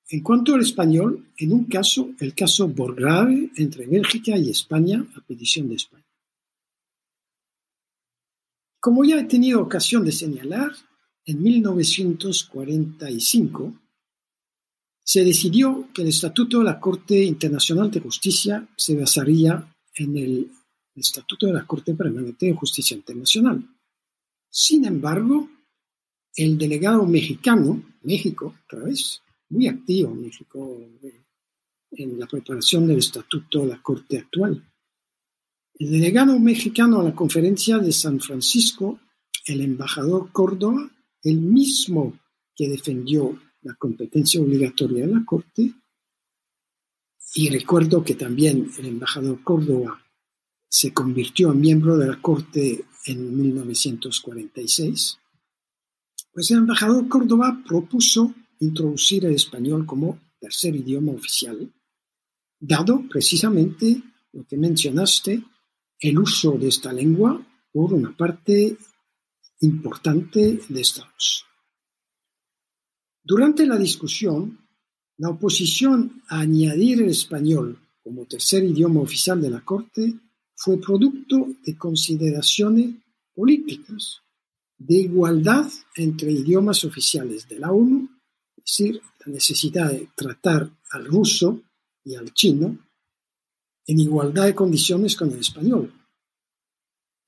en 0.08 0.22
cuanto 0.22 0.54
al 0.54 0.60
español, 0.60 1.26
en 1.38 1.52
un 1.52 1.64
caso, 1.64 2.10
el 2.20 2.34
caso 2.34 2.68
Borgrave 2.68 3.50
entre 3.56 3.86
Bélgica 3.86 4.38
y 4.38 4.50
España 4.50 5.04
a 5.16 5.20
petición 5.22 5.68
de 5.68 5.74
España. 5.76 6.04
Como 8.78 9.02
ya 9.04 9.18
he 9.18 9.24
tenido 9.24 9.62
ocasión 9.62 10.04
de 10.04 10.12
señalar, 10.12 10.70
en 11.24 11.42
1945 11.42 13.80
se 15.04 15.22
decidió 15.22 15.90
que 15.92 16.00
el 16.00 16.08
Estatuto 16.08 16.58
de 16.58 16.64
la 16.64 16.80
Corte 16.80 17.22
Internacional 17.22 17.90
de 17.90 18.00
Justicia 18.00 18.66
se 18.74 18.96
basaría 18.96 19.62
en 19.94 20.16
el 20.16 20.50
Estatuto 20.96 21.46
de 21.46 21.52
la 21.52 21.66
Corte 21.66 21.94
Permanente 21.94 22.46
de 22.46 22.54
Justicia 22.54 22.96
Internacional. 22.96 23.62
Sin 24.48 24.86
embargo, 24.86 25.48
el 26.34 26.56
delegado 26.56 27.04
mexicano, 27.04 27.82
México, 28.02 28.54
otra 28.64 28.84
vez, 28.84 29.20
muy 29.50 29.68
activo 29.68 30.14
México 30.14 30.80
en 31.90 32.18
la 32.18 32.26
preparación 32.26 32.86
del 32.86 32.98
Estatuto 32.98 33.60
de 33.60 33.66
la 33.66 33.82
Corte 33.82 34.18
actual. 34.18 34.64
El 35.74 35.90
delegado 35.90 36.38
mexicano 36.38 37.00
a 37.00 37.04
la 37.04 37.14
conferencia 37.14 37.78
de 37.78 37.92
San 37.92 38.20
Francisco, 38.20 39.00
el 39.44 39.60
embajador 39.60 40.32
Córdoba, 40.32 40.90
el 41.22 41.40
mismo 41.40 42.18
que 42.56 42.68
defendió 42.68 43.38
la 43.64 43.74
competencia 43.74 44.40
obligatoria 44.40 45.06
de 45.06 45.12
la 45.12 45.24
Corte, 45.24 45.72
y 47.34 47.50
recuerdo 47.50 48.04
que 48.04 48.14
también 48.14 48.70
el 48.78 48.86
embajador 48.86 49.42
Córdoba 49.42 50.00
se 50.68 50.92
convirtió 50.92 51.52
en 51.52 51.60
miembro 51.60 51.96
de 51.96 52.06
la 52.06 52.20
Corte 52.20 52.84
en 53.06 53.36
1946, 53.36 55.18
pues 56.32 56.50
el 56.50 56.58
embajador 56.58 57.08
Córdoba 57.08 57.62
propuso 57.66 58.34
introducir 58.60 59.24
el 59.24 59.34
español 59.34 59.86
como 59.86 60.20
tercer 60.38 60.76
idioma 60.76 61.12
oficial, 61.12 61.72
dado 62.60 63.02
precisamente 63.08 64.02
lo 64.32 64.44
que 64.46 64.56
mencionaste, 64.56 65.42
el 66.00 66.18
uso 66.18 66.52
de 66.52 66.68
esta 66.68 66.92
lengua 66.92 67.40
por 67.72 67.94
una 67.94 68.16
parte 68.16 68.76
importante 69.60 70.60
de 70.68 70.80
Estados. 70.80 71.46
Durante 73.24 73.66
la 73.66 73.78
discusión, 73.78 74.58
la 75.16 75.30
oposición 75.30 76.22
a 76.28 76.40
añadir 76.40 77.00
el 77.00 77.08
español 77.08 77.78
como 78.02 78.26
tercer 78.26 78.62
idioma 78.64 79.00
oficial 79.00 79.40
de 79.40 79.48
la 79.48 79.64
Corte 79.64 80.14
fue 80.54 80.78
producto 80.78 81.48
de 81.64 81.74
consideraciones 81.74 82.96
políticas 83.34 84.20
de 84.76 84.96
igualdad 84.96 85.70
entre 85.96 86.32
idiomas 86.32 86.84
oficiales 86.84 87.48
de 87.48 87.58
la 87.60 87.72
ONU, 87.72 88.10
es 88.58 88.64
decir, 88.64 89.00
la 89.24 89.32
necesidad 89.32 89.90
de 89.90 90.10
tratar 90.14 90.70
al 90.90 91.06
ruso 91.06 91.62
y 92.04 92.16
al 92.16 92.34
chino 92.34 92.78
en 93.86 94.00
igualdad 94.00 94.44
de 94.44 94.54
condiciones 94.54 95.16
con 95.16 95.30
el 95.30 95.38
español, 95.38 95.92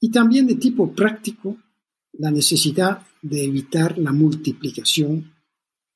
y 0.00 0.10
también 0.10 0.46
de 0.46 0.56
tipo 0.56 0.92
práctico, 0.92 1.56
la 2.12 2.30
necesidad 2.30 3.06
de 3.22 3.44
evitar 3.44 3.96
la 3.98 4.12
multiplicación 4.12 5.35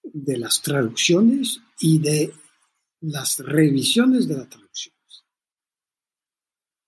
de 0.03 0.39
las 0.39 0.63
traducciones 0.63 1.61
y 1.81 1.99
de 1.99 2.33
las 3.01 3.39
revisiones 3.39 4.29
de 4.29 4.37
las 4.37 4.49
traducciones. 4.49 5.25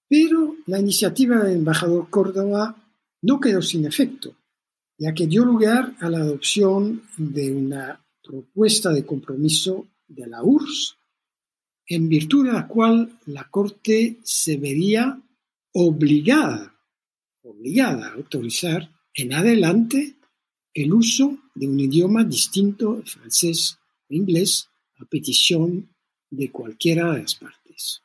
Pero 0.09 0.57
la 0.67 0.79
iniciativa 0.79 1.43
del 1.43 1.57
embajador 1.57 2.11
Córdoba 2.11 2.77
no 3.23 3.41
quedó 3.41 3.63
sin 3.63 3.87
efecto, 3.87 4.37
ya 4.99 5.15
que 5.15 5.27
dio 5.27 5.45
lugar 5.45 5.95
a 6.01 6.11
la 6.11 6.19
adopción 6.19 7.03
de 7.17 7.53
una 7.53 8.05
propuesta 8.23 8.91
de 8.91 9.07
compromiso 9.07 9.89
de 10.07 10.27
la 10.27 10.43
URSS, 10.43 10.99
en 11.87 12.09
virtud 12.09 12.47
de 12.47 12.53
la 12.53 12.69
cual 12.69 13.19
la 13.27 13.49
Corte 13.49 14.19
se 14.23 14.57
vería 14.57 15.21
obligada, 15.73 16.75
obligada 17.43 18.09
a 18.09 18.15
autorizar 18.15 18.91
en 19.15 19.33
adelante 19.33 20.17
el 20.75 20.93
uso 20.93 21.39
de 21.55 21.69
un 21.69 21.79
idioma 21.79 22.24
distinto 22.24 23.03
francés 23.05 23.79
o 24.09 24.15
inglés 24.15 24.69
a 24.99 25.05
petición 25.05 25.95
de 26.31 26.51
cualquiera 26.51 27.12
de 27.12 27.23
las 27.23 27.35
partes. 27.35 28.03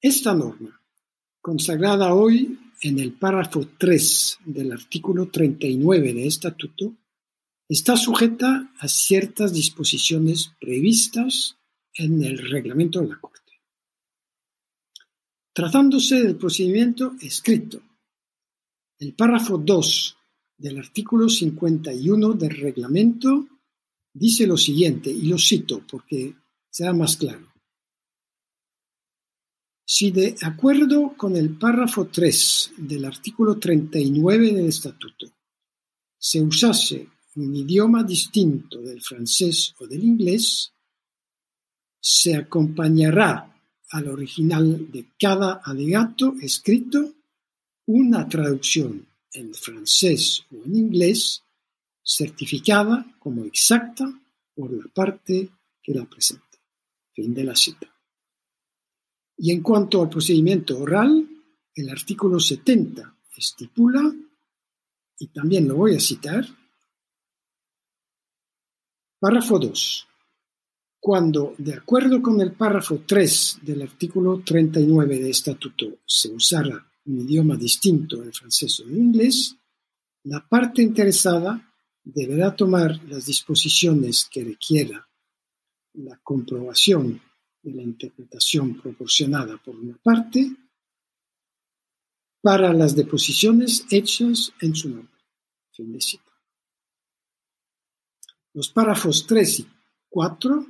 Esta 0.00 0.34
norma, 0.34 0.80
consagrada 1.40 2.14
hoy 2.14 2.58
en 2.82 2.98
el 2.98 3.12
párrafo 3.12 3.68
3 3.78 4.38
del 4.46 4.72
artículo 4.72 5.28
39 5.28 6.12
de 6.12 6.26
estatuto, 6.26 6.96
está 7.68 7.96
sujeta 7.96 8.72
a 8.78 8.88
ciertas 8.88 9.52
disposiciones 9.52 10.52
previstas 10.60 11.56
en 11.94 12.22
el 12.24 12.38
reglamento 12.50 13.00
de 13.00 13.08
la 13.08 13.20
Corte. 13.20 13.40
Tratándose 15.52 16.22
del 16.22 16.36
procedimiento 16.36 17.14
escrito, 17.20 17.80
el 18.98 19.14
párrafo 19.14 19.58
2 19.58 20.16
del 20.62 20.78
artículo 20.78 21.28
51 21.28 22.34
del 22.34 22.50
reglamento 22.50 23.48
dice 24.14 24.46
lo 24.46 24.56
siguiente, 24.56 25.10
y 25.10 25.22
lo 25.22 25.36
cito 25.36 25.84
porque 25.90 26.36
sea 26.70 26.92
más 26.92 27.16
claro. 27.16 27.52
Si 29.84 30.12
de 30.12 30.36
acuerdo 30.42 31.14
con 31.16 31.36
el 31.36 31.58
párrafo 31.58 32.06
3 32.06 32.74
del 32.76 33.04
artículo 33.04 33.58
39 33.58 34.52
del 34.52 34.66
Estatuto 34.66 35.26
se 36.16 36.40
usase 36.40 37.08
un 37.34 37.56
idioma 37.56 38.04
distinto 38.04 38.80
del 38.80 39.02
francés 39.02 39.74
o 39.80 39.86
del 39.88 40.04
inglés, 40.04 40.72
se 42.00 42.36
acompañará 42.36 43.52
al 43.90 44.08
original 44.08 44.90
de 44.92 45.08
cada 45.18 45.60
alegato 45.64 46.36
escrito 46.40 47.14
una 47.86 48.28
traducción 48.28 49.11
en 49.32 49.54
francés 49.54 50.44
o 50.50 50.64
en 50.64 50.76
inglés 50.76 51.42
certificada 52.02 53.06
como 53.18 53.44
exacta 53.44 54.04
por 54.54 54.72
la 54.72 54.84
parte 54.92 55.50
que 55.82 55.94
la 55.94 56.04
presenta. 56.04 56.58
Fin 57.12 57.34
de 57.34 57.44
la 57.44 57.54
cita. 57.54 57.88
Y 59.36 59.50
en 59.50 59.62
cuanto 59.62 60.02
al 60.02 60.08
procedimiento 60.08 60.78
oral, 60.78 61.28
el 61.74 61.88
artículo 61.88 62.38
70 62.38 63.16
estipula, 63.36 64.14
y 65.18 65.26
también 65.28 65.66
lo 65.68 65.76
voy 65.76 65.96
a 65.96 66.00
citar, 66.00 66.46
párrafo 69.18 69.58
2. 69.58 70.08
Cuando, 71.00 71.54
de 71.58 71.74
acuerdo 71.74 72.22
con 72.22 72.40
el 72.40 72.52
párrafo 72.52 73.02
3 73.06 73.60
del 73.62 73.82
artículo 73.82 74.42
39 74.44 75.18
de 75.18 75.30
estatuto, 75.30 75.98
se 76.06 76.30
usara 76.30 76.91
un 77.04 77.20
idioma 77.20 77.56
distinto 77.56 78.16
del 78.18 78.32
francés 78.32 78.80
o 78.80 78.84
del 78.84 78.98
inglés, 78.98 79.56
la 80.24 80.46
parte 80.46 80.82
interesada 80.82 81.72
deberá 82.04 82.54
tomar 82.54 83.02
las 83.04 83.26
disposiciones 83.26 84.28
que 84.30 84.44
requiera 84.44 85.08
la 85.94 86.18
comprobación 86.22 87.20
de 87.62 87.72
la 87.72 87.82
interpretación 87.82 88.80
proporcionada 88.80 89.56
por 89.58 89.76
una 89.76 89.96
parte 89.98 90.50
para 92.40 92.72
las 92.72 92.96
deposiciones 92.96 93.86
hechas 93.90 94.52
en 94.60 94.74
su 94.74 94.88
nombre. 94.88 95.18
Fin 95.70 95.92
de 95.92 96.00
cita. 96.00 96.32
Los 98.54 98.68
párrafos 98.68 99.26
3 99.26 99.60
y 99.60 99.66
4 100.08 100.66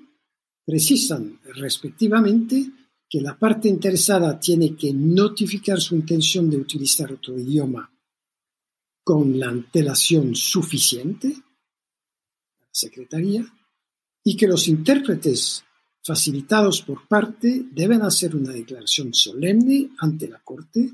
precisan 0.64 1.40
respectivamente 1.44 2.70
que 3.12 3.20
la 3.20 3.39
parte 3.39 3.68
interesada 3.68 4.40
tiene 4.40 4.74
que 4.74 4.90
notificar 4.90 5.78
su 5.78 5.94
intención 5.94 6.48
de 6.48 6.56
utilizar 6.56 7.12
otro 7.12 7.39
idioma 7.39 7.93
con 9.05 9.39
la 9.39 9.51
antelación 9.51 10.34
suficiente 10.34 11.28
la 11.28 12.68
Secretaría 12.70 13.44
y 14.24 14.34
que 14.34 14.47
los 14.47 14.66
intérpretes 14.66 15.62
facilitados 16.02 16.80
por 16.80 17.06
parte 17.06 17.66
deben 17.70 18.01
hacer 18.01 18.34
una 18.34 18.52
declaración 18.52 19.12
solemne 19.12 19.90
ante 19.98 20.26
la 20.26 20.39
Corte 20.39 20.90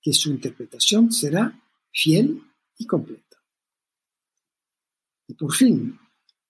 que 0.00 0.14
su 0.14 0.30
interpretación 0.30 1.12
será 1.12 1.62
fiel 1.92 2.42
y 2.78 2.86
completa. 2.86 3.36
Y 5.28 5.34
por 5.34 5.52
fin, 5.52 6.00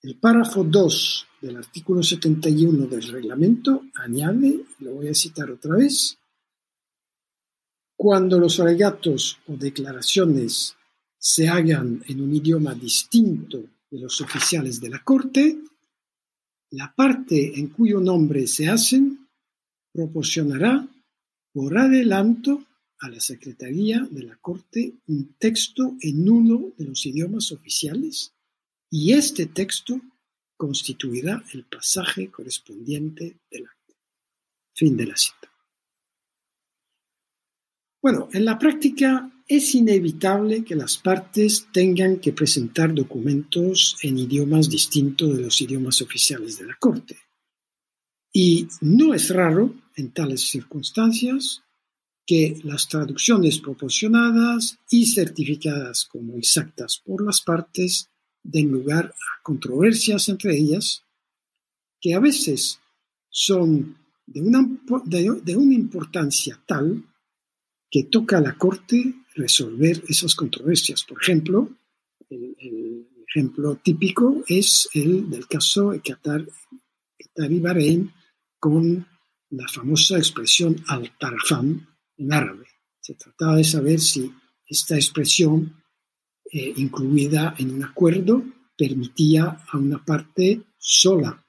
el 0.02 0.20
párrafo 0.20 0.62
2 0.62 1.26
del 1.40 1.56
artículo 1.56 2.02
71 2.02 2.86
del 2.86 3.02
reglamento 3.02 3.84
añade, 3.94 4.64
lo 4.80 4.94
voy 4.94 5.08
a 5.08 5.14
citar 5.14 5.50
otra 5.50 5.76
vez, 5.76 6.18
cuando 7.96 8.38
los 8.38 8.58
alegatos 8.60 9.38
o 9.46 9.56
declaraciones 9.56 10.74
se 11.18 11.48
hagan 11.48 12.02
en 12.08 12.20
un 12.22 12.34
idioma 12.34 12.74
distinto 12.74 13.62
de 13.90 13.98
los 13.98 14.20
oficiales 14.20 14.80
de 14.80 14.88
la 14.88 15.04
Corte, 15.04 15.58
la 16.70 16.94
parte 16.94 17.58
en 17.58 17.68
cuyo 17.68 18.00
nombre 18.00 18.46
se 18.46 18.68
hacen 18.68 19.28
proporcionará 19.92 20.86
por 21.52 21.76
adelanto 21.76 22.64
a 23.00 23.08
la 23.08 23.20
Secretaría 23.20 24.06
de 24.10 24.22
la 24.22 24.36
Corte 24.36 24.94
un 25.08 25.34
texto 25.38 25.96
en 26.00 26.28
uno 26.28 26.72
de 26.76 26.84
los 26.84 27.04
idiomas 27.06 27.50
oficiales 27.52 28.32
y 28.88 29.12
este 29.12 29.46
texto 29.46 30.00
constituirá 30.60 31.42
el 31.54 31.64
pasaje 31.64 32.30
correspondiente 32.30 33.38
del 33.50 33.64
acto. 33.64 33.94
Fin 34.74 34.94
de 34.94 35.06
la 35.06 35.16
cita. 35.16 35.50
Bueno, 38.02 38.28
en 38.34 38.44
la 38.44 38.58
práctica 38.58 39.32
es 39.48 39.74
inevitable 39.74 40.62
que 40.62 40.74
las 40.74 40.98
partes 40.98 41.68
tengan 41.72 42.18
que 42.20 42.34
presentar 42.34 42.92
documentos 42.92 43.96
en 44.02 44.18
idiomas 44.18 44.68
distintos 44.68 45.34
de 45.34 45.44
los 45.44 45.58
idiomas 45.62 46.02
oficiales 46.02 46.58
de 46.58 46.66
la 46.66 46.76
Corte. 46.78 47.16
Y 48.30 48.68
no 48.82 49.14
es 49.14 49.30
raro, 49.30 49.74
en 49.96 50.10
tales 50.10 50.42
circunstancias, 50.42 51.62
que 52.26 52.60
las 52.64 52.86
traducciones 52.86 53.60
proporcionadas 53.60 54.78
y 54.90 55.06
certificadas 55.06 56.04
como 56.04 56.36
exactas 56.36 57.00
por 57.02 57.24
las 57.24 57.40
partes 57.40 58.09
den 58.42 58.70
lugar 58.70 59.06
a 59.06 59.42
controversias 59.42 60.28
entre 60.28 60.56
ellas, 60.56 61.04
que 62.00 62.14
a 62.14 62.20
veces 62.20 62.80
son 63.28 63.96
de 64.26 64.40
una, 64.40 65.74
importancia 65.74 66.60
tal 66.66 67.04
que 67.90 68.04
toca 68.04 68.38
a 68.38 68.40
la 68.40 68.56
Corte 68.56 69.14
resolver 69.34 70.02
esas 70.08 70.34
controversias. 70.34 71.04
Por 71.04 71.20
ejemplo, 71.20 71.68
el, 72.28 73.06
ejemplo 73.28 73.76
típico 73.76 74.42
es 74.48 74.88
el 74.92 75.30
del 75.30 75.46
caso 75.46 75.90
de 75.90 76.00
Qatar, 76.00 76.46
y 77.36 77.60
Bahrein 77.60 78.12
con 78.58 79.06
la 79.50 79.68
famosa 79.68 80.18
expresión 80.18 80.76
al-Tarafam 80.88 81.86
en 82.16 82.32
árabe. 82.32 82.66
Se 83.00 83.14
trataba 83.14 83.56
de 83.56 83.64
saber 83.64 84.00
si 84.00 84.32
esta 84.66 84.96
expresión, 84.96 85.79
eh, 86.52 86.74
incluida 86.76 87.54
en 87.58 87.70
un 87.72 87.84
acuerdo, 87.84 88.42
permitía 88.76 89.62
a 89.70 89.78
una 89.78 90.04
parte 90.04 90.62
sola 90.78 91.44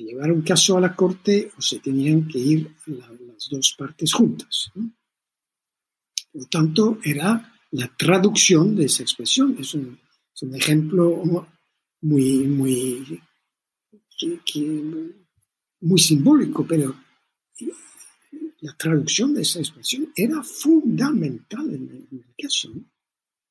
llevar 0.00 0.32
un 0.32 0.42
caso 0.42 0.76
a 0.76 0.80
la 0.80 0.94
corte 0.94 1.50
o 1.56 1.62
se 1.62 1.80
tenían 1.80 2.26
que 2.28 2.38
ir 2.38 2.74
las 2.86 3.48
dos 3.50 3.74
partes 3.76 4.12
juntas. 4.12 4.70
Por 4.74 6.42
lo 6.42 6.46
tanto, 6.46 6.98
era 7.04 7.54
la 7.72 7.88
traducción 7.96 8.76
de 8.76 8.86
esa 8.86 9.02
expresión. 9.02 9.56
Es 9.58 9.74
un, 9.74 9.98
ejemplo 10.54 11.22
muy, 12.00 12.46
muy, 12.48 13.20
muy 15.80 15.98
simbólico, 16.00 16.66
pero 16.66 16.96
la 18.60 18.72
traducción 18.76 19.34
de 19.34 19.42
esa 19.42 19.60
expresión 19.60 20.12
era 20.16 20.42
fundamental 20.42 21.68
en 21.72 22.08
el, 22.10 22.24
caso. 22.38 22.72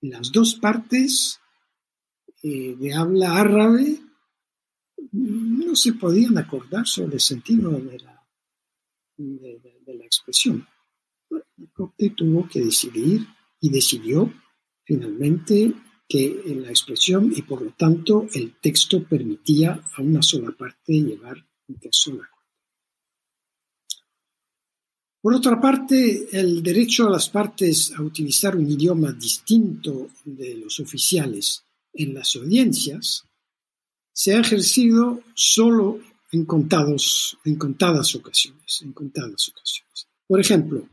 Las 0.02 0.32
dos 0.32 0.56
partes 0.56 1.40
eh, 2.44 2.76
de 2.76 2.94
habla 2.94 3.40
árabe 3.40 4.00
no 5.12 5.76
se 5.76 5.94
podían 5.94 6.38
acordar 6.38 6.88
sobre 6.88 7.16
el 7.16 7.22
sentido 7.22 7.72
de 7.72 8.00
la, 8.00 8.28
de, 9.18 9.96
la 9.96 10.06
expresión. 10.06 10.68
La 11.30 11.42
Corte 11.74 12.14
tuvo 12.16 12.48
que 12.48 12.62
decidir 12.62 13.28
y 13.60 13.70
decidió 13.70 14.34
finalmente 14.84 15.74
que 16.10 16.42
la 16.62 16.70
expresión 16.70 17.32
y 17.36 17.44
por 17.44 17.62
lo 17.62 17.72
tanto 17.72 18.28
el 18.34 18.56
texto 18.60 19.04
permitía 19.04 19.82
a 19.96 20.02
una 20.02 20.22
sola 20.22 20.52
parte 20.52 20.94
llevar 20.94 21.38
un 21.68 21.76
a 21.78 22.41
por 25.22 25.36
otra 25.36 25.62
parte, 25.62 26.28
el 26.32 26.64
derecho 26.64 27.08
a 27.08 27.12
las 27.12 27.30
partes 27.30 27.94
a 27.96 28.02
utilizar 28.02 28.56
un 28.56 28.70
idioma 28.70 29.12
distinto 29.12 30.10
de 30.26 30.56
los 30.56 30.80
oficiales 30.80 31.64
en 31.94 32.14
las 32.14 32.36
audiencias 32.36 33.26
se 34.14 34.34
ha 34.34 34.40
ejercido 34.40 35.22
solo 35.36 36.00
en, 36.32 36.46
contados, 36.46 37.38
en 37.46 37.56
contadas 37.56 38.16
ocasiones, 38.16 38.82
en 38.82 38.94
contadas 38.94 39.50
ocasiones. 39.50 40.08
Por 40.28 40.40
ejemplo, 40.40 40.88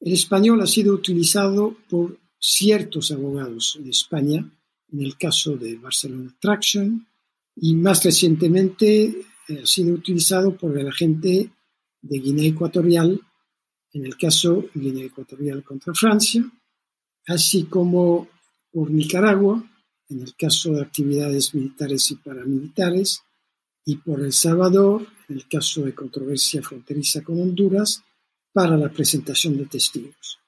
el 0.00 0.12
español 0.12 0.60
ha 0.60 0.66
sido 0.66 0.94
utilizado 0.94 1.76
por 1.88 2.18
ciertos 2.38 3.10
abogados 3.10 3.78
de 3.80 3.90
España 3.90 4.48
en 4.92 5.02
el 5.02 5.16
caso 5.16 5.56
de 5.56 5.76
Barcelona 5.76 6.34
Traction 6.40 7.06
y 7.56 7.74
más 7.74 8.04
recientemente 8.04 9.04
eh, 9.48 9.60
ha 9.62 9.66
sido 9.66 9.94
utilizado 9.94 10.56
por 10.56 10.76
el 10.78 10.88
agente 10.88 11.50
de 12.00 12.18
Guinea 12.18 12.50
Ecuatorial 12.50 13.20
en 13.92 14.06
el 14.06 14.16
caso 14.16 14.66
Guinea 14.74 15.06
Ecuatorial 15.06 15.62
contra 15.62 15.92
Francia, 15.94 16.44
así 17.26 17.64
como 17.64 18.28
por 18.70 18.90
Nicaragua, 18.90 19.62
en 20.08 20.22
el 20.22 20.34
caso 20.34 20.72
de 20.72 20.82
actividades 20.82 21.54
militares 21.54 22.10
y 22.10 22.16
paramilitares, 22.16 23.22
y 23.84 23.96
por 23.96 24.20
El 24.20 24.32
Salvador, 24.32 25.06
en 25.28 25.36
el 25.36 25.48
caso 25.48 25.82
de 25.82 25.94
controversia 25.94 26.62
fronteriza 26.62 27.22
con 27.22 27.40
Honduras, 27.40 28.02
para 28.52 28.76
la 28.76 28.90
presentación 28.90 29.56
de 29.56 29.66
testigos. 29.66 30.38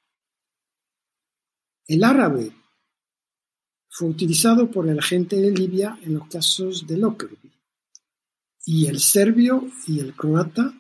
El 1.87 2.05
árabe 2.05 2.53
fue 3.89 4.09
utilizado 4.09 4.71
por 4.71 4.89
el 4.89 4.99
agente 4.99 5.37
de 5.37 5.51
Libia 5.51 5.99
en 6.03 6.15
los 6.15 6.29
casos 6.29 6.87
de 6.87 6.99
Lockerbie, 6.99 7.53
y 8.67 8.87
el 8.87 9.01
serbio 9.01 9.71
y 9.87 10.01
el 10.01 10.15
croata 10.15 10.75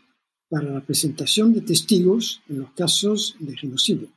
para 0.55 0.70
la 0.70 0.86
presentación 0.86 1.52
de 1.52 1.62
testigos 1.62 2.40
en 2.48 2.60
los 2.60 2.70
casos 2.74 3.35
de 3.40 3.56
genocidio. 3.56 4.09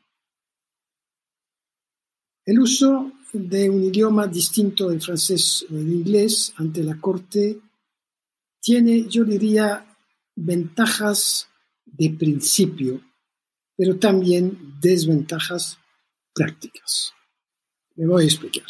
El 2.45 2.59
uso 2.59 3.11
de 3.33 3.67
un 3.71 3.83
idioma 3.83 4.27
distinto 4.27 4.87
del 4.87 5.01
francés 5.01 5.65
o 5.67 5.73
del 5.73 5.91
inglés 5.91 6.53
ante 6.57 6.83
la 6.83 7.01
corte 7.01 7.59
tiene, 8.61 9.07
yo 9.09 9.25
diría, 9.25 9.83
ventajas 10.35 11.47
de 11.85 12.11
principio, 12.11 13.01
pero 13.75 13.97
también 13.97 14.75
desventajas 14.79 15.79
prácticas. 16.35 17.13
Me 17.95 18.05
voy 18.05 18.25
a 18.25 18.27
explicar. 18.27 18.67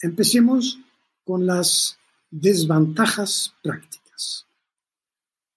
Empecemos 0.00 0.78
con 1.24 1.46
las 1.46 1.98
desventajas 2.30 3.54
prácticas. 3.60 4.46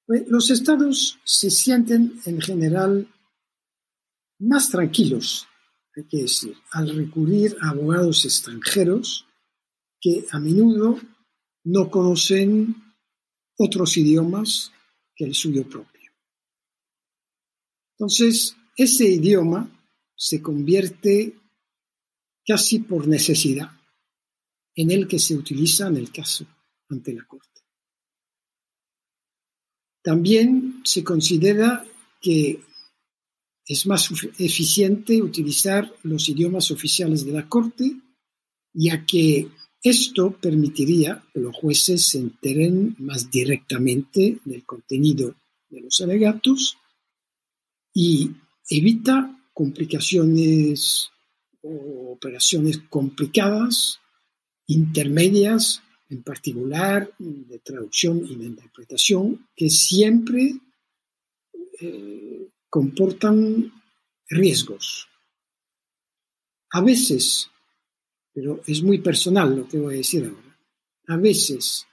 Los 0.08 0.52
estados 0.52 1.18
se 1.24 1.50
sienten 1.50 2.20
en 2.26 2.40
general 2.40 3.08
más 4.40 4.70
tranquilos, 4.70 5.48
hay 5.96 6.04
que 6.04 6.18
decir, 6.24 6.56
al 6.72 6.96
recurrir 6.96 7.58
a 7.62 7.70
abogados 7.70 8.26
extranjeros 8.26 9.26
que 10.00 10.26
a 10.32 10.40
menudo 10.40 11.00
no 11.64 11.90
conocen 11.90 12.76
otros 13.58 13.98
idiomas 13.98 14.72
que 15.16 15.26
el 15.26 15.34
suyo 15.34 15.68
propio. 15.68 16.12
Entonces, 17.94 18.56
ese 18.76 19.06
idioma 19.06 19.72
se 20.16 20.42
convierte 20.42 21.34
casi 22.46 22.80
por 22.80 23.08
necesidad 23.08 23.72
en 24.76 24.92
el 24.92 25.08
que 25.08 25.18
se 25.18 25.36
utiliza 25.36 25.88
en 25.88 25.98
el 25.98 26.12
caso 26.12 26.46
ante 26.90 27.14
la 27.14 27.26
Corte. 27.26 27.62
También 30.06 30.82
se 30.84 31.04
considera 31.04 31.84
que 32.22 32.62
es 33.66 33.88
más 33.88 34.12
eficiente 34.38 35.20
utilizar 35.20 35.92
los 36.04 36.30
idiomas 36.30 36.70
oficiales 36.70 37.26
de 37.26 37.32
la 37.32 37.50
Corte, 37.50 37.92
ya 38.72 39.04
que 39.04 39.48
esto 39.82 40.38
permitiría 40.40 41.24
que 41.34 41.40
los 41.40 41.56
jueces 41.56 42.06
se 42.06 42.20
enteren 42.20 42.96
más 43.00 43.32
directamente 43.32 44.38
del 44.46 44.64
contenido 44.64 45.34
de 45.70 45.82
los 45.82 46.00
alegatos 46.02 46.78
y 47.92 48.30
evita 48.70 49.44
complicaciones 49.56 51.10
o 51.64 52.12
operaciones 52.12 52.78
complicadas, 52.92 54.02
intermedias 54.68 55.82
en 56.10 56.24
particular 56.24 57.12
de 57.18 57.60
traducción 57.60 58.26
y 58.26 58.36
de 58.36 58.46
interpretación, 58.46 59.48
que 59.56 59.70
siempre 59.70 60.60
eh, 61.82 62.50
comportan 62.70 63.72
riesgos. 64.30 65.08
A 66.72 66.82
veces, 66.82 67.50
pero 68.34 68.62
es 68.68 68.82
muy 68.84 69.00
personal 69.00 69.56
lo 69.56 69.68
que 69.68 69.80
voy 69.80 69.96
a 69.96 69.98
decir 69.98 70.26
ahora, 70.26 70.58
a 71.08 71.18
veces 71.18 71.86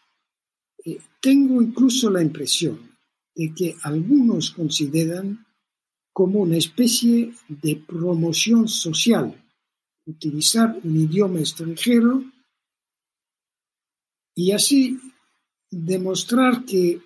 eh, 0.84 0.98
tengo 1.20 1.62
incluso 1.62 2.10
la 2.10 2.22
impresión 2.22 2.96
de 3.34 3.54
que 3.54 3.76
algunos 3.82 4.50
consideran 4.50 5.46
como 6.12 6.40
una 6.40 6.58
especie 6.58 7.32
de 7.48 7.76
promoción 7.76 8.68
social 8.68 9.38
utilizar 10.04 10.78
un 10.82 11.00
idioma 11.00 11.40
extranjero 11.40 12.24
y 14.34 14.52
así 14.52 14.98
demostrar 15.70 16.64
que 16.64 17.00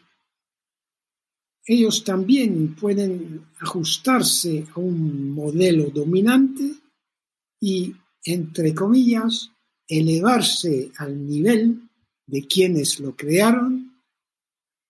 ellos 1.66 2.04
también 2.04 2.76
pueden 2.76 3.46
ajustarse 3.58 4.66
a 4.74 4.80
un 4.80 5.30
modelo 5.30 5.90
dominante 5.90 6.64
y, 7.60 7.92
entre 8.24 8.72
comillas, 8.72 9.50
elevarse 9.88 10.92
al 10.98 11.26
nivel 11.26 11.88
de 12.26 12.46
quienes 12.46 13.00
lo 13.00 13.16
crearon 13.16 14.00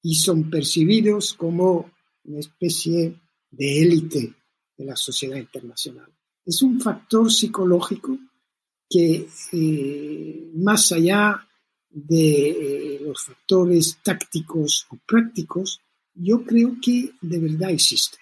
y 0.03 0.15
son 0.15 0.51
percibidos 0.51 1.35
como 1.35 1.91
una 2.25 2.41
especie 2.41 3.21
de 3.51 3.83
élite 3.83 4.35
de 4.77 4.85
la 4.85 4.97
sociedad 4.97 5.37
internacional. 5.37 6.13
es 6.45 6.63
un 6.63 6.81
factor 6.81 7.33
psicológico 7.33 8.19
que 8.89 9.27
eh, 9.53 10.51
más 10.55 10.93
allá 10.93 11.47
de 11.97 12.51
eh, 12.51 13.01
los 13.01 13.25
factores 13.25 13.99
tácticos 14.05 14.87
o 14.91 14.99
prácticos, 15.07 15.81
yo 16.13 16.45
creo 16.45 16.77
que 16.81 17.15
de 17.23 17.39
verdad 17.39 17.71
existe. 17.71 18.19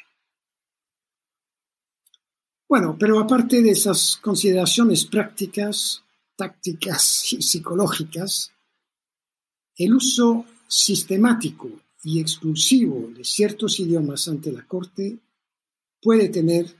Bueno, 2.68 2.96
pero 2.96 3.18
aparte 3.18 3.62
de 3.62 3.70
esas 3.70 4.16
consideraciones 4.22 5.04
prácticas, 5.06 6.04
tácticas 6.36 7.32
y 7.32 7.42
psicológicas, 7.42 8.52
el 9.76 9.94
uso 9.94 10.46
sistemático 10.68 11.68
y 12.04 12.20
exclusivo 12.20 13.10
de 13.12 13.24
ciertos 13.24 13.80
idiomas 13.80 14.28
ante 14.28 14.52
la 14.52 14.64
Corte 14.64 15.18
puede 16.00 16.28
tener, 16.28 16.72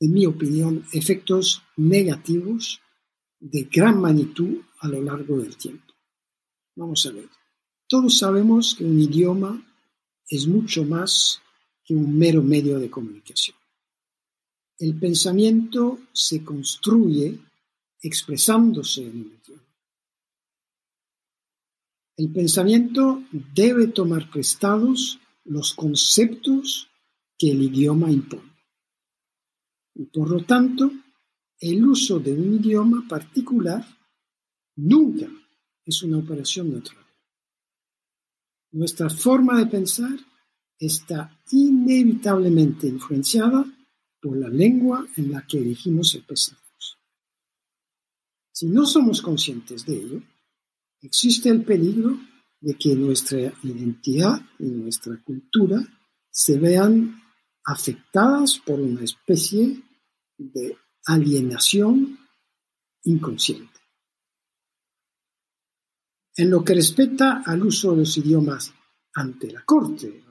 en 0.00 0.12
mi 0.12 0.26
opinión, 0.26 0.84
efectos 0.92 1.62
negativos 1.76 2.80
de 3.38 3.62
gran 3.70 4.00
magnitud 4.00 4.65
a 4.86 4.88
lo 4.88 5.02
largo 5.02 5.38
del 5.38 5.56
tiempo. 5.56 5.92
Vamos 6.76 7.04
a 7.06 7.10
ver. 7.10 7.28
Todos 7.88 8.18
sabemos 8.18 8.74
que 8.74 8.84
un 8.84 9.00
idioma 9.00 9.62
es 10.28 10.46
mucho 10.46 10.84
más 10.84 11.40
que 11.84 11.94
un 11.94 12.16
mero 12.16 12.42
medio 12.42 12.78
de 12.78 12.90
comunicación. 12.90 13.56
El 14.78 14.98
pensamiento 14.98 16.00
se 16.12 16.44
construye 16.44 17.38
expresándose 18.00 19.02
en 19.02 19.10
un 19.10 19.40
idioma. 19.42 19.62
El 22.16 22.32
pensamiento 22.32 23.22
debe 23.30 23.88
tomar 23.88 24.30
prestados 24.30 25.18
los 25.44 25.74
conceptos 25.74 26.88
que 27.38 27.50
el 27.50 27.62
idioma 27.62 28.10
impone. 28.10 28.56
Y 29.94 30.04
por 30.06 30.30
lo 30.30 30.44
tanto, 30.44 30.90
el 31.60 31.86
uso 31.86 32.18
de 32.18 32.32
un 32.32 32.54
idioma 32.54 33.06
particular 33.08 33.95
nunca 34.76 35.28
es 35.84 36.02
una 36.02 36.18
operación 36.18 36.70
neutral. 36.70 37.04
Nuestra 38.72 39.08
forma 39.08 39.58
de 39.58 39.66
pensar 39.66 40.18
está 40.78 41.40
inevitablemente 41.50 42.86
influenciada 42.86 43.64
por 44.20 44.36
la 44.36 44.48
lengua 44.48 45.06
en 45.16 45.32
la 45.32 45.46
que 45.46 45.58
elegimos 45.58 46.14
expresarnos. 46.14 46.98
Si 48.52 48.66
no 48.66 48.86
somos 48.86 49.22
conscientes 49.22 49.86
de 49.86 49.96
ello, 49.96 50.22
existe 51.02 51.48
el 51.48 51.62
peligro 51.62 52.18
de 52.60 52.74
que 52.74 52.94
nuestra 52.94 53.52
identidad 53.62 54.40
y 54.58 54.64
nuestra 54.64 55.22
cultura 55.22 55.80
se 56.30 56.58
vean 56.58 57.22
afectadas 57.64 58.58
por 58.58 58.80
una 58.80 59.02
especie 59.02 59.82
de 60.38 60.76
alienación 61.06 62.18
inconsciente. 63.04 63.75
En 66.36 66.50
lo 66.50 66.62
que 66.62 66.74
respecta 66.74 67.42
al 67.44 67.64
uso 67.64 67.92
de 67.92 67.98
los 67.98 68.16
idiomas 68.18 68.72
ante 69.14 69.50
la 69.50 69.62
corte, 69.64 70.22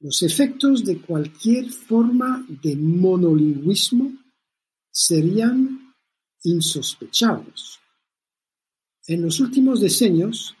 los 0.00 0.22
efectos 0.22 0.84
de 0.84 0.98
cualquier 1.00 1.70
forma 1.70 2.44
de 2.48 2.74
monolingüismo 2.74 4.12
serían 4.90 5.94
insospechados. 6.42 7.78
En 9.06 9.22
los 9.22 9.40
últimos 9.40 9.80
decenios, 9.80 10.56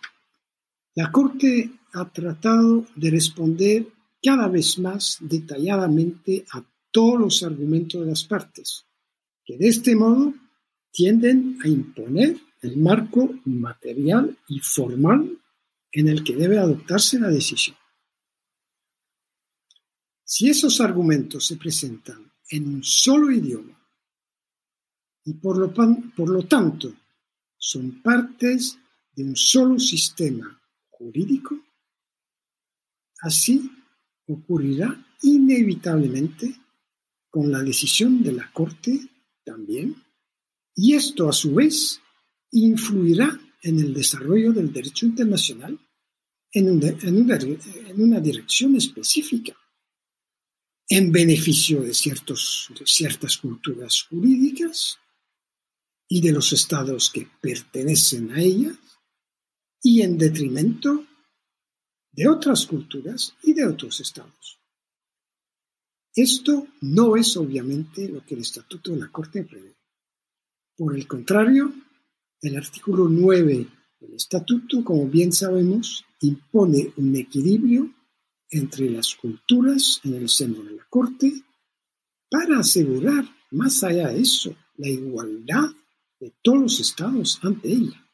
la 0.94 1.10
Corte 1.10 1.70
ha 1.94 2.08
tratado 2.10 2.86
de 2.94 3.10
responder 3.10 3.88
cada 4.22 4.48
vez 4.48 4.78
más 4.78 5.18
detalladamente 5.20 6.44
a 6.52 6.62
todos 6.90 7.18
los 7.18 7.42
argumentos 7.42 8.02
de 8.02 8.06
las 8.08 8.24
partes, 8.24 8.84
que 9.44 9.56
de 9.56 9.68
este 9.68 9.96
modo 9.96 10.34
tienden 10.92 11.58
a 11.64 11.68
imponer 11.68 12.36
el 12.62 12.76
marco 12.76 13.30
material 13.44 14.38
y 14.48 14.60
formal 14.60 15.38
en 15.92 16.08
el 16.08 16.22
que 16.22 16.36
debe 16.36 16.58
adoptarse 16.58 17.18
la 17.18 17.28
decisión. 17.28 17.76
Si 20.24 20.48
esos 20.48 20.80
argumentos 20.80 21.46
se 21.46 21.56
presentan 21.56 22.30
en 22.50 22.74
un 22.74 22.84
solo 22.84 23.30
idioma 23.30 23.76
y 25.24 25.34
por 25.34 25.58
lo, 25.58 26.42
tanto 26.44 26.94
son 27.56 28.00
partes 28.02 28.78
de 29.12 29.24
un 29.24 29.36
solo 29.36 29.78
sistema 29.78 30.60
jurídico, 30.88 31.58
así 33.22 33.70
ocurrirá 34.26 35.04
inevitablemente 35.22 36.56
con 37.28 37.50
la 37.50 37.60
decisión 37.60 38.22
de 38.22 38.32
la 38.32 38.50
Corte 38.52 39.08
también, 39.44 39.96
y 40.74 40.94
esto 40.94 41.28
a 41.28 41.32
su 41.32 41.54
vez 41.54 42.00
influirá 42.52 43.38
en 43.62 43.78
el 43.78 43.94
desarrollo 43.94 44.52
del 44.52 44.72
derecho 44.72 45.06
internacional 45.06 45.78
en, 46.52 46.68
una, 47.96 48.20
dirección 48.20 48.76
específica, 48.76 49.56
en 50.88 51.12
beneficio 51.12 51.80
de, 51.82 51.94
ciertas 51.94 53.36
culturas 53.40 54.06
jurídicas 54.08 54.98
y 56.08 56.20
de 56.20 56.32
los 56.32 56.52
estados 56.52 57.10
que 57.10 57.28
pertenecen 57.40 58.32
a 58.32 58.40
ellas, 58.40 58.76
y 59.82 60.02
en 60.02 60.18
detrimento 60.18 61.06
de 62.12 62.28
otras 62.28 62.66
culturas 62.66 63.34
y 63.42 63.54
de 63.54 63.66
otros 63.66 64.00
estados. 64.00 64.58
Esto 66.14 66.66
no 66.80 67.16
es 67.16 67.36
obviamente 67.36 68.08
lo 68.08 68.24
que 68.24 68.34
el 68.34 68.40
Estatuto 68.40 68.90
de 68.90 68.98
la 68.98 69.08
Corte 69.08 69.44
prevé. 69.44 69.76
Por 70.76 70.96
el 70.96 71.06
contrario, 71.06 71.72
el 72.42 72.56
artículo 72.56 73.08
9 73.08 73.66
del 74.00 74.14
Estatuto, 74.14 74.82
como 74.82 75.06
bien 75.06 75.32
sabemos, 75.32 76.04
impone 76.20 76.92
un 76.96 77.14
equilibrio 77.16 77.92
entre 78.48 78.90
las 78.90 79.14
culturas 79.14 80.00
en 80.04 80.14
el 80.14 80.28
seno 80.28 80.62
de 80.62 80.72
la 80.76 80.86
Corte 80.88 81.32
para 82.30 82.60
asegurar, 82.60 83.24
más 83.50 83.82
allá 83.82 84.08
de 84.08 84.20
eso, 84.20 84.56
la 84.76 84.88
igualdad 84.88 85.70
de 86.18 86.34
todos 86.42 86.60
los 86.60 86.80
estados 86.80 87.38
ante 87.42 87.68
ella. 87.68 88.06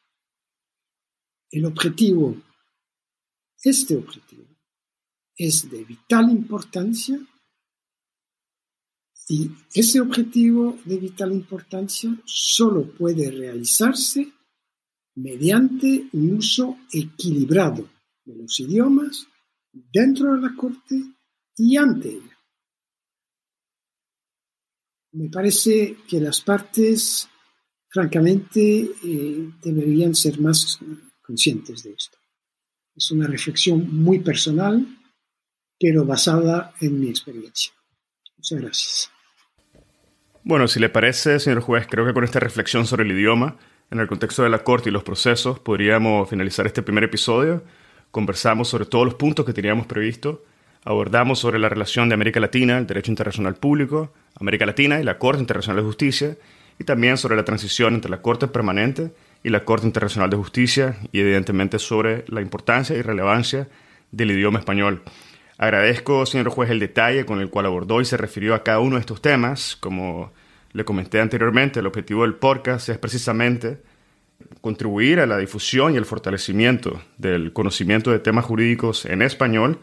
El 1.49 1.65
objetivo, 1.65 2.35
este 3.63 3.95
objetivo, 3.95 4.45
es 5.35 5.69
de 5.69 5.83
vital 5.85 6.29
importancia 6.31 7.19
y 9.29 9.51
ese 9.73 9.99
objetivo 9.99 10.79
de 10.85 10.97
vital 10.97 11.33
importancia 11.33 12.17
solo 12.25 12.89
puede 12.93 13.29
realizarse 13.29 14.31
mediante 15.15 16.07
un 16.13 16.35
uso 16.35 16.77
equilibrado 16.91 17.89
de 18.23 18.35
los 18.35 18.59
idiomas 18.59 19.27
dentro 19.71 20.33
de 20.33 20.41
la 20.41 20.55
Corte 20.55 20.95
y 21.57 21.75
ante 21.75 22.09
ella. 22.09 22.37
Me 25.11 25.29
parece 25.29 25.97
que 26.07 26.21
las 26.21 26.41
partes, 26.41 27.27
francamente, 27.89 28.91
eh, 29.03 29.49
deberían 29.61 30.15
ser 30.15 30.39
más 30.39 30.79
conscientes 31.21 31.83
de 31.83 31.91
esto. 31.91 32.17
Es 32.95 33.11
una 33.11 33.27
reflexión 33.27 33.93
muy 33.93 34.19
personal, 34.19 34.85
pero 35.79 36.05
basada 36.05 36.73
en 36.79 36.99
mi 36.99 37.09
experiencia. 37.09 37.73
Muchas 38.37 38.61
gracias. 38.61 39.16
Bueno, 40.47 40.69
si 40.69 40.79
le 40.79 40.87
parece, 40.87 41.41
señor 41.41 41.59
juez, 41.59 41.87
creo 41.89 42.05
que 42.05 42.13
con 42.13 42.23
esta 42.23 42.39
reflexión 42.39 42.85
sobre 42.85 43.03
el 43.03 43.11
idioma, 43.11 43.57
en 43.91 43.99
el 43.99 44.07
contexto 44.07 44.43
de 44.43 44.49
la 44.49 44.59
Corte 44.59 44.87
y 44.87 44.93
los 44.93 45.03
procesos, 45.03 45.59
podríamos 45.59 46.29
finalizar 46.29 46.65
este 46.65 46.81
primer 46.81 47.03
episodio. 47.03 47.65
Conversamos 48.11 48.69
sobre 48.69 48.85
todos 48.85 49.03
los 49.03 49.15
puntos 49.15 49.45
que 49.45 49.51
teníamos 49.51 49.87
previsto. 49.87 50.45
Abordamos 50.85 51.39
sobre 51.39 51.59
la 51.59 51.67
relación 51.67 52.07
de 52.07 52.15
América 52.15 52.39
Latina, 52.39 52.77
el 52.77 52.87
derecho 52.87 53.11
internacional 53.11 53.55
público, 53.55 54.13
América 54.39 54.65
Latina 54.65 55.01
y 55.01 55.03
la 55.03 55.17
Corte 55.17 55.41
Internacional 55.41 55.81
de 55.81 55.85
Justicia, 55.85 56.37
y 56.79 56.85
también 56.85 57.17
sobre 57.17 57.35
la 57.35 57.43
transición 57.43 57.95
entre 57.95 58.09
la 58.09 58.21
Corte 58.21 58.47
Permanente 58.47 59.11
y 59.43 59.49
la 59.49 59.65
Corte 59.65 59.85
Internacional 59.85 60.29
de 60.29 60.37
Justicia, 60.37 60.95
y 61.11 61.19
evidentemente 61.19 61.77
sobre 61.77 62.23
la 62.29 62.39
importancia 62.39 62.95
y 62.95 63.01
relevancia 63.01 63.67
del 64.13 64.31
idioma 64.31 64.59
español. 64.59 65.01
Agradezco, 65.57 66.25
señor 66.25 66.49
juez, 66.49 66.69
el 66.69 66.79
detalle 66.79 67.25
con 67.25 67.39
el 67.39 67.49
cual 67.49 67.65
abordó 67.65 67.99
y 67.99 68.05
se 68.05 68.17
refirió 68.17 68.53
a 68.53 68.63
cada 68.63 68.79
uno 68.79 68.95
de 68.95 69.01
estos 69.01 69.21
temas. 69.21 69.75
Como 69.75 70.31
le 70.73 70.85
comenté 70.85 71.19
anteriormente, 71.19 71.79
el 71.79 71.87
objetivo 71.87 72.21
del 72.21 72.35
podcast 72.35 72.89
es 72.89 72.97
precisamente 72.97 73.81
contribuir 74.61 75.19
a 75.19 75.25
la 75.25 75.37
difusión 75.37 75.93
y 75.93 75.97
el 75.97 76.05
fortalecimiento 76.05 77.01
del 77.17 77.53
conocimiento 77.53 78.11
de 78.11 78.19
temas 78.19 78.45
jurídicos 78.45 79.05
en 79.05 79.23
español 79.23 79.79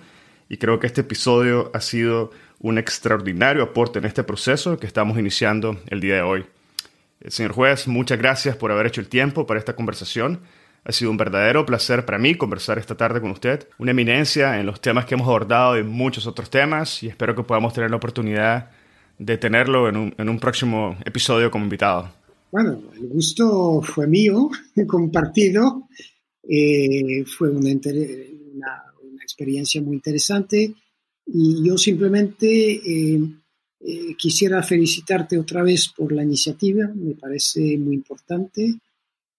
y 0.48 0.58
creo 0.58 0.78
que 0.78 0.86
este 0.86 1.00
episodio 1.00 1.70
ha 1.74 1.80
sido 1.80 2.30
un 2.60 2.78
extraordinario 2.78 3.62
aporte 3.62 3.98
en 3.98 4.04
este 4.04 4.22
proceso 4.22 4.78
que 4.78 4.86
estamos 4.86 5.18
iniciando 5.18 5.80
el 5.88 6.00
día 6.00 6.16
de 6.16 6.22
hoy. 6.22 6.46
Eh, 7.20 7.30
señor 7.30 7.52
juez, 7.52 7.88
muchas 7.88 8.18
gracias 8.18 8.56
por 8.56 8.70
haber 8.70 8.86
hecho 8.86 9.00
el 9.00 9.08
tiempo 9.08 9.46
para 9.46 9.58
esta 9.58 9.74
conversación. 9.74 10.40
Ha 10.86 10.92
sido 10.92 11.10
un 11.10 11.16
verdadero 11.16 11.64
placer 11.64 12.04
para 12.04 12.18
mí 12.18 12.34
conversar 12.34 12.78
esta 12.78 12.94
tarde 12.94 13.20
con 13.20 13.30
usted, 13.30 13.66
una 13.78 13.92
eminencia 13.92 14.60
en 14.60 14.66
los 14.66 14.82
temas 14.82 15.06
que 15.06 15.14
hemos 15.14 15.26
abordado 15.26 15.78
y 15.78 15.82
muchos 15.82 16.26
otros 16.26 16.50
temas 16.50 17.02
y 17.02 17.08
espero 17.08 17.34
que 17.34 17.42
podamos 17.42 17.72
tener 17.72 17.90
la 17.90 17.96
oportunidad 17.96 18.70
de 19.18 19.38
tenerlo 19.38 19.88
en 19.88 19.96
un, 19.96 20.14
en 20.18 20.28
un 20.28 20.38
próximo 20.38 20.96
episodio 21.06 21.50
como 21.50 21.64
invitado. 21.64 22.12
Bueno, 22.50 22.82
el 22.94 23.08
gusto 23.08 23.80
fue 23.80 24.06
mío, 24.06 24.50
compartido. 24.86 25.88
Eh, 26.46 27.24
fue 27.24 27.50
una, 27.50 27.70
una, 27.70 29.22
experiencia 29.22 29.80
muy 29.80 29.96
interesante 29.96 30.74
y 31.26 31.66
yo 31.66 31.78
simplemente 31.78 32.46
eh, 32.46 33.18
eh, 33.80 34.14
quisiera 34.18 34.62
felicitarte 34.62 35.38
otra 35.38 35.62
vez 35.62 35.88
por 35.88 36.12
la 36.12 36.22
iniciativa, 36.22 36.86
me 36.94 37.14
parece 37.14 37.78
muy 37.78 37.94
importante 37.94 38.74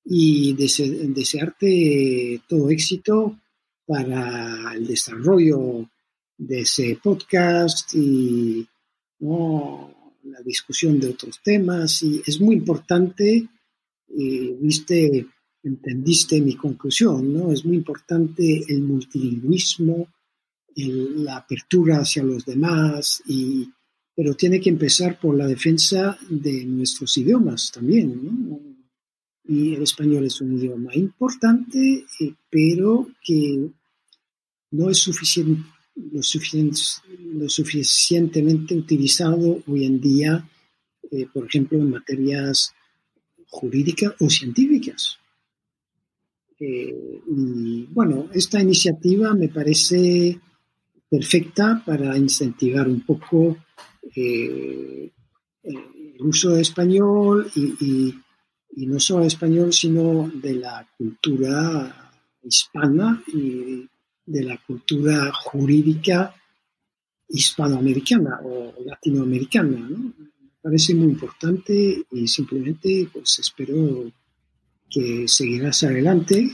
y 0.06 0.54
desearte 0.54 2.42
todo 2.48 2.70
éxito 2.70 3.40
para 3.86 4.74
el 4.76 4.86
desarrollo 4.86 5.90
de 6.38 6.62
ese 6.62 7.00
podcast 7.02 7.94
y 7.96 8.68
la 9.20 10.42
discusión 10.44 11.00
de 11.00 11.10
otros 11.10 11.40
temas. 11.44 12.04
Y 12.04 12.22
es 12.26 12.40
muy 12.40 12.56
importante, 12.56 13.48
viste, 14.08 15.28
entendiste 15.64 16.40
mi 16.42 16.56
conclusión, 16.56 17.34
¿no? 17.34 17.52
Es 17.52 17.66
muy 17.66 17.78
importante 17.78 18.64
el 18.68 18.84
multilingüismo, 18.84 20.08
la 20.76 21.38
apertura 21.38 22.02
hacia 22.02 22.22
los 22.22 22.46
demás, 22.46 23.24
y, 23.28 23.68
pero 24.16 24.36
tiene 24.36 24.60
que 24.60 24.70
empezar 24.70 25.20
por 25.20 25.36
la 25.36 25.48
defensa 25.48 26.18
de 26.30 26.66
nuestros 26.66 27.18
idiomas 27.18 27.72
también, 27.72 28.50
¿no? 28.50 28.75
Y 29.48 29.76
el 29.76 29.84
español 29.84 30.26
es 30.26 30.42
un 30.42 30.58
idioma 30.58 30.94
importante, 30.96 32.06
eh, 32.20 32.34
pero 32.50 33.08
que 33.24 33.70
no 34.72 34.90
es 34.90 34.98
suficiente, 34.98 35.70
lo, 35.96 36.22
suficientemente 37.50 38.76
utilizado 38.76 39.62
hoy 39.68 39.86
en 39.86 40.02
día, 40.02 40.50
eh, 41.12 41.28
por 41.32 41.46
ejemplo, 41.46 41.78
en 41.78 41.92
materias 41.92 42.74
jurídicas 43.50 44.14
o 44.20 44.30
científicas. 44.30 45.20
Eh, 46.60 47.22
y 47.28 47.86
bueno, 47.92 48.30
esta 48.34 48.62
iniciativa 48.62 49.34
me 49.34 49.50
parece 49.50 50.40
perfecta 51.08 51.84
para 51.86 52.18
incentivar 52.18 52.88
un 52.90 53.02
poco 53.06 53.58
el 54.16 55.12
uso 56.20 56.52
de 56.52 56.62
español 56.62 57.52
y, 57.56 58.16
no 58.76 59.00
solo 59.00 59.26
español, 59.26 59.72
sino 59.72 60.30
de 60.34 60.56
la 60.56 60.88
cultura 60.98 62.12
hispana 62.44 63.24
y 63.28 63.88
de 64.26 64.44
la 64.44 64.58
cultura 64.66 65.32
jurídica 65.32 66.36
hispanoamericana 67.28 68.40
o 68.44 68.74
latinoamericana. 68.86 69.78
Me 69.78 70.14
parece 70.62 70.94
muy 70.96 71.08
importante 71.08 72.06
y 72.12 72.28
simplemente 72.28 73.10
pues 73.12 73.40
espero 73.40 74.12
que 74.90 75.28
seguirás 75.28 75.84
adelante 75.84 76.52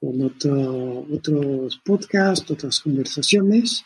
con 0.00 0.20
otros 0.22 1.80
podcasts, 1.84 2.50
otras 2.50 2.80
conversaciones 2.80 3.84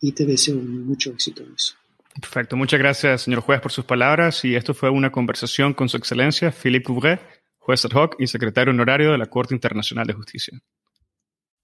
y 0.00 0.12
te 0.12 0.26
deseo 0.26 0.56
mucho 0.56 1.10
éxito 1.10 1.42
en 1.42 1.54
eso. 1.54 1.79
Perfecto. 2.20 2.56
Muchas 2.56 2.78
gracias, 2.78 3.22
señor 3.22 3.40
juez, 3.40 3.60
por 3.60 3.72
sus 3.72 3.84
palabras. 3.84 4.44
Y 4.44 4.54
esto 4.54 4.74
fue 4.74 4.90
una 4.90 5.10
conversación 5.10 5.74
con 5.74 5.88
su 5.88 5.96
excelencia, 5.96 6.52
Philippe 6.52 6.84
Couvret, 6.84 7.20
juez 7.58 7.84
ad 7.84 7.92
hoc 7.92 8.16
y 8.18 8.26
secretario 8.26 8.72
honorario 8.72 9.12
de 9.12 9.18
la 9.18 9.26
Corte 9.26 9.54
Internacional 9.54 10.06
de 10.06 10.14
Justicia. 10.14 10.60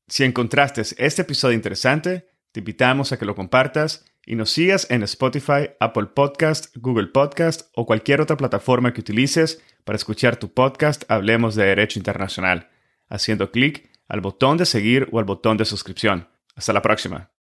Si 0.08 0.24
encontraste 0.24 0.82
este 0.98 1.22
episodio 1.22 1.56
interesante, 1.56 2.28
te 2.52 2.60
invitamos 2.60 3.12
a 3.12 3.18
que 3.18 3.24
lo 3.24 3.34
compartas 3.34 4.04
y 4.24 4.36
nos 4.36 4.50
sigas 4.50 4.90
en 4.90 5.02
Spotify, 5.02 5.70
Apple 5.80 6.06
Podcast, 6.06 6.76
Google 6.76 7.08
Podcast 7.08 7.70
o 7.74 7.86
cualquier 7.86 8.20
otra 8.20 8.36
plataforma 8.36 8.92
que 8.92 9.00
utilices 9.00 9.62
para 9.84 9.96
escuchar 9.96 10.36
tu 10.36 10.52
podcast 10.52 11.04
Hablemos 11.08 11.54
de 11.54 11.66
Derecho 11.66 11.98
Internacional, 11.98 12.70
haciendo 13.08 13.50
clic 13.50 13.90
al 14.08 14.20
botón 14.20 14.56
de 14.56 14.66
seguir 14.66 15.08
o 15.12 15.18
al 15.18 15.24
botón 15.24 15.56
de 15.56 15.64
suscripción. 15.64 16.28
Hasta 16.54 16.72
la 16.72 16.82
próxima. 16.82 17.30